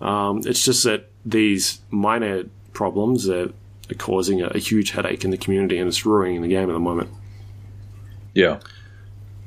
Um, 0.00 0.42
it's 0.44 0.64
just 0.64 0.84
that 0.84 1.10
these 1.24 1.80
minor 1.90 2.44
problems 2.72 3.28
are, 3.28 3.50
are 3.90 3.94
causing 3.98 4.42
a, 4.42 4.48
a 4.48 4.58
huge 4.58 4.92
headache 4.92 5.24
in 5.24 5.30
the 5.30 5.36
community, 5.36 5.78
and 5.78 5.88
it's 5.88 6.04
ruining 6.06 6.42
the 6.42 6.48
game 6.48 6.68
at 6.68 6.72
the 6.72 6.78
moment. 6.80 7.10
yeah. 8.34 8.60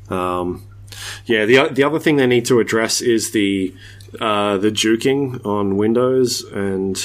Um, 0.10 0.68
yeah, 1.26 1.46
the 1.46 1.70
the 1.72 1.84
other 1.84 2.00
thing 2.00 2.18
they 2.18 2.28
need 2.28 2.46
to 2.46 2.60
address 2.60 3.02
is 3.02 3.32
the 3.32 3.74
uh, 4.22 4.58
the 4.58 4.70
juking 4.70 5.44
on 5.46 5.78
Windows 5.78 6.44
and 6.44 6.96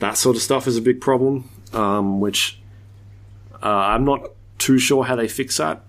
that 0.00 0.16
sort 0.16 0.36
of 0.36 0.42
stuff 0.42 0.66
is 0.66 0.76
a 0.76 0.82
big 0.82 1.00
problem. 1.00 1.48
Um, 1.72 2.20
which 2.20 2.60
uh, 3.62 3.66
I'm 3.66 4.04
not 4.04 4.30
too 4.58 4.78
sure 4.78 5.04
how 5.04 5.16
they 5.16 5.28
fix 5.28 5.56
that. 5.56 5.82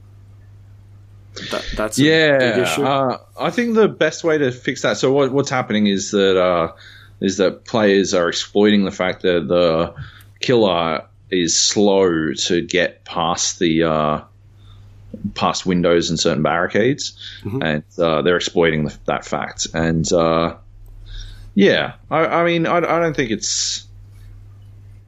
That 1.51 1.65
that's 1.75 1.97
a 1.97 2.01
big 2.01 2.09
Yeah, 2.09 2.61
issue. 2.61 2.83
uh, 2.83 3.17
I 3.39 3.49
think 3.49 3.75
the 3.75 3.87
best 3.87 4.23
way 4.23 4.37
to 4.37 4.51
fix 4.51 4.83
that. 4.83 4.97
So 4.97 5.11
what, 5.11 5.31
what's 5.31 5.49
happening 5.49 5.87
is 5.87 6.11
that 6.11 6.39
uh, 6.39 6.73
is 7.19 7.37
that 7.37 7.65
players 7.65 8.13
are 8.13 8.29
exploiting 8.29 8.85
the 8.85 8.91
fact 8.91 9.23
that 9.23 9.47
the 9.47 9.95
killer 10.39 11.07
is 11.31 11.57
slow 11.57 12.33
to 12.33 12.61
get 12.61 13.03
past 13.05 13.57
the 13.57 13.83
uh, 13.83 14.21
past 15.33 15.65
windows 15.65 16.09
and 16.09 16.19
certain 16.19 16.43
barricades, 16.43 17.17
and 17.63 17.83
uh, 17.97 18.21
they're 18.21 18.37
exploiting 18.37 18.85
the, 18.85 18.97
that 19.05 19.25
fact. 19.25 19.67
And 19.73 20.11
uh, 20.13 20.57
yeah, 21.55 21.93
I, 22.11 22.25
I 22.25 22.45
mean, 22.45 22.67
I, 22.67 22.77
I 22.77 22.99
don't 22.99 23.15
think 23.15 23.31
it's. 23.31 23.87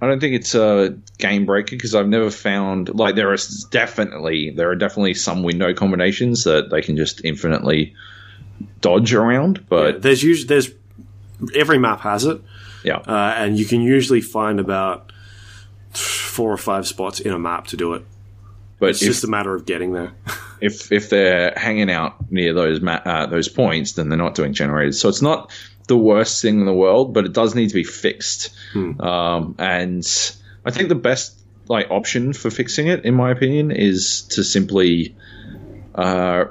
I 0.02 0.08
don't 0.08 0.20
think 0.20 0.36
it's 0.36 0.54
a 0.56 0.98
game 1.18 1.46
breaker 1.46 1.76
because 1.76 1.96
I've 1.96 2.08
never 2.08 2.30
found 2.30 2.94
like 2.94 3.16
there 3.16 3.34
is 3.34 3.66
definitely 3.72 4.52
there 4.52 4.70
are 4.70 4.76
definitely 4.76 5.14
some 5.14 5.42
window 5.42 5.74
combinations 5.74 6.44
that 6.44 6.70
they 6.70 6.82
can 6.82 6.98
just 6.98 7.24
infinitely 7.24 7.96
dodge 8.82 9.14
around, 9.14 9.68
but 9.70 10.02
there's 10.02 10.22
usually 10.22 10.48
there's 10.48 10.70
every 11.56 11.80
map 11.80 12.02
has 12.02 12.26
it, 12.26 12.42
yeah, 12.84 12.98
uh, 12.98 13.34
and 13.38 13.58
you 13.58 13.66
can 13.66 13.82
usually 13.82 14.22
find 14.22 14.60
about 14.60 15.12
four 15.92 16.52
or 16.52 16.58
five 16.58 16.86
spots 16.86 17.20
in 17.22 17.32
a 17.32 17.40
map 17.40 17.68
to 17.68 17.78
do 17.78 17.94
it. 17.94 18.04
but 18.80 18.90
It's 18.90 19.02
if, 19.02 19.08
just 19.08 19.24
a 19.24 19.28
matter 19.28 19.56
of 19.56 19.66
getting 19.66 19.94
there. 19.94 20.12
if 20.62 20.92
if 20.92 21.10
they're 21.10 21.54
hanging 21.56 21.90
out 21.90 22.32
near 22.32 22.54
those 22.54 22.82
ma- 22.82 23.02
uh, 23.06 23.26
those 23.28 23.48
points, 23.48 23.94
then 23.94 24.10
they're 24.10 24.18
not 24.18 24.36
doing 24.36 24.54
generators. 24.54 25.00
So 25.00 25.08
it's 25.08 25.22
not 25.22 25.52
the 25.88 25.98
worst 25.98 26.41
thing 26.41 26.60
in 26.60 26.66
the 26.66 26.74
world, 26.74 27.14
but 27.14 27.26
it 27.26 27.34
does 27.34 27.56
need 27.56 27.70
to 27.70 27.76
be 27.76 27.84
fixed. 27.84 28.56
Um, 28.99 29.56
and 29.57 30.06
I 30.66 30.72
think 30.72 30.90
the 30.90 30.95
best 30.95 31.40
like 31.68 31.90
option 31.90 32.34
for 32.34 32.49
fixing 32.49 32.88
it, 32.88 33.06
in 33.06 33.14
my 33.14 33.32
opinion, 33.32 33.72
is 33.72 34.24
to 34.32 34.44
simply 34.44 35.16
uh, 35.94 36.45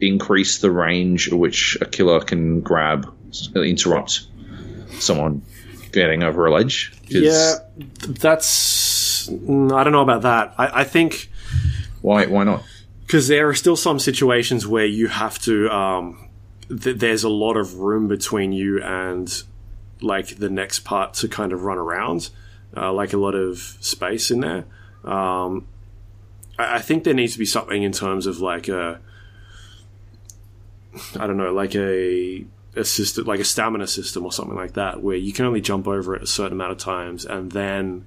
increase 0.00 0.58
the 0.58 0.70
range 0.70 1.28
at 1.28 1.34
which 1.34 1.78
a 1.80 1.86
killer 1.86 2.20
can 2.20 2.60
grab, 2.60 3.12
interrupt 3.54 4.26
someone 4.98 5.42
getting 5.92 6.22
over 6.22 6.46
a 6.46 6.52
ledge. 6.52 6.92
Yeah, 7.06 7.54
that's. 8.00 9.28
I 9.28 9.32
don't 9.84 9.92
know 9.92 10.02
about 10.02 10.22
that. 10.22 10.54
I, 10.58 10.80
I 10.80 10.84
think 10.84 11.30
Why? 12.00 12.26
Why 12.26 12.44
not? 12.44 12.64
because 13.12 13.28
there 13.28 13.46
are 13.46 13.54
still 13.54 13.76
some 13.76 13.98
situations 13.98 14.66
where 14.66 14.86
you 14.86 15.06
have 15.08 15.38
to. 15.40 15.70
Um, 15.70 16.28
th- 16.80 16.98
there's 16.98 17.24
a 17.24 17.28
lot 17.28 17.56
of 17.56 17.74
room 17.74 18.08
between 18.08 18.52
you 18.52 18.82
and 18.82 19.42
like 20.00 20.38
the 20.38 20.50
next 20.50 20.80
part 20.80 21.14
to 21.14 21.28
kind 21.28 21.52
of 21.52 21.62
run 21.62 21.78
around, 21.78 22.30
uh, 22.76 22.92
like 22.92 23.12
a 23.12 23.16
lot 23.16 23.34
of 23.34 23.58
space 23.80 24.30
in 24.30 24.40
there. 24.40 24.64
Um, 25.04 25.66
I, 26.58 26.76
I 26.76 26.78
think 26.80 27.04
there 27.04 27.14
needs 27.14 27.34
to 27.34 27.38
be 27.38 27.46
something 27.46 27.82
in 27.82 27.92
terms 27.92 28.26
of 28.26 28.40
like 28.40 28.68
a. 28.68 29.00
I 31.18 31.26
don't 31.26 31.38
know, 31.38 31.52
like 31.54 31.74
a 31.74 32.44
a 32.74 32.84
system, 32.84 33.24
like 33.24 33.40
a 33.40 33.44
stamina 33.44 33.86
system 33.86 34.24
or 34.24 34.32
something 34.32 34.56
like 34.56 34.74
that, 34.74 35.02
where 35.02 35.16
you 35.16 35.32
can 35.32 35.46
only 35.46 35.60
jump 35.60 35.88
over 35.88 36.14
it 36.14 36.22
a 36.22 36.26
certain 36.26 36.52
amount 36.52 36.72
of 36.72 36.78
times, 36.78 37.24
and 37.24 37.52
then 37.52 38.06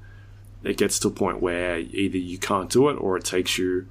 it 0.64 0.78
gets 0.78 1.00
to 1.00 1.08
a 1.08 1.12
point 1.12 1.42
where 1.42 1.80
either 1.80 2.18
you 2.18 2.38
can't 2.38 2.70
do 2.70 2.90
it 2.90 2.96
or 2.96 3.18
it 3.18 3.24
takes 3.24 3.58
you 3.58 3.88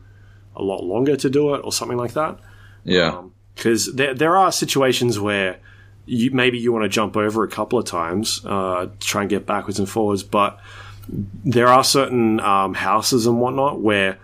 a 0.57 0.63
lot 0.63 0.85
longer 0.85 1.17
to 1.17 1.31
do 1.31 1.55
it 1.55 1.59
or 1.65 1.73
something 1.73 1.97
like 1.97 2.13
that. 2.15 2.39
Yeah. 2.85 3.23
Because 3.55 3.95
there, 3.95 4.15
there 4.15 4.37
are 4.37 4.51
situations 4.51 5.19
where 5.19 5.59
you 6.07 6.31
maybe 6.31 6.59
you 6.59 6.73
want 6.73 6.85
to 6.85 6.89
jump 6.89 7.17
over 7.17 7.45
a 7.45 7.49
couple 7.49 7.79
of 7.79 7.85
times, 7.85 8.45
uh, 8.45 8.89
try 9.01 9.23
and 9.23 9.31
get 9.31 9.47
backwards 9.47 9.79
and 9.79 9.89
forwards, 9.89 10.23
but 10.23 10.61
there 11.09 11.69
are 11.69 11.85
certain 11.85 12.41
um, 12.41 12.75
houses 12.75 13.27
and 13.27 13.41
whatnot 13.41 13.81
where 13.81 14.19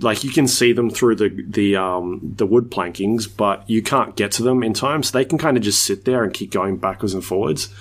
like 0.00 0.24
you 0.24 0.30
can 0.30 0.48
see 0.48 0.72
them 0.72 0.90
through 0.90 1.16
the 1.16 1.28
the 1.48 1.76
um, 1.76 2.20
the 2.36 2.46
wood 2.46 2.70
plankings, 2.70 3.28
but 3.34 3.68
you 3.68 3.82
can't 3.82 4.16
get 4.16 4.32
to 4.32 4.42
them 4.42 4.62
in 4.62 4.74
time, 4.74 5.02
so 5.02 5.16
they 5.16 5.24
can 5.24 5.38
kind 5.38 5.56
of 5.56 5.62
just 5.62 5.84
sit 5.84 6.04
there 6.04 6.24
and 6.24 6.32
keep 6.32 6.50
going 6.50 6.76
backwards 6.76 7.14
and 7.14 7.24
forwards. 7.24 7.72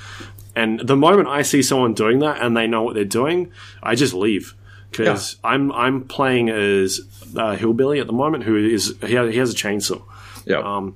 And 0.55 0.79
the 0.79 0.95
moment 0.95 1.27
I 1.27 1.41
see 1.41 1.61
someone 1.61 1.93
doing 1.93 2.19
that 2.19 2.41
and 2.41 2.55
they 2.55 2.67
know 2.67 2.83
what 2.83 2.95
they're 2.95 3.03
doing, 3.03 3.51
I 3.83 3.95
just 3.95 4.13
leave 4.13 4.55
because 4.91 5.37
I'm 5.43 5.71
I'm 5.71 6.05
playing 6.05 6.49
as 6.49 7.01
uh, 7.35 7.55
hillbilly 7.55 7.99
at 7.99 8.07
the 8.07 8.13
moment 8.13 8.43
who 8.43 8.55
is 8.55 8.95
he 9.05 9.15
has, 9.15 9.31
he 9.31 9.37
has 9.39 9.51
a 9.51 9.55
chainsaw. 9.55 10.01
Yeah. 10.45 10.59
Um, 10.59 10.95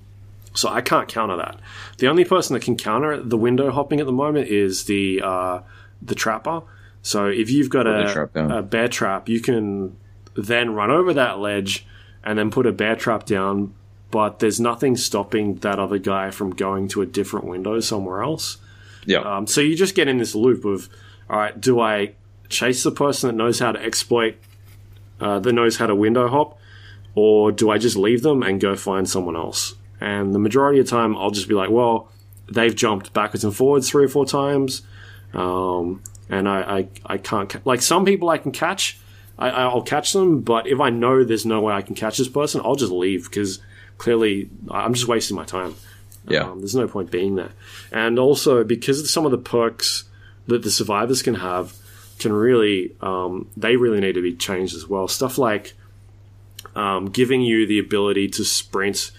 so 0.54 0.70
I 0.70 0.82
can't 0.82 1.08
counter 1.08 1.38
that. 1.38 1.60
The 1.98 2.08
only 2.08 2.26
person 2.26 2.54
that 2.54 2.62
can 2.62 2.76
counter 2.76 3.22
the 3.22 3.38
window 3.38 3.72
hopping 3.72 4.00
at 4.00 4.06
the 4.06 4.12
moment 4.12 4.48
is 4.48 4.86
the 4.86 5.22
uh, 5.24 5.62
the 6.02 6.16
trapper. 6.16 6.62
So 7.02 7.28
if 7.28 7.50
you've 7.50 7.70
got 7.70 7.88
a, 7.88 8.12
trap 8.12 8.36
a 8.36 8.62
bear 8.62 8.88
trap, 8.88 9.30
you 9.30 9.40
can 9.40 9.96
then 10.36 10.74
run 10.74 10.92
over 10.92 11.14
that 11.14 11.40
ledge 11.40 11.86
and 12.24 12.38
then 12.38 12.52
put 12.52 12.66
a 12.66 12.72
bear 12.72 12.96
trap 12.96 13.26
down, 13.26 13.74
but 14.12 14.40
there's 14.40 14.60
nothing 14.60 14.98
stopping 14.98 15.56
that 15.56 15.80
other 15.80 15.98
guy 15.98 16.32
from 16.32 16.52
going 16.52 16.88
to 16.90 17.02
a 17.02 17.06
different 17.06 17.46
window 17.46 17.80
somewhere 17.80 18.22
else. 18.22 18.58
Yeah. 19.06 19.20
Um, 19.20 19.48
so 19.48 19.62
you 19.62 19.76
just 19.76 19.96
get 19.96 20.08
in 20.08 20.18
this 20.18 20.36
loop 20.36 20.66
of, 20.66 20.90
all 21.30 21.38
right, 21.38 21.60
do 21.60 21.80
I 21.80 22.16
chase 22.50 22.84
the 22.84 22.92
person 22.92 23.30
that 23.30 23.36
knows 23.36 23.60
how 23.60 23.72
to 23.72 23.82
exploit, 23.82 24.36
uh, 25.22 25.40
that 25.40 25.54
knows 25.54 25.78
how 25.78 25.88
to 25.88 25.96
window 25.96 26.28
hop, 26.28 26.59
or 27.15 27.52
do 27.52 27.69
I 27.69 27.77
just 27.77 27.98
leave 27.98 28.22
them 28.22 28.44
and 28.44 28.60
go 28.60 28.76
find 28.76 29.10
someone 29.10 29.36
else? 29.36 29.76
And 30.02 30.34
the 30.34 30.40
majority 30.40 30.80
of 30.80 30.86
the 30.86 30.91
time, 30.91 31.18
I'll 31.18 31.31
just 31.31 31.48
be 31.49 31.56
like, 31.56 31.69
well, 31.69 32.10
they've 32.52 32.76
jumped 32.76 33.14
backwards 33.14 33.44
and 33.44 33.56
forwards 33.56 33.90
three 33.90 34.06
or 34.06 34.07
four 34.07 34.26
times, 34.26 34.81
um, 35.34 36.02
and 36.30 36.48
I, 36.48 36.61
I, 36.80 36.88
I 37.06 37.18
can't 37.18 37.49
ca- 37.49 37.61
like 37.65 37.81
some 37.81 38.06
people 38.06 38.30
I 38.30 38.38
can 38.38 38.52
catch. 38.52 38.99
I, 39.38 39.49
I'll 39.49 39.81
catch 39.81 40.14
them, 40.14 40.41
but 40.41 40.68
if 40.68 40.80
I 40.80 40.90
know 40.90 41.23
there's 41.23 41.45
no 41.45 41.61
way 41.61 41.73
I 41.73 41.81
can 41.81 41.95
catch 41.95 42.18
this 42.18 42.27
person, 42.27 42.61
I'll 42.64 42.76
just 42.76 42.91
leave 42.91 43.23
because 43.30 43.60
clearly 43.98 44.49
I'm 44.69 44.94
just 44.94 45.07
wasting 45.07 45.38
my 45.38 45.45
time. 45.45 45.76
yeah. 46.27 46.41
Um, 46.41 46.60
there's 46.60 46.76
no 46.76 46.88
point 46.88 47.10
being 47.10 47.36
there. 47.36 47.52
And 47.91 48.19
also 48.19 48.64
because 48.64 48.99
of 48.99 49.10
some 49.10 49.26
of 49.26 49.31
the 49.31 49.38
perks 49.38 50.03
that 50.48 50.64
the 50.64 50.72
survivors 50.72 51.22
can 51.22 51.36
have 51.36 51.73
can 52.19 52.34
really 52.34 52.95
um, 53.02 53.49
they 53.56 53.77
really 53.77 54.02
need 54.02 54.15
to 54.15 54.22
be 54.22 54.36
changed 54.36 54.76
as 54.76 54.88
well. 54.88 55.07
Stuff 55.07 55.38
like 55.38 55.73
um, 56.76 57.10
giving 57.10 57.41
you 57.41 57.66
the 57.68 57.80
ability 57.80 58.28
to 58.30 58.44
sprint 58.46 59.12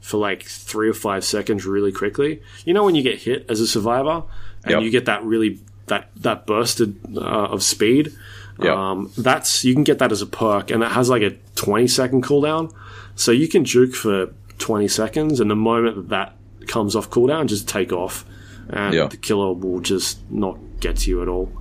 for 0.00 0.18
like 0.18 0.44
three 0.44 0.88
or 0.88 0.94
five 0.94 1.24
seconds 1.24 1.66
really 1.66 1.92
quickly. 1.92 2.40
You 2.64 2.74
know 2.74 2.84
when 2.84 2.94
you 2.94 3.02
get 3.02 3.22
hit 3.22 3.44
as 3.48 3.60
a 3.60 3.66
survivor 3.66 4.22
and 4.64 4.70
Yep. 4.72 4.82
you 4.82 4.90
get 4.90 5.04
that 5.06 5.24
really 5.24 5.60
that 5.86 6.10
that 6.16 6.46
bursted 6.46 6.96
uh, 7.16 7.20
of 7.20 7.62
speed. 7.62 8.12
Yep. 8.60 8.72
Um, 8.76 9.12
that's 9.18 9.64
you 9.64 9.74
can 9.74 9.84
get 9.84 9.98
that 9.98 10.12
as 10.12 10.22
a 10.22 10.26
perk, 10.26 10.70
and 10.70 10.82
it 10.82 10.90
has 10.92 11.08
like 11.10 11.22
a 11.22 11.36
twenty 11.56 11.86
second 11.86 12.22
cooldown. 12.24 12.72
So 13.14 13.30
you 13.32 13.48
can 13.48 13.64
juke 13.64 13.94
for 13.94 14.32
twenty 14.58 14.88
seconds, 14.88 15.40
and 15.40 15.50
the 15.50 15.56
moment 15.56 16.08
that 16.08 16.32
that 16.60 16.68
comes 16.68 16.96
off 16.96 17.10
cooldown, 17.10 17.46
just 17.46 17.68
take 17.68 17.92
off, 17.92 18.24
and 18.68 18.94
Yeah. 18.94 19.06
the 19.08 19.16
killer 19.16 19.52
will 19.52 19.80
just 19.80 20.18
not 20.30 20.58
get 20.80 20.96
to 20.98 21.10
you 21.10 21.22
at 21.22 21.28
all. 21.28 21.52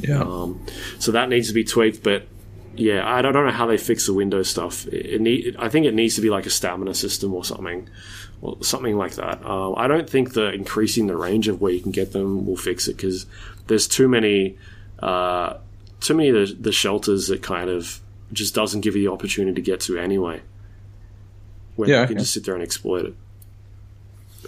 yeah. 0.00 0.20
Um, 0.22 0.60
so 0.98 1.12
that 1.12 1.28
needs 1.28 1.48
to 1.48 1.54
be 1.54 1.64
tweaked, 1.64 2.02
but 2.02 2.26
yeah, 2.80 3.08
I 3.08 3.22
don't, 3.22 3.32
know 3.32 3.50
how 3.50 3.66
they 3.66 3.76
fix 3.76 4.06
the 4.06 4.14
Windows 4.14 4.48
stuff. 4.48 4.86
It, 4.88 5.06
it 5.06 5.20
need, 5.20 5.56
I 5.58 5.68
think 5.68 5.86
it 5.86 5.94
needs 5.94 6.14
to 6.16 6.20
be 6.20 6.30
like 6.30 6.46
a 6.46 6.50
stamina 6.50 6.94
system 6.94 7.34
or 7.34 7.44
something, 7.44 7.88
or 8.42 8.62
something 8.62 8.96
like 8.96 9.14
that. 9.16 9.44
Uh, 9.44 9.74
I 9.74 9.86
don't 9.86 10.08
think 10.08 10.32
the 10.32 10.52
increasing 10.52 11.06
the 11.06 11.16
range 11.16 11.46
of 11.48 11.60
where 11.60 11.72
you 11.72 11.80
can 11.80 11.92
get 11.92 12.12
them 12.12 12.46
will 12.46 12.56
fix 12.56 12.88
it 12.88 12.96
because 12.96 13.26
there's 13.66 13.86
too 13.86 14.08
many, 14.08 14.56
uh, 15.00 15.54
too 16.00 16.14
many 16.14 16.30
of 16.30 16.34
the, 16.34 16.54
the 16.54 16.72
shelters 16.72 17.28
that 17.28 17.42
kind 17.42 17.68
of 17.70 18.00
just 18.32 18.54
doesn't 18.54 18.80
give 18.80 18.96
you 18.96 19.04
the 19.08 19.12
opportunity 19.12 19.54
to 19.54 19.62
get 19.62 19.80
to 19.80 19.98
anyway. 19.98 20.40
Where 21.76 21.88
Yeah, 21.88 22.00
you 22.02 22.06
can 22.08 22.16
okay. 22.16 22.22
just 22.22 22.32
sit 22.34 22.44
there 22.44 22.54
and 22.54 22.62
exploit 22.62 23.04
it, 23.06 23.14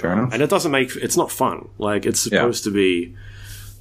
Fair 0.01 0.13
enough. 0.13 0.33
and 0.33 0.43
it 0.43 0.51
doesn't 0.51 0.71
make 0.73 0.97
it's 0.97 1.17
not 1.17 1.31
fun. 1.31 1.69
Like 1.79 2.07
it's 2.07 2.21
supposed 2.21 2.65
to 2.65 2.71
be. 2.71 3.15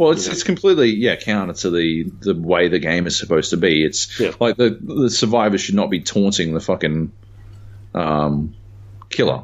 Well, 0.01 0.09
it's 0.13 0.25
it's 0.25 0.41
completely 0.41 0.89
yeah 0.95 1.15
counter 1.15 1.53
to 1.53 1.69
the 1.69 2.05
the 2.21 2.33
way 2.33 2.69
the 2.69 2.79
game 2.79 3.05
is 3.05 3.15
supposed 3.19 3.51
to 3.51 3.57
be. 3.57 3.85
It's 3.85 4.19
Yeah. 4.19 4.31
like 4.39 4.57
the 4.57 4.75
the 4.81 5.11
survivor 5.11 5.59
should 5.59 5.75
not 5.75 5.91
be 5.91 5.99
taunting 5.99 6.55
the 6.55 6.59
fucking 6.59 7.11
um 7.93 8.55
killer. 9.11 9.43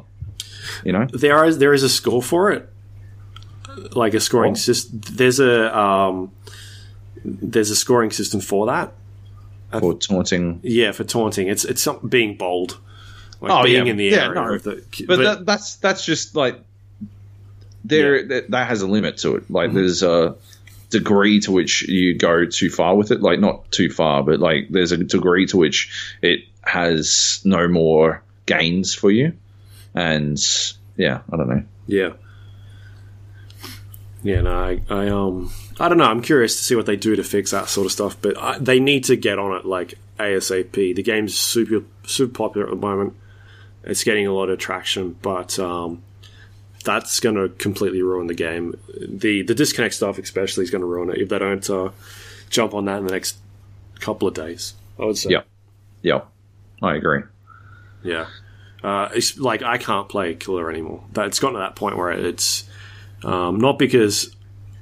You 0.84 0.92
know? 0.94 1.06
there 1.12 1.44
is 1.44 1.58
there 1.58 1.72
is 1.72 1.84
a 1.84 1.88
score 1.88 2.20
for 2.22 2.50
it, 2.50 2.68
like 3.92 4.14
a 4.14 4.20
scoring 4.20 4.52
Oh. 4.52 4.56
system. 4.56 5.00
There's 5.12 5.38
a 5.38 5.78
um, 5.78 6.32
there's 7.24 7.70
a 7.70 7.76
scoring 7.76 8.10
system 8.10 8.40
for 8.40 8.66
that. 8.66 8.92
For 9.78 9.94
taunting. 9.94 10.58
Yeah, 10.64 10.90
for 10.90 11.04
taunting, 11.04 11.46
it's 11.46 11.64
it's 11.64 11.86
not 11.86 12.10
being 12.10 12.36
bold, 12.36 12.78
like 13.40 13.52
Oh, 13.52 13.62
being 13.62 13.86
yeah. 13.86 13.90
in 13.92 13.96
the 13.96 14.04
Yeah, 14.06 14.24
area. 14.24 14.34
no. 14.34 14.54
of 14.54 14.62
the, 14.64 14.82
But, 15.06 15.16
that, 15.18 15.46
that's 15.46 15.76
that's 15.76 16.04
just 16.04 16.34
like 16.34 16.58
there 17.88 18.26
that, 18.26 18.50
that 18.50 18.68
has 18.68 18.82
a 18.82 18.86
limit 18.86 19.18
to 19.18 19.36
it. 19.36 19.50
Like 19.50 19.72
there's 19.72 20.02
a 20.02 20.36
degree 20.90 21.40
to 21.40 21.52
which 21.52 21.88
you 21.88 22.16
go 22.16 22.46
too 22.46 22.70
far 22.70 22.96
with 22.96 23.10
it. 23.10 23.20
Like 23.20 23.40
not 23.40 23.70
too 23.70 23.90
far, 23.90 24.22
but 24.22 24.40
like 24.40 24.68
there's 24.70 24.92
a 24.92 24.98
degree 24.98 25.46
to 25.46 25.56
which 25.56 26.16
it 26.22 26.40
has 26.62 27.40
no 27.44 27.68
more 27.68 28.22
gains 28.46 28.94
for 28.94 29.10
you. 29.10 29.32
And 29.94 30.38
yeah, 30.96 31.20
I 31.32 31.36
don't 31.36 31.48
know. 31.48 31.64
yeah, 31.86 32.12
yeah. 34.22 34.40
No, 34.42 34.52
I, 34.52 34.80
I 34.88 35.08
um, 35.08 35.52
I 35.80 35.88
don't 35.88 35.98
know. 35.98 36.04
I'm 36.04 36.22
curious 36.22 36.56
to 36.56 36.64
see 36.64 36.74
what 36.74 36.86
they 36.86 36.96
do 36.96 37.16
to 37.16 37.24
fix 37.24 37.50
that 37.52 37.68
sort 37.68 37.86
of 37.86 37.92
stuff, 37.92 38.16
but 38.20 38.36
I, 38.38 38.58
they 38.58 38.80
need 38.80 39.04
to 39.04 39.16
get 39.16 39.38
on 39.38 39.56
it 39.56 39.64
like 39.64 39.94
ASAP. 40.18 40.72
The 40.72 41.02
game's 41.02 41.38
super 41.38 41.84
super 42.04 42.32
popular 42.32 42.66
at 42.66 42.70
the 42.70 42.76
moment. 42.76 43.14
It's 43.84 44.04
getting 44.04 44.26
a 44.26 44.32
lot 44.32 44.50
of 44.50 44.58
traction, 44.58 45.16
but 45.22 45.58
um, 45.58 46.02
that's 46.88 47.20
going 47.20 47.34
to 47.34 47.50
completely 47.50 48.00
ruin 48.00 48.28
the 48.28 48.34
game. 48.34 48.74
The 48.98 49.42
the 49.42 49.54
disconnect 49.54 49.94
stuff, 49.94 50.18
especially, 50.18 50.64
is 50.64 50.70
going 50.70 50.80
to 50.80 50.86
ruin 50.86 51.10
it 51.10 51.18
if 51.18 51.28
they 51.28 51.38
don't 51.38 51.68
uh, 51.68 51.90
jump 52.48 52.72
on 52.72 52.86
that 52.86 52.98
in 52.98 53.04
the 53.04 53.12
next 53.12 53.36
couple 54.00 54.26
of 54.26 54.32
days. 54.32 54.72
I 54.98 55.04
would 55.04 55.18
say. 55.18 55.30
Yeah. 55.30 55.42
Yeah, 56.00 56.22
I 56.82 56.94
agree. 56.94 57.24
Yeah. 58.02 58.26
Uh, 58.82 59.10
it's 59.12 59.36
like 59.38 59.62
I 59.62 59.76
can't 59.76 60.08
play 60.08 60.34
killer 60.34 60.70
anymore. 60.70 61.04
It's 61.14 61.38
gotten 61.38 61.54
to 61.54 61.60
that 61.60 61.76
point 61.76 61.98
where 61.98 62.10
it's 62.10 62.64
um, 63.22 63.58
not 63.58 63.78
because 63.78 64.34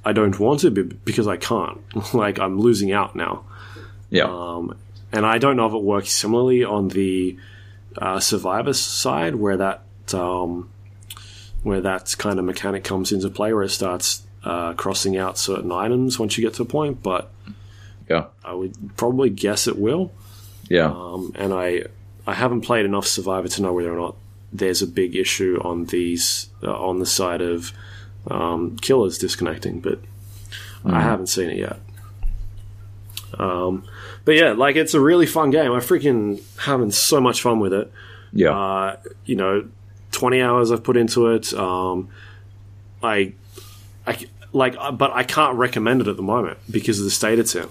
I 0.05 0.13
don't 0.13 0.39
want 0.39 0.61
to, 0.61 0.71
but 0.71 1.05
because 1.05 1.27
I 1.27 1.39
can't. 1.39 1.81
like 2.15 2.39
I'm 2.39 2.61
losing 2.61 2.93
out 2.93 3.17
now. 3.17 3.45
Yeah, 4.11 4.27
Um, 4.27 4.79
and 5.11 5.27
I 5.27 5.39
don't 5.39 5.57
know 5.57 5.67
if 5.67 5.73
it 5.73 5.83
works 5.83 6.13
similarly 6.13 6.63
on 6.63 6.87
the 6.87 7.37
uh, 7.99 8.21
survivor 8.21 8.75
side, 8.75 9.35
where 9.35 9.57
that 9.57 9.83
um, 10.15 10.69
where 11.63 11.81
that 11.81 12.15
kind 12.19 12.39
of 12.39 12.45
mechanic 12.45 12.85
comes 12.85 13.13
into 13.13 13.29
play, 13.31 13.53
where 13.53 13.65
it 13.65 13.71
starts 13.71 14.23
uh, 14.45 14.73
crossing 14.75 15.17
out 15.17 15.37
certain 15.39 15.73
items 15.73 16.19
once 16.19 16.39
you 16.39 16.45
get 16.45 16.55
to 16.55 16.63
a 16.63 16.67
point. 16.67 17.03
But 17.03 17.31
yeah, 18.09 18.27
I 18.45 18.55
would 18.55 18.97
probably 18.97 19.31
guess 19.31 19.67
it 19.67 19.79
will. 19.79 20.13
yeah, 20.69 20.87
Um, 20.87 21.33
and 21.35 21.53
I 21.53 21.85
I 22.27 22.35
haven't 22.35 22.61
played 22.63 22.85
enough 22.85 23.07
Survivor 23.07 23.49
to 23.49 23.63
know 23.63 23.73
whether 23.73 23.93
or 23.93 23.99
not 23.99 24.17
there's 24.53 24.81
a 24.83 24.87
big 24.87 25.17
issue 25.17 25.61
on 25.63 25.87
these 25.87 26.49
uh, 26.63 26.73
on 26.73 26.99
the 27.01 27.07
side 27.07 27.41
of 27.43 27.73
um, 28.31 28.77
killers 28.77 29.19
disconnecting, 29.19 29.81
but 29.81 30.01
I 30.85 31.01
haven't 31.01 31.27
seen 31.27 31.51
it 31.51 31.59
yet. 31.59 31.79
Um, 33.39 33.85
but 34.25 34.37
yeah, 34.37 34.53
like 34.53 34.77
it's 34.77 34.95
a 34.95 35.01
really 35.01 35.27
fun 35.27 35.51
game. 35.51 35.73
I 35.73 35.79
freaking 35.79 36.41
having 36.61 36.91
so 36.91 37.21
much 37.21 37.43
fun 37.43 37.59
with 37.61 37.73
it. 37.73 37.93
yeah, 38.33 38.51
Uh, 38.57 38.97
you 39.25 39.35
know, 39.37 39.69
twenty 40.17 40.41
hours 40.41 40.71
I've 40.73 40.83
put 40.83 40.97
into 40.97 41.29
it. 41.29 41.53
Um, 41.53 42.09
I, 43.03 43.35
I 44.07 44.27
like, 44.53 44.75
uh, 44.79 44.91
but 44.93 45.13
I 45.13 45.23
can't 45.23 45.57
recommend 45.57 46.01
it 46.01 46.09
at 46.09 46.17
the 46.17 46.23
moment 46.23 46.59
because 46.71 46.99
of 46.99 47.05
the 47.05 47.11
state 47.11 47.39
it's 47.39 47.55
in. 47.55 47.69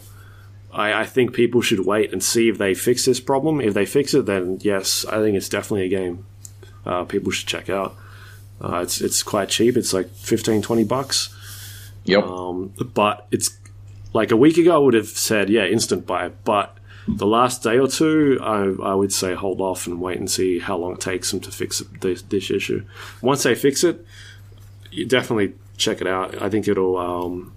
I, 0.72 1.02
I 1.02 1.06
think 1.06 1.34
people 1.34 1.62
should 1.62 1.80
wait 1.86 2.14
and 2.14 2.22
see 2.24 2.48
if 2.50 2.58
they 2.58 2.74
fix 2.76 3.06
this 3.06 3.20
problem. 3.20 3.60
If 3.62 3.74
they 3.74 3.86
fix 3.86 4.14
it, 4.14 4.26
then 4.26 4.60
yes, 4.62 5.06
I 5.06 5.18
think 5.22 5.36
it's 5.36 5.50
definitely 5.50 5.86
a 5.86 5.90
game 5.90 6.26
uh, 6.86 7.04
people 7.06 7.32
should 7.32 7.48
check 7.48 7.70
out. 7.70 7.96
Uh, 8.64 8.82
it's 8.84 9.02
it's 9.02 9.24
quite 9.24 9.50
cheap. 9.50 9.76
It's 9.76 9.94
like 9.94 10.10
15, 10.12 10.62
20 10.62 10.84
bucks. 10.84 11.34
yep, 12.06 12.24
Um, 12.24 12.74
but 12.94 13.28
it's 13.32 13.58
like 14.14 14.32
a 14.32 14.38
week 14.38 14.58
ago, 14.58 14.76
I 14.76 14.78
would 14.78 14.94
have 14.94 15.08
said, 15.08 15.50
yeah, 15.50 15.66
instant 15.66 16.06
buy. 16.06 16.30
But 16.30 16.78
the 17.08 17.28
last 17.28 17.64
day 17.64 17.78
or 17.78 17.88
two, 17.88 18.40
I, 18.42 18.90
I 18.92 18.94
would 18.94 19.14
say 19.14 19.34
hold 19.36 19.62
off 19.62 19.88
and 19.88 20.02
wait 20.02 20.18
and 20.18 20.30
see 20.30 20.60
how 20.60 20.78
long 20.78 20.94
it 20.94 21.02
takes 21.02 21.32
them 21.32 21.40
to 21.42 21.52
fix 21.52 21.82
this, 22.02 22.22
this 22.24 22.50
issue. 22.50 22.86
Once 23.22 23.44
they 23.44 23.56
fix 23.56 23.84
it, 23.84 24.06
you 24.92 25.06
definitely 25.06 25.54
check 25.78 26.02
it 26.02 26.08
out. 26.08 26.42
I 26.42 26.50
think 26.50 26.68
it'll, 26.68 26.98
um, 26.98 27.54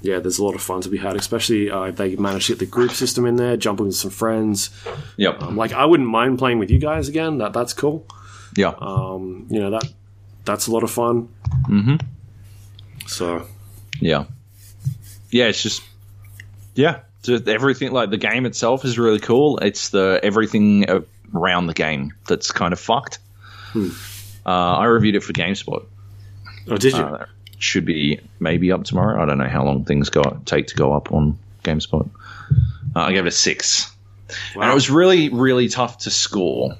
yeah, 0.00 0.20
there's 0.20 0.38
a 0.38 0.44
lot 0.44 0.54
of 0.54 0.62
fun 0.62 0.80
to 0.82 0.88
be 0.88 0.96
had, 0.98 1.16
especially 1.16 1.70
uh, 1.70 1.82
if 1.82 1.96
they 1.96 2.16
manage 2.16 2.46
to 2.46 2.52
get 2.52 2.60
the 2.60 2.66
group 2.66 2.92
system 2.92 3.26
in 3.26 3.36
there, 3.36 3.56
jump 3.56 3.80
with 3.80 3.94
some 3.94 4.10
friends. 4.10 4.70
yep, 5.16 5.40
Like, 5.42 5.72
I 5.72 5.84
wouldn't 5.84 6.08
mind 6.08 6.38
playing 6.38 6.58
with 6.58 6.70
you 6.70 6.78
guys 6.78 7.08
again. 7.08 7.38
That 7.38 7.52
That's 7.52 7.72
cool. 7.72 8.06
yeah. 8.56 8.74
Um, 8.78 9.46
you 9.50 9.60
know, 9.60 9.70
that 9.70 9.84
that's 10.44 10.66
a 10.66 10.72
lot 10.72 10.82
of 10.82 10.90
fun. 10.90 11.28
mm-hmm. 11.68 11.96
So, 13.06 13.46
Yeah. 14.00 14.24
Yeah, 15.30 15.46
it's 15.46 15.62
just 15.62 15.82
yeah, 16.74 17.00
just 17.28 17.48
everything 17.48 17.92
like 17.92 18.10
the 18.10 18.16
game 18.16 18.46
itself 18.46 18.84
is 18.84 18.98
really 18.98 19.20
cool. 19.20 19.58
It's 19.58 19.90
the 19.90 20.18
everything 20.22 20.86
around 21.34 21.66
the 21.66 21.74
game 21.74 22.12
that's 22.26 22.50
kind 22.50 22.72
of 22.72 22.80
fucked. 22.80 23.18
Uh, 24.46 24.50
I 24.50 24.84
reviewed 24.86 25.14
it 25.14 25.22
for 25.22 25.32
GameSpot. 25.32 25.84
oh, 26.70 26.76
did 26.76 26.94
you? 26.94 26.98
Uh, 26.98 27.26
should 27.58 27.84
be 27.84 28.20
maybe 28.40 28.72
up 28.72 28.84
tomorrow. 28.84 29.20
I 29.22 29.26
don't 29.26 29.38
know 29.38 29.48
how 29.48 29.64
long 29.64 29.84
things 29.84 30.10
go 30.10 30.22
take 30.46 30.68
to 30.68 30.74
go 30.74 30.92
up 30.92 31.12
on 31.12 31.38
GameSpot. 31.64 32.08
Uh, 32.96 33.00
I 33.00 33.12
gave 33.12 33.26
it 33.26 33.28
a 33.28 33.32
six, 33.32 33.92
and 34.54 34.64
it 34.64 34.74
was 34.74 34.90
really 34.90 35.28
really 35.28 35.68
tough 35.68 35.98
to 35.98 36.10
score 36.10 36.76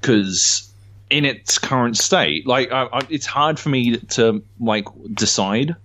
because 0.00 0.72
in 1.10 1.24
its 1.24 1.58
current 1.58 1.96
state, 1.96 2.46
like 2.46 2.72
I, 2.72 2.84
I, 2.84 3.00
it's 3.10 3.26
hard 3.26 3.58
for 3.58 3.68
me 3.68 3.96
to 3.98 4.42
like 4.60 4.86
decide 5.12 5.76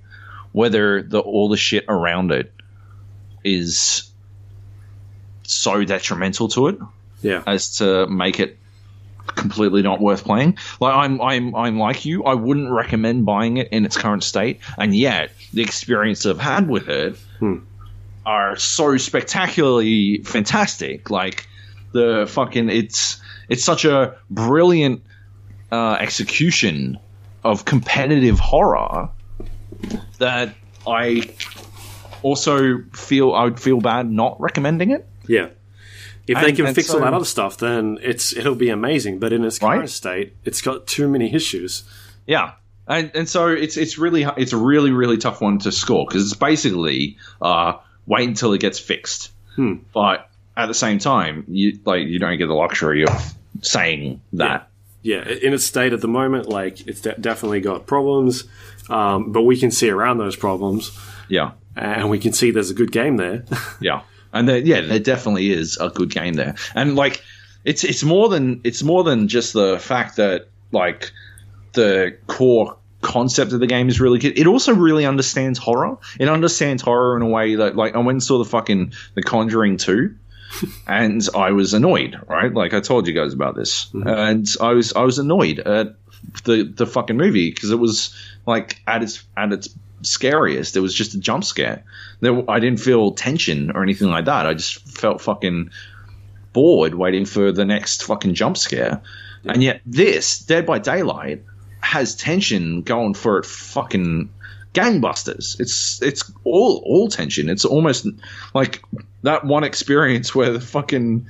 whether 0.53 1.01
the 1.01 1.19
all 1.19 1.49
the 1.49 1.57
shit 1.57 1.83
around 1.89 2.31
it 2.31 2.53
is 3.45 4.11
so 5.43 5.83
detrimental 5.85 6.47
to 6.49 6.67
it 6.67 6.79
Yeah. 7.21 7.43
as 7.47 7.77
to 7.77 8.07
make 8.07 8.39
it 8.39 8.57
completely 9.27 9.81
not 9.81 9.99
worth 10.01 10.23
playing. 10.23 10.57
Like 10.79 10.93
I'm 10.95 11.21
I'm 11.21 11.55
I'm 11.55 11.79
like 11.79 12.05
you, 12.05 12.23
I 12.23 12.33
wouldn't 12.33 12.71
recommend 12.71 13.25
buying 13.25 13.57
it 13.57 13.69
in 13.71 13.85
its 13.85 13.97
current 13.97 14.23
state, 14.23 14.59
and 14.77 14.95
yet 14.95 15.31
the 15.53 15.61
experience 15.61 16.25
I've 16.25 16.39
had 16.39 16.67
with 16.67 16.89
it 16.89 17.15
are 18.25 18.55
so 18.55 18.97
spectacularly 18.97 20.19
fantastic. 20.23 21.09
Like 21.09 21.47
the 21.91 22.25
fucking 22.27 22.69
it's 22.69 23.19
it's 23.49 23.63
such 23.63 23.85
a 23.85 24.15
brilliant 24.29 25.03
uh, 25.71 25.97
execution 25.99 26.97
of 27.43 27.65
competitive 27.65 28.39
horror 28.39 29.09
that 30.19 30.55
I 30.87 31.29
also 32.25 32.79
feel 32.93 33.33
I 33.33 33.43
would 33.43 33.59
feel 33.59 33.79
bad 33.79 34.09
not 34.11 34.39
recommending 34.41 34.89
it. 34.91 35.07
Yeah. 35.27 35.49
If 36.27 36.41
they 36.41 36.53
can 36.53 36.65
and 36.65 36.75
fix 36.75 36.89
all 36.89 37.01
that 37.01 37.13
other 37.13 37.23
stuff, 37.25 37.57
then 37.57 37.99
it's 38.01 38.35
it'll 38.35 38.55
be 38.55 38.69
amazing. 38.69 39.19
But 39.19 39.31
in 39.31 39.43
its 39.45 39.59
current 39.59 39.81
Right. 39.81 39.89
state, 39.89 40.33
it's 40.43 40.59
got 40.61 40.87
too 40.87 41.07
many 41.07 41.31
issues. 41.33 41.83
Yeah, 42.25 42.53
and 42.87 43.11
and 43.13 43.29
so 43.29 43.49
it's 43.49 43.77
it's 43.77 43.99
really 43.99 44.23
it's 44.35 44.51
a 44.53 44.57
really 44.57 44.89
really 44.91 45.17
tough 45.17 45.39
one 45.39 45.59
to 45.59 45.71
score 45.71 46.05
because 46.07 46.23
it's 46.31 46.39
basically 46.39 47.17
uh, 47.39 47.73
wait 48.07 48.27
until 48.27 48.53
it 48.53 48.59
gets 48.59 48.79
fixed. 48.79 49.31
But 49.93 50.27
at 50.57 50.65
the 50.65 50.73
same 50.73 50.97
time, 50.97 51.45
you 51.47 51.77
like 51.85 52.07
you 52.07 52.17
don't 52.17 52.37
get 52.39 52.47
the 52.47 52.55
luxury 52.55 53.03
of 53.05 53.33
saying 53.61 54.19
that. 54.33 54.69
Yeah, 55.03 55.21
in 55.27 55.53
its 55.53 55.63
state 55.63 55.93
at 55.93 56.01
the 56.01 56.07
moment, 56.07 56.49
like 56.49 56.87
it's 56.87 57.01
de- 57.01 57.13
definitely 57.19 57.61
got 57.61 57.85
problems, 57.85 58.45
um, 58.89 59.31
but 59.31 59.43
we 59.43 59.55
can 59.59 59.69
see 59.69 59.91
around 59.91 60.17
those 60.17 60.35
problems, 60.35 60.89
Yeah, 61.29 61.51
Uh, 61.75 61.81
and 61.81 62.09
we 62.09 62.19
can 62.19 62.33
see 62.33 62.51
there's 62.51 62.69
a 62.69 62.75
good 62.75 62.91
game 62.91 63.17
there. 63.17 63.45
yeah, 63.81 64.01
and 64.33 64.47
there, 64.47 64.57
yeah, 64.57 64.81
there 64.81 64.99
definitely 64.99 65.51
is 65.51 65.77
a 65.77 65.89
good 65.89 66.09
game 66.09 66.33
there, 66.33 66.55
and 66.73 66.95
like 66.95 67.23
it's 67.63 67.83
it's 67.83 68.03
more 68.03 68.29
than 68.29 68.61
it's 68.63 68.83
more 68.83 69.03
than 69.03 69.27
just 69.27 69.53
the 69.53 69.79
fact 69.79 70.17
that 70.17 70.47
like 70.71 71.11
the 71.73 72.17
core 72.27 72.77
concept 73.01 73.53
of 73.53 73.59
the 73.59 73.67
game 73.67 73.87
is 73.87 73.99
really 73.99 74.19
good. 74.19 74.37
It 74.37 74.47
also 74.47 74.73
really 74.73 75.05
understands 75.05 75.59
horror. 75.59 75.97
It 76.19 76.27
understands 76.27 76.81
horror 76.81 77.17
in 77.17 77.21
a 77.21 77.27
way 77.27 77.55
that 77.55 77.75
like 77.75 77.95
I 77.95 77.99
went 77.99 78.15
and 78.15 78.23
saw 78.23 78.39
the 78.39 78.45
fucking 78.45 78.93
The 79.13 79.21
Conjuring 79.21 79.77
2 79.77 80.15
and 80.87 81.27
I 81.35 81.51
was 81.51 81.73
annoyed, 81.73 82.19
right? 82.27 82.53
Like 82.53 82.73
I 82.73 82.79
told 82.79 83.07
you 83.07 83.13
guys 83.13 83.33
about 83.33 83.55
this. 83.55 83.85
Mm-hmm. 83.87 84.07
And 84.07 84.47
I 84.61 84.73
was 84.73 84.93
I 84.93 85.03
was 85.03 85.19
annoyed 85.19 85.59
at 85.59 85.95
the 86.43 86.63
the 86.63 86.85
fucking 86.85 87.17
movie 87.17 87.51
because 87.51 87.71
it 87.71 87.79
was 87.79 88.15
like 88.45 88.81
at 88.87 89.03
its 89.03 89.23
at 89.37 89.51
its 89.51 89.69
scariest. 90.05 90.75
It 90.75 90.81
was 90.81 90.93
just 90.93 91.13
a 91.13 91.19
jump 91.19 91.43
scare. 91.43 91.83
There, 92.21 92.49
I 92.49 92.59
didn't 92.59 92.79
feel 92.79 93.11
tension 93.11 93.71
or 93.71 93.83
anything 93.83 94.09
like 94.09 94.25
that. 94.25 94.45
I 94.45 94.53
just 94.53 94.87
felt 94.87 95.21
fucking 95.21 95.71
bored 96.53 96.95
waiting 96.95 97.25
for 97.25 97.51
the 97.51 97.65
next 97.65 98.03
fucking 98.03 98.33
jump 98.33 98.57
scare. 98.57 99.01
And 99.43 99.61
yet 99.61 99.81
this 99.85 100.39
Dead 100.39 100.65
by 100.65 100.79
Daylight 100.79 101.43
has 101.81 102.15
tension 102.15 102.81
going 102.81 103.13
for 103.13 103.37
it 103.39 103.45
fucking 103.45 104.29
gangbusters. 104.73 105.59
It's 105.59 106.01
it's 106.01 106.31
all 106.43 106.81
all 106.85 107.07
tension. 107.07 107.49
It's 107.49 107.65
almost 107.65 108.07
like 108.53 108.83
that 109.23 109.45
one 109.45 109.63
experience 109.63 110.33
where 110.33 110.51
the 110.51 110.59
fucking 110.59 111.27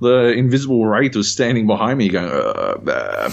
the 0.00 0.32
invisible 0.32 0.86
wraith 0.86 1.16
was 1.16 1.30
standing 1.30 1.66
behind 1.66 1.98
me 1.98 2.08
going 2.08 2.30
uh, 2.30 2.78
uh, 2.86 3.32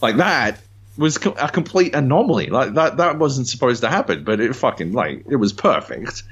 like 0.00 0.16
that 0.16 0.60
was 0.96 1.16
a 1.16 1.48
complete 1.48 1.94
anomaly. 1.94 2.48
Like 2.48 2.74
that 2.74 2.98
that 2.98 3.18
wasn't 3.18 3.48
supposed 3.48 3.82
to 3.82 3.88
happen, 3.88 4.24
but 4.24 4.40
it 4.40 4.54
fucking 4.54 4.92
like 4.92 5.24
it 5.30 5.36
was 5.36 5.52
perfect. 5.52 6.22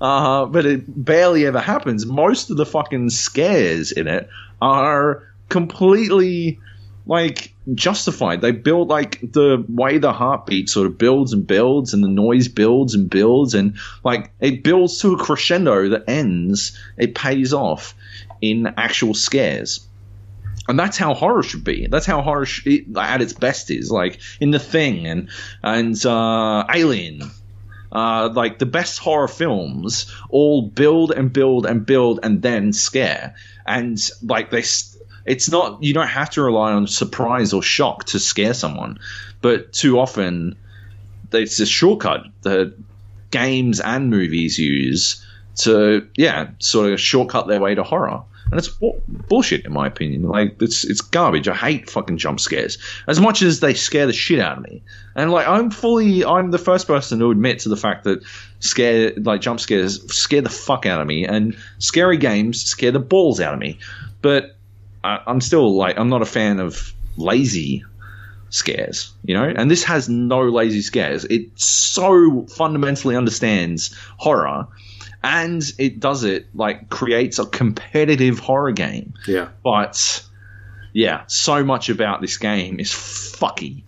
Uh, 0.00 0.46
but 0.46 0.64
it 0.66 0.84
barely 0.86 1.46
ever 1.46 1.60
happens. 1.60 2.06
Most 2.06 2.50
of 2.50 2.56
the 2.56 2.66
fucking 2.66 3.10
scares 3.10 3.92
in 3.92 4.08
it 4.08 4.28
are 4.60 5.28
completely 5.48 6.58
like 7.06 7.52
justified. 7.74 8.40
They 8.40 8.52
build 8.52 8.88
like 8.88 9.20
the 9.20 9.64
way 9.68 9.98
the 9.98 10.12
heartbeat 10.12 10.68
sort 10.68 10.86
of 10.86 10.98
builds 10.98 11.32
and 11.32 11.46
builds, 11.46 11.94
and 11.94 12.04
the 12.04 12.08
noise 12.08 12.48
builds 12.48 12.94
and 12.94 13.08
builds, 13.08 13.54
and 13.54 13.76
like 14.04 14.32
it 14.40 14.62
builds 14.62 15.00
to 15.00 15.14
a 15.14 15.18
crescendo 15.18 15.90
that 15.90 16.08
ends. 16.08 16.78
It 16.96 17.14
pays 17.14 17.52
off 17.52 17.94
in 18.40 18.68
actual 18.76 19.14
scares. 19.14 19.86
And 20.68 20.78
that's 20.78 20.96
how 20.96 21.14
horror 21.14 21.42
should 21.42 21.64
be. 21.64 21.86
That's 21.88 22.06
how 22.06 22.22
horror 22.22 22.46
sh- 22.46 22.68
at 22.96 23.22
its 23.22 23.32
best 23.32 23.70
is. 23.70 23.90
Like 23.90 24.20
in 24.40 24.50
The 24.50 24.58
Thing 24.58 25.06
and 25.06 25.28
and 25.62 26.06
uh, 26.06 26.64
Alien, 26.72 27.30
uh, 27.92 28.30
like 28.32 28.58
the 28.58 28.66
best 28.66 28.98
horror 28.98 29.28
films 29.28 30.14
all 30.28 30.62
build 30.62 31.10
and 31.10 31.32
build 31.32 31.66
and 31.66 31.84
build 31.84 32.20
and 32.22 32.42
then 32.42 32.72
scare. 32.72 33.34
And 33.66 33.98
like 34.22 34.50
they, 34.50 34.64
it's 35.26 35.50
not 35.50 35.82
you 35.82 35.92
don't 35.94 36.08
have 36.08 36.30
to 36.30 36.42
rely 36.42 36.72
on 36.72 36.86
surprise 36.86 37.52
or 37.52 37.62
shock 37.62 38.04
to 38.06 38.18
scare 38.18 38.54
someone, 38.54 38.98
but 39.40 39.72
too 39.72 39.98
often 39.98 40.56
it's 41.32 41.60
a 41.60 41.66
shortcut 41.66 42.26
that 42.42 42.74
games 43.30 43.80
and 43.80 44.10
movies 44.10 44.58
use 44.58 45.24
to 45.56 46.06
yeah 46.16 46.50
sort 46.58 46.92
of 46.92 47.00
shortcut 47.00 47.46
their 47.48 47.60
way 47.60 47.74
to 47.74 47.82
horror. 47.82 48.22
And 48.50 48.58
it's 48.58 48.68
bu- 48.68 49.00
bullshit 49.06 49.64
in 49.64 49.72
my 49.72 49.86
opinion. 49.86 50.24
Like 50.24 50.60
it's 50.60 50.84
it's 50.84 51.00
garbage. 51.00 51.48
I 51.48 51.54
hate 51.54 51.88
fucking 51.88 52.18
jump 52.18 52.40
scares 52.40 52.78
as 53.06 53.20
much 53.20 53.42
as 53.42 53.60
they 53.60 53.74
scare 53.74 54.06
the 54.06 54.12
shit 54.12 54.40
out 54.40 54.58
of 54.58 54.64
me. 54.64 54.82
And 55.14 55.30
like 55.30 55.46
I'm 55.46 55.70
fully 55.70 56.24
I'm 56.24 56.50
the 56.50 56.58
first 56.58 56.86
person 56.86 57.18
to 57.20 57.30
admit 57.30 57.60
to 57.60 57.68
the 57.68 57.76
fact 57.76 58.04
that 58.04 58.22
scare 58.58 59.12
like 59.16 59.40
jump 59.40 59.60
scares 59.60 60.12
scare 60.12 60.42
the 60.42 60.50
fuck 60.50 60.86
out 60.86 61.00
of 61.00 61.06
me 61.06 61.24
and 61.26 61.56
scary 61.78 62.16
games 62.16 62.62
scare 62.62 62.92
the 62.92 62.98
balls 62.98 63.40
out 63.40 63.54
of 63.54 63.60
me. 63.60 63.78
But 64.20 64.56
I, 65.04 65.20
I'm 65.26 65.40
still 65.40 65.74
like 65.74 65.98
I'm 65.98 66.08
not 66.08 66.22
a 66.22 66.26
fan 66.26 66.60
of 66.60 66.92
lazy 67.16 67.84
scares, 68.50 69.12
you 69.24 69.34
know? 69.34 69.44
And 69.44 69.70
this 69.70 69.84
has 69.84 70.08
no 70.08 70.42
lazy 70.48 70.82
scares. 70.82 71.24
It 71.24 71.58
so 71.58 72.46
fundamentally 72.46 73.16
understands 73.16 73.94
horror 74.18 74.66
and 75.22 75.62
it 75.78 76.00
does 76.00 76.24
it 76.24 76.46
like 76.54 76.88
creates 76.88 77.38
a 77.38 77.46
competitive 77.46 78.38
horror 78.38 78.72
game. 78.72 79.14
yeah, 79.26 79.48
But 79.62 80.22
yeah, 80.92 81.22
so 81.26 81.62
much 81.64 81.88
about 81.88 82.20
this 82.20 82.38
game 82.38 82.80
is 82.80 82.90
fucky. 82.90 83.82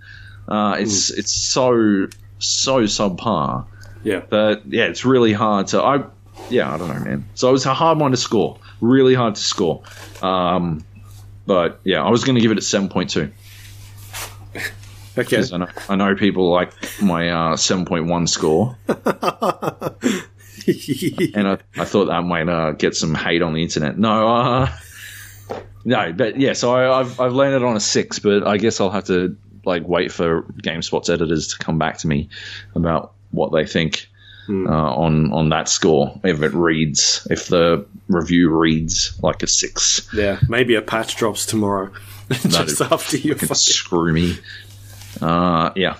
Uh, 0.48 0.76
it's 0.78 1.10
it's 1.10 1.32
so 1.32 2.09
so 2.38 2.82
subpar 2.82 3.66
yeah. 4.04 4.20
But 4.28 4.66
yeah, 4.66 4.84
it's 4.86 5.04
really 5.04 5.32
hard 5.32 5.68
to 5.68 5.80
I 5.80 6.04
yeah, 6.50 6.72
I 6.72 6.76
don't 6.76 6.88
know, 6.88 6.98
man. 7.04 7.24
So 7.34 7.48
it 7.48 7.52
was 7.52 7.66
a 7.66 7.74
hard 7.74 7.98
one 7.98 8.10
to 8.10 8.16
score. 8.16 8.59
Really 8.80 9.14
hard 9.14 9.36
to 9.36 9.40
score. 9.40 9.82
Um, 10.22 10.84
but 11.46 11.78
yeah, 11.84 12.02
I 12.02 12.10
was 12.10 12.24
going 12.24 12.34
to 12.34 12.40
give 12.40 12.50
it 12.50 12.59
a 12.59 12.62
seven 12.62 12.88
point 12.88 13.10
two 13.10 13.30
Okay. 14.54 14.66
because 15.14 15.52
I 15.52 15.59
know 15.59 15.68
I 15.88 15.94
know 15.96 16.14
people 16.16 16.50
like 16.50 16.72
my 17.00 17.30
uh, 17.30 17.56
seven 17.56 17.84
point 17.84 18.06
one 18.06 18.26
score, 18.26 18.76
and 21.34 21.48
I, 21.48 21.59
I 21.76 21.84
thought 21.84 22.06
that 22.06 22.22
might 22.22 22.48
uh, 22.48 22.72
get 22.72 22.97
some 22.97 23.14
hate 23.14 23.43
on 23.43 23.55
the 23.55 23.62
internet. 23.62 23.98
No, 23.98 24.28
uh, 24.28 24.72
no, 25.84 26.12
but 26.12 26.39
yeah, 26.39 26.52
so 26.52 26.74
I, 26.74 27.01
I've 27.01 27.20
I've 27.20 27.32
landed 27.32 27.62
on 27.62 27.76
a 27.76 27.80
six, 27.80 28.18
but 28.18 28.47
I 28.47 28.56
guess 28.56 28.80
I'll 28.80 28.90
have 28.90 29.06
to 29.06 29.36
like 29.64 29.86
wait 29.86 30.12
for 30.12 30.43
GameSpot's 30.43 31.09
editors 31.09 31.48
to 31.48 31.59
come 31.59 31.78
back 31.78 31.98
to 31.98 32.09
me 32.09 32.28
about 32.74 33.12
what 33.30 33.52
they 33.52 33.66
think. 33.66 34.09
Uh, 34.48 34.72
on 34.72 35.32
on 35.32 35.48
that 35.51 35.68
score, 35.68 36.20
if 36.24 36.43
it 36.43 36.52
reads, 36.52 37.26
if 37.30 37.47
the 37.47 37.86
review 38.09 38.51
reads 38.51 39.18
like 39.22 39.43
a 39.43 39.47
six, 39.47 40.06
yeah, 40.12 40.40
maybe 40.48 40.74
a 40.74 40.82
patch 40.82 41.14
drops 41.14 41.47
tomorrow, 41.47 41.93
just 42.28 42.80
after 42.82 43.16
you 43.16 43.34
fucking 43.34 43.55
screw 43.55 44.12
me. 44.12 44.36
Uh, 45.22 45.70
yeah, 45.76 45.97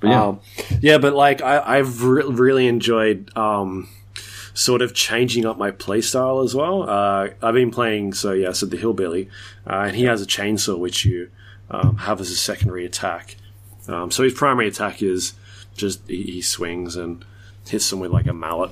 but 0.00 0.08
yeah, 0.08 0.24
Um, 0.24 0.40
yeah, 0.80 0.98
but 0.98 1.14
like 1.14 1.42
I, 1.42 1.78
I've 1.78 2.02
re- 2.02 2.24
really 2.24 2.66
enjoyed 2.66 3.34
um, 3.36 3.88
sort 4.54 4.82
of 4.82 4.94
changing 4.94 5.46
up 5.46 5.58
my 5.58 5.70
playstyle 5.70 6.44
as 6.44 6.54
well. 6.54 6.88
Uh, 6.88 7.28
I've 7.42 7.54
been 7.54 7.70
playing, 7.70 8.14
so 8.14 8.32
yeah, 8.32 8.52
so 8.52 8.66
the 8.66 8.76
hillbilly, 8.76 9.28
uh, 9.68 9.84
and 9.86 9.96
he 9.96 10.04
has 10.04 10.20
a 10.22 10.26
chainsaw 10.26 10.78
which 10.78 11.04
you 11.04 11.30
um, 11.70 11.96
have 11.98 12.20
as 12.20 12.30
a 12.30 12.36
secondary 12.36 12.84
attack. 12.84 13.36
Um, 13.88 14.10
so 14.10 14.22
his 14.22 14.34
primary 14.34 14.68
attack 14.68 15.02
is 15.02 15.34
just 15.76 16.00
he, 16.08 16.22
he 16.24 16.42
swings 16.42 16.96
and 16.96 17.24
hits 17.68 17.88
them 17.90 18.00
with 18.00 18.10
like 18.10 18.26
a 18.26 18.32
mallet. 18.32 18.70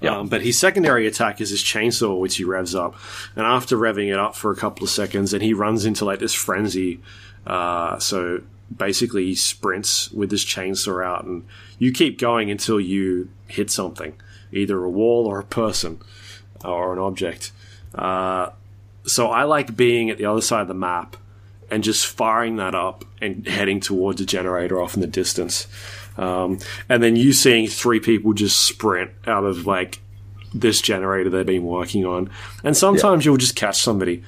Yeah. 0.00 0.18
Um, 0.18 0.28
but 0.28 0.42
his 0.42 0.58
secondary 0.58 1.06
attack 1.06 1.40
is 1.40 1.50
his 1.50 1.62
chainsaw, 1.62 2.18
which 2.18 2.36
he 2.36 2.42
revs 2.44 2.74
up, 2.74 2.96
and 3.36 3.46
after 3.46 3.76
revving 3.76 4.12
it 4.12 4.18
up 4.18 4.34
for 4.34 4.50
a 4.50 4.56
couple 4.56 4.82
of 4.82 4.90
seconds, 4.90 5.32
and 5.32 5.42
he 5.42 5.54
runs 5.54 5.84
into 5.84 6.04
like 6.04 6.18
this 6.18 6.34
frenzy. 6.34 7.00
Uh, 7.46 7.98
so 8.00 8.42
basically, 8.76 9.26
he 9.26 9.34
sprints 9.34 10.10
with 10.12 10.30
this 10.30 10.44
chainsaw 10.44 11.04
out, 11.04 11.24
and 11.24 11.44
you 11.78 11.92
keep 11.92 12.18
going 12.18 12.50
until 12.50 12.80
you 12.80 13.28
hit 13.48 13.70
something, 13.70 14.14
either 14.52 14.82
a 14.82 14.90
wall 14.90 15.26
or 15.26 15.38
a 15.38 15.44
person 15.44 16.00
or 16.64 16.92
an 16.92 16.98
object. 16.98 17.52
Uh, 17.94 18.50
so 19.04 19.28
I 19.28 19.44
like 19.44 19.76
being 19.76 20.10
at 20.10 20.18
the 20.18 20.26
other 20.26 20.40
side 20.40 20.62
of 20.62 20.68
the 20.68 20.74
map 20.74 21.16
and 21.70 21.82
just 21.82 22.06
firing 22.06 22.56
that 22.56 22.74
up 22.74 23.04
and 23.20 23.46
heading 23.46 23.80
towards 23.80 24.20
a 24.20 24.26
generator 24.26 24.80
off 24.80 24.94
in 24.94 25.00
the 25.00 25.06
distance. 25.06 25.66
Um, 26.16 26.58
and 26.88 27.02
then 27.02 27.16
you 27.16 27.32
seeing 27.32 27.66
three 27.66 28.00
people 28.00 28.34
just 28.34 28.60
sprint 28.60 29.10
out 29.26 29.44
of 29.44 29.66
like 29.66 30.00
this 30.54 30.82
generator 30.82 31.30
they've 31.30 31.46
been 31.46 31.64
working 31.64 32.04
on. 32.04 32.30
And 32.62 32.76
sometimes 32.76 33.24
you'll 33.24 33.38
just 33.38 33.56
catch 33.56 33.80
somebody. 33.80 34.22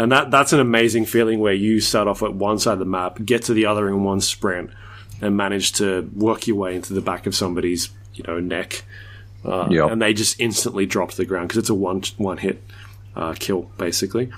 And 0.00 0.10
that 0.12 0.30
that's 0.30 0.54
an 0.54 0.60
amazing 0.60 1.04
feeling 1.04 1.40
where 1.40 1.52
you 1.52 1.78
start 1.78 2.08
off 2.08 2.22
at 2.22 2.32
one 2.32 2.58
side 2.58 2.72
of 2.72 2.78
the 2.78 2.86
map, 2.86 3.18
get 3.22 3.42
to 3.44 3.52
the 3.52 3.66
other 3.66 3.86
in 3.86 4.02
one 4.02 4.22
sprint, 4.22 4.70
and 5.20 5.36
manage 5.36 5.72
to 5.74 6.10
work 6.16 6.46
your 6.46 6.56
way 6.56 6.74
into 6.74 6.94
the 6.94 7.02
back 7.02 7.26
of 7.26 7.34
somebody's, 7.34 7.90
you 8.14 8.24
know, 8.26 8.40
neck. 8.40 8.82
Uh, 9.44 9.68
Yep. 9.70 9.90
And 9.90 10.00
they 10.00 10.14
just 10.14 10.40
instantly 10.40 10.86
drop 10.86 11.10
to 11.10 11.16
the 11.18 11.26
ground 11.26 11.48
because 11.48 11.58
it's 11.58 11.68
a 11.68 11.74
one 11.74 12.00
one 12.16 12.38
hit 12.38 12.62
uh, 13.14 13.34
kill 13.38 13.70
basically. 13.76 14.32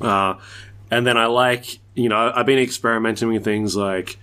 Uh, 0.00 0.34
and 0.90 1.06
then 1.06 1.16
I 1.16 1.26
like, 1.26 1.78
you 1.94 2.08
know, 2.08 2.32
I've 2.34 2.46
been 2.46 2.58
experimenting 2.58 3.28
with 3.28 3.44
things 3.44 3.76
like 3.76 4.18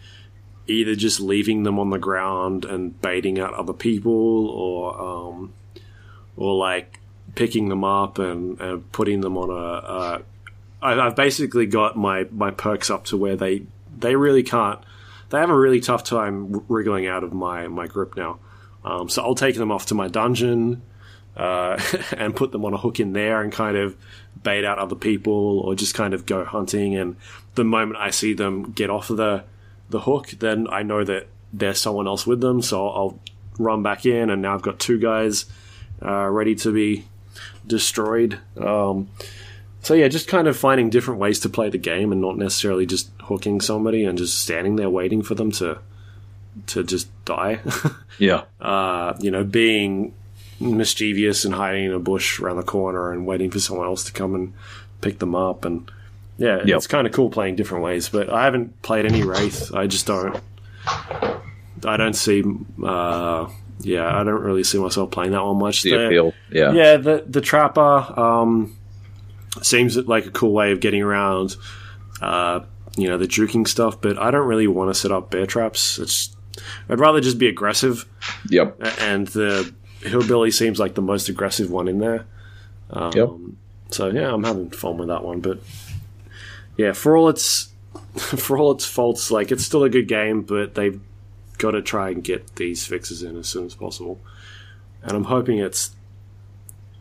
either 0.68 0.96
just 0.96 1.22
leaving 1.22 1.64
them 1.64 1.80
on 1.80 1.92
the 1.92 1.98
ground 1.98 2.66
and 2.66 3.02
baiting 3.02 3.40
out 3.40 3.54
other 3.54 3.72
people, 3.72 4.50
or 4.50 5.00
um, 5.00 5.54
or 6.36 6.56
like 6.58 7.00
picking 7.36 7.70
them 7.70 7.86
up 7.86 8.20
and, 8.20 8.60
and 8.60 8.92
putting 8.92 9.22
them 9.22 9.38
on 9.38 9.50
a. 9.50 9.54
a 9.54 10.22
I've 10.82 11.16
basically 11.16 11.66
got 11.66 11.96
my 11.96 12.26
my 12.32 12.52
perks 12.52 12.90
up 12.90 13.06
to 13.06 13.18
where 13.18 13.36
they 13.36 13.64
they 13.98 14.16
really 14.16 14.44
can't. 14.44 14.80
They 15.30 15.40
have 15.40 15.50
a 15.50 15.58
really 15.58 15.80
tough 15.80 16.04
time 16.04 16.66
wriggling 16.68 17.08
out 17.08 17.24
of 17.24 17.34
my 17.34 17.68
my 17.68 17.88
grip 17.88 18.18
now. 18.18 18.40
Um, 18.84 19.10
so 19.10 19.22
I'll 19.22 19.36
take 19.36 19.56
them 19.56 19.72
off 19.72 19.88
to 19.88 19.96
my 19.96 20.08
dungeon 20.08 20.82
uh, 21.38 21.80
and 22.18 22.36
put 22.36 22.52
them 22.52 22.66
on 22.66 22.74
a 22.74 22.78
hook 22.78 23.00
in 23.00 23.14
there 23.14 23.42
and 23.42 23.52
kind 23.52 23.78
of 23.78 23.96
bait 24.42 24.66
out 24.66 24.80
other 24.80 24.96
people 24.96 25.60
or 25.60 25.76
just 25.76 25.94
kind 25.94 26.14
of 26.14 26.26
go 26.26 26.44
hunting. 26.44 26.96
And 26.96 27.16
the 27.56 27.64
moment 27.64 28.00
I 28.00 28.10
see 28.10 28.34
them 28.34 28.72
get 28.72 28.90
off 28.90 29.10
of 29.10 29.18
the 29.18 29.44
the 29.90 30.02
hook, 30.02 30.30
then 30.40 30.68
I 30.70 30.84
know 30.84 31.04
that 31.04 31.28
there's 31.54 31.80
someone 31.80 32.08
else 32.08 32.26
with 32.26 32.42
them. 32.42 32.62
So 32.62 32.88
I'll 32.88 33.20
run 33.60 33.84
back 33.84 34.06
in, 34.06 34.30
and 34.30 34.42
now 34.42 34.56
I've 34.56 34.62
got 34.62 34.80
two 34.80 35.00
guys 35.00 35.46
uh, 36.02 36.28
ready 36.28 36.56
to 36.56 36.72
be 36.72 37.06
destroyed. 37.68 38.40
Um, 38.58 39.10
so 39.82 39.94
yeah, 39.94 40.08
just 40.08 40.28
kind 40.28 40.48
of 40.48 40.56
finding 40.58 40.90
different 40.90 41.20
ways 41.20 41.40
to 41.42 41.50
play 41.50 41.70
the 41.70 41.78
game, 41.78 42.12
and 42.12 42.22
not 42.22 42.38
necessarily 42.38 42.86
just 42.86 43.10
hooking 43.24 43.62
somebody 43.62 44.04
and 44.06 44.18
just 44.18 44.40
standing 44.40 44.76
there 44.76 44.90
waiting 44.90 45.22
for 45.24 45.36
them 45.36 45.52
to 45.54 45.80
to 46.68 46.84
just 46.84 47.08
die. 47.26 47.60
Yeah. 48.20 48.44
uh, 48.60 49.16
you 49.20 49.32
know, 49.32 49.44
being 49.44 50.14
mischievous 50.60 51.44
and 51.44 51.56
hiding 51.56 51.86
in 51.86 51.92
a 51.92 51.98
bush 52.00 52.40
around 52.40 52.58
the 52.58 52.64
corner 52.64 53.12
and 53.12 53.26
waiting 53.26 53.50
for 53.50 53.60
someone 53.60 53.88
else 53.88 54.04
to 54.04 54.12
come 54.12 54.36
and 54.36 54.54
pick 55.02 55.18
them 55.18 55.34
up. 55.34 55.66
And 55.66 55.90
yeah, 56.38 56.58
Yep. 56.64 56.78
it's 56.78 56.86
kind 56.88 57.08
of 57.08 57.14
cool 57.14 57.32
playing 57.32 57.56
different 57.56 57.84
ways. 57.84 58.10
But 58.10 58.30
I 58.30 58.44
haven't 58.44 58.80
played 58.84 59.08
any 59.08 59.24
Wraith. 59.24 59.74
I 59.74 59.88
just 59.88 60.06
don't. 60.06 60.40
I 61.84 61.98
don't 61.98 62.14
see. 62.16 62.44
Uh, 62.84 63.50
yeah, 63.80 64.06
I 64.16 64.24
don't 64.24 64.42
really 64.44 64.64
see 64.64 64.78
myself 64.78 65.10
playing 65.10 65.32
that 65.32 65.44
one 65.44 65.58
much. 65.58 65.82
The 65.82 65.92
The- 65.92 66.06
appeal. 66.06 66.34
Yeah. 66.52 66.72
yeah, 66.74 66.98
the 66.98 67.24
the 67.28 67.42
trapper 67.42 68.20
um, 68.20 68.78
seems 69.62 69.98
like 69.98 70.26
a 70.26 70.32
cool 70.32 70.54
way 70.54 70.72
of 70.72 70.80
getting 70.80 71.02
around, 71.02 71.56
uh, 72.22 72.62
you 72.98 73.08
know, 73.08 73.18
the 73.18 73.28
juking 73.28 73.68
stuff. 73.68 74.00
But 74.02 74.18
I 74.18 74.32
don't 74.32 74.48
really 74.48 74.68
want 74.68 74.90
to 74.94 75.00
set 75.00 75.12
up 75.12 75.30
bear 75.32 75.46
traps. 75.46 76.00
It's 76.00 76.36
I'd 76.90 77.00
rather 77.00 77.22
just 77.22 77.38
be 77.38 77.48
aggressive, 77.48 78.06
Yep. 78.50 78.78
and 79.00 79.28
the 79.28 79.74
hillbilly 80.02 80.52
seems 80.52 80.80
like 80.80 80.96
the 80.96 81.02
most 81.02 81.30
aggressive 81.30 81.70
one 81.72 81.88
in 81.88 82.00
there. 82.00 82.26
Um, 82.90 83.12
Yep. 83.16 83.30
So 83.92 84.08
yeah, 84.08 84.34
I'm 84.34 84.44
having 84.44 84.70
fun 84.70 84.98
with 84.98 85.10
that 85.10 85.24
one. 85.24 85.42
But 85.42 85.60
yeah, 86.78 86.94
for 86.94 87.16
all 87.18 87.30
its 87.30 87.70
for 88.18 88.58
all 88.58 88.72
its 88.72 88.86
faults, 88.86 89.32
like 89.32 89.52
it's 89.52 89.66
still 89.66 89.84
a 89.84 89.90
good 89.90 90.08
game. 90.08 90.42
But 90.44 90.76
they've 90.76 91.00
got 91.58 91.72
to 91.72 91.82
try 91.82 92.10
and 92.10 92.24
get 92.24 92.56
these 92.56 92.86
fixes 92.86 93.22
in 93.22 93.38
as 93.38 93.48
soon 93.48 93.66
as 93.66 93.76
possible. 93.76 94.20
And 95.04 95.12
I'm 95.12 95.26
hoping 95.26 95.58
it's 95.60 95.92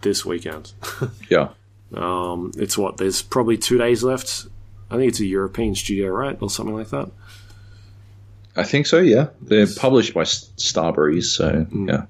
this 0.02 0.24
weekend. 0.24 0.72
Yeah. 1.31 1.51
Um, 1.95 2.53
it's 2.57 2.79
what 2.79 2.97
there's 2.97 3.23
probably 3.23 3.57
two 3.59 3.79
days 3.79 4.03
left. 4.03 4.47
I 4.91 4.97
think 4.97 5.09
it's 5.11 5.21
a 5.21 5.27
European 5.27 5.75
studio, 5.75 6.09
right, 6.09 6.37
or 6.41 6.51
something 6.51 6.75
like 6.75 6.91
that. 6.91 7.11
I 8.57 8.65
think 8.65 8.87
so. 8.87 8.99
Yeah. 8.99 9.29
They're 9.41 9.67
published 9.67 10.15
by 10.15 10.23
Starbreeze, 10.23 11.25
so 11.25 11.67
yeah. 11.73 12.07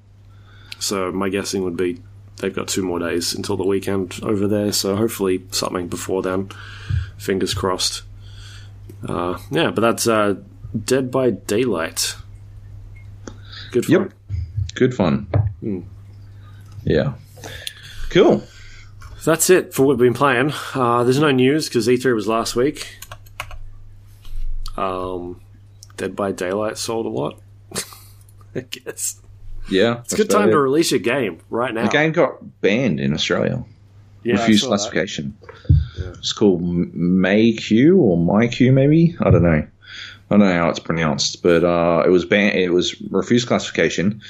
So 0.79 1.13
my 1.13 1.29
guessing 1.29 1.63
would 1.65 1.77
be 1.77 2.01
they've 2.37 2.55
got 2.55 2.69
two 2.69 2.83
more 2.83 2.99
days 2.99 3.35
until 3.35 3.57
the 3.57 3.67
weekend 3.67 4.19
over 4.23 4.49
there. 4.49 4.73
So 4.73 4.97
hopefully 4.97 5.45
something 5.51 5.89
before 5.89 6.23
then. 6.23 6.51
Fingers 7.19 7.53
crossed. 7.53 8.03
Uh, 9.07 9.39
yeah, 9.51 9.71
but 9.71 9.83
that's 9.83 10.07
uh, 10.07 10.37
Dead 10.85 11.11
by 11.11 11.31
Daylight. 11.31 12.17
Good 13.73 13.85
fun. 13.87 13.93
Yep. 13.93 14.13
Good 14.75 14.95
fun. 14.95 15.87
Yeah. 16.85 17.15
Cool. 18.09 18.43
That's 19.25 19.51
it 19.51 19.75
for 19.75 19.87
what 19.87 19.99
we've 19.99 20.07
been 20.07 20.15
playing. 20.15 20.53
Uh, 20.75 21.05
there's 21.05 21.19
no 21.21 21.31
news 21.31 21.69
because 21.69 21.87
E3 21.87 22.15
was 22.15 22.27
last 22.27 22.57
week. 22.57 22.99
Um, 24.77 25.41
Dead 25.97 26.17
by 26.17 26.33
Daylight 26.33 26.79
sold 26.79 27.07
a 27.07 27.11
lot. 27.11 27.39
I 28.55 28.61
guess 28.61 29.21
Yeah. 29.69 30.01
it's 30.01 30.15
a 30.15 30.17
good 30.17 30.31
time 30.31 30.51
to 30.51 30.59
release 30.59 30.91
your 30.91 31.01
game 31.01 31.41
right 31.51 31.73
now. 31.75 31.85
The 31.87 31.93
game 31.93 32.13
got 32.13 32.61
banned 32.63 32.99
in 32.99 33.13
Australia. 33.13 33.63
yeah, 34.25 34.35
Refused 34.41 34.65
classification. 34.67 35.37
It's 35.99 36.33
called 36.33 36.63
MayQ 36.63 37.97
or 37.99 38.17
MyQ, 38.17 38.73
maybe. 38.73 39.17
I 39.21 39.31
don't 39.31 39.43
know. 39.43 39.67
I 40.33 40.37
don't 40.37 40.41
know 40.41 40.53
how 40.55 40.71
it's 40.71 40.79
pronounced, 40.79 41.43
but 41.43 41.63
uh, 41.65 42.05
it 42.07 42.11
was 42.11 42.25
banned. 42.25 42.57
It 42.57 42.71
was 42.73 42.99
refused 43.11 43.49
classification 43.49 44.23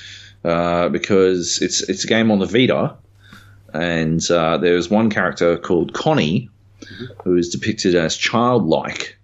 uh, 0.44 0.88
because 0.88 1.60
it's 1.62 1.82
it's 1.88 2.04
a 2.04 2.06
game 2.06 2.30
on 2.30 2.38
the 2.38 2.46
Vita, 2.46 2.96
and 3.72 4.28
uh, 4.30 4.58
there's 4.58 4.90
one 4.90 5.10
character 5.10 5.56
called 5.56 5.92
Connie 5.92 6.48
who 7.24 7.36
is 7.36 7.50
depicted 7.50 7.94
as 7.94 8.16
childlike, 8.16 9.16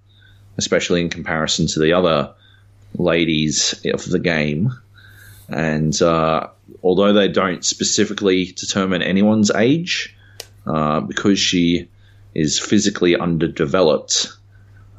especially 0.56 1.00
in 1.00 1.08
comparison 1.08 1.66
to 1.68 1.80
the 1.80 1.92
other 1.92 2.32
ladies 2.94 3.74
of 3.86 4.04
the 4.04 4.18
game. 4.18 4.72
And 5.48 6.00
uh, 6.02 6.48
although 6.82 7.12
they 7.12 7.28
don't 7.28 7.64
specifically 7.64 8.46
determine 8.46 9.02
anyone's 9.02 9.50
age, 9.50 10.16
uh, 10.66 11.00
because 11.00 11.38
she 11.38 11.88
is 12.34 12.58
physically 12.58 13.16
underdeveloped 13.16 14.28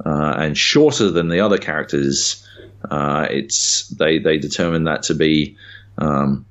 uh, 0.04 0.34
and 0.38 0.56
shorter 0.56 1.10
than 1.10 1.28
the 1.28 1.40
other 1.40 1.58
characters, 1.58 2.46
uh, 2.90 3.26
it's 3.30 3.88
they 3.88 4.18
they 4.18 4.38
determine 4.38 4.84
that 4.84 5.02
to 5.04 5.14
be 5.14 5.56
um, 5.98 6.46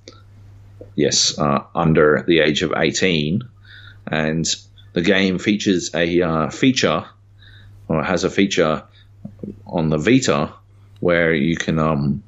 yes 0.98 1.40
uh, 1.40 1.64
under 1.74 2.26
the 2.28 2.40
age 2.40 2.64
of 2.64 2.74
eighteen, 2.76 3.44
and 4.06 4.46
the 4.92 5.02
game 5.02 5.40
features 5.40 5.96
a 5.96 6.22
uh, 6.22 6.50
feature 6.50 7.06
or 7.88 8.04
has 8.04 8.26
a 8.26 8.30
feature 8.30 8.84
on 9.66 9.90
the 9.90 9.98
Vita 9.98 10.52
where 11.00 11.34
you 11.34 11.56
can 11.56 11.80
um, 11.80 12.24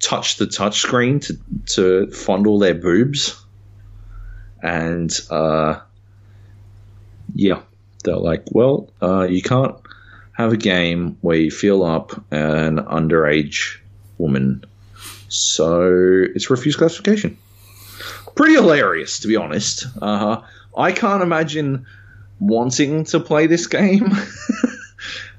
touch 0.00 0.36
the 0.36 0.46
touchscreen 0.46 1.24
to 1.26 1.38
to 1.66 2.10
fondle 2.10 2.58
their 2.58 2.74
boobs. 2.74 3.40
And 4.62 5.12
uh, 5.30 5.80
yeah, 7.34 7.60
they're 8.02 8.16
like, 8.16 8.44
well, 8.50 8.90
uh, 9.00 9.26
you 9.30 9.42
can't 9.42 9.76
have 10.32 10.52
a 10.52 10.56
game 10.56 11.18
where 11.20 11.36
you 11.36 11.50
feel 11.50 11.84
up 11.84 12.12
an 12.32 12.78
underage 12.78 13.78
woman, 14.16 14.64
so 15.28 15.92
it's 16.34 16.50
refused 16.50 16.78
classification. 16.78 17.36
Pretty 18.38 18.54
hilarious, 18.54 19.18
to 19.18 19.26
be 19.26 19.34
honest. 19.34 19.84
Uh, 20.00 20.42
I 20.76 20.92
can't 20.92 21.24
imagine 21.24 21.86
wanting 22.38 23.02
to 23.06 23.18
play 23.18 23.48
this 23.48 23.66
game. 23.66 24.12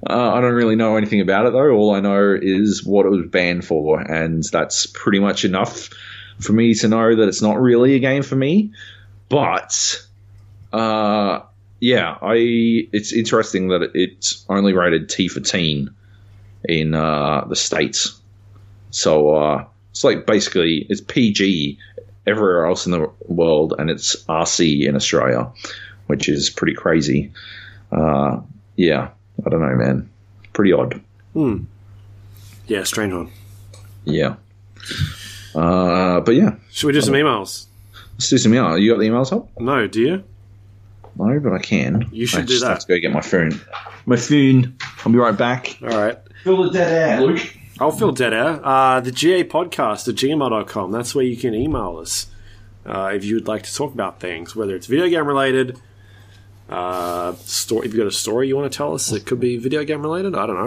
Uh, 0.10 0.32
I 0.34 0.40
don't 0.40 0.54
really 0.54 0.78
know 0.78 0.96
anything 0.96 1.20
about 1.20 1.46
it 1.46 1.52
though. 1.52 1.72
All 1.72 1.94
I 1.94 2.00
know 2.00 2.34
is 2.42 2.86
what 2.86 3.06
it 3.06 3.10
was 3.10 3.28
banned 3.28 3.66
for, 3.66 4.00
and 4.00 4.42
that's 4.46 4.86
pretty 4.86 5.20
much 5.20 5.44
enough 5.44 5.90
for 6.40 6.54
me 6.54 6.74
to 6.76 6.88
know 6.88 7.18
that 7.18 7.28
it's 7.28 7.42
not 7.42 7.60
really 7.60 7.96
a 7.96 8.00
game 8.00 8.24
for 8.24 8.38
me. 8.38 8.72
But 9.28 10.02
uh, 10.72 11.42
yeah, 11.82 12.18
I 12.22 12.36
it's 12.94 13.12
interesting 13.12 13.68
that 13.68 13.92
it's 13.94 14.46
only 14.48 14.72
rated 14.72 15.10
T 15.10 15.28
for 15.28 15.42
teen 15.42 15.94
in 16.64 16.94
uh, 16.94 17.44
the 17.50 17.58
states. 17.58 18.22
So 18.92 19.36
uh, 19.36 19.66
it's 19.92 20.06
like 20.06 20.26
basically 20.26 20.86
it's 20.90 21.02
PG 21.02 21.78
everywhere 22.30 22.66
else 22.66 22.86
in 22.86 22.92
the 22.92 23.10
world, 23.28 23.74
and 23.78 23.90
it's 23.90 24.16
RC 24.26 24.88
in 24.88 24.96
Australia, 24.96 25.52
which 26.08 26.30
is 26.30 26.50
pretty 26.50 26.74
crazy. 26.76 27.32
Uh, 27.92 28.40
yeah, 28.76 29.10
I 29.46 29.50
don't 29.50 29.62
know, 29.62 29.76
man. 29.76 30.10
Pretty 30.54 30.72
odd. 30.74 31.02
Hmm. 31.34 31.64
Yeah, 32.68 32.84
strange 32.84 33.14
one. 33.14 33.32
Yeah. 34.06 34.36
Uh, 35.56 36.20
but 36.22 36.36
yeah, 36.36 36.56
Should 36.72 36.88
we 36.88 36.94
do 36.94 37.02
some 37.02 37.16
emails? 37.16 37.66
let's 38.14 38.30
do 38.30 38.38
some 38.38 38.54
email. 38.54 38.78
You 38.78 38.92
got 38.94 39.00
the 39.00 39.08
emails 39.08 39.34
up? 39.34 39.50
No, 39.60 39.88
do 39.88 40.02
you? 40.02 40.24
No, 41.16 41.40
but 41.40 41.54
I 41.54 41.60
can. 41.60 42.08
You 42.12 42.26
should 42.26 42.40
I 42.40 42.44
do 42.44 42.48
just 42.48 42.62
that. 42.62 42.70
Have 42.70 42.80
to 42.80 42.88
go 42.88 43.00
get 43.00 43.12
my 43.12 43.22
phone. 43.22 43.60
My 44.06 44.16
phone. 44.16 44.78
I'll 45.06 45.12
be 45.12 45.18
right 45.18 45.36
back. 45.38 45.78
All 45.82 45.90
right. 45.90 46.18
Fill 46.44 46.64
the 46.64 46.70
dead 46.72 47.20
air, 47.20 47.22
Luke. 47.22 47.56
I'll 47.80 47.92
fill 47.92 48.12
dead 48.12 48.34
air. 48.34 48.60
Uh, 48.66 49.00
the 49.00 49.12
GA 49.12 49.44
podcast 49.44 50.08
at 50.10 50.16
gmail.com. 50.16 50.92
That's 50.92 51.16
where 51.16 51.24
you 51.24 51.38
can 51.38 51.54
email 51.54 51.98
us. 51.98 52.28
uh, 52.86 53.12
if 53.14 53.24
you 53.24 53.36
would 53.36 53.48
like 53.48 53.64
to 53.64 53.74
talk 53.74 53.94
about 53.94 54.20
things, 54.20 54.56
whether 54.56 54.76
it's 54.76 54.88
video 54.88 55.08
game 55.10 55.26
related, 55.28 55.78
uh, 56.70 57.34
story. 57.36 57.88
If 57.88 57.94
you've 57.94 58.00
got 58.04 58.08
a 58.08 58.12
story 58.12 58.48
you 58.48 58.56
want 58.58 58.72
to 58.72 58.76
tell 58.78 58.94
us, 58.94 59.12
it 59.12 59.26
could 59.26 59.40
be 59.40 59.58
video 59.58 59.84
game 59.84 60.02
related. 60.02 60.36
I 60.36 60.46
don't 60.48 60.58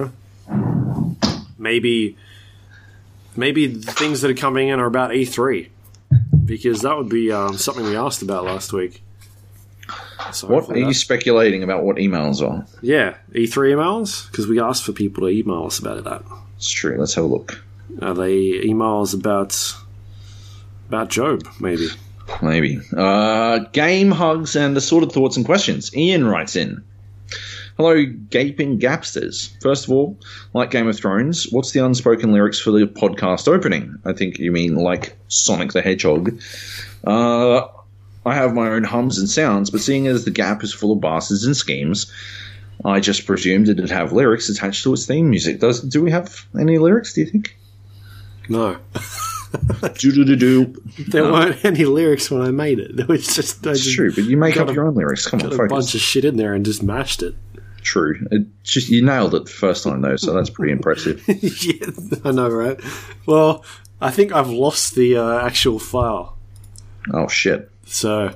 know. 0.48 1.16
Maybe, 1.58 2.16
maybe 3.36 3.66
the 3.66 3.92
things 3.92 4.20
that 4.22 4.30
are 4.30 4.34
coming 4.34 4.68
in 4.68 4.80
are 4.80 4.86
about 4.86 5.10
E3 5.10 5.68
because 6.44 6.82
that 6.82 6.96
would 6.96 7.08
be 7.08 7.30
um, 7.30 7.56
something 7.56 7.84
we 7.84 7.96
asked 7.96 8.22
about 8.22 8.44
last 8.44 8.72
week. 8.72 9.02
So 10.32 10.46
What 10.46 10.54
are 10.54 10.60
hopefully 10.60 10.80
you 10.84 10.94
speculating 10.94 11.62
about? 11.62 11.82
What 11.84 11.96
emails 11.96 12.40
are? 12.46 12.66
Yeah, 12.80 13.16
E3 13.32 13.74
emails 13.74 14.30
because 14.30 14.46
we 14.46 14.60
asked 14.60 14.84
for 14.84 14.92
people 14.92 15.22
to 15.24 15.28
email 15.28 15.64
us 15.66 15.78
about 15.78 16.02
that. 16.04 16.22
It's 16.62 16.70
true. 16.70 16.96
Let's 16.96 17.14
have 17.14 17.24
a 17.24 17.26
look. 17.26 17.60
Are 18.00 18.14
they 18.14 18.60
emails 18.60 19.18
about 19.18 19.74
about 20.86 21.08
Joab? 21.08 21.44
Maybe. 21.58 21.88
Maybe. 22.40 22.78
Uh, 22.96 23.58
game 23.72 24.12
hugs 24.12 24.54
and 24.54 24.76
assorted 24.76 25.10
thoughts 25.10 25.36
and 25.36 25.44
questions. 25.44 25.92
Ian 25.96 26.24
writes 26.24 26.54
in. 26.54 26.84
Hello, 27.76 28.04
gaping 28.04 28.78
gapsters. 28.78 29.50
First 29.60 29.86
of 29.86 29.90
all, 29.90 30.16
like 30.54 30.70
Game 30.70 30.86
of 30.86 30.96
Thrones, 30.96 31.50
what's 31.50 31.72
the 31.72 31.84
unspoken 31.84 32.30
lyrics 32.30 32.60
for 32.60 32.70
the 32.70 32.86
podcast 32.86 33.48
opening? 33.48 33.96
I 34.04 34.12
think 34.12 34.38
you 34.38 34.52
mean 34.52 34.76
like 34.76 35.16
Sonic 35.26 35.72
the 35.72 35.82
Hedgehog. 35.82 36.40
Uh, 37.04 37.62
I 38.24 38.34
have 38.34 38.54
my 38.54 38.68
own 38.68 38.84
hums 38.84 39.18
and 39.18 39.28
sounds, 39.28 39.70
but 39.70 39.80
seeing 39.80 40.06
as 40.06 40.24
the 40.24 40.30
gap 40.30 40.62
is 40.62 40.72
full 40.72 40.92
of 40.92 41.00
bastards 41.00 41.44
and 41.44 41.56
schemes, 41.56 42.12
I 42.84 43.00
just 43.00 43.26
presumed 43.26 43.68
it'd 43.68 43.90
have 43.90 44.12
lyrics 44.12 44.48
attached 44.48 44.82
to 44.84 44.92
its 44.92 45.06
theme 45.06 45.30
music. 45.30 45.60
Does 45.60 45.80
do 45.80 46.02
we 46.02 46.10
have 46.10 46.46
any 46.58 46.78
lyrics? 46.78 47.12
Do 47.14 47.20
you 47.22 47.26
think? 47.28 47.56
No, 48.48 48.76
Do 49.98 50.12
do 50.12 50.24
do 50.24 50.36
do. 50.36 50.82
there 51.08 51.24
weren't 51.24 51.64
any 51.64 51.84
lyrics 51.84 52.30
when 52.30 52.42
I 52.42 52.50
made 52.50 52.78
it. 52.80 52.90
It 53.00 53.08
was 53.08 53.34
just 53.34 53.66
I 53.66 53.70
It's 53.72 53.82
just 53.84 53.94
true, 53.96 54.12
but 54.12 54.24
you 54.24 54.36
make 54.36 54.56
up 54.56 54.68
a- 54.68 54.72
your 54.72 54.86
own 54.86 54.94
lyrics. 54.94 55.26
Come 55.26 55.40
on, 55.40 55.46
put 55.48 55.52
a 55.54 55.56
focus. 55.56 55.70
bunch 55.70 55.94
of 55.94 56.00
shit 56.00 56.24
in 56.24 56.36
there 56.36 56.54
and 56.54 56.64
just 56.64 56.82
mashed 56.82 57.22
it. 57.22 57.34
True. 57.82 58.26
It 58.30 58.46
just 58.64 58.88
you 58.88 59.04
nailed 59.04 59.34
it 59.34 59.44
the 59.44 59.50
first 59.50 59.84
time 59.84 60.00
though, 60.02 60.16
so 60.16 60.32
that's 60.34 60.50
pretty 60.50 60.72
impressive. 60.72 61.22
yeah, 61.28 61.86
I 62.24 62.30
know, 62.32 62.48
right? 62.48 62.80
Well, 63.26 63.64
I 64.00 64.10
think 64.10 64.32
I've 64.32 64.50
lost 64.50 64.94
the 64.94 65.16
uh, 65.16 65.44
actual 65.46 65.78
file, 65.78 66.36
Oh 67.12 67.28
shit. 67.28 67.70
so 67.84 68.34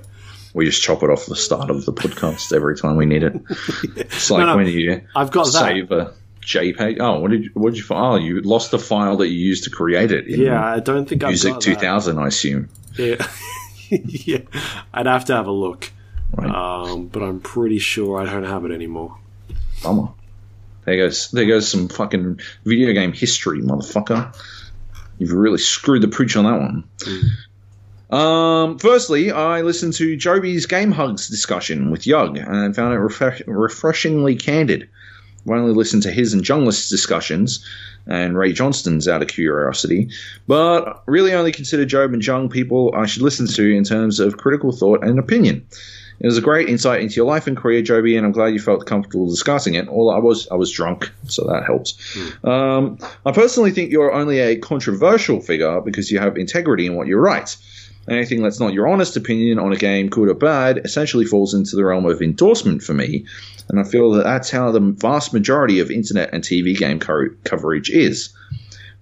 We 0.57 0.65
just 0.65 0.83
chop 0.83 1.03
it 1.03 1.11
off 1.11 1.27
the 1.27 1.37
start 1.37 1.69
of 1.69 1.85
the 1.85 1.93
podcast 1.93 2.51
every 2.55 2.77
time 2.77 2.97
we 2.97 3.05
need 3.05 3.23
it. 3.23 3.35
It's 3.97 4.31
like 4.31 4.41
No, 4.41 4.47
no, 4.47 4.57
when 4.57 4.67
you 4.67 5.03
I've 5.15 5.31
got 5.31 5.45
that. 5.47 5.53
save 5.53 5.93
a 5.93 6.15
JPEG. 6.41 6.99
Oh, 6.99 7.21
what 7.21 7.31
did 7.31 7.45
you, 7.45 7.51
what 7.55 7.71
did 7.71 7.77
you 7.79 7.85
find? 7.85 8.01
Oh, 8.15 8.17
you 8.25 8.41
lost 8.41 8.71
the 8.71 8.79
file 8.79 9.19
that 9.19 9.29
you 9.29 9.39
used 9.39 9.65
to 9.65 9.71
create 9.71 10.13
it. 10.13 10.27
In 10.29 10.41
Yeah, 10.41 10.65
I 10.65 10.81
don't 10.81 11.07
think 11.07 11.23
I've 11.25 11.29
Music 11.31 11.53
got 11.53 11.61
2000, 11.61 12.19
I 12.19 12.29
assume. 12.29 12.69
Yeah. 12.97 13.17
yeah, 13.91 14.39
I'd 14.95 15.07
have 15.07 15.27
to 15.27 15.35
have 15.35 15.47
a 15.47 15.53
look, 15.53 15.93
Right. 16.33 16.49
um, 16.51 17.09
but 17.09 17.23
I'm 17.23 17.41
pretty 17.41 17.79
sure 17.79 18.19
I 18.21 18.25
don't 18.25 18.45
have 18.45 18.65
it 18.65 18.73
anymore. 18.73 19.19
Bummer. 19.83 20.09
There 20.87 20.97
goes 20.97 21.31
there 21.33 21.45
goes 21.47 21.69
some 21.71 21.89
fucking 21.89 22.41
video 22.65 22.93
game 22.95 23.13
history, 23.13 23.61
motherfucker. 23.61 24.35
You've 25.19 25.33
really 25.33 25.59
screwed 25.59 26.03
the 26.03 26.09
pooch 26.09 26.35
on 26.37 26.45
that 26.45 26.59
one. 26.61 26.85
Um, 28.11 28.79
firstly, 28.79 29.31
I 29.31 29.63
listened 29.63 29.95
to 29.95 30.17
Joby's 30.17 30.67
Game 30.67 30.93
Hugs 30.93 31.29
discussion 31.29 31.91
with 31.91 32.07
Yug 32.07 32.37
and 32.37 32.75
found 32.75 32.95
it 32.95 32.99
refresh- 32.99 33.43
refreshingly 33.47 34.37
candid. 34.37 34.89
I've 35.45 35.53
only 35.53 35.75
listened 35.75 36.03
to 36.05 36.11
his 36.11 36.33
and 36.33 36.43
Junglist's 36.43 36.89
discussions 36.89 37.65
and 38.07 38.37
Ray 38.37 38.53
Johnston's 38.53 39.09
out 39.09 39.23
of 39.23 39.29
curiosity, 39.29 40.11
but 40.47 41.03
really 41.07 41.33
only 41.33 41.53
consider 41.53 41.85
Joab 41.85 42.13
and 42.13 42.25
Jung 42.25 42.49
people 42.49 42.93
I 42.95 43.07
should 43.07 43.23
listen 43.23 43.47
to 43.49 43.77
in 43.77 43.85
terms 43.85 44.21
of 44.21 44.37
critical 44.37 44.73
thought 44.73 45.05
and 45.05 45.19
opinion. 45.19 45.67
It 46.19 46.27
was 46.27 46.39
a 46.39 46.43
great 46.43 46.69
insight 46.69 47.03
into 47.03 47.17
your 47.17 47.27
life 47.27 47.47
and 47.47 47.57
career, 47.57 47.83
Joby, 47.83 48.17
and 48.17 48.25
I'm 48.25 48.33
glad 48.33 48.55
you 48.55 48.61
felt 48.61 48.87
comfortable 48.87 49.29
discussing 49.29 49.75
it. 49.75 49.87
All 49.89 50.11
I 50.11 50.19
was, 50.19 50.49
I 50.49 50.55
was 50.55 50.73
drunk, 50.73 51.13
so 51.27 51.45
that 51.45 51.65
helps. 51.67 52.17
Um, 52.43 52.99
I 53.27 53.33
personally 53.33 53.71
think 53.71 53.91
you're 53.91 54.13
only 54.13 54.39
a 54.39 54.57
controversial 54.57 55.41
figure 55.41 55.81
because 55.83 56.11
you 56.11 56.19
have 56.19 56.39
integrity 56.39 56.87
in 56.87 56.95
what 56.95 57.07
you 57.07 57.19
write. 57.19 57.57
Anything 58.09 58.43
that's 58.43 58.61
not 58.61 58.73
your 58.73 58.89
honest 58.89 59.17
opinion 59.17 59.59
on 59.59 59.73
a 59.73 59.77
game, 59.77 60.09
good 60.09 60.29
or 60.29 60.35
bad, 60.35 60.79
essentially 60.85 61.25
falls 61.25 61.55
into 61.55 61.77
the 61.77 61.85
realm 61.85 62.07
of 62.07 62.23
endorsement 62.23 62.83
for 62.83 62.95
me, 62.95 63.27
and 63.69 63.81
I 63.81 63.85
feel 63.85 64.13
that 64.13 64.25
that's 64.25 64.51
how 64.51 64.71
the 64.71 64.81
vast 64.81 65.33
majority 65.33 65.81
of 65.81 65.91
internet 65.91 66.31
and 66.33 66.43
TV 66.43 66.77
game 66.77 67.01
co- 67.01 67.31
coverage 67.45 67.91
is. 67.91 68.33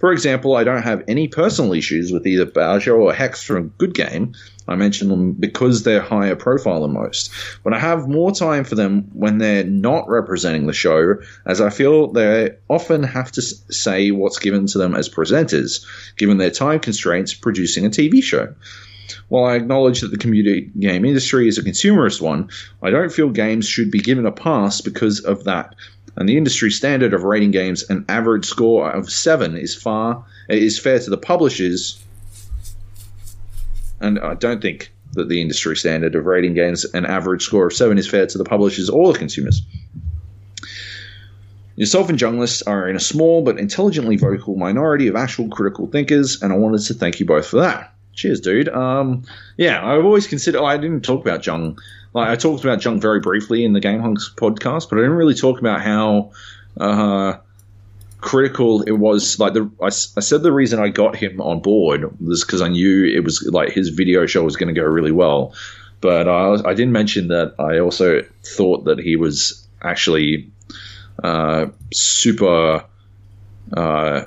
For 0.05 0.13
example, 0.13 0.57
I 0.57 0.65
don't 0.65 0.83
have 0.83 1.03
any 1.09 1.29
personal 1.29 1.73
issues 1.73 2.13
with 2.13 2.27
either 2.27 2.45
Bowser 2.45 2.95
or 2.95 3.15
Hex 3.15 3.43
from 3.43 3.73
Good 3.79 3.95
Game. 3.95 4.35
I 4.69 4.75
mention 4.77 5.09
them 5.09 5.33
because 5.33 5.83
they're 5.83 6.01
higher 6.01 6.37
profile 6.37 6.83
than 6.83 6.93
most. 6.93 7.31
But 7.63 7.73
I 7.73 7.79
have 7.79 8.09
more 8.09 8.33
time 8.33 8.65
for 8.65 8.75
them 8.75 9.09
when 9.13 9.39
they're 9.39 9.65
not 9.65 10.09
representing 10.09 10.67
the 10.67 10.73
show, 10.73 11.17
as 11.47 11.61
I 11.61 11.71
feel 11.71 12.13
they 12.13 12.51
often 12.69 13.03
have 13.03 13.33
to 13.33 13.43
say 13.43 14.11
what's 14.11 14.39
given 14.39 14.67
to 14.67 14.79
them 14.79 14.95
as 14.95 15.09
presenters, 15.09 15.87
given 16.17 16.39
their 16.39 16.51
time 16.51 16.81
constraints 16.81 17.33
producing 17.33 17.87
a 17.87 17.91
TV 17.91 18.23
show. 18.23 18.55
While 19.29 19.45
I 19.45 19.57
acknowledge 19.57 20.01
that 20.01 20.11
the 20.11 20.19
computer 20.19 20.67
game 20.79 21.05
industry 21.05 21.49
is 21.49 21.59
a 21.59 21.63
consumerist 21.63 22.21
one, 22.21 22.49
I 22.83 22.91
don't 22.91 23.13
feel 23.13 23.31
games 23.31 23.67
should 23.67 23.91
be 23.91 24.01
given 24.01 24.27
a 24.27 24.33
pass 24.33 24.81
because 24.81 25.21
of 25.21 25.45
that. 25.45 25.75
And 26.17 26.29
the 26.29 26.37
industry 26.37 26.71
standard 26.71 27.13
of 27.13 27.25
rating 27.25 27.51
games 27.51 27.89
an 27.91 28.05
average 28.09 28.47
score 28.47 28.91
of 28.91 29.11
seven 29.11 29.57
is 29.57 29.75
far 29.75 30.25
is 30.49 30.79
fair 30.79 30.99
to 30.99 31.11
the 31.11 31.17
publishers, 31.17 31.99
and 34.01 34.19
I 34.19 34.35
don't 34.35 34.63
think 34.63 34.93
that 35.15 35.29
the 35.29 35.41
industry 35.41 35.77
standard 35.77 36.15
of 36.15 36.27
rating 36.27 36.55
games 36.55 36.85
an 36.85 37.07
average 37.07 37.43
score 37.43 37.67
of 37.67 37.73
seven 37.73 37.99
is 37.99 38.07
fair 38.07 38.27
to 38.27 38.39
the 38.39 38.45
publishers 38.45 38.91
or 38.91 39.13
the 39.13 39.19
consumers. 39.19 39.63
Yourself 41.77 42.09
and 42.09 42.19
Junglist 42.19 42.63
are 42.69 42.89
in 42.89 42.95
a 42.95 43.01
small 43.01 43.43
but 43.43 43.59
intelligently 43.59 44.17
vocal 44.17 44.55
minority 44.55 45.09
of 45.09 45.17
actual 45.17 45.49
critical 45.49 45.89
thinkers, 45.89 46.41
and 46.41 46.53
I 46.53 46.57
wanted 46.57 46.83
to 46.83 46.95
thank 46.95 47.19
you 47.19 47.27
both 47.27 47.47
for 47.47 47.61
that. 47.61 47.94
Cheers, 48.15 48.41
dude. 48.41 48.69
Um, 48.69 49.24
yeah, 49.57 49.85
I've 49.85 50.05
always 50.05 50.27
considered. 50.27 50.62
I 50.62 50.77
didn't 50.77 51.03
talk 51.03 51.20
about 51.20 51.45
Jung. 51.45 51.78
Like 52.12 52.28
I 52.28 52.36
talked 52.36 52.62
about 52.62 52.85
Jung 52.85 53.01
very 53.01 53.20
briefly 53.20 53.65
in 53.65 53.73
the 53.73 53.81
Game 53.81 54.01
Hugs 54.01 54.32
podcast, 54.35 54.89
but 54.89 54.99
I 54.99 55.03
didn't 55.03 55.16
really 55.16 55.35
talk 55.35 55.59
about 55.59 55.82
how 55.82 56.31
uh, 56.78 57.39
critical 58.20 58.82
it 58.82 58.93
was. 58.93 59.39
Like 59.41 59.55
the 59.55 59.70
I, 59.82 59.86
I 59.86 59.91
said 59.91 60.43
the 60.43 60.53
reason 60.53 60.78
I 60.78 60.89
got 60.89 61.16
him 61.16 61.41
on 61.41 61.61
board 61.61 62.20
was 62.20 62.45
because 62.45 62.62
I 62.62 62.69
knew 62.69 63.05
it 63.05 63.24
was 63.24 63.43
like 63.51 63.70
his 63.70 63.89
video 63.89 64.27
show 64.27 64.45
was 64.45 64.57
going 64.57 64.73
to 64.73 64.81
go 64.81 64.86
really 64.86 65.12
well. 65.12 65.55
But 66.01 66.28
I, 66.28 66.55
I 66.65 66.74
didn't 66.74 66.93
mention 66.93 67.28
that 67.28 67.55
I 67.59 67.81
also 67.81 68.23
thought 68.45 68.85
that 68.85 68.99
he 68.99 69.16
was 69.16 69.66
actually 69.82 70.51
uh, 71.23 71.66
super 71.93 72.85
uh, 73.77 74.24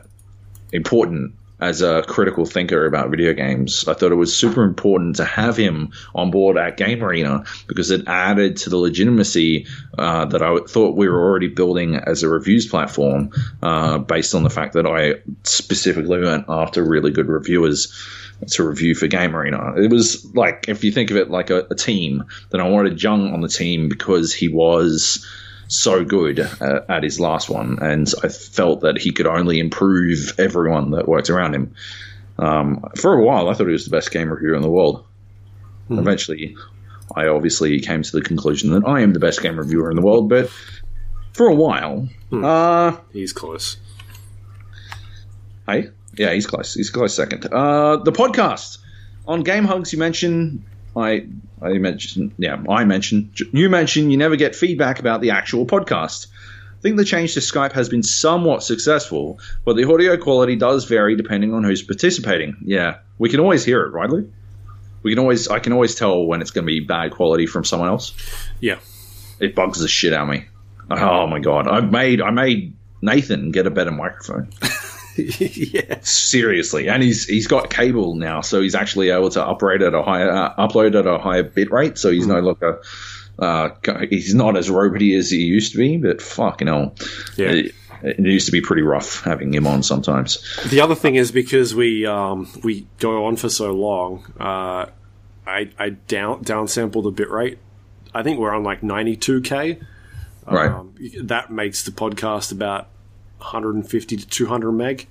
important 0.73 1.33
as 1.59 1.81
a 1.81 2.03
critical 2.03 2.45
thinker 2.45 2.85
about 2.85 3.09
video 3.09 3.33
games. 3.33 3.87
I 3.87 3.93
thought 3.93 4.11
it 4.11 4.15
was 4.15 4.35
super 4.35 4.63
important 4.63 5.15
to 5.15 5.25
have 5.25 5.57
him 5.57 5.91
on 6.13 6.29
board 6.31 6.57
at 6.57 6.77
Game 6.77 7.03
Arena 7.03 7.43
because 7.67 7.89
it 7.89 8.07
added 8.07 8.57
to 8.57 8.69
the 8.69 8.77
legitimacy 8.77 9.65
uh, 9.97 10.25
that 10.25 10.41
I 10.41 10.57
thought 10.67 10.95
we 10.95 11.07
were 11.07 11.23
already 11.23 11.47
building 11.47 11.95
as 11.95 12.23
a 12.23 12.29
reviews 12.29 12.67
platform 12.67 13.31
uh, 13.63 13.97
based 13.97 14.35
on 14.35 14.43
the 14.43 14.49
fact 14.49 14.73
that 14.73 14.85
I 14.85 15.15
specifically 15.43 16.19
went 16.19 16.45
after 16.47 16.83
really 16.83 17.11
good 17.11 17.27
reviewers 17.27 17.91
to 18.49 18.63
review 18.63 18.93
for 18.93 19.07
Game 19.07 19.35
Arena. 19.35 19.73
It 19.77 19.89
was 19.89 20.23
like, 20.35 20.65
if 20.67 20.83
you 20.83 20.91
think 20.91 21.09
of 21.09 21.17
it 21.17 21.31
like 21.31 21.49
a, 21.49 21.65
a 21.71 21.75
team, 21.75 22.23
then 22.51 22.61
I 22.61 22.69
wanted 22.69 23.01
Jung 23.01 23.33
on 23.33 23.41
the 23.41 23.47
team 23.47 23.89
because 23.89 24.31
he 24.31 24.47
was 24.47 25.25
so 25.67 26.03
good 26.03 26.39
uh, 26.39 26.81
at 26.89 27.03
his 27.03 27.19
last 27.19 27.49
one, 27.49 27.79
and 27.81 28.11
I 28.23 28.29
felt 28.29 28.81
that 28.81 28.97
he 28.97 29.11
could 29.11 29.27
only 29.27 29.59
improve 29.59 30.33
everyone 30.39 30.91
that 30.91 31.07
worked 31.07 31.29
around 31.29 31.55
him. 31.55 31.75
Um, 32.39 32.85
for 32.95 33.13
a 33.13 33.23
while, 33.23 33.49
I 33.49 33.53
thought 33.53 33.67
he 33.67 33.73
was 33.73 33.85
the 33.85 33.91
best 33.91 34.11
game 34.11 34.29
reviewer 34.29 34.55
in 34.55 34.61
the 34.61 34.69
world. 34.69 35.05
Eventually, 35.89 36.55
I 37.15 37.27
obviously 37.27 37.79
came 37.79 38.03
to 38.03 38.11
the 38.11 38.21
conclusion 38.21 38.71
that 38.71 38.85
I 38.85 39.01
am 39.01 39.13
the 39.13 39.19
best 39.19 39.41
game 39.41 39.57
reviewer 39.57 39.89
in 39.89 39.95
the 39.95 40.01
world, 40.01 40.27
but 40.27 40.49
for 41.33 41.47
a 41.47 41.55
while, 41.55 42.09
uh, 42.31 42.97
He's 43.13 43.31
close. 43.31 43.77
Hey, 45.67 45.89
yeah, 46.17 46.33
he's 46.33 46.45
close. 46.47 46.73
He's 46.73 46.89
close 46.89 47.13
second. 47.15 47.45
Uh, 47.45 47.97
the 47.97 48.11
podcast 48.11 48.79
on 49.27 49.43
Game 49.43 49.65
Hugs. 49.65 49.93
You 49.93 49.99
mentioned 49.99 50.63
I. 50.97 51.27
I 51.61 51.73
mentioned. 51.79 52.33
Yeah, 52.37 52.61
I 52.69 52.85
mentioned. 52.85 53.39
You 53.51 53.69
mentioned 53.69 54.11
you 54.11 54.17
never 54.17 54.35
get 54.35 54.55
feedback 54.55 54.99
about 54.99 55.21
the 55.21 55.31
actual 55.31 55.65
podcast. 55.65 56.27
I 56.77 56.81
think 56.81 56.97
the 56.97 57.05
change 57.05 57.33
to 57.33 57.39
Skype 57.39 57.71
has 57.71 57.89
been 57.89 58.03
somewhat 58.03 58.61
successful, 58.63 59.39
but 59.65 59.75
the 59.75 59.91
audio 59.91 60.17
quality 60.17 60.55
does 60.55 60.85
vary 60.85 61.15
depending 61.15 61.53
on 61.53 61.63
who's 61.63 61.81
participating. 61.81 62.57
Yeah, 62.63 62.99
we 63.17 63.29
can 63.29 63.39
always 63.39 63.65
hear 63.65 63.83
it, 63.83 63.91
rightly. 63.91 64.29
We 65.01 65.11
can 65.11 65.19
always. 65.19 65.47
I 65.47 65.59
can 65.59 65.73
always 65.73 65.95
tell 65.95 66.23
when 66.25 66.41
it's 66.41 66.51
going 66.51 66.65
to 66.65 66.67
be 66.67 66.81
bad 66.81 67.11
quality 67.11 67.47
from 67.47 67.63
someone 67.63 67.89
else. 67.89 68.13
Yeah. 68.59 68.77
It 69.39 69.55
bugs 69.55 69.79
the 69.79 69.87
shit 69.87 70.13
out 70.13 70.23
of 70.23 70.29
me. 70.29 70.45
Oh 70.89 71.27
my 71.27 71.39
god! 71.39 71.67
I 71.67 71.81
made 71.81 72.21
I 72.21 72.31
made 72.31 72.73
Nathan 73.01 73.51
get 73.51 73.67
a 73.67 73.71
better 73.71 73.91
microphone. 73.91 74.49
yeah. 75.39 75.99
Seriously, 76.01 76.87
and 76.89 77.01
he's 77.03 77.25
he's 77.25 77.47
got 77.47 77.69
cable 77.69 78.15
now, 78.15 78.41
so 78.41 78.61
he's 78.61 78.75
actually 78.75 79.09
able 79.09 79.29
to 79.31 79.43
upgrade 79.45 79.81
at 79.81 79.93
a 79.93 80.03
higher 80.03 80.29
uh, 80.31 80.55
upload 80.55 80.97
at 80.97 81.07
a 81.07 81.17
higher 81.17 81.43
bit 81.43 81.71
rate. 81.71 81.97
So 81.97 82.11
he's 82.11 82.27
no 82.27 82.39
longer 82.39 82.81
uh, 83.39 83.69
he's 84.09 84.33
not 84.35 84.57
as 84.57 84.69
roboty 84.69 85.17
as 85.17 85.29
he 85.29 85.37
used 85.43 85.71
to 85.73 85.77
be. 85.77 85.97
But 85.97 86.21
fucking 86.21 86.67
hell, 86.67 86.95
Yeah. 87.35 87.49
it, 87.51 87.75
it 88.03 88.19
used 88.19 88.45
to 88.45 88.51
be 88.51 88.61
pretty 88.61 88.83
rough 88.83 89.23
having 89.23 89.53
him 89.53 89.65
on 89.67 89.81
sometimes. 89.83 90.37
The 90.69 90.81
other 90.81 90.95
thing 90.95 91.15
is 91.15 91.31
because 91.31 91.73
we 91.73 92.05
um, 92.05 92.47
we 92.63 92.87
go 92.99 93.25
on 93.25 93.35
for 93.37 93.49
so 93.49 93.71
long, 93.73 94.23
uh, 94.39 94.85
I 95.47 95.69
I 95.79 95.89
down 96.07 96.43
downsample 96.43 97.03
the 97.03 97.11
bitrate. 97.11 97.57
I 98.13 98.23
think 98.23 98.39
we're 98.39 98.53
on 98.53 98.63
like 98.63 98.81
92k. 98.81 99.81
Right. 100.49 100.71
Um, 100.71 100.95
that 101.23 101.51
makes 101.51 101.83
the 101.83 101.91
podcast 101.91 102.51
about 102.51 102.87
150 103.37 104.17
to 104.17 104.27
200 104.27 104.71
meg. 104.71 105.07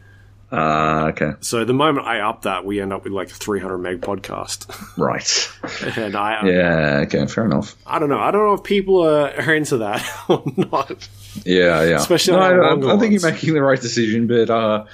Uh, 0.50 1.10
okay. 1.10 1.32
So 1.40 1.64
the 1.64 1.74
moment 1.74 2.06
I 2.06 2.20
up 2.20 2.42
that, 2.42 2.64
we 2.64 2.80
end 2.80 2.92
up 2.92 3.04
with 3.04 3.12
like 3.12 3.30
a 3.30 3.34
300 3.34 3.78
meg 3.78 4.00
podcast. 4.00 4.66
Right. 4.96 5.50
and 5.98 6.16
I 6.16 6.46
Yeah. 6.46 7.04
Okay. 7.04 7.26
Fair 7.26 7.44
enough. 7.44 7.76
I 7.86 7.98
don't 7.98 8.08
know. 8.08 8.18
I 8.18 8.30
don't 8.30 8.46
know 8.46 8.54
if 8.54 8.62
people 8.62 9.02
are, 9.02 9.30
are 9.30 9.54
into 9.54 9.78
that 9.78 10.06
or 10.28 10.42
not. 10.56 11.08
Yeah, 11.44 11.82
yeah. 11.82 11.96
Especially 11.96 12.34
no, 12.34 12.40
on 12.40 12.84
I, 12.84 12.86
I, 12.88 12.96
I 12.96 12.98
think 12.98 13.12
you're 13.12 13.30
making 13.30 13.54
the 13.54 13.62
right 13.62 13.80
decision, 13.80 14.26
but 14.26 14.48
uh, 14.48 14.84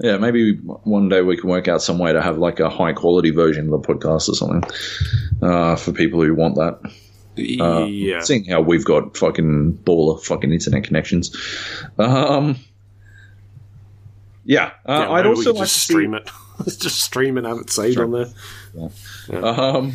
yeah, 0.00 0.16
maybe 0.16 0.56
one 0.56 1.08
day 1.08 1.20
we 1.20 1.36
can 1.36 1.50
work 1.50 1.68
out 1.68 1.82
some 1.82 1.98
way 1.98 2.12
to 2.12 2.22
have 2.22 2.38
like 2.38 2.60
a 2.60 2.70
high 2.70 2.92
quality 2.92 3.30
version 3.30 3.72
of 3.72 3.82
the 3.82 3.86
podcast 3.86 4.28
or 4.28 4.34
something 4.34 4.62
uh, 5.42 5.76
for 5.76 5.92
people 5.92 6.22
who 6.22 6.34
want 6.34 6.54
that. 6.54 6.80
Uh, 7.60 7.84
yeah. 7.84 8.20
Seeing 8.20 8.44
how 8.44 8.60
we've 8.60 8.84
got 8.84 9.16
fucking 9.16 9.78
baller 9.84 10.22
fucking 10.22 10.52
internet 10.52 10.84
connections. 10.84 11.36
Um, 11.98 12.56
yeah, 14.44 14.72
uh, 14.86 14.92
Yeah, 15.06 15.10
I'd 15.10 15.26
also 15.26 15.52
like 15.52 15.62
just 15.64 15.74
to 15.74 15.80
see- 15.80 15.92
stream 15.92 16.14
it. 16.14 16.30
Let's 16.58 16.76
just 16.76 17.00
stream 17.00 17.38
it, 17.38 17.44
have 17.44 17.58
it 17.58 17.70
saved 17.70 17.98
on 17.98 18.12
there. 18.12 18.26
Um, 19.42 19.94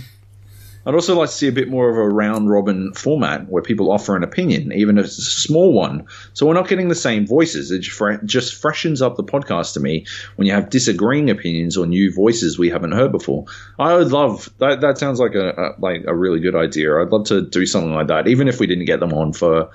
I'd 0.86 0.94
also 0.96 1.18
like 1.18 1.30
to 1.30 1.36
see 1.36 1.48
a 1.48 1.52
bit 1.52 1.70
more 1.70 1.90
of 1.90 1.98
a 1.98 2.08
round 2.08 2.50
robin 2.50 2.94
format 2.94 3.50
where 3.50 3.62
people 3.62 3.92
offer 3.92 4.16
an 4.16 4.24
opinion, 4.24 4.72
even 4.74 4.98
if 4.98 5.06
it's 5.06 5.18
a 5.18 5.22
small 5.22 5.74
one. 5.74 6.06
So 6.34 6.46
we're 6.46 6.54
not 6.54 6.68
getting 6.70 6.88
the 6.88 6.96
same 6.96 7.28
voices. 7.28 7.72
It 7.72 7.82
just 8.26 8.56
freshens 8.62 9.02
up 9.02 9.18
the 9.18 9.24
podcast 9.24 9.74
to 9.74 9.80
me 9.82 10.06
when 10.38 10.48
you 10.48 10.54
have 10.54 10.70
disagreeing 10.70 11.30
opinions 11.30 11.76
or 11.78 11.86
new 11.86 12.14
voices 12.14 12.58
we 12.58 12.70
haven't 12.70 12.94
heard 12.94 13.12
before. 13.12 13.46
I 13.80 13.96
would 13.96 14.12
love 14.14 14.50
that. 14.60 14.80
That 14.82 14.98
sounds 14.98 15.20
like 15.20 15.36
a, 15.36 15.50
a 15.50 15.76
like 15.80 16.04
a 16.08 16.16
really 16.16 16.40
good 16.40 16.56
idea. 16.56 16.98
I'd 17.02 17.10
love 17.10 17.26
to 17.28 17.42
do 17.42 17.66
something 17.66 17.94
like 17.94 18.08
that, 18.08 18.28
even 18.30 18.48
if 18.48 18.60
we 18.62 18.68
didn't 18.68 18.86
get 18.86 19.00
them 19.02 19.14
on 19.14 19.34
for 19.34 19.70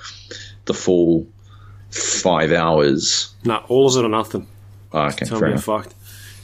the 0.65 0.75
full 0.75 1.27
five 1.91 2.53
hours. 2.53 3.35
No, 3.45 3.57
all 3.69 3.87
of 3.89 3.97
it 4.03 4.07
or 4.07 4.09
nothing. 4.09 4.47
Ah, 4.93 5.09
okay, 5.09 5.25
Tell 5.27 5.39
fair 5.39 5.49
me 5.49 5.55
I'm 5.55 5.61
fucked. 5.61 5.95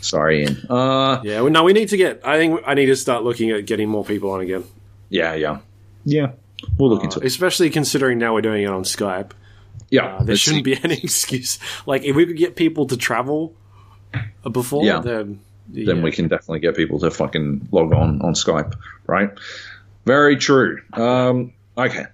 Sorry, 0.00 0.42
Ian. 0.44 0.66
Uh, 0.70 1.20
Yeah, 1.24 1.40
well, 1.42 1.50
no, 1.50 1.64
we 1.64 1.72
need 1.72 1.88
to 1.90 1.96
get. 1.96 2.20
I 2.24 2.36
think 2.38 2.60
I 2.66 2.74
need 2.74 2.86
to 2.86 2.96
start 2.96 3.24
looking 3.24 3.50
at 3.50 3.66
getting 3.66 3.88
more 3.88 4.04
people 4.04 4.30
on 4.30 4.40
again. 4.40 4.64
yeah, 5.10 5.34
yeah, 5.34 5.58
yeah. 6.04 6.32
We'll 6.76 6.90
look 6.90 7.04
into 7.04 7.20
it. 7.20 7.26
Especially 7.26 7.70
considering 7.70 8.18
now 8.18 8.34
we're 8.34 8.42
doing 8.42 8.62
it 8.64 8.68
on 8.70 8.82
Skype. 8.82 9.30
Yeah, 9.90 10.16
Uh, 10.16 10.22
there 10.24 10.36
shouldn't 10.36 10.64
see. 10.66 10.74
be 10.74 10.80
any 10.84 10.98
excuse. 11.02 11.58
Like, 11.86 12.02
if 12.04 12.14
we 12.16 12.26
could 12.26 12.36
get 12.36 12.56
people 12.56 12.86
to 12.88 12.96
travel 12.96 13.54
uh, 14.14 14.50
before, 14.50 14.84
Yeah. 14.84 15.00
then 15.00 15.40
then 15.70 15.98
yeah. 15.98 16.02
we 16.02 16.10
can 16.10 16.28
definitely 16.28 16.60
get 16.60 16.74
people 16.76 16.98
to 17.00 17.10
fucking 17.10 17.68
log 17.72 17.92
on 17.92 18.20
on 18.22 18.32
Skype, 18.34 18.74
right? 19.06 19.30
Very 20.06 20.36
true. 20.36 20.80
Um, 20.94 21.52
okay. 21.76 22.06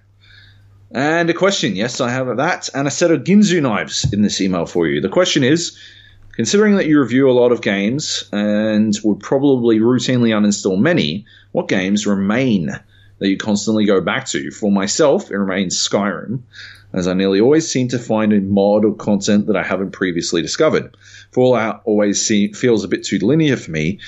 And 0.91 1.29
a 1.29 1.33
question. 1.33 1.75
Yes, 1.75 1.99
I 2.01 2.09
have 2.09 2.37
that 2.37 2.69
and 2.73 2.87
a 2.87 2.91
set 2.91 3.11
of 3.11 3.23
Ginsu 3.23 3.61
knives 3.61 4.11
in 4.13 4.21
this 4.21 4.39
email 4.41 4.65
for 4.65 4.87
you. 4.87 5.01
The 5.01 5.09
question 5.09 5.43
is 5.43 5.77
considering 6.35 6.75
that 6.75 6.87
you 6.87 6.99
review 6.99 7.29
a 7.29 7.33
lot 7.33 7.51
of 7.51 7.61
games 7.61 8.27
and 8.31 8.97
would 9.03 9.19
probably 9.19 9.79
routinely 9.79 10.29
uninstall 10.29 10.79
many, 10.79 11.25
what 11.51 11.67
games 11.67 12.05
remain 12.05 12.67
that 13.19 13.29
you 13.29 13.37
constantly 13.37 13.85
go 13.85 14.01
back 14.01 14.25
to? 14.27 14.51
For 14.51 14.71
myself, 14.71 15.31
it 15.31 15.37
remains 15.37 15.77
Skyrim, 15.77 16.41
as 16.93 17.07
I 17.07 17.13
nearly 17.13 17.39
always 17.39 17.69
seem 17.69 17.87
to 17.89 17.99
find 17.99 18.33
a 18.33 18.41
mod 18.41 18.85
or 18.85 18.95
content 18.95 19.47
that 19.47 19.55
I 19.55 19.63
haven't 19.63 19.91
previously 19.91 20.41
discovered. 20.41 20.95
Fallout 21.31 21.81
always 21.85 22.25
see, 22.25 22.51
feels 22.53 22.83
a 22.83 22.87
bit 22.87 23.03
too 23.03 23.19
linear 23.19 23.57
for 23.57 23.71
me 23.71 23.99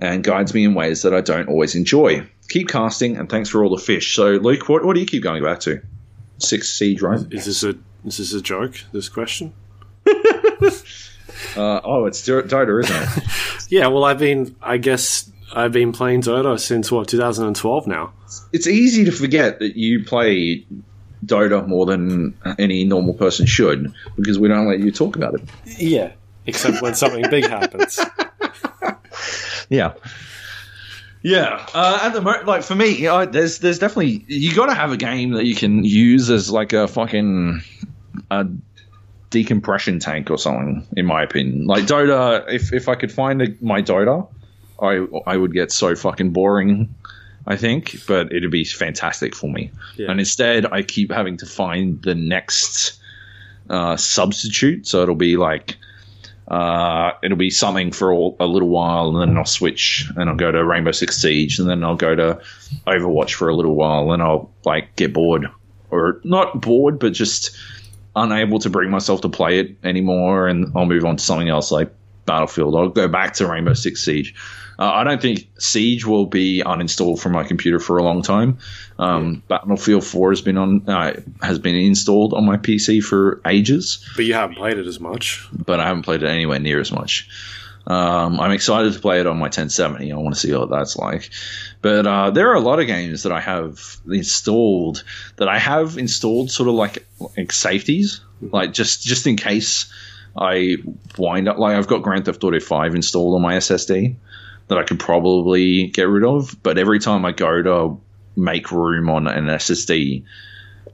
and 0.00 0.24
guides 0.24 0.54
me 0.54 0.64
in 0.64 0.74
ways 0.74 1.02
that 1.02 1.14
I 1.14 1.20
don't 1.20 1.48
always 1.48 1.74
enjoy. 1.74 2.26
Keep 2.48 2.68
casting, 2.68 3.16
and 3.16 3.30
thanks 3.30 3.48
for 3.48 3.64
all 3.64 3.74
the 3.74 3.82
fish. 3.82 4.14
So, 4.14 4.32
Luke, 4.32 4.68
what, 4.68 4.84
what 4.84 4.94
do 4.94 5.00
you 5.00 5.06
keep 5.06 5.22
going 5.22 5.42
back 5.42 5.60
to? 5.60 5.80
Six 6.38 6.70
Siege, 6.70 7.00
right? 7.00 7.20
Is 7.30 7.46
this 7.46 7.62
a 7.62 7.76
is 8.04 8.18
this 8.18 8.32
a 8.34 8.42
joke? 8.42 8.74
This 8.92 9.08
question? 9.08 9.54
Uh, 11.56 11.80
oh, 11.84 12.06
it's 12.06 12.24
Dur- 12.24 12.42
Dota, 12.44 12.82
isn't 12.84 12.96
it? 13.24 13.24
Yeah. 13.70 13.86
Well, 13.86 14.04
I've 14.04 14.18
been. 14.18 14.54
I 14.62 14.76
guess 14.76 15.30
I've 15.54 15.72
been 15.72 15.92
playing 15.92 16.22
Dota 16.22 16.58
since 16.60 16.92
what 16.92 17.08
2012 17.08 17.86
now. 17.86 18.12
it's 18.52 18.66
easy 18.66 19.04
to 19.06 19.12
forget 19.12 19.58
that 19.60 19.76
you 19.76 20.04
play 20.04 20.66
Dota 21.24 21.66
more 21.66 21.86
than 21.86 22.34
any 22.58 22.84
normal 22.84 23.14
person 23.14 23.46
should 23.46 23.92
because 24.16 24.38
we 24.38 24.48
don't 24.48 24.66
let 24.68 24.80
you 24.80 24.90
talk 24.90 25.16
about 25.16 25.34
it. 25.34 25.42
Yeah. 25.78 26.12
Except 26.46 26.82
when 26.82 26.94
something 26.94 27.24
big 27.30 27.46
happens. 27.48 27.98
Yeah. 29.68 29.94
Yeah, 31.22 31.64
uh, 31.72 32.00
at 32.02 32.12
the 32.14 32.20
moment, 32.20 32.46
like 32.46 32.62
for 32.64 32.74
me, 32.74 32.88
you 32.96 33.04
know, 33.06 33.24
there's 33.24 33.58
there's 33.60 33.78
definitely 33.78 34.24
you 34.26 34.54
got 34.56 34.66
to 34.66 34.74
have 34.74 34.90
a 34.90 34.96
game 34.96 35.30
that 35.32 35.44
you 35.46 35.54
can 35.54 35.84
use 35.84 36.28
as 36.30 36.50
like 36.50 36.72
a 36.72 36.88
fucking 36.88 37.62
a 38.30 38.46
decompression 39.32 39.98
tank 39.98 40.30
or 40.30 40.38
something. 40.38 40.86
In 40.96 41.06
my 41.06 41.24
opinion, 41.24 41.66
like 41.66 41.84
Dota, 41.84 42.48
if 42.48 42.72
if 42.72 42.88
I 42.88 42.94
could 42.94 43.10
find 43.10 43.42
a, 43.42 43.48
my 43.60 43.82
Dota, 43.82 44.28
I 44.80 45.04
I 45.26 45.36
would 45.36 45.52
get 45.52 45.72
so 45.72 45.96
fucking 45.96 46.30
boring. 46.30 46.94
I 47.44 47.56
think, 47.56 48.06
but 48.06 48.32
it'd 48.32 48.52
be 48.52 48.64
fantastic 48.64 49.34
for 49.34 49.50
me. 49.50 49.72
Yeah. 49.96 50.12
And 50.12 50.20
instead, 50.20 50.64
I 50.70 50.82
keep 50.82 51.10
having 51.10 51.38
to 51.38 51.46
find 51.46 52.00
the 52.00 52.14
next 52.14 53.00
uh, 53.68 53.96
substitute. 53.96 54.86
So 54.86 55.02
it'll 55.02 55.16
be 55.16 55.36
like 55.36 55.76
uh, 56.46 57.12
it'll 57.22 57.36
be 57.36 57.50
something 57.50 57.90
for 57.90 58.12
all, 58.12 58.36
a 58.38 58.46
little 58.46 58.68
while, 58.68 59.08
and 59.08 59.30
then 59.30 59.36
I'll 59.36 59.44
switch 59.44 60.08
and 60.16 60.28
I'll 60.28 60.36
go 60.36 60.52
to 60.52 60.64
Rainbow 60.64 60.92
Six 60.92 61.16
Siege, 61.16 61.58
and 61.58 61.68
then 61.68 61.82
I'll 61.82 61.96
go 61.96 62.14
to 62.14 62.40
Overwatch 62.86 63.32
for 63.34 63.48
a 63.48 63.56
little 63.56 63.74
while, 63.74 64.12
and 64.12 64.22
I'll 64.22 64.52
like 64.64 64.94
get 64.94 65.12
bored, 65.12 65.46
or 65.90 66.20
not 66.22 66.60
bored, 66.60 66.98
but 67.00 67.12
just 67.12 67.56
unable 68.14 68.58
to 68.60 68.70
bring 68.70 68.90
myself 68.90 69.20
to 69.22 69.28
play 69.28 69.58
it 69.60 69.76
anymore, 69.84 70.48
and 70.48 70.72
I'll 70.76 70.86
move 70.86 71.04
on 71.04 71.16
to 71.16 71.22
something 71.24 71.48
else 71.48 71.70
like 71.70 71.92
Battlefield. 72.26 72.76
I'll 72.76 72.88
go 72.88 73.08
back 73.08 73.34
to 73.34 73.46
Rainbow 73.46 73.74
Six 73.74 74.02
Siege. 74.04 74.34
Uh, 74.78 74.90
I 74.90 75.04
don't 75.04 75.20
think 75.20 75.48
Siege 75.58 76.06
will 76.06 76.26
be 76.26 76.62
uninstalled 76.64 77.20
from 77.20 77.32
my 77.32 77.44
computer 77.44 77.78
for 77.78 77.98
a 77.98 78.02
long 78.02 78.22
time. 78.22 78.58
Um, 78.98 79.42
Battlefield 79.46 80.04
4 80.04 80.30
has 80.30 80.40
been 80.40 80.56
on 80.56 80.88
uh, 80.88 81.20
has 81.42 81.58
been 81.58 81.74
installed 81.74 82.32
on 82.34 82.44
my 82.46 82.56
PC 82.56 83.02
for 83.02 83.40
ages 83.46 84.08
But 84.16 84.24
you 84.24 84.34
haven't 84.34 84.56
played 84.56 84.78
it 84.78 84.86
as 84.86 84.98
much. 84.98 85.46
but 85.52 85.78
I 85.78 85.86
haven't 85.86 86.02
played 86.02 86.22
it 86.22 86.28
anywhere 86.28 86.58
near 86.58 86.80
as 86.80 86.90
much. 86.90 87.28
Um, 87.86 88.38
I'm 88.38 88.52
excited 88.52 88.92
to 88.92 89.00
play 89.00 89.20
it 89.20 89.26
on 89.26 89.36
my 89.36 89.44
1070. 89.44 90.12
I 90.12 90.16
want 90.16 90.34
to 90.34 90.40
see 90.40 90.54
what 90.54 90.70
that's 90.70 90.96
like. 90.96 91.30
But 91.80 92.06
uh, 92.06 92.30
there 92.30 92.50
are 92.50 92.54
a 92.54 92.60
lot 92.60 92.78
of 92.78 92.86
games 92.86 93.24
that 93.24 93.32
I 93.32 93.40
have 93.40 93.96
installed 94.08 95.04
that 95.36 95.48
I 95.48 95.58
have 95.58 95.98
installed 95.98 96.50
sort 96.50 96.68
of 96.68 96.74
like, 96.74 97.06
like 97.36 97.52
safeties, 97.52 98.20
like 98.40 98.72
just 98.72 99.02
just 99.02 99.26
in 99.26 99.36
case 99.36 99.92
I 100.36 100.76
wind 101.18 101.48
up. 101.48 101.58
Like 101.58 101.76
I've 101.76 101.88
got 101.88 102.02
Grand 102.02 102.24
Theft 102.24 102.42
Auto 102.44 102.60
5 102.60 102.94
installed 102.94 103.34
on 103.34 103.42
my 103.42 103.54
SSD 103.56 104.14
that 104.68 104.78
I 104.78 104.84
could 104.84 105.00
probably 105.00 105.88
get 105.88 106.04
rid 106.04 106.24
of. 106.24 106.56
But 106.62 106.78
every 106.78 107.00
time 107.00 107.24
I 107.24 107.32
go 107.32 107.62
to 107.62 108.00
make 108.36 108.70
room 108.70 109.10
on 109.10 109.26
an 109.26 109.46
SSD, 109.46 110.24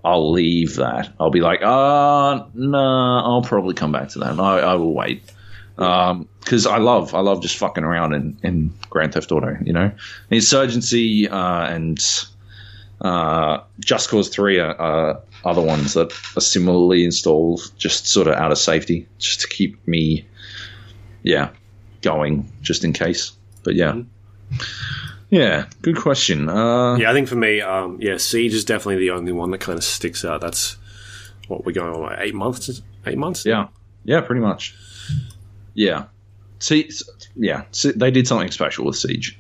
I'll 0.05 0.33
leave 0.33 0.77
that. 0.77 1.13
I'll 1.21 1.31
be 1.31 1.41
like, 1.41 1.61
ah, 1.63 2.47
no, 2.55 2.79
I'll 2.79 3.43
probably 3.43 3.75
come 3.75 3.93
back 3.93 4.09
to 4.11 4.21
that. 4.21 4.41
I, 4.41 4.61
I 4.61 4.75
will 4.75 4.95
wait. 4.95 5.23
Because 5.79 6.67
I 6.67 6.79
love, 6.79 7.15
I 7.15 7.21
love 7.21 7.41
just 7.41 7.57
fucking 7.57 7.85
around 7.85 8.13
in, 8.13 8.37
in 8.43 8.75
Grand 8.91 9.15
Theft 9.15 9.31
Auto, 9.31 9.57
you 9.65 9.73
know? 9.73 9.93
Insurgency 10.31 11.29
uh, 11.29 11.67
and 11.67 11.99
uh, 13.01 13.61
Just 13.79 14.11
Cause 14.11 14.29
3 14.29 14.59
are, 14.59 14.75
are 14.75 15.21
other 15.45 15.63
ones 15.63 15.95
that 15.95 16.13
are 16.37 16.41
similarly 16.41 17.05
installed, 17.05 17.71
just 17.79 18.09
sort 18.09 18.27
of 18.27 18.35
out 18.35 18.51
of 18.51 18.59
safety, 18.59 19.07
just 19.19 19.41
to 19.43 19.49
keep 19.49 19.87
me, 19.87 20.27
yeah, 21.23 21.51
going, 22.03 22.51
just 22.61 22.83
in 22.83 22.93
case. 22.93 23.33
But 23.63 23.77
yeah. 23.77 24.03
Yeah, 25.31 25.67
good 25.83 25.97
question. 25.97 26.49
Uh, 26.49 26.97
Yeah, 26.97 27.11
I 27.11 27.13
think 27.13 27.29
for 27.29 27.37
me, 27.37 27.61
um, 27.61 27.99
yeah, 28.01 28.17
Siege 28.17 28.55
is 28.55 28.65
definitely 28.65 28.97
the 28.97 29.11
only 29.11 29.31
one 29.31 29.53
that 29.53 29.59
kind 29.61 29.79
of 29.79 29.85
sticks 29.85 30.25
out. 30.25 30.41
That's 30.41 30.77
what 31.47 31.65
we're 31.65 31.73
going 31.73 31.95
on 31.95 32.01
like 32.01 32.19
eight 32.21 32.35
months. 32.35 32.83
Eight 33.07 33.19
months. 33.19 33.45
Yeah, 33.47 33.69
yeah, 34.05 34.23
pretty 34.23 34.41
much. 34.41 34.75
Yeah, 35.79 36.07
see, 36.59 36.91
yeah, 37.37 37.63
they 37.95 38.11
did 38.11 38.27
something 38.27 38.51
special 38.51 38.85
with 38.87 38.97
Siege. 38.97 39.39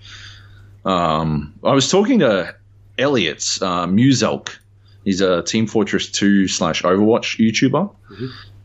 Um, 0.84 1.52
I 1.64 1.72
was 1.72 1.90
talking 1.90 2.20
to 2.20 2.54
Elliot 2.96 3.58
uh, 3.60 3.86
Muselk. 3.88 4.56
He's 5.04 5.20
a 5.20 5.42
Team 5.42 5.66
Fortress 5.66 6.08
Two 6.08 6.46
slash 6.46 6.82
Overwatch 6.82 7.38
YouTuber, 7.44 7.92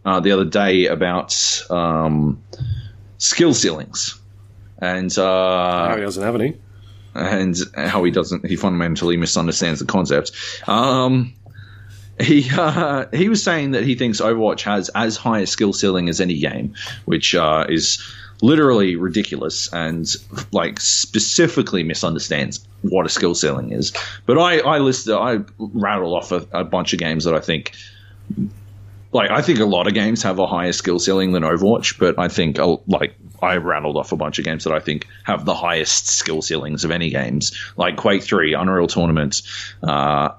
uh, 0.05 0.19
the 0.19 0.31
other 0.31 0.45
day 0.45 0.85
about 0.85 1.33
um, 1.71 2.43
skill 3.17 3.55
ceilings, 3.55 4.19
and 4.77 5.11
uh, 5.17 5.89
Oh, 5.91 5.95
he 5.95 6.01
doesn't 6.03 6.21
have 6.23 6.35
any. 6.35 6.55
and 7.15 7.55
how 7.75 8.03
he 8.03 8.11
doesn't 8.11 8.45
he 8.45 8.55
fundamentally 8.55 9.17
misunderstands 9.17 9.79
the 9.79 9.85
concept. 9.87 10.31
Um, 10.67 11.33
he 12.19 12.47
uh, 12.51 13.05
he 13.11 13.29
was 13.29 13.43
saying 13.43 13.71
that 13.71 13.83
he 13.83 13.95
thinks 13.95 14.21
Overwatch 14.21 14.61
has 14.61 14.89
as 14.89 15.17
high 15.17 15.39
a 15.39 15.47
skill 15.47 15.73
ceiling 15.73 16.09
as 16.09 16.21
any 16.21 16.39
game, 16.39 16.75
which 17.05 17.33
uh, 17.35 17.65
is 17.69 18.03
literally 18.41 18.95
ridiculous 18.95 19.71
and 19.71 20.07
like 20.51 20.79
specifically 20.79 21.83
misunderstands 21.83 22.65
what 22.81 23.05
a 23.05 23.09
skill 23.09 23.33
ceiling 23.33 23.71
is. 23.71 23.93
But 24.25 24.37
I 24.37 24.59
I 24.59 24.77
listed 24.79 25.13
I 25.13 25.39
rattle 25.57 26.15
off 26.15 26.31
a, 26.31 26.45
a 26.51 26.63
bunch 26.63 26.93
of 26.93 26.99
games 26.99 27.25
that 27.25 27.33
I 27.33 27.39
think. 27.39 27.73
Like 29.11 29.29
I 29.29 29.43
think 29.43 29.59
a 29.59 29.65
lot 29.65 29.85
of 29.85 29.93
games 29.93 30.23
have 30.23 30.39
a 30.39 30.47
higher 30.47 30.71
skill 30.71 30.97
ceiling 30.97 31.33
than 31.33 31.43
Overwatch, 31.43 31.99
but 31.99 32.17
I 32.17 32.29
think 32.29 32.57
uh, 32.57 32.77
like 32.87 33.13
I 33.43 33.57
rattled 33.57 33.95
off 33.95 34.11
a 34.11 34.15
bunch 34.15 34.39
of 34.39 34.45
games 34.45 34.63
that 34.63 34.73
I 34.73 34.79
think 34.79 35.07
have 35.23 35.45
the 35.45 35.53
highest 35.53 36.07
skill 36.07 36.41
ceilings 36.41 36.83
of 36.83 36.89
any 36.89 37.11
games, 37.11 37.55
like 37.77 37.95
Quake 37.95 38.23
Three, 38.23 38.55
Unreal 38.55 38.87
Tournament, 38.87 39.43
uh, 39.83 40.29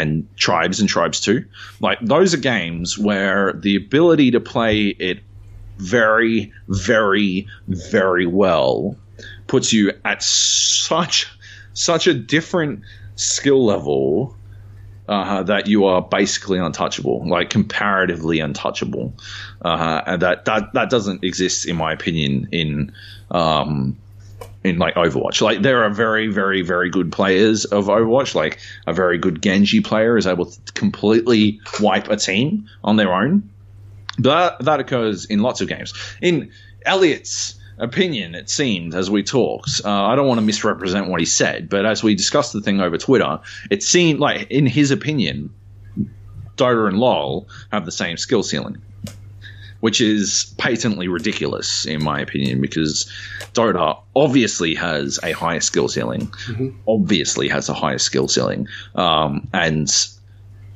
and 0.00 0.26
Tribes 0.36 0.80
and 0.80 0.88
Tribes 0.88 1.20
2. 1.20 1.44
Like, 1.80 1.98
those 2.00 2.34
are 2.34 2.38
games 2.38 2.98
where 2.98 3.52
the 3.52 3.76
ability 3.76 4.30
to 4.32 4.40
play 4.40 4.88
it 4.88 5.20
very, 5.78 6.52
very, 6.68 7.46
very 7.68 8.26
well 8.26 8.96
puts 9.46 9.72
you 9.72 9.92
at 10.04 10.22
such 10.22 11.30
such 11.74 12.06
a 12.06 12.14
different 12.14 12.82
skill 13.16 13.64
level 13.64 14.36
uh, 15.08 15.42
that 15.42 15.66
you 15.66 15.84
are 15.84 16.00
basically 16.00 16.58
untouchable, 16.58 17.28
like 17.28 17.50
comparatively 17.50 18.40
untouchable, 18.40 19.12
uh, 19.62 20.00
and 20.06 20.22
that, 20.22 20.44
that 20.46 20.72
that 20.72 20.88
doesn't 20.88 21.22
exist, 21.24 21.66
in 21.66 21.76
my 21.76 21.92
opinion, 21.92 22.48
in 22.52 22.92
um, 23.30 23.96
in 24.64 24.78
like 24.78 24.94
Overwatch. 24.94 25.40
Like 25.42 25.62
there 25.62 25.84
are 25.84 25.90
very, 25.90 26.26
very, 26.28 26.62
very 26.62 26.90
good 26.90 27.12
players 27.12 27.66
of 27.66 27.86
Overwatch. 27.86 28.34
Like 28.34 28.58
a 28.86 28.92
very 28.92 29.18
good 29.18 29.42
Genji 29.42 29.80
player 29.80 30.16
is 30.16 30.26
able 30.26 30.46
to 30.46 30.72
completely 30.72 31.60
wipe 31.80 32.08
a 32.08 32.16
team 32.16 32.68
on 32.82 32.96
their 32.96 33.12
own. 33.12 33.50
But 34.18 34.64
that, 34.64 34.80
occurs 34.80 35.26
in 35.26 35.40
lots 35.40 35.60
of 35.60 35.68
games. 35.68 35.92
In 36.22 36.50
Elliot's 36.86 37.56
opinion, 37.78 38.34
it 38.34 38.48
seemed 38.48 38.94
as 38.94 39.10
we 39.10 39.22
talked. 39.22 39.82
Uh, 39.84 39.90
I 39.90 40.14
don't 40.14 40.28
want 40.28 40.38
to 40.38 40.46
misrepresent 40.46 41.08
what 41.08 41.20
he 41.20 41.26
said, 41.26 41.68
but 41.68 41.84
as 41.84 42.02
we 42.02 42.14
discussed 42.14 42.52
the 42.52 42.60
thing 42.60 42.80
over 42.80 42.96
Twitter, 42.96 43.40
it 43.70 43.82
seemed 43.82 44.20
like, 44.20 44.50
in 44.50 44.66
his 44.66 44.92
opinion, 44.92 45.52
Dota 46.56 46.86
and 46.86 46.98
LoL 46.98 47.48
have 47.72 47.84
the 47.84 47.92
same 47.92 48.16
skill 48.16 48.44
ceiling 48.44 48.80
which 49.84 50.00
is 50.00 50.54
patently 50.56 51.08
ridiculous 51.08 51.84
in 51.84 52.02
my 52.02 52.18
opinion 52.18 52.58
because 52.58 53.04
Dota 53.52 54.00
obviously 54.16 54.74
has 54.74 55.20
a 55.22 55.32
higher 55.32 55.60
skill 55.60 55.88
ceiling, 55.88 56.32
obviously 56.88 57.48
has 57.48 57.68
a 57.68 57.74
higher 57.74 57.98
skill 57.98 58.26
ceiling, 58.26 58.66
um, 58.94 59.46
and 59.52 59.94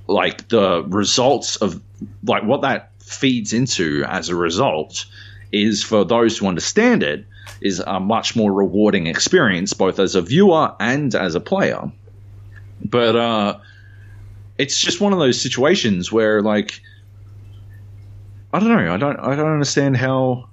like 0.08 0.48
the 0.48 0.84
results 0.88 1.56
of 1.56 1.80
like 2.24 2.44
what 2.44 2.60
that 2.60 2.90
feeds 3.00 3.54
into 3.54 4.04
as 4.06 4.28
a 4.28 4.36
result 4.36 5.06
is 5.52 5.82
for 5.82 6.04
those 6.04 6.36
who 6.36 6.46
understand 6.46 7.02
it 7.02 7.24
is 7.62 7.80
a 7.80 7.98
much 7.98 8.36
more 8.36 8.52
rewarding 8.52 9.06
experience 9.06 9.72
both 9.72 9.98
as 9.98 10.16
a 10.16 10.20
viewer 10.20 10.74
and 10.80 11.14
as 11.14 11.34
a 11.34 11.40
player. 11.40 11.90
But 12.84 13.16
uh, 13.16 13.58
it's 14.58 14.78
just 14.78 15.00
one 15.00 15.14
of 15.14 15.18
those 15.18 15.40
situations 15.40 16.12
where 16.12 16.42
like 16.42 16.82
I 18.52 18.60
don't 18.60 18.68
know. 18.68 18.94
I 18.94 18.96
don't. 18.96 19.18
I 19.18 19.36
don't 19.36 19.52
understand 19.52 19.96
how 19.96 20.48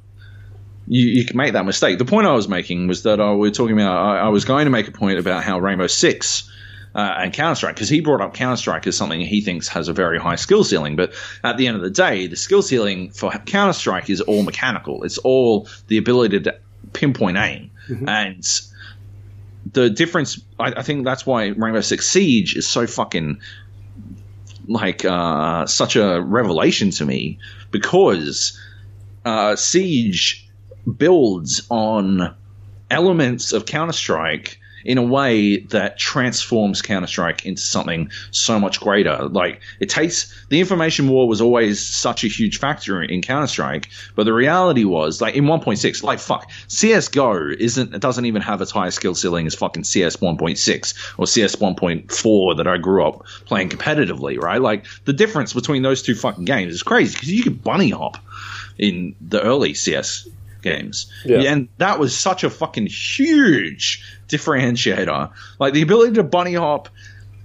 you, 0.88 1.08
you 1.08 1.26
can 1.26 1.38
make 1.38 1.54
that 1.54 1.66
mistake. 1.66 1.98
The 1.98 2.06
point 2.06 2.28
I 2.28 2.34
was 2.34 2.48
making 2.48 2.88
was 2.88 3.04
that 3.04 3.20
uh, 3.20 3.34
we 3.34 3.48
were 3.48 3.52
talking 3.52 3.74
about. 3.74 3.98
I, 3.98 4.20
I, 4.20 4.30
was 4.30 4.46
going 4.46 4.66
to 4.66 4.72
make 4.72 4.88
a 4.88 4.92
point 4.92 5.18
about 5.18 5.44
how 5.44 5.60
Rainbow 5.60 5.88
Six 5.88 6.52
uh, 6.94 7.16
and 7.20 7.34
Counter 7.34 7.56
Strike, 7.56 7.76
because 7.76 7.90
he 7.90 8.02
brought 8.02 8.22
up 8.22 8.34
Counter 8.34 8.58
Strike 8.58 8.86
as 8.88 8.98
something 8.98 9.22
he 9.22 9.42
thinks 9.42 9.68
has 9.70 9.88
a 9.88 9.94
very 9.94 10.20
high 10.20 10.36
skill 10.36 10.64
ceiling. 10.64 10.96
But 10.96 11.14
at 11.44 11.58
the 11.58 11.68
end 11.68 11.78
of 11.78 11.84
the 11.84 11.90
day, 11.90 12.28
the 12.28 12.36
skill 12.36 12.62
ceiling 12.62 13.12
for 13.12 13.32
Counter 13.32 13.74
Strike 13.74 14.10
is 14.10 14.22
all 14.22 14.44
mechanical. 14.44 15.04
It's 15.04 15.18
all 15.20 15.68
the 15.88 15.98
ability 15.98 16.42
to 16.42 16.58
pinpoint 16.94 17.38
aim 17.38 17.72
mm-hmm. 17.88 18.08
and. 18.10 18.62
The 19.74 19.90
difference, 19.90 20.40
I, 20.60 20.74
I 20.74 20.84
think 20.84 21.06
that's 21.06 21.26
why 21.26 21.48
Rainbow 21.48 21.82
Six 21.82 22.08
Siege 22.08 22.56
is 22.56 22.68
so 22.68 22.86
fucking 22.86 23.40
like 24.68 25.06
uh, 25.06 25.66
such 25.66 25.96
a 25.96 26.22
revelation 26.22 26.92
to 26.92 27.06
me 27.06 27.38
because 27.72 28.60
uh, 29.26 29.56
Siege 29.56 30.48
builds 30.98 31.66
on 31.70 32.34
elements 32.92 33.52
of 33.52 33.66
Counter 33.66 33.94
Strike 33.94 34.60
in 34.86 34.98
a 35.00 35.04
way 35.04 35.58
that 35.58 35.98
transforms 35.98 36.82
Counter 36.82 37.08
Strike 37.08 37.46
into 37.46 37.62
something 37.62 38.12
so 38.32 38.60
much 38.60 38.80
greater. 38.80 39.28
Like 39.28 39.62
it 39.80 39.90
takes 39.90 40.34
the 40.50 40.60
information 40.60 41.10
war 41.10 41.28
was 41.28 41.42
always 41.42 41.84
such 41.84 42.24
a 42.24 42.28
huge 42.28 42.60
factor 42.60 43.02
in 43.02 43.22
Counter 43.22 43.48
Strike, 43.48 43.90
but 44.16 44.24
the 44.24 44.34
reality 44.34 44.86
was 44.86 45.20
like 45.22 45.36
in 45.36 45.46
1.6, 45.46 46.04
like 46.04 46.20
fuck, 46.20 46.50
CS:GO 46.68 47.50
isn't 47.58 47.94
it 47.94 48.02
doesn't 48.02 48.26
even 48.26 48.44
have 48.44 48.62
as 48.62 48.72
high 48.72 48.88
a 48.88 48.92
skill 48.92 49.16
ceiling 49.16 49.48
as 49.48 49.56
fucking 49.56 49.84
CS 49.84 50.18
1.6 50.18 50.94
or 51.18 51.28
CS 51.28 51.56
1.4 51.56 52.58
that 52.58 52.68
I 52.68 52.78
grew 52.78 53.06
up 53.06 53.26
playing 53.46 53.70
competitively, 53.70 54.40
right? 54.40 54.62
Like 54.62 54.86
the 55.06 55.14
difference 55.14 55.54
between 55.54 55.82
those 55.82 56.04
two 56.04 56.16
fucking 56.16 56.46
games 56.46 56.74
is 56.74 56.84
crazy 56.84 57.16
because 57.16 57.32
you 57.32 57.44
could 57.44 57.64
bunny 57.64 57.90
hop 57.90 58.18
in 58.78 59.16
the 59.22 59.42
early 59.42 59.74
CS 59.74 60.28
games. 60.66 61.10
Yeah. 61.24 61.40
yeah. 61.40 61.54
And 61.54 61.70
that 61.78 62.00
was 62.00 62.18
such 62.18 62.44
a 62.44 62.50
fucking 62.50 62.88
huge 62.88 64.04
differentiator. 64.28 65.32
Like 65.60 65.74
the 65.74 65.82
ability 65.82 66.16
to 66.16 66.24
bunny 66.24 66.56
hop 66.56 66.90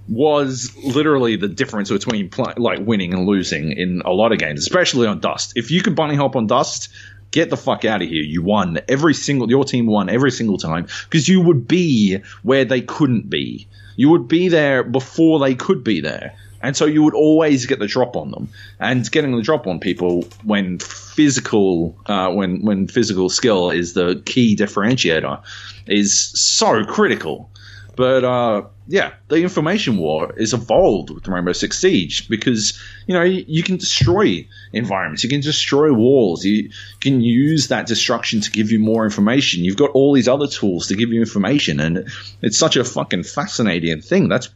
was 0.09 0.75
literally 0.83 1.37
the 1.37 1.47
difference 1.47 1.89
between 1.89 2.29
play, 2.29 2.53
like 2.57 2.79
winning 2.81 3.13
and 3.13 3.25
losing 3.25 3.71
in 3.71 4.01
a 4.03 4.11
lot 4.11 4.33
of 4.33 4.39
games, 4.39 4.59
especially 4.59 5.07
on 5.07 5.21
Dust. 5.21 5.53
If 5.55 5.71
you 5.71 5.81
could 5.81 5.95
bunny 5.95 6.15
hop 6.15 6.35
on 6.35 6.47
Dust, 6.47 6.89
get 7.31 7.49
the 7.49 7.57
fuck 7.57 7.85
out 7.85 8.01
of 8.01 8.09
here. 8.09 8.23
You 8.23 8.43
won 8.43 8.79
every 8.89 9.13
single 9.13 9.49
your 9.49 9.63
team 9.63 9.85
won 9.85 10.09
every 10.09 10.31
single 10.31 10.57
time 10.57 10.87
because 11.05 11.29
you 11.29 11.39
would 11.41 11.67
be 11.67 12.17
where 12.43 12.65
they 12.65 12.81
couldn't 12.81 13.29
be. 13.29 13.67
You 13.95 14.09
would 14.09 14.27
be 14.27 14.49
there 14.49 14.83
before 14.83 15.39
they 15.39 15.55
could 15.55 15.83
be 15.83 16.01
there. 16.01 16.35
And 16.61 16.77
so 16.77 16.85
you 16.85 17.03
would 17.03 17.13
always 17.13 17.65
get 17.65 17.79
the 17.79 17.87
drop 17.87 18.15
on 18.15 18.31
them. 18.31 18.49
And 18.79 19.09
getting 19.11 19.35
the 19.35 19.41
drop 19.41 19.67
on 19.67 19.79
people 19.79 20.23
when 20.43 20.79
physical, 20.79 21.97
uh, 22.05 22.31
when 22.31 22.61
when 22.63 22.87
physical 22.87 23.29
skill 23.29 23.71
is 23.71 23.93
the 23.93 24.21
key 24.25 24.55
differentiator, 24.55 25.41
is 25.87 26.13
so 26.13 26.83
critical. 26.85 27.49
But 27.95 28.23
uh, 28.23 28.63
yeah, 28.87 29.13
the 29.27 29.35
information 29.35 29.97
war 29.97 30.33
is 30.37 30.53
evolved 30.53 31.09
with 31.09 31.27
Rainbow 31.27 31.51
Six 31.51 31.77
Siege 31.77 32.27
because 32.29 32.79
you 33.05 33.13
know 33.13 33.21
you, 33.21 33.43
you, 33.47 33.63
can 33.63 33.77
destroy 33.77 34.47
environments, 34.71 35.23
you 35.23 35.29
can 35.29 35.41
destroy 35.41 35.93
walls, 35.93 36.45
you 36.45 36.71
can 36.99 37.21
use 37.21 37.67
that 37.67 37.87
destruction 37.87 38.41
to 38.41 38.51
give 38.51 38.71
you 38.71 38.79
more 38.79 39.03
information. 39.03 39.65
You've 39.65 39.77
got 39.77 39.91
all 39.91 40.13
these 40.13 40.27
other 40.27 40.47
tools 40.47 40.87
to 40.87 40.95
give 40.95 41.11
you 41.11 41.19
information, 41.19 41.79
and 41.79 42.09
it's 42.41 42.57
such 42.57 42.75
a 42.77 42.83
fucking 42.83 43.23
fascinating 43.23 44.01
thing. 44.01 44.29
That's 44.29 44.49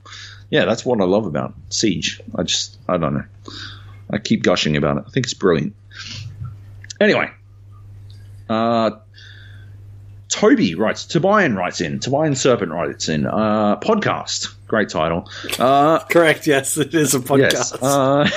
yeah, 0.55 0.63
that's 0.63 0.85
what 0.85 1.01
I 1.01 1.03
love 1.03 1.25
about 1.25 1.53
Siege. 1.69 2.21
I 2.35 2.43
just, 2.43 2.77
I 2.87 2.95
don't 2.95 3.13
know. 3.13 3.25
I 4.09 4.19
keep 4.19 4.41
gushing 4.41 4.77
about 4.77 4.95
it. 4.95 5.03
I 5.05 5.09
think 5.09 5.25
it's 5.25 5.33
brilliant. 5.33 5.75
Anyway, 7.01 7.29
uh, 8.47 8.91
Toby 10.35 10.75
writes, 10.75 11.05
Tobian 11.05 11.55
writes 11.55 11.79
in, 11.79 12.01
Tobian 12.01 12.35
Serpent 12.35 12.69
writes 12.69 13.07
in, 13.07 13.25
uh, 13.25 13.79
podcast. 13.79 14.53
Great 14.67 14.89
title. 14.89 15.29
Uh, 15.57 15.99
Correct, 15.99 16.45
yes, 16.45 16.75
it 16.75 16.93
is 16.93 17.15
a 17.15 17.19
podcast. 17.19 17.53
Yes, 17.53 17.73
uh, 17.81 18.29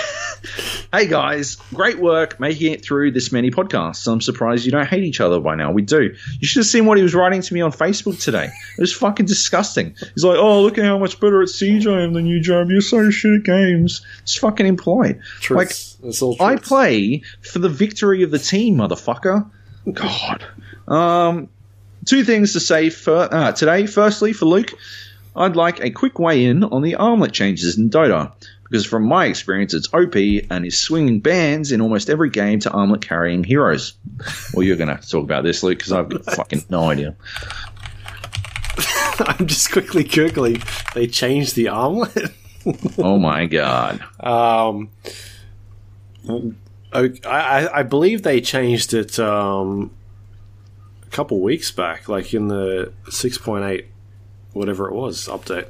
hey 0.96 1.08
guys, 1.08 1.56
great 1.74 1.98
work 1.98 2.38
making 2.38 2.72
it 2.72 2.84
through 2.84 3.10
this 3.10 3.32
many 3.32 3.50
podcasts. 3.50 4.06
I'm 4.06 4.20
surprised 4.20 4.64
you 4.64 4.70
don't 4.70 4.86
hate 4.86 5.02
each 5.02 5.20
other 5.20 5.40
by 5.40 5.56
now. 5.56 5.72
We 5.72 5.82
do. 5.82 6.14
You 6.38 6.46
should 6.46 6.60
have 6.60 6.66
seen 6.66 6.86
what 6.86 6.98
he 6.98 7.02
was 7.02 7.16
writing 7.16 7.42
to 7.42 7.52
me 7.52 7.62
on 7.62 7.72
Facebook 7.72 8.22
today. 8.22 8.44
It 8.44 8.80
was 8.80 8.92
fucking 8.92 9.26
disgusting. 9.26 9.96
He's 10.14 10.22
like, 10.22 10.38
oh, 10.38 10.62
look 10.62 10.78
at 10.78 10.84
how 10.84 10.98
much 10.98 11.18
better 11.18 11.42
at 11.42 11.48
Siege 11.48 11.88
I 11.88 12.02
am 12.02 12.12
than 12.12 12.26
you, 12.26 12.38
Joab. 12.40 12.70
You're 12.70 12.80
so 12.80 13.10
shit 13.10 13.40
at 13.40 13.42
games. 13.42 14.06
It's 14.22 14.36
fucking 14.36 14.66
implied. 14.66 15.20
Truth. 15.40 15.98
Like, 16.00 16.40
I 16.40 16.54
play 16.54 17.22
for 17.40 17.58
the 17.58 17.68
victory 17.68 18.22
of 18.22 18.30
the 18.30 18.38
team, 18.38 18.76
motherfucker. 18.76 19.50
God. 19.92 20.44
Um, 20.86 21.48
two 22.08 22.24
things 22.24 22.52
to 22.54 22.60
say 22.60 22.90
for 22.90 23.32
uh, 23.32 23.52
today. 23.52 23.86
Firstly, 23.86 24.32
for 24.32 24.46
Luke, 24.46 24.72
I'd 25.36 25.56
like 25.56 25.80
a 25.80 25.90
quick 25.90 26.18
weigh 26.18 26.46
in 26.46 26.64
on 26.64 26.82
the 26.82 26.94
armlet 26.94 27.32
changes 27.32 27.76
in 27.78 27.90
Dota 27.90 28.32
because 28.64 28.84
from 28.84 29.04
my 29.04 29.26
experience, 29.26 29.72
it's 29.72 29.88
OP 29.94 30.14
and 30.50 30.66
is 30.66 30.78
swinging 30.78 31.20
bans 31.20 31.72
in 31.72 31.80
almost 31.80 32.10
every 32.10 32.30
game 32.30 32.60
to 32.60 32.70
armlet 32.70 33.00
carrying 33.00 33.44
heroes. 33.44 33.94
Well, 34.52 34.62
you're 34.64 34.76
going 34.76 34.94
to 34.94 35.08
talk 35.08 35.24
about 35.24 35.44
this, 35.44 35.62
Luke, 35.62 35.78
because 35.78 35.92
I've 35.92 36.08
got 36.08 36.24
fucking 36.36 36.64
no 36.68 36.90
idea. 36.90 37.16
I'm 39.20 39.46
just 39.46 39.72
quickly 39.72 40.04
googling. 40.04 40.62
They 40.92 41.06
changed 41.06 41.56
the 41.56 41.68
armlet. 41.68 42.32
oh 42.98 43.18
my 43.18 43.46
god. 43.46 44.02
Um. 44.20 44.90
I, 46.92 47.12
I, 47.24 47.68
I 47.78 47.82
believe 47.82 48.22
they 48.22 48.40
changed 48.40 48.92
it 48.94 49.18
um, 49.18 49.90
a 51.08 51.10
couple 51.16 51.40
weeks 51.40 51.70
back, 51.70 52.08
like 52.08 52.34
in 52.34 52.48
the 52.48 52.92
six 53.10 53.38
point 53.38 53.64
eight, 53.64 53.86
whatever 54.52 54.88
it 54.88 54.94
was, 54.94 55.26
update. 55.28 55.68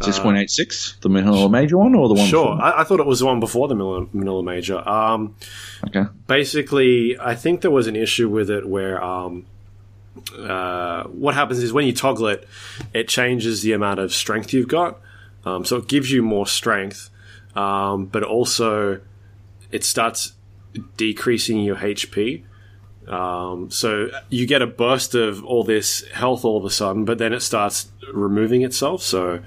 Six 0.00 0.18
point 0.18 0.36
eight 0.36 0.50
six, 0.50 0.96
the 1.00 1.08
Manila 1.08 1.48
Major 1.48 1.78
one, 1.78 1.94
or 1.94 2.06
the 2.08 2.14
one? 2.14 2.26
Sure. 2.28 2.52
I, 2.60 2.82
I 2.82 2.84
thought 2.84 3.00
it 3.00 3.06
was 3.06 3.20
the 3.20 3.26
one 3.26 3.40
before 3.40 3.66
the 3.66 3.74
Manila, 3.74 4.06
Manila 4.12 4.42
Major. 4.42 4.86
Um, 4.86 5.34
Okay. 5.86 6.04
basically, 6.26 7.18
I 7.18 7.34
think 7.34 7.62
there 7.62 7.70
was 7.70 7.86
an 7.86 7.96
issue 7.96 8.28
with 8.28 8.50
it 8.50 8.68
where 8.68 9.02
um, 9.02 9.46
uh, 10.38 11.04
what 11.04 11.34
happens 11.34 11.62
is 11.62 11.72
when 11.72 11.86
you 11.86 11.94
toggle 11.94 12.26
it, 12.28 12.46
it 12.92 13.08
changes 13.08 13.62
the 13.62 13.72
amount 13.72 13.98
of 14.00 14.12
strength 14.12 14.52
you've 14.52 14.68
got. 14.68 15.00
Um, 15.46 15.64
so 15.64 15.76
it 15.76 15.88
gives 15.88 16.10
you 16.12 16.22
more 16.22 16.46
strength, 16.46 17.08
um, 17.54 18.04
but 18.06 18.22
also 18.22 19.00
it 19.72 19.82
starts 19.82 20.32
decreasing 20.98 21.60
your 21.60 21.76
HP. 21.76 22.42
Um, 23.08 23.70
so 23.70 24.10
you 24.30 24.46
get 24.46 24.62
a 24.62 24.66
burst 24.66 25.14
of 25.14 25.44
all 25.44 25.62
this 25.64 26.06
health 26.08 26.44
all 26.44 26.56
of 26.56 26.64
a 26.64 26.70
sudden, 26.70 27.04
but 27.04 27.18
then 27.18 27.32
it 27.32 27.40
starts 27.40 27.90
removing 28.12 28.62
itself. 28.62 29.02
So 29.02 29.40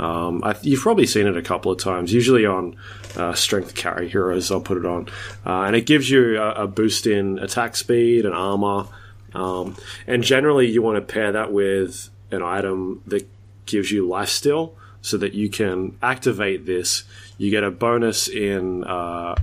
um, 0.00 0.42
I, 0.44 0.56
you've 0.62 0.80
probably 0.80 1.06
seen 1.06 1.26
it 1.26 1.36
a 1.36 1.42
couple 1.42 1.70
of 1.70 1.78
times, 1.78 2.12
usually 2.12 2.46
on 2.46 2.76
uh, 3.16 3.34
strength 3.34 3.74
carry 3.74 4.08
heroes. 4.08 4.50
I'll 4.50 4.60
put 4.60 4.78
it 4.78 4.86
on, 4.86 5.08
uh, 5.44 5.62
and 5.62 5.76
it 5.76 5.86
gives 5.86 6.08
you 6.08 6.40
a, 6.40 6.64
a 6.64 6.66
boost 6.66 7.06
in 7.06 7.38
attack 7.38 7.76
speed 7.76 8.24
and 8.24 8.34
armor. 8.34 8.86
Um, 9.34 9.76
and 10.06 10.22
generally, 10.22 10.68
you 10.68 10.82
want 10.82 10.96
to 10.96 11.12
pair 11.12 11.32
that 11.32 11.52
with 11.52 12.08
an 12.30 12.42
item 12.42 13.02
that 13.06 13.28
gives 13.66 13.90
you 13.90 14.08
life 14.08 14.28
steal, 14.30 14.74
so 15.02 15.16
that 15.18 15.34
you 15.34 15.48
can 15.48 15.96
activate 16.02 16.66
this. 16.66 17.04
You 17.36 17.50
get 17.50 17.64
a 17.64 17.70
bonus 17.70 18.28
in 18.28 18.84
uh, 18.84 19.34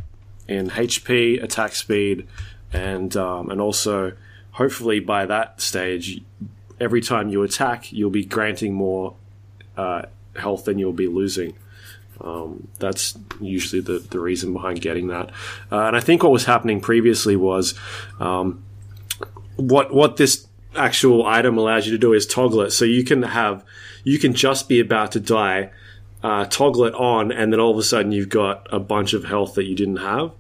in 0.48 0.70
HP, 0.70 1.44
attack 1.44 1.76
speed, 1.76 2.28
and 2.74 3.16
um, 3.16 3.50
and 3.50 3.62
also 3.62 4.14
hopefully 4.52 5.00
by 5.00 5.26
that 5.26 5.62
stage, 5.62 6.22
every 6.80 7.02
time 7.02 7.30
you 7.30 7.44
attack, 7.44 7.92
you'll 7.92 8.10
be 8.10 8.26
granting 8.26 8.74
more 8.74 9.16
uh, 9.78 10.02
health 10.36 10.66
than 10.66 10.80
you'll 10.80 10.94
be 10.94 11.08
losing. 11.08 11.56
Um, 12.20 12.68
that's 12.80 13.18
usually 13.40 13.82
the, 13.82 14.00
the 14.00 14.20
reason 14.20 14.52
behind 14.54 14.82
getting 14.82 15.08
that. 15.08 15.30
Uh, 15.72 15.82
and 15.82 15.96
I 15.96 16.00
think 16.00 16.24
what 16.24 16.32
was 16.32 16.46
happening 16.46 16.82
previously 16.82 17.36
was 17.36 17.76
um, 18.20 18.64
what 19.56 19.94
what 19.94 20.18
this 20.18 20.48
actual 20.76 21.26
item 21.26 21.58
allows 21.58 21.86
you 21.86 21.92
to 21.92 21.98
do 21.98 22.14
is 22.14 22.26
toggle 22.26 22.62
it. 22.62 22.72
So 22.72 22.86
you 22.86 23.04
can 23.04 23.24
have 23.24 23.64
you 24.04 24.20
can 24.20 24.34
just 24.34 24.70
be 24.70 24.80
about 24.80 25.12
to 25.14 25.20
die, 25.20 25.72
uh, 26.24 26.46
toggle 26.46 26.86
it 26.86 26.94
on, 26.96 27.32
and 27.32 27.52
then 27.52 27.60
all 27.60 27.72
of 27.72 27.78
a 27.78 27.84
sudden 27.84 28.12
you've 28.12 28.30
got 28.30 28.68
a 28.72 28.80
bunch 28.80 29.14
of 29.14 29.26
health 29.26 29.56
that 29.56 29.66
you 29.66 29.76
didn't 29.76 29.98
have, 29.98 30.32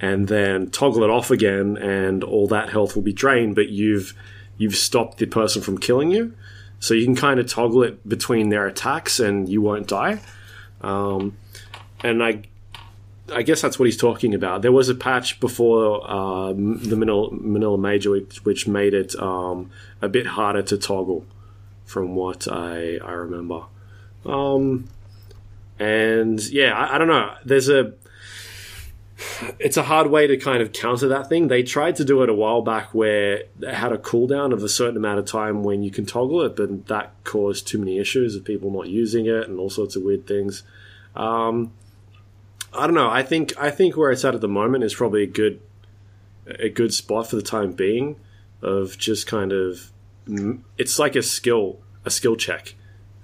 and 0.00 0.28
then 0.28 0.70
toggle 0.70 1.04
it 1.04 1.10
off 1.10 1.30
again, 1.30 1.76
and 1.76 2.24
all 2.24 2.46
that 2.48 2.70
health 2.70 2.94
will 2.94 3.02
be 3.02 3.12
drained, 3.12 3.54
but 3.54 3.68
you've 3.68 4.14
you've 4.56 4.76
stopped 4.76 5.18
the 5.18 5.26
person 5.26 5.62
from 5.62 5.78
killing 5.78 6.10
you. 6.10 6.34
So 6.80 6.94
you 6.94 7.04
can 7.04 7.16
kind 7.16 7.40
of 7.40 7.46
toggle 7.46 7.82
it 7.82 8.06
between 8.08 8.50
their 8.50 8.66
attacks, 8.66 9.20
and 9.20 9.48
you 9.48 9.62
won't 9.62 9.86
die. 9.86 10.20
Um, 10.80 11.36
and 12.02 12.22
I 12.22 12.42
I 13.32 13.42
guess 13.42 13.62
that's 13.62 13.78
what 13.78 13.86
he's 13.86 13.96
talking 13.96 14.34
about. 14.34 14.62
There 14.62 14.72
was 14.72 14.88
a 14.88 14.94
patch 14.94 15.40
before 15.40 16.08
um, 16.10 16.78
the 16.78 16.96
Manila, 16.96 17.32
Manila 17.32 17.78
Major, 17.78 18.10
which, 18.10 18.44
which 18.44 18.68
made 18.68 18.92
it 18.92 19.16
um, 19.16 19.70
a 20.02 20.08
bit 20.08 20.26
harder 20.26 20.62
to 20.62 20.76
toggle, 20.76 21.24
from 21.86 22.14
what 22.14 22.46
I 22.48 22.98
I 23.02 23.12
remember. 23.12 23.62
Um, 24.26 24.88
and 25.78 26.44
yeah, 26.50 26.72
I, 26.74 26.96
I 26.96 26.98
don't 26.98 27.08
know. 27.08 27.34
There's 27.44 27.68
a 27.70 27.94
it's 29.58 29.76
a 29.76 29.84
hard 29.84 30.10
way 30.10 30.26
to 30.26 30.36
kind 30.36 30.62
of 30.62 30.72
counter 30.72 31.08
that 31.08 31.28
thing. 31.28 31.48
They 31.48 31.62
tried 31.62 31.96
to 31.96 32.04
do 32.04 32.22
it 32.22 32.28
a 32.28 32.34
while 32.34 32.62
back 32.62 32.94
where 32.94 33.44
it 33.60 33.74
had 33.74 33.92
a 33.92 33.98
cooldown 33.98 34.52
of 34.52 34.62
a 34.62 34.68
certain 34.68 34.96
amount 34.96 35.18
of 35.18 35.26
time 35.26 35.62
when 35.62 35.82
you 35.82 35.90
can 35.90 36.04
toggle 36.04 36.42
it, 36.42 36.56
but 36.56 36.86
that 36.86 37.12
caused 37.24 37.66
too 37.66 37.78
many 37.78 37.98
issues 37.98 38.34
of 38.34 38.44
people 38.44 38.70
not 38.70 38.88
using 38.88 39.26
it 39.26 39.48
and 39.48 39.58
all 39.58 39.70
sorts 39.70 39.96
of 39.96 40.02
weird 40.02 40.26
things. 40.26 40.62
Um, 41.14 41.72
I 42.72 42.86
don't 42.86 42.94
know. 42.94 43.10
I 43.10 43.22
think 43.22 43.54
I 43.56 43.70
think 43.70 43.96
where 43.96 44.10
it's 44.10 44.24
at 44.24 44.34
at 44.34 44.40
the 44.40 44.48
moment 44.48 44.84
is 44.84 44.94
probably 44.94 45.22
a 45.22 45.28
good 45.28 45.60
a 46.46 46.68
good 46.68 46.92
spot 46.92 47.28
for 47.28 47.36
the 47.36 47.42
time 47.42 47.72
being 47.72 48.16
of 48.60 48.98
just 48.98 49.26
kind 49.26 49.52
of 49.52 49.90
it's 50.76 50.98
like 50.98 51.14
a 51.14 51.22
skill 51.22 51.78
a 52.04 52.10
skill 52.10 52.36
check. 52.36 52.74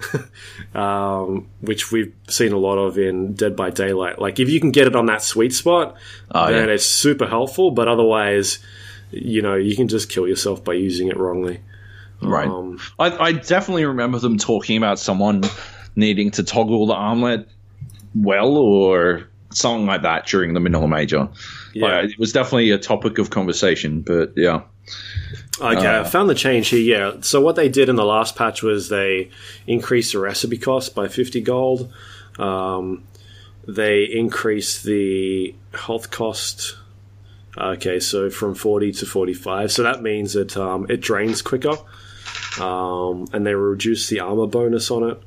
um, 0.74 1.48
which 1.60 1.90
we've 1.92 2.12
seen 2.28 2.52
a 2.52 2.58
lot 2.58 2.78
of 2.78 2.98
in 2.98 3.34
Dead 3.34 3.56
by 3.56 3.70
Daylight. 3.70 4.18
Like 4.18 4.38
if 4.38 4.48
you 4.48 4.60
can 4.60 4.70
get 4.70 4.86
it 4.86 4.96
on 4.96 5.06
that 5.06 5.22
sweet 5.22 5.52
spot, 5.52 5.96
Oh, 6.32 6.50
then 6.50 6.68
yeah. 6.68 6.74
it's 6.74 6.86
super 6.86 7.26
helpful. 7.26 7.70
But 7.70 7.88
otherwise, 7.88 8.58
you 9.10 9.42
know, 9.42 9.54
you 9.56 9.76
can 9.76 9.88
just 9.88 10.08
kill 10.08 10.26
yourself 10.28 10.62
by 10.64 10.74
using 10.74 11.08
it 11.08 11.16
wrongly. 11.16 11.60
Right. 12.22 12.48
Um, 12.48 12.78
I, 12.98 13.16
I 13.16 13.32
definitely 13.32 13.86
remember 13.86 14.18
them 14.18 14.36
talking 14.38 14.76
about 14.76 14.98
someone 14.98 15.42
needing 15.96 16.30
to 16.32 16.42
toggle 16.44 16.86
the 16.86 16.94
armlet 16.94 17.48
well 18.14 18.56
or 18.56 19.28
something 19.52 19.86
like 19.86 20.02
that 20.02 20.26
during 20.26 20.52
the 20.54 20.60
Manila 20.60 20.86
Major. 20.86 21.28
Yeah. 21.72 22.02
It 22.02 22.18
was 22.18 22.32
definitely 22.32 22.70
a 22.70 22.78
topic 22.78 23.18
of 23.18 23.30
conversation, 23.30 24.02
but 24.02 24.32
yeah. 24.36 24.62
Okay, 25.60 25.86
Uh, 25.86 26.00
I 26.00 26.04
found 26.04 26.28
the 26.30 26.34
change 26.34 26.68
here. 26.68 26.80
Yeah. 26.80 27.20
So 27.20 27.40
what 27.40 27.56
they 27.56 27.68
did 27.68 27.88
in 27.88 27.96
the 27.96 28.04
last 28.04 28.36
patch 28.36 28.62
was 28.62 28.88
they 28.88 29.30
increased 29.66 30.12
the 30.12 30.18
recipe 30.18 30.58
cost 30.58 30.94
by 30.94 31.08
50 31.08 31.40
gold. 31.42 31.92
Um, 32.38 33.04
they 33.68 34.04
increased 34.04 34.84
the 34.84 35.54
health 35.74 36.10
cost. 36.10 36.76
Okay, 37.58 38.00
so 38.00 38.30
from 38.30 38.54
40 38.54 38.92
to 38.92 39.06
45. 39.06 39.72
So 39.72 39.82
that 39.82 40.02
means 40.02 40.32
that 40.32 40.56
um, 40.56 40.86
it 40.88 41.00
drains 41.00 41.42
quicker. 41.42 41.76
Um, 42.60 43.26
and 43.32 43.46
they 43.46 43.54
reduced 43.54 44.08
the 44.10 44.20
armor 44.20 44.46
bonus 44.46 44.90
on 44.90 45.10
it. 45.10 45.22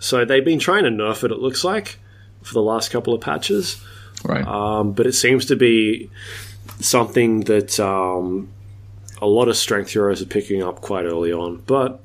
So 0.00 0.24
they've 0.24 0.44
been 0.44 0.58
trying 0.60 0.84
to 0.84 0.90
nerf 0.90 1.24
it, 1.24 1.30
it 1.30 1.38
looks 1.38 1.64
like, 1.64 1.98
for 2.42 2.54
the 2.54 2.62
last 2.62 2.90
couple 2.90 3.12
of 3.12 3.20
patches. 3.20 3.82
Right. 4.24 4.46
Um, 4.46 4.92
but 4.92 5.06
it 5.06 5.12
seems 5.12 5.46
to 5.46 5.56
be 5.56 6.10
something 6.80 7.40
that 7.42 7.78
um, 7.80 8.48
a 9.20 9.26
lot 9.26 9.48
of 9.48 9.56
strength 9.56 9.92
heroes 9.92 10.22
are 10.22 10.26
picking 10.26 10.62
up 10.62 10.80
quite 10.80 11.04
early 11.04 11.32
on. 11.32 11.62
But 11.66 12.02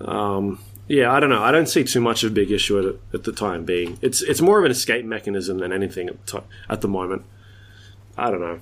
um, 0.00 0.60
yeah, 0.86 1.12
I 1.12 1.20
don't 1.20 1.30
know. 1.30 1.42
I 1.42 1.52
don't 1.52 1.68
see 1.68 1.84
too 1.84 2.00
much 2.00 2.22
of 2.24 2.32
a 2.32 2.34
big 2.34 2.50
issue 2.50 2.78
at, 2.78 2.94
at 3.12 3.24
the 3.24 3.32
time 3.32 3.64
being. 3.64 3.98
It's 4.00 4.22
it's 4.22 4.40
more 4.40 4.58
of 4.58 4.64
an 4.64 4.70
escape 4.70 5.04
mechanism 5.04 5.58
than 5.58 5.72
anything 5.72 6.08
at 6.08 6.26
the, 6.26 6.40
ti- 6.40 6.46
at 6.68 6.80
the 6.80 6.88
moment. 6.88 7.24
I 8.16 8.30
don't 8.30 8.40
know. 8.40 8.60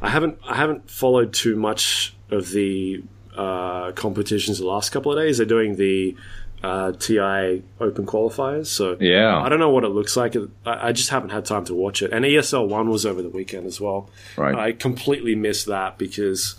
I 0.00 0.10
haven't 0.10 0.38
I 0.46 0.56
haven't 0.56 0.90
followed 0.90 1.32
too 1.32 1.56
much 1.56 2.14
of 2.30 2.50
the 2.50 3.02
uh, 3.36 3.92
competitions 3.92 4.58
the 4.58 4.66
last 4.66 4.90
couple 4.90 5.12
of 5.12 5.18
days. 5.18 5.38
They're 5.38 5.46
doing 5.46 5.76
the 5.76 6.16
uh, 6.64 6.92
TI 6.92 7.62
Open 7.80 8.06
qualifiers, 8.06 8.66
so 8.66 8.96
yeah. 9.00 9.38
I 9.38 9.48
don't 9.48 9.58
know 9.58 9.70
what 9.70 9.84
it 9.84 9.88
looks 9.90 10.16
like. 10.16 10.34
I 10.64 10.92
just 10.92 11.10
haven't 11.10 11.30
had 11.30 11.44
time 11.44 11.64
to 11.66 11.74
watch 11.74 12.00
it. 12.02 12.12
And 12.12 12.24
ESL 12.24 12.68
One 12.68 12.88
was 12.88 13.04
over 13.04 13.20
the 13.22 13.28
weekend 13.28 13.66
as 13.66 13.80
well. 13.80 14.08
Right. 14.36 14.54
I 14.54 14.72
completely 14.72 15.34
missed 15.34 15.66
that 15.66 15.98
because 15.98 16.54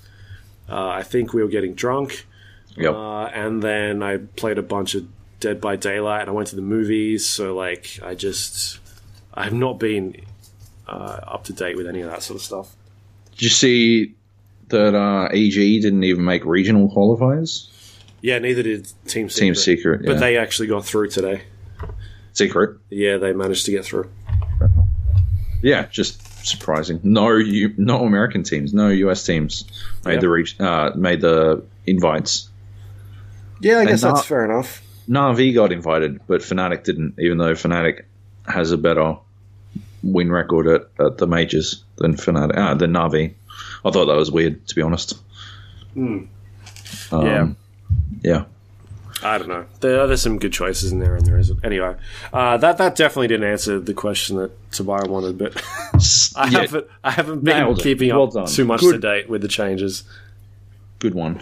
uh, 0.70 0.88
I 0.88 1.04
think 1.04 1.34
we 1.34 1.42
were 1.42 1.50
getting 1.50 1.74
drunk, 1.74 2.26
Yep. 2.78 2.94
uh, 2.94 3.24
and 3.28 3.64
then 3.64 4.04
I 4.04 4.18
played 4.18 4.58
a 4.58 4.64
bunch 4.64 4.96
of 4.96 5.08
Dead 5.40 5.60
by 5.60 5.76
Daylight, 5.76 6.22
and 6.22 6.30
I 6.30 6.34
went 6.34 6.48
to 6.50 6.56
the 6.56 6.62
movies. 6.62 7.26
So 7.28 7.56
like, 7.56 8.00
I 8.04 8.16
just 8.16 8.80
I 9.34 9.44
have 9.44 9.54
not 9.54 9.80
been 9.80 10.16
uh, 10.88 11.20
up 11.28 11.44
to 11.46 11.54
date 11.54 11.76
with 11.78 11.88
any 11.88 12.02
of 12.02 12.10
that 12.12 12.22
sort 12.24 12.38
of 12.38 12.44
stuff. 12.44 12.76
Did 13.32 13.42
you 13.42 13.50
see 13.50 14.14
that 14.70 14.96
uh, 14.96 15.28
EG 15.34 15.82
didn't 15.82 16.04
even 16.04 16.24
make 16.26 16.46
regional 16.46 16.90
qualifiers? 16.90 17.70
Yeah, 18.26 18.40
neither 18.40 18.64
did 18.64 18.86
Team 19.06 19.30
Secret. 19.30 19.46
Team 19.46 19.54
Secret, 19.54 20.02
yeah. 20.02 20.08
but 20.14 20.20
they 20.20 20.36
actually 20.36 20.68
got 20.68 20.84
through 20.84 21.10
today. 21.10 21.44
Secret. 22.34 22.80
Yeah, 22.90 23.18
they 23.18 23.34
managed 23.34 23.66
to 23.66 23.72
get 23.72 23.86
through. 23.86 24.10
Yeah, 25.62 25.86
just 25.86 26.44
surprising. 26.44 27.00
No, 27.04 27.36
you, 27.36 27.76
no 27.78 28.04
American 28.04 28.42
teams, 28.42 28.74
no 28.74 28.90
US 28.90 29.24
teams 29.24 29.66
made 30.04 30.14
Yep. 30.14 30.22
the 30.22 30.30
reach, 30.30 30.60
uh, 30.60 30.92
made 30.96 31.22
the 31.22 31.64
invites. 31.86 32.50
Yeah, 33.60 33.82
I 33.82 33.86
guess 33.86 34.02
that's 34.02 34.26
fair 34.26 34.44
enough. 34.44 34.82
Navi 35.08 35.54
got 35.54 35.72
invited, 35.72 36.20
but 36.26 36.42
Fnatic 36.42 36.84
didn't, 36.84 37.20
even 37.20 37.38
though 37.38 37.54
Fnatic 37.54 38.06
has 38.48 38.72
a 38.72 38.78
better 38.78 39.18
win 40.02 40.32
record 40.32 40.66
at, 40.66 41.06
at 41.06 41.20
the 41.20 41.28
majors 41.28 41.84
than 41.98 42.16
Fnatic, 42.16 42.58
uh, 42.58 42.74
than 42.74 42.92
Navi. 42.92 43.36
I 43.86 43.92
thought 43.92 44.06
that 44.08 44.16
was 44.18 44.32
weird, 44.32 44.68
to 44.70 44.74
be 44.74 44.82
honest. 44.82 45.14
Um, 45.96 46.28
Yeah. 47.12 47.50
Yeah. 48.22 48.46
I 49.24 49.38
don't 49.38 49.48
know. 49.48 49.66
There, 49.80 50.06
there's 50.08 50.22
some 50.22 50.40
good 50.40 50.52
choices 50.52 50.92
in 50.92 51.00
there, 51.00 51.16
and 51.16 51.26
there 51.26 51.38
isn't. 51.38 51.64
Anyway, 51.64 51.96
uh, 52.34 52.58
that 52.58 52.78
that 52.80 52.96
definitely 52.98 53.28
didn't 53.28 53.50
answer 53.50 53.80
the 53.80 53.94
question 53.94 54.36
that 54.38 54.52
Tobias 54.72 55.08
wanted, 55.08 55.38
but 55.38 55.56
I 56.36 56.50
Yeah, 56.50 56.60
haven't 56.62 56.88
I 57.04 57.12
haven't 57.12 57.44
been 57.44 57.58
Nailed 57.58 57.80
keeping 57.80 58.10
Well 58.10 58.24
up 58.24 58.34
done. 58.34 58.48
too 58.48 58.66
much 58.66 58.82
Good. 58.82 58.94
to 58.94 58.98
date 59.00 59.30
with 59.30 59.42
the 59.42 59.48
changes. 59.48 60.04
Good 61.00 61.14
one. 61.14 61.42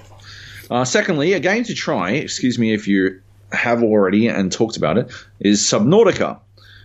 Uh, 0.69 0.85
secondly, 0.85 1.33
a 1.33 1.39
game 1.39 1.63
to 1.63 1.73
try, 1.73 2.11
excuse 2.11 2.59
me 2.59 2.73
if 2.73 2.87
you 2.87 3.19
have 3.51 3.81
already 3.83 4.27
and 4.27 4.51
talked 4.51 4.77
about 4.77 4.97
it, 4.97 5.11
is 5.39 5.59
Subnautica. 5.61 6.39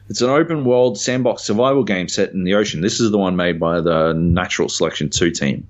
It's 0.09 0.23
an 0.23 0.31
open 0.31 0.65
world 0.65 0.99
sandbox 0.99 1.43
survival 1.43 1.85
game 1.85 2.09
set 2.09 2.33
in 2.33 2.45
the 2.45 2.55
ocean. 2.55 2.81
This 2.81 2.99
is 2.99 3.11
the 3.11 3.19
one 3.19 3.37
made 3.37 3.61
by 3.61 3.81
the 3.83 4.15
Natural 4.15 4.69
Selection 4.71 5.11
2 5.11 5.31
team. 5.31 5.67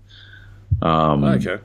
Um, 0.80 1.24
Okay. 1.24 1.58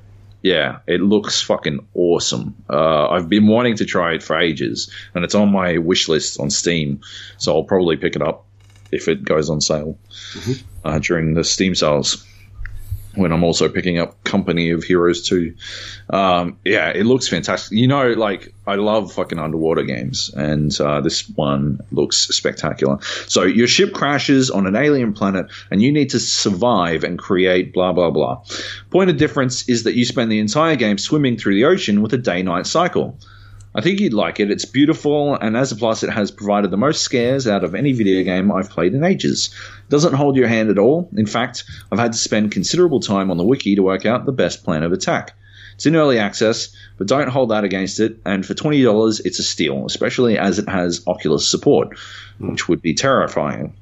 Yeah, 0.44 0.80
it 0.88 1.02
looks 1.02 1.42
fucking 1.42 1.88
awesome. 1.94 2.54
Uh, 2.70 3.08
I've 3.08 3.30
been 3.30 3.48
wanting 3.48 3.78
to 3.78 3.86
try 3.86 4.14
it 4.14 4.22
for 4.22 4.38
ages, 4.38 4.92
and 5.16 5.24
it's 5.24 5.36
on 5.36 5.52
my 5.52 5.78
wish 5.78 6.10
list 6.10 6.38
on 6.40 6.50
Steam, 6.50 7.00
so 7.38 7.56
I'll 7.56 7.64
probably 7.64 7.96
pick 7.96 8.18
it 8.18 8.22
up 8.22 8.46
if 8.92 9.08
it 9.08 9.24
goes 9.24 9.50
on 9.50 9.62
sale 9.62 9.98
uh, 10.84 11.00
during 11.00 11.34
the 11.34 11.46
Steam 11.46 11.74
sales. 11.76 12.28
When 13.16 13.32
I'm 13.32 13.44
also 13.44 13.70
picking 13.70 14.00
up 14.00 14.24
Company 14.24 14.72
of 14.72 14.84
Heroes 14.84 15.28
2. 15.28 15.56
Um, 16.10 16.58
yeah, 16.66 16.90
it 16.90 17.06
looks 17.06 17.28
fantastic. 17.28 17.78
You 17.78 17.88
know, 17.88 18.10
like, 18.14 18.54
I 18.66 18.76
love 18.76 19.14
fucking 19.14 19.38
underwater 19.38 19.84
games, 19.84 20.34
and 20.36 20.76
uh, 20.82 21.02
this 21.02 21.30
one 21.30 21.80
looks 21.92 22.18
spectacular. 22.18 23.00
So, 23.28 23.44
your 23.44 23.68
ship 23.68 23.94
crashes 23.94 24.50
on 24.50 24.66
an 24.66 24.76
alien 24.76 25.14
planet, 25.14 25.48
and 25.70 25.82
you 25.82 25.92
need 25.92 26.10
to 26.12 26.20
survive 26.20 27.04
and 27.04 27.20
create 27.20 27.74
blah, 27.74 27.94
blah, 27.94 28.10
blah. 28.10 28.44
Point 28.90 29.10
of 29.10 29.18
difference 29.18 29.70
is 29.70 29.84
that 29.84 29.96
you 29.96 30.06
spend 30.06 30.32
the 30.32 30.40
entire 30.40 30.76
game 30.76 30.98
swimming 30.98 31.38
through 31.38 31.56
the 31.56 31.66
ocean 31.66 32.02
with 32.02 32.14
a 32.14 32.18
day 32.18 32.42
night 32.42 32.66
cycle. 32.66 33.18
I 33.76 33.82
think 33.82 34.00
you'd 34.00 34.14
like 34.14 34.40
it. 34.40 34.52
It's 34.52 34.66
beautiful, 34.66 35.36
and 35.36 35.58
as 35.58 35.72
a 35.72 35.76
plus, 35.76 36.04
it 36.04 36.12
has 36.12 36.30
provided 36.30 36.70
the 36.70 36.78
most 36.78 37.02
scares 37.02 37.48
out 37.48 37.64
of 37.64 37.74
any 37.74 37.92
video 37.92 38.24
game 38.24 38.52
I've 38.52 38.70
played 38.70 38.94
in 38.94 39.04
ages. 39.04 39.50
It 39.88 39.90
Doesn't 39.90 40.14
hold 40.14 40.36
your 40.36 40.48
hand 40.48 40.70
at 40.70 40.78
all. 40.78 41.10
In 41.16 41.26
fact, 41.26 41.64
I've 41.92 41.98
had 41.98 42.12
to 42.12 42.18
spend 42.20 42.52
considerable 42.52 43.00
time 43.00 43.32
on 43.32 43.38
the 43.38 43.44
wiki 43.44 43.76
to 43.76 43.82
work 43.82 44.06
out 44.06 44.26
the 44.26 44.32
best 44.32 44.64
plan 44.64 44.84
of 44.84 44.92
attack. 44.94 45.36
It's 45.74 45.88
in 45.88 45.96
early 45.96 46.20
access, 46.20 46.76
but 47.00 47.08
don't 47.08 47.30
hold 47.30 47.50
that 47.50 47.64
against 47.64 48.00
it. 48.00 48.18
And 48.26 48.46
for 48.46 48.54
twenty 48.54 48.84
dollars, 48.84 49.22
it's 49.22 49.40
a 49.40 49.44
steal, 49.44 49.88
especially 49.88 50.38
as 50.38 50.60
it 50.60 50.70
has 50.70 51.02
Oculus 51.08 51.50
support, 51.50 51.98
which 52.40 52.70
would 52.70 52.82
be 52.82 52.94
terrifying. 52.94 53.74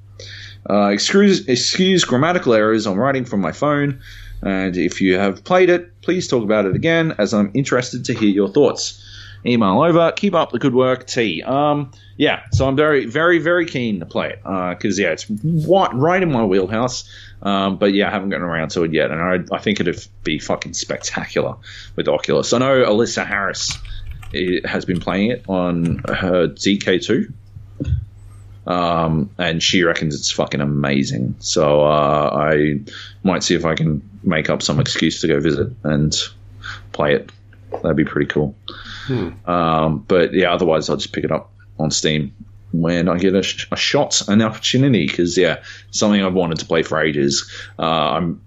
Uh, 0.70 0.88
excuse, 0.88 1.46
excuse 1.48 2.06
grammatical 2.06 2.54
errors. 2.54 2.88
I'm 2.88 2.98
writing 2.98 3.26
from 3.26 3.42
my 3.42 3.52
phone, 3.52 4.00
and 4.42 4.78
if 4.78 5.02
you 5.02 5.18
have 5.18 5.44
played 5.44 5.70
it, 5.70 6.02
please 6.02 6.30
talk 6.30 6.44
about 6.44 6.66
it 6.66 6.76
again, 6.78 7.14
as 7.18 7.34
I'm 7.34 7.52
interested 7.54 8.06
to 8.06 8.14
hear 8.14 8.30
your 8.30 8.48
thoughts. 8.48 9.01
Email 9.46 9.82
over. 9.82 10.12
Keep 10.12 10.36
up 10.36 10.52
the 10.52 10.60
good 10.60 10.76
work, 10.76 11.08
T. 11.08 11.42
Um, 11.42 11.92
yeah, 12.18 12.44
so 12.52 12.68
I'm 12.68 12.76
very, 12.76 13.06
very, 13.06 13.40
very 13.40 13.66
keen 13.66 14.00
to 14.00 14.06
play 14.06 14.30
it 14.30 14.44
because 14.44 15.00
yeah, 15.00 15.10
it's 15.10 15.30
right, 15.30 15.94
right 15.94 16.22
in 16.22 16.32
my 16.32 16.46
wheelhouse. 16.46 17.10
Um, 17.42 17.78
but 17.78 17.94
yeah, 17.94 18.08
I 18.08 18.12
haven't 18.12 18.30
gotten 18.30 18.46
around 18.46 18.70
to 18.72 18.84
it 18.84 18.94
yet, 18.94 19.10
and 19.10 19.20
I, 19.20 19.56
I 19.56 19.60
think 19.60 19.80
it'd 19.80 20.08
be 20.24 20.38
fucking 20.38 20.74
spectacular 20.74 21.56
with 21.96 22.08
Oculus. 22.08 22.54
I 22.54 22.60
know 22.60 22.84
Alyssa 22.84 23.26
Harris 23.26 23.78
eh, 24.34 24.60
has 24.66 24.86
been 24.86 25.00
playing 25.00 25.32
it 25.32 25.46
on 25.48 26.04
her 26.08 26.48
DK2 26.48 27.34
um, 28.68 29.30
and 29.38 29.62
she 29.62 29.84
reckons 29.84 30.16
it's 30.16 30.32
fucking 30.32 30.62
amazing. 30.62 31.36
So 31.40 31.82
uh, 31.82 32.30
I 32.34 32.80
might 33.24 33.44
see 33.44 33.56
if 33.56 33.66
I 33.66 33.76
can 33.76 34.08
make 34.24 34.50
up 34.50 34.62
some 34.62 34.80
excuse 34.80 35.22
to 35.22 35.28
go 35.28 35.40
visit 35.40 35.72
and 35.84 36.16
play 36.92 37.16
it. 37.16 37.32
That'd 37.72 37.96
be 37.98 38.06
pretty 38.06 38.28
cool. 38.28 38.56
Um, 39.46 40.00
but 40.08 40.34
yeah, 40.34 40.54
otherwise 40.54 40.90
I'll 40.90 40.98
just 40.98 41.14
pick 41.14 41.24
it 41.24 41.32
up 41.32 41.52
on 41.80 41.92
Steam 41.92 42.34
when 42.72 43.10
I 43.10 43.18
get 43.18 43.36
a, 43.36 43.44
sh- 43.44 43.68
a 43.72 43.76
shot, 43.76 44.28
an 44.28 44.42
opportunity. 44.42 45.08
Because 45.08 45.38
yeah, 45.38 45.64
something 45.92 46.22
I've 46.24 46.34
wanted 46.34 46.60
to 46.60 46.66
play 46.66 46.84
for 46.84 47.02
ages. 47.02 47.52
Uh, 47.80 47.84
I'm 47.84 48.42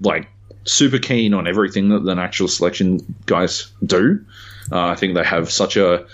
like 0.00 0.28
super 0.64 0.98
keen 0.98 1.34
on 1.34 1.46
everything 1.48 1.88
that 1.90 2.04
the 2.04 2.14
Natural 2.14 2.48
Selection 2.48 3.00
guys 3.26 3.70
do. 3.84 4.24
Uh, 4.70 4.86
I 4.88 4.94
think 4.96 5.14
they 5.14 5.24
have 5.24 5.50
such 5.50 5.76
a 5.76 6.06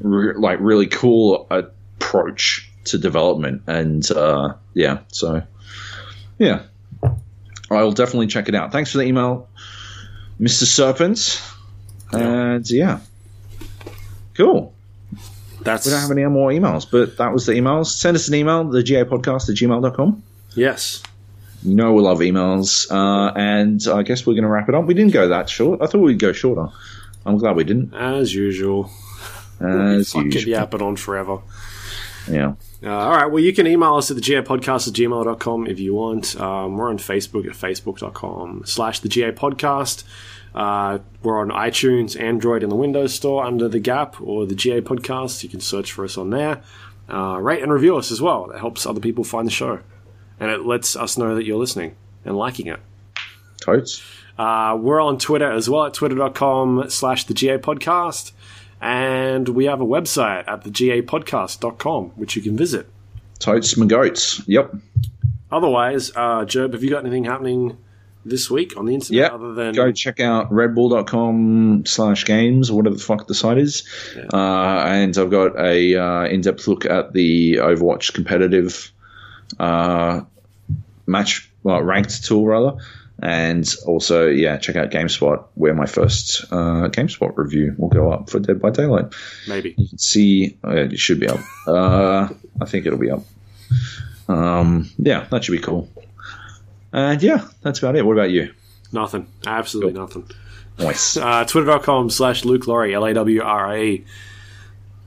re- 0.00 0.34
like 0.34 0.58
really 0.60 0.86
cool 0.86 1.46
approach 1.50 2.70
to 2.84 2.98
development, 2.98 3.62
and 3.66 4.10
uh, 4.10 4.54
yeah, 4.74 5.00
so 5.08 5.42
yeah, 6.38 6.62
I'll 7.70 7.92
definitely 7.92 8.26
check 8.28 8.48
it 8.48 8.54
out. 8.54 8.72
Thanks 8.72 8.90
for 8.92 8.98
the 8.98 9.04
email, 9.04 9.48
Mister 10.38 10.66
Serpent, 10.66 11.42
and 12.12 12.68
yeah, 12.70 13.00
cool. 14.34 14.74
That's 15.62 15.84
We 15.86 15.92
don't 15.92 16.00
have 16.00 16.10
any 16.12 16.24
more 16.26 16.50
emails, 16.50 16.86
but 16.90 17.16
that 17.18 17.32
was 17.32 17.46
the 17.46 17.52
emails. 17.52 17.86
Send 17.86 18.16
us 18.16 18.28
an 18.28 18.34
email, 18.34 18.64
the 18.64 18.82
GA 18.82 19.04
podcast 19.04 19.48
at 19.50 19.56
gmail.com. 19.56 20.22
yes. 20.54 21.02
You 21.64 21.74
know 21.74 21.92
we 21.92 22.02
love 22.02 22.18
emails, 22.20 22.88
uh, 22.88 23.32
and 23.34 23.84
I 23.92 24.04
guess 24.04 24.24
we're 24.24 24.34
going 24.34 24.44
to 24.44 24.48
wrap 24.48 24.68
it 24.68 24.76
up. 24.76 24.84
We 24.84 24.94
didn't 24.94 25.12
go 25.12 25.26
that 25.26 25.48
short. 25.50 25.82
I 25.82 25.86
thought 25.86 25.98
we'd 25.98 26.20
go 26.20 26.32
shorter. 26.32 26.68
I'm 27.26 27.36
glad 27.36 27.56
we 27.56 27.64
didn't. 27.64 27.92
As 27.94 28.32
usual. 28.32 28.88
As 29.60 30.12
Fucking 30.12 30.30
usual. 30.30 30.50
yapping 30.50 30.82
on 30.82 30.94
forever. 30.94 31.38
Yeah. 32.30 32.54
Uh, 32.82 32.90
all 32.94 33.10
right. 33.10 33.26
Well, 33.26 33.42
you 33.42 33.52
can 33.52 33.66
email 33.66 33.96
us 33.96 34.10
at 34.10 34.14
the 34.14 34.20
GA 34.20 34.42
podcast 34.42 34.86
at 34.86 34.94
gmail.com 34.94 35.66
if 35.66 35.80
you 35.80 35.94
want. 35.94 36.40
Um, 36.40 36.76
we're 36.76 36.88
on 36.88 36.98
Facebook 36.98 37.46
at 37.46 37.52
facebook.com 37.52 38.62
slash 38.66 39.00
the 39.00 39.08
GA 39.08 39.32
podcast. 39.32 40.04
Uh, 40.54 40.98
we're 41.22 41.40
on 41.40 41.50
iTunes, 41.50 42.18
Android, 42.20 42.62
and 42.62 42.70
the 42.70 42.76
Windows 42.76 43.14
Store 43.14 43.44
under 43.44 43.68
the 43.68 43.80
Gap 43.80 44.20
or 44.20 44.46
the 44.46 44.54
GA 44.54 44.80
podcast. 44.80 45.42
You 45.42 45.48
can 45.48 45.60
search 45.60 45.92
for 45.92 46.04
us 46.04 46.16
on 46.16 46.30
there. 46.30 46.62
Uh, 47.12 47.38
rate 47.40 47.62
and 47.62 47.72
review 47.72 47.96
us 47.96 48.10
as 48.12 48.20
well. 48.20 48.46
That 48.46 48.60
helps 48.60 48.86
other 48.86 49.00
people 49.00 49.24
find 49.24 49.46
the 49.46 49.50
show. 49.52 49.80
And 50.38 50.50
it 50.50 50.64
lets 50.64 50.94
us 50.94 51.18
know 51.18 51.34
that 51.34 51.44
you're 51.44 51.58
listening 51.58 51.96
and 52.24 52.36
liking 52.36 52.68
it. 52.68 52.78
Totes. 53.60 54.02
Uh, 54.38 54.78
we're 54.80 55.00
on 55.00 55.18
Twitter 55.18 55.50
as 55.50 55.68
well 55.68 55.86
at 55.86 55.94
twitter.com 55.94 56.88
slash 56.90 57.24
the 57.24 57.34
GA 57.34 57.58
podcast. 57.58 58.30
And 58.80 59.48
we 59.48 59.64
have 59.66 59.80
a 59.80 59.86
website 59.86 60.46
at 60.48 60.62
thegapodcast.com, 60.64 62.04
which 62.16 62.36
you 62.36 62.42
can 62.42 62.56
visit. 62.56 62.86
Totes 63.38 63.76
my 63.76 63.86
goats. 63.86 64.42
Yep. 64.46 64.74
Otherwise, 65.50 66.12
uh, 66.14 66.44
Joab, 66.44 66.72
have 66.74 66.82
you 66.84 66.90
got 66.90 67.00
anything 67.04 67.24
happening 67.24 67.78
this 68.24 68.50
week 68.50 68.76
on 68.76 68.84
the 68.84 68.94
internet 68.94 69.30
Yeah. 69.30 69.34
other 69.34 69.54
than 69.54 69.74
Go 69.74 69.90
check 69.92 70.20
out 70.20 70.50
redbull.com 70.50 71.86
slash 71.86 72.24
games 72.26 72.68
or 72.68 72.76
whatever 72.76 72.96
the 72.96 73.02
fuck 73.02 73.26
the 73.26 73.34
site 73.34 73.58
is. 73.58 73.84
Uh, 74.32 74.36
and 74.86 75.16
I've 75.16 75.30
got 75.30 75.58
a 75.58 75.94
uh, 75.96 76.24
in-depth 76.24 76.68
look 76.68 76.84
at 76.84 77.12
the 77.14 77.54
Overwatch 77.54 78.12
competitive 78.12 78.92
uh, 79.58 80.22
match, 81.06 81.50
well, 81.62 81.80
ranked 81.82 82.24
tool 82.24 82.44
rather. 82.46 82.76
And 83.20 83.68
also, 83.84 84.28
yeah, 84.28 84.58
check 84.58 84.76
out 84.76 84.90
GameSpot, 84.90 85.44
where 85.54 85.74
my 85.74 85.86
first 85.86 86.44
uh, 86.52 86.88
GameSpot 86.88 87.36
review 87.36 87.74
will 87.76 87.88
go 87.88 88.12
up 88.12 88.30
for 88.30 88.38
Dead 88.38 88.60
by 88.60 88.70
Daylight. 88.70 89.12
maybe? 89.48 89.74
You 89.76 89.88
can 89.88 89.98
see 89.98 90.56
uh, 90.64 90.70
it 90.76 90.98
should 90.98 91.18
be 91.18 91.28
up. 91.28 91.40
Uh, 91.66 92.28
I 92.60 92.64
think 92.66 92.86
it'll 92.86 92.98
be 92.98 93.10
up. 93.10 93.22
Um, 94.28 94.88
yeah, 94.98 95.26
that 95.30 95.42
should 95.42 95.52
be 95.52 95.58
cool. 95.58 95.88
And 96.92 97.20
yeah, 97.22 97.46
that's 97.62 97.80
about 97.80 97.96
it. 97.96 98.06
What 98.06 98.12
about 98.12 98.30
you? 98.30 98.54
Nothing. 98.92 99.26
Absolutely 99.46 99.94
nothing. 99.94 100.30
Nice. 100.78 101.16
Uh, 101.16 101.44
Twitter.com 101.44 102.08
slash 102.10 102.44
Luke 102.44 102.68
Lawrie, 102.68 102.94
L 102.94 103.04
A 103.04 103.12
W 103.12 103.42
R 103.42 103.66
I 103.68 103.80
E, 103.82 104.04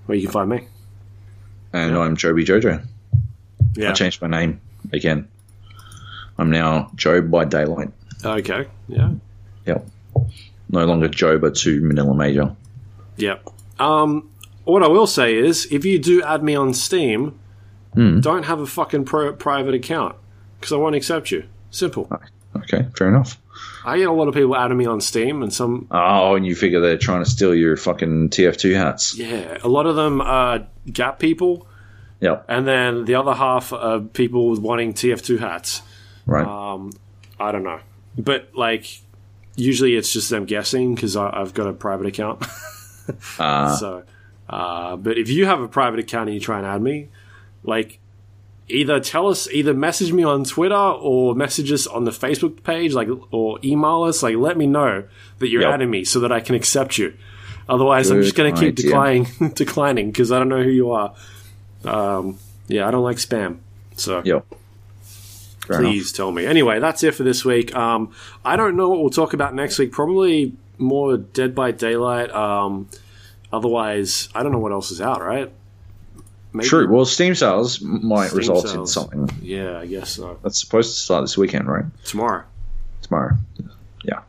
where 0.06 0.18
you 0.18 0.24
can 0.24 0.34
find 0.34 0.50
me. 0.50 0.68
And 1.72 1.98
I'm 1.98 2.18
Joby 2.18 2.44
Jojo. 2.44 2.86
Yeah. 3.76 3.92
I 3.92 3.94
changed 3.94 4.22
my 4.22 4.28
name 4.28 4.60
again. 4.92 5.30
I'm 6.38 6.52
now 6.52 6.92
Joab 6.96 7.32
by 7.32 7.46
Daylight. 7.46 7.92
Okay. 8.26 8.68
Yeah. 8.88 9.12
Yep. 9.66 9.88
No 10.70 10.86
longer 10.86 11.10
Joba 11.10 11.54
to 11.64 11.82
Manila 11.82 12.14
Major. 12.16 12.56
Yep. 13.18 13.48
Um, 13.80 14.30
what 14.64 14.84
I 14.84 14.88
will 14.88 15.08
say 15.08 15.36
is, 15.36 15.68
if 15.72 15.86
you 15.86 16.00
do 16.00 16.22
add 16.24 16.44
me 16.44 16.56
on 16.56 16.74
Steam, 16.74 17.38
Hmm. 17.94 18.22
don't 18.22 18.44
have 18.46 18.60
a 18.62 18.66
fucking 18.68 19.04
pro- 19.06 19.34
private 19.34 19.74
account 19.74 20.16
because 20.60 20.72
I 20.72 20.78
won't 20.78 20.96
accept 20.96 21.30
you. 21.32 21.44
Simple. 21.72 22.10
Okay, 22.56 22.86
fair 22.98 23.10
enough. 23.10 23.38
I 23.86 23.98
get 23.98 24.08
a 24.08 24.12
lot 24.14 24.28
of 24.28 24.34
people 24.34 24.56
adding 24.56 24.78
me 24.78 24.86
on 24.86 25.02
Steam, 25.02 25.42
and 25.44 25.52
some, 25.54 25.88
Oh, 25.92 26.36
and 26.36 26.46
you 26.46 26.56
figure 26.56 26.80
they're 26.80 26.98
trying 26.98 27.24
to 27.24 27.30
steal 27.30 27.54
your 27.54 27.76
fucking 27.76 28.30
TF2 28.30 28.76
hats. 28.76 29.18
yeah, 29.18 29.58
a 29.64 29.68
lot 29.68 29.88
of 29.88 29.96
them 29.96 30.22
are 30.22 30.68
Gap 30.92 31.20
people, 31.20 31.68
Yep. 32.22 32.46
and 32.48 32.66
then 32.68 33.06
the 33.06 33.16
other 33.16 33.34
half 33.34 33.74
are 33.74 34.00
people 34.00 34.56
wanting 34.60 34.94
TF2 34.94 35.38
hats. 35.40 35.82
Right. 36.26 36.46
Um, 36.48 36.92
I 37.40 37.52
don't 37.52 37.64
know, 37.64 37.80
but 38.18 38.50
like 38.56 39.02
usually 39.56 39.96
it's 39.96 40.12
just 40.14 40.30
them 40.30 40.46
guessing 40.46 40.96
because 40.96 41.16
I've 41.18 41.54
got 41.54 41.68
a 41.68 41.74
private 41.74 42.08
account. 42.08 42.44
Uh, 43.40 43.76
so, 43.76 44.04
uh, 44.48 44.96
but 44.96 45.18
if 45.18 45.28
you 45.28 45.46
have 45.46 45.60
a 45.60 45.68
private 45.68 46.00
account 46.00 46.30
and 46.30 46.36
you 46.36 46.40
try 46.40 46.58
and 46.58 46.66
add 46.68 46.82
me, 46.82 47.10
like 47.64 48.00
either 48.70 49.00
tell 49.02 49.28
us, 49.28 49.50
either 49.50 49.74
message 49.74 50.14
me 50.14 50.24
on 50.24 50.44
Twitter 50.46 50.76
or 50.76 51.36
message 51.36 51.72
us 51.74 51.88
on 51.88 52.06
the 52.06 52.12
Facebook 52.12 52.64
page, 52.64 52.94
like 52.94 53.10
or 53.32 53.60
email 53.64 54.04
us, 54.04 54.24
like 54.24 54.36
let 54.38 54.56
me 54.56 54.68
know 54.68 55.04
that 55.40 55.50
you're 55.50 55.64
Yep. 55.64 55.74
adding 55.74 55.90
me 55.90 56.06
so 56.06 56.22
that 56.22 56.32
I 56.32 56.40
can 56.40 56.56
accept 56.56 56.98
you. 57.00 57.14
Otherwise, 57.68 58.12
I'm 58.12 58.22
just 58.22 58.36
going 58.36 58.54
to 58.54 58.60
keep 58.62 58.76
declining, 58.76 59.26
declining 59.56 60.12
because 60.12 60.32
I 60.32 60.38
don't 60.40 60.50
know 60.50 60.64
who 60.64 60.70
you 60.70 60.92
are. 60.92 61.14
Um, 61.84 62.38
yeah, 62.68 62.88
I 62.88 62.92
don't 62.92 63.04
like 63.04 63.18
spam. 63.18 63.58
So 63.98 64.22
yep. 64.24 64.46
Fair 65.72 65.80
enough. 65.82 65.92
please 65.92 66.12
tell 66.12 66.32
me. 66.32 66.46
Anyway, 66.46 66.80
that's 66.80 67.04
it 67.04 67.16
for 67.16 67.24
this 67.24 67.44
week. 67.46 67.76
Um, 67.76 68.12
I 68.46 68.56
don't 68.56 68.76
know 68.76 68.90
what 68.90 69.00
we'll 69.00 69.10
talk 69.10 69.34
about 69.34 69.54
next 69.56 69.80
week. 69.80 69.92
Probably 69.92 70.54
more 70.78 71.18
Dead 71.18 71.56
by 71.56 71.72
Daylight. 71.72 72.32
Um, 72.32 72.90
otherwise, 73.52 74.30
I 74.36 74.44
don't 74.44 74.52
know 74.52 74.60
what 74.60 74.72
else 74.72 74.92
is 74.92 75.02
out. 75.02 75.22
Right? 75.22 75.52
maybe 76.54 76.68
True. 76.68 76.92
Well, 76.92 77.06
Steam 77.06 77.36
sales 77.36 77.82
might 77.82 78.28
Steam 78.28 78.38
result 78.38 78.74
in 78.74 78.86
something. 78.88 79.30
Yeah, 79.42 79.80
I 79.80 79.86
guess 79.88 80.10
so. 80.12 80.40
That's 80.44 80.60
supposed 80.60 80.94
to 80.94 81.00
start 81.00 81.24
this 81.24 81.38
weekend, 81.38 81.68
right? 81.68 81.86
Tomorrow, 82.06 82.44
Tomorrow. 83.02 83.38
Yeah. 84.04 84.22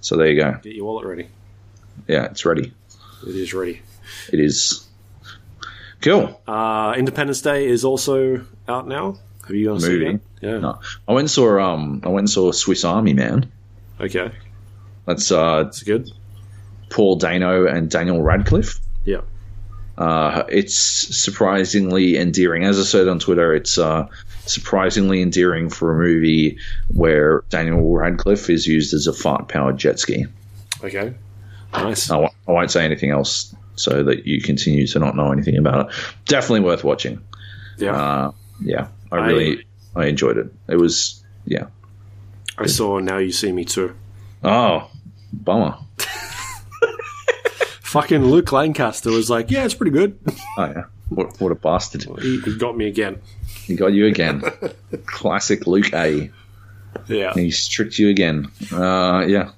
So 0.00 0.16
there 0.16 0.28
you 0.28 0.40
go. 0.40 0.52
get 0.62 0.74
your 0.74 0.86
wallet 0.86 1.06
ready. 1.06 1.28
Yeah, 2.08 2.26
it's 2.26 2.44
ready. 2.44 2.72
It 3.26 3.36
is 3.36 3.52
ready. 3.54 3.82
It 4.32 4.40
is. 4.40 4.86
Cool. 6.00 6.40
Uh, 6.48 6.94
Independence 6.96 7.42
Day 7.42 7.68
is 7.68 7.84
also 7.84 8.44
out 8.66 8.88
now. 8.88 9.18
Have 9.46 9.56
you 9.56 9.66
gone 9.66 9.80
Movie? 9.80 10.20
Yeah. 10.40 10.58
No, 10.58 10.80
I 11.08 11.12
went 11.12 11.24
and 11.24 11.30
saw 11.30 11.58
um, 11.60 12.02
I 12.04 12.08
went 12.08 12.20
and 12.20 12.30
saw 12.30 12.52
Swiss 12.52 12.84
Army 12.84 13.12
Man. 13.14 13.50
Okay, 14.00 14.30
That's 15.06 15.30
uh, 15.30 15.64
that's 15.64 15.82
good. 15.82 16.10
Paul 16.90 17.16
Dano 17.16 17.66
and 17.66 17.90
Daniel 17.90 18.22
Radcliffe. 18.22 18.78
Yeah. 19.04 19.20
Uh, 19.98 20.44
it's 20.48 20.74
surprisingly 20.74 22.16
endearing. 22.16 22.64
As 22.64 22.78
I 22.80 22.84
said 22.84 23.06
on 23.06 23.18
Twitter, 23.18 23.54
it's 23.54 23.76
uh, 23.76 24.08
surprisingly 24.46 25.20
endearing 25.20 25.68
for 25.68 25.92
a 25.94 25.98
movie 25.98 26.58
where 26.88 27.44
Daniel 27.50 27.94
Radcliffe 27.94 28.48
is 28.48 28.66
used 28.66 28.94
as 28.94 29.06
a 29.06 29.12
fart-powered 29.12 29.76
jet 29.76 29.98
ski. 29.98 30.26
Okay. 30.82 31.14
Nice. 31.74 32.10
I 32.10 32.14
w- 32.14 32.30
I 32.48 32.52
won't 32.52 32.70
say 32.70 32.84
anything 32.84 33.10
else 33.10 33.54
so 33.76 34.02
that 34.04 34.26
you 34.26 34.40
continue 34.40 34.86
to 34.86 34.98
not 34.98 35.14
know 35.16 35.32
anything 35.32 35.56
about 35.58 35.88
it. 35.90 35.96
Definitely 36.24 36.60
worth 36.60 36.82
watching. 36.82 37.20
Yeah. 37.76 37.94
Uh, 37.94 38.32
yeah, 38.62 38.88
I 39.12 39.16
I- 39.16 39.26
really 39.26 39.66
I 39.96 40.06
enjoyed 40.06 40.36
it. 40.38 40.52
It 40.68 40.76
was 40.76 41.22
yeah. 41.46 41.66
I 42.58 42.66
saw 42.66 42.98
Now 42.98 43.18
You 43.18 43.32
See 43.32 43.52
Me 43.52 43.64
Too. 43.64 43.94
Oh, 44.44 44.90
bummer. 45.32 45.76
Fucking 47.82 48.24
Luke 48.24 48.52
Lancaster 48.52 49.10
was 49.10 49.28
like, 49.30 49.50
yeah, 49.50 49.64
it's 49.64 49.74
pretty 49.74 49.90
good. 49.90 50.18
Oh 50.56 50.64
yeah, 50.66 50.84
what, 51.08 51.40
what 51.40 51.50
a 51.50 51.56
bastard! 51.56 52.04
he, 52.20 52.40
he 52.40 52.56
got 52.56 52.76
me 52.76 52.86
again. 52.86 53.20
He 53.64 53.74
got 53.74 53.88
you 53.88 54.06
again. 54.06 54.42
Classic 55.06 55.66
Luke 55.66 55.92
A. 55.92 56.30
Yeah. 57.08 57.32
He's 57.34 57.66
tricked 57.66 57.98
you 57.98 58.08
again. 58.08 58.48
Uh, 58.72 59.24
yeah. 59.26 59.50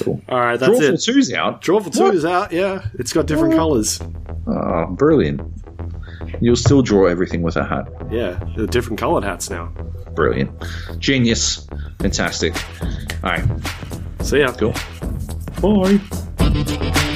Cool. 0.00 0.20
All 0.28 0.38
right, 0.40 0.58
that's 0.58 0.72
Drawful 0.72 0.94
it. 0.94 1.02
two's 1.02 1.32
out. 1.32 1.62
Drawful 1.62 1.92
two 1.92 2.02
What? 2.02 2.14
is 2.14 2.24
out. 2.24 2.50
Yeah, 2.52 2.86
it's 2.98 3.12
got 3.12 3.26
different 3.26 3.54
colors. 3.54 4.00
Oh, 4.46 4.86
brilliant. 4.86 5.40
You'll 6.40 6.56
still 6.56 6.82
draw 6.82 7.06
everything 7.06 7.42
with 7.42 7.56
a 7.56 7.64
hat. 7.64 7.86
Yeah, 8.10 8.42
they're 8.56 8.66
different 8.66 8.98
colored 8.98 9.24
hats 9.24 9.50
now. 9.50 9.66
Brilliant. 10.14 10.50
Genius. 10.98 11.66
Fantastic. 12.00 12.54
All 13.22 13.30
right. 13.30 13.44
So 14.22 14.36
yeah, 14.36 14.52
Cool. 14.52 14.74
Bye. 15.62 17.06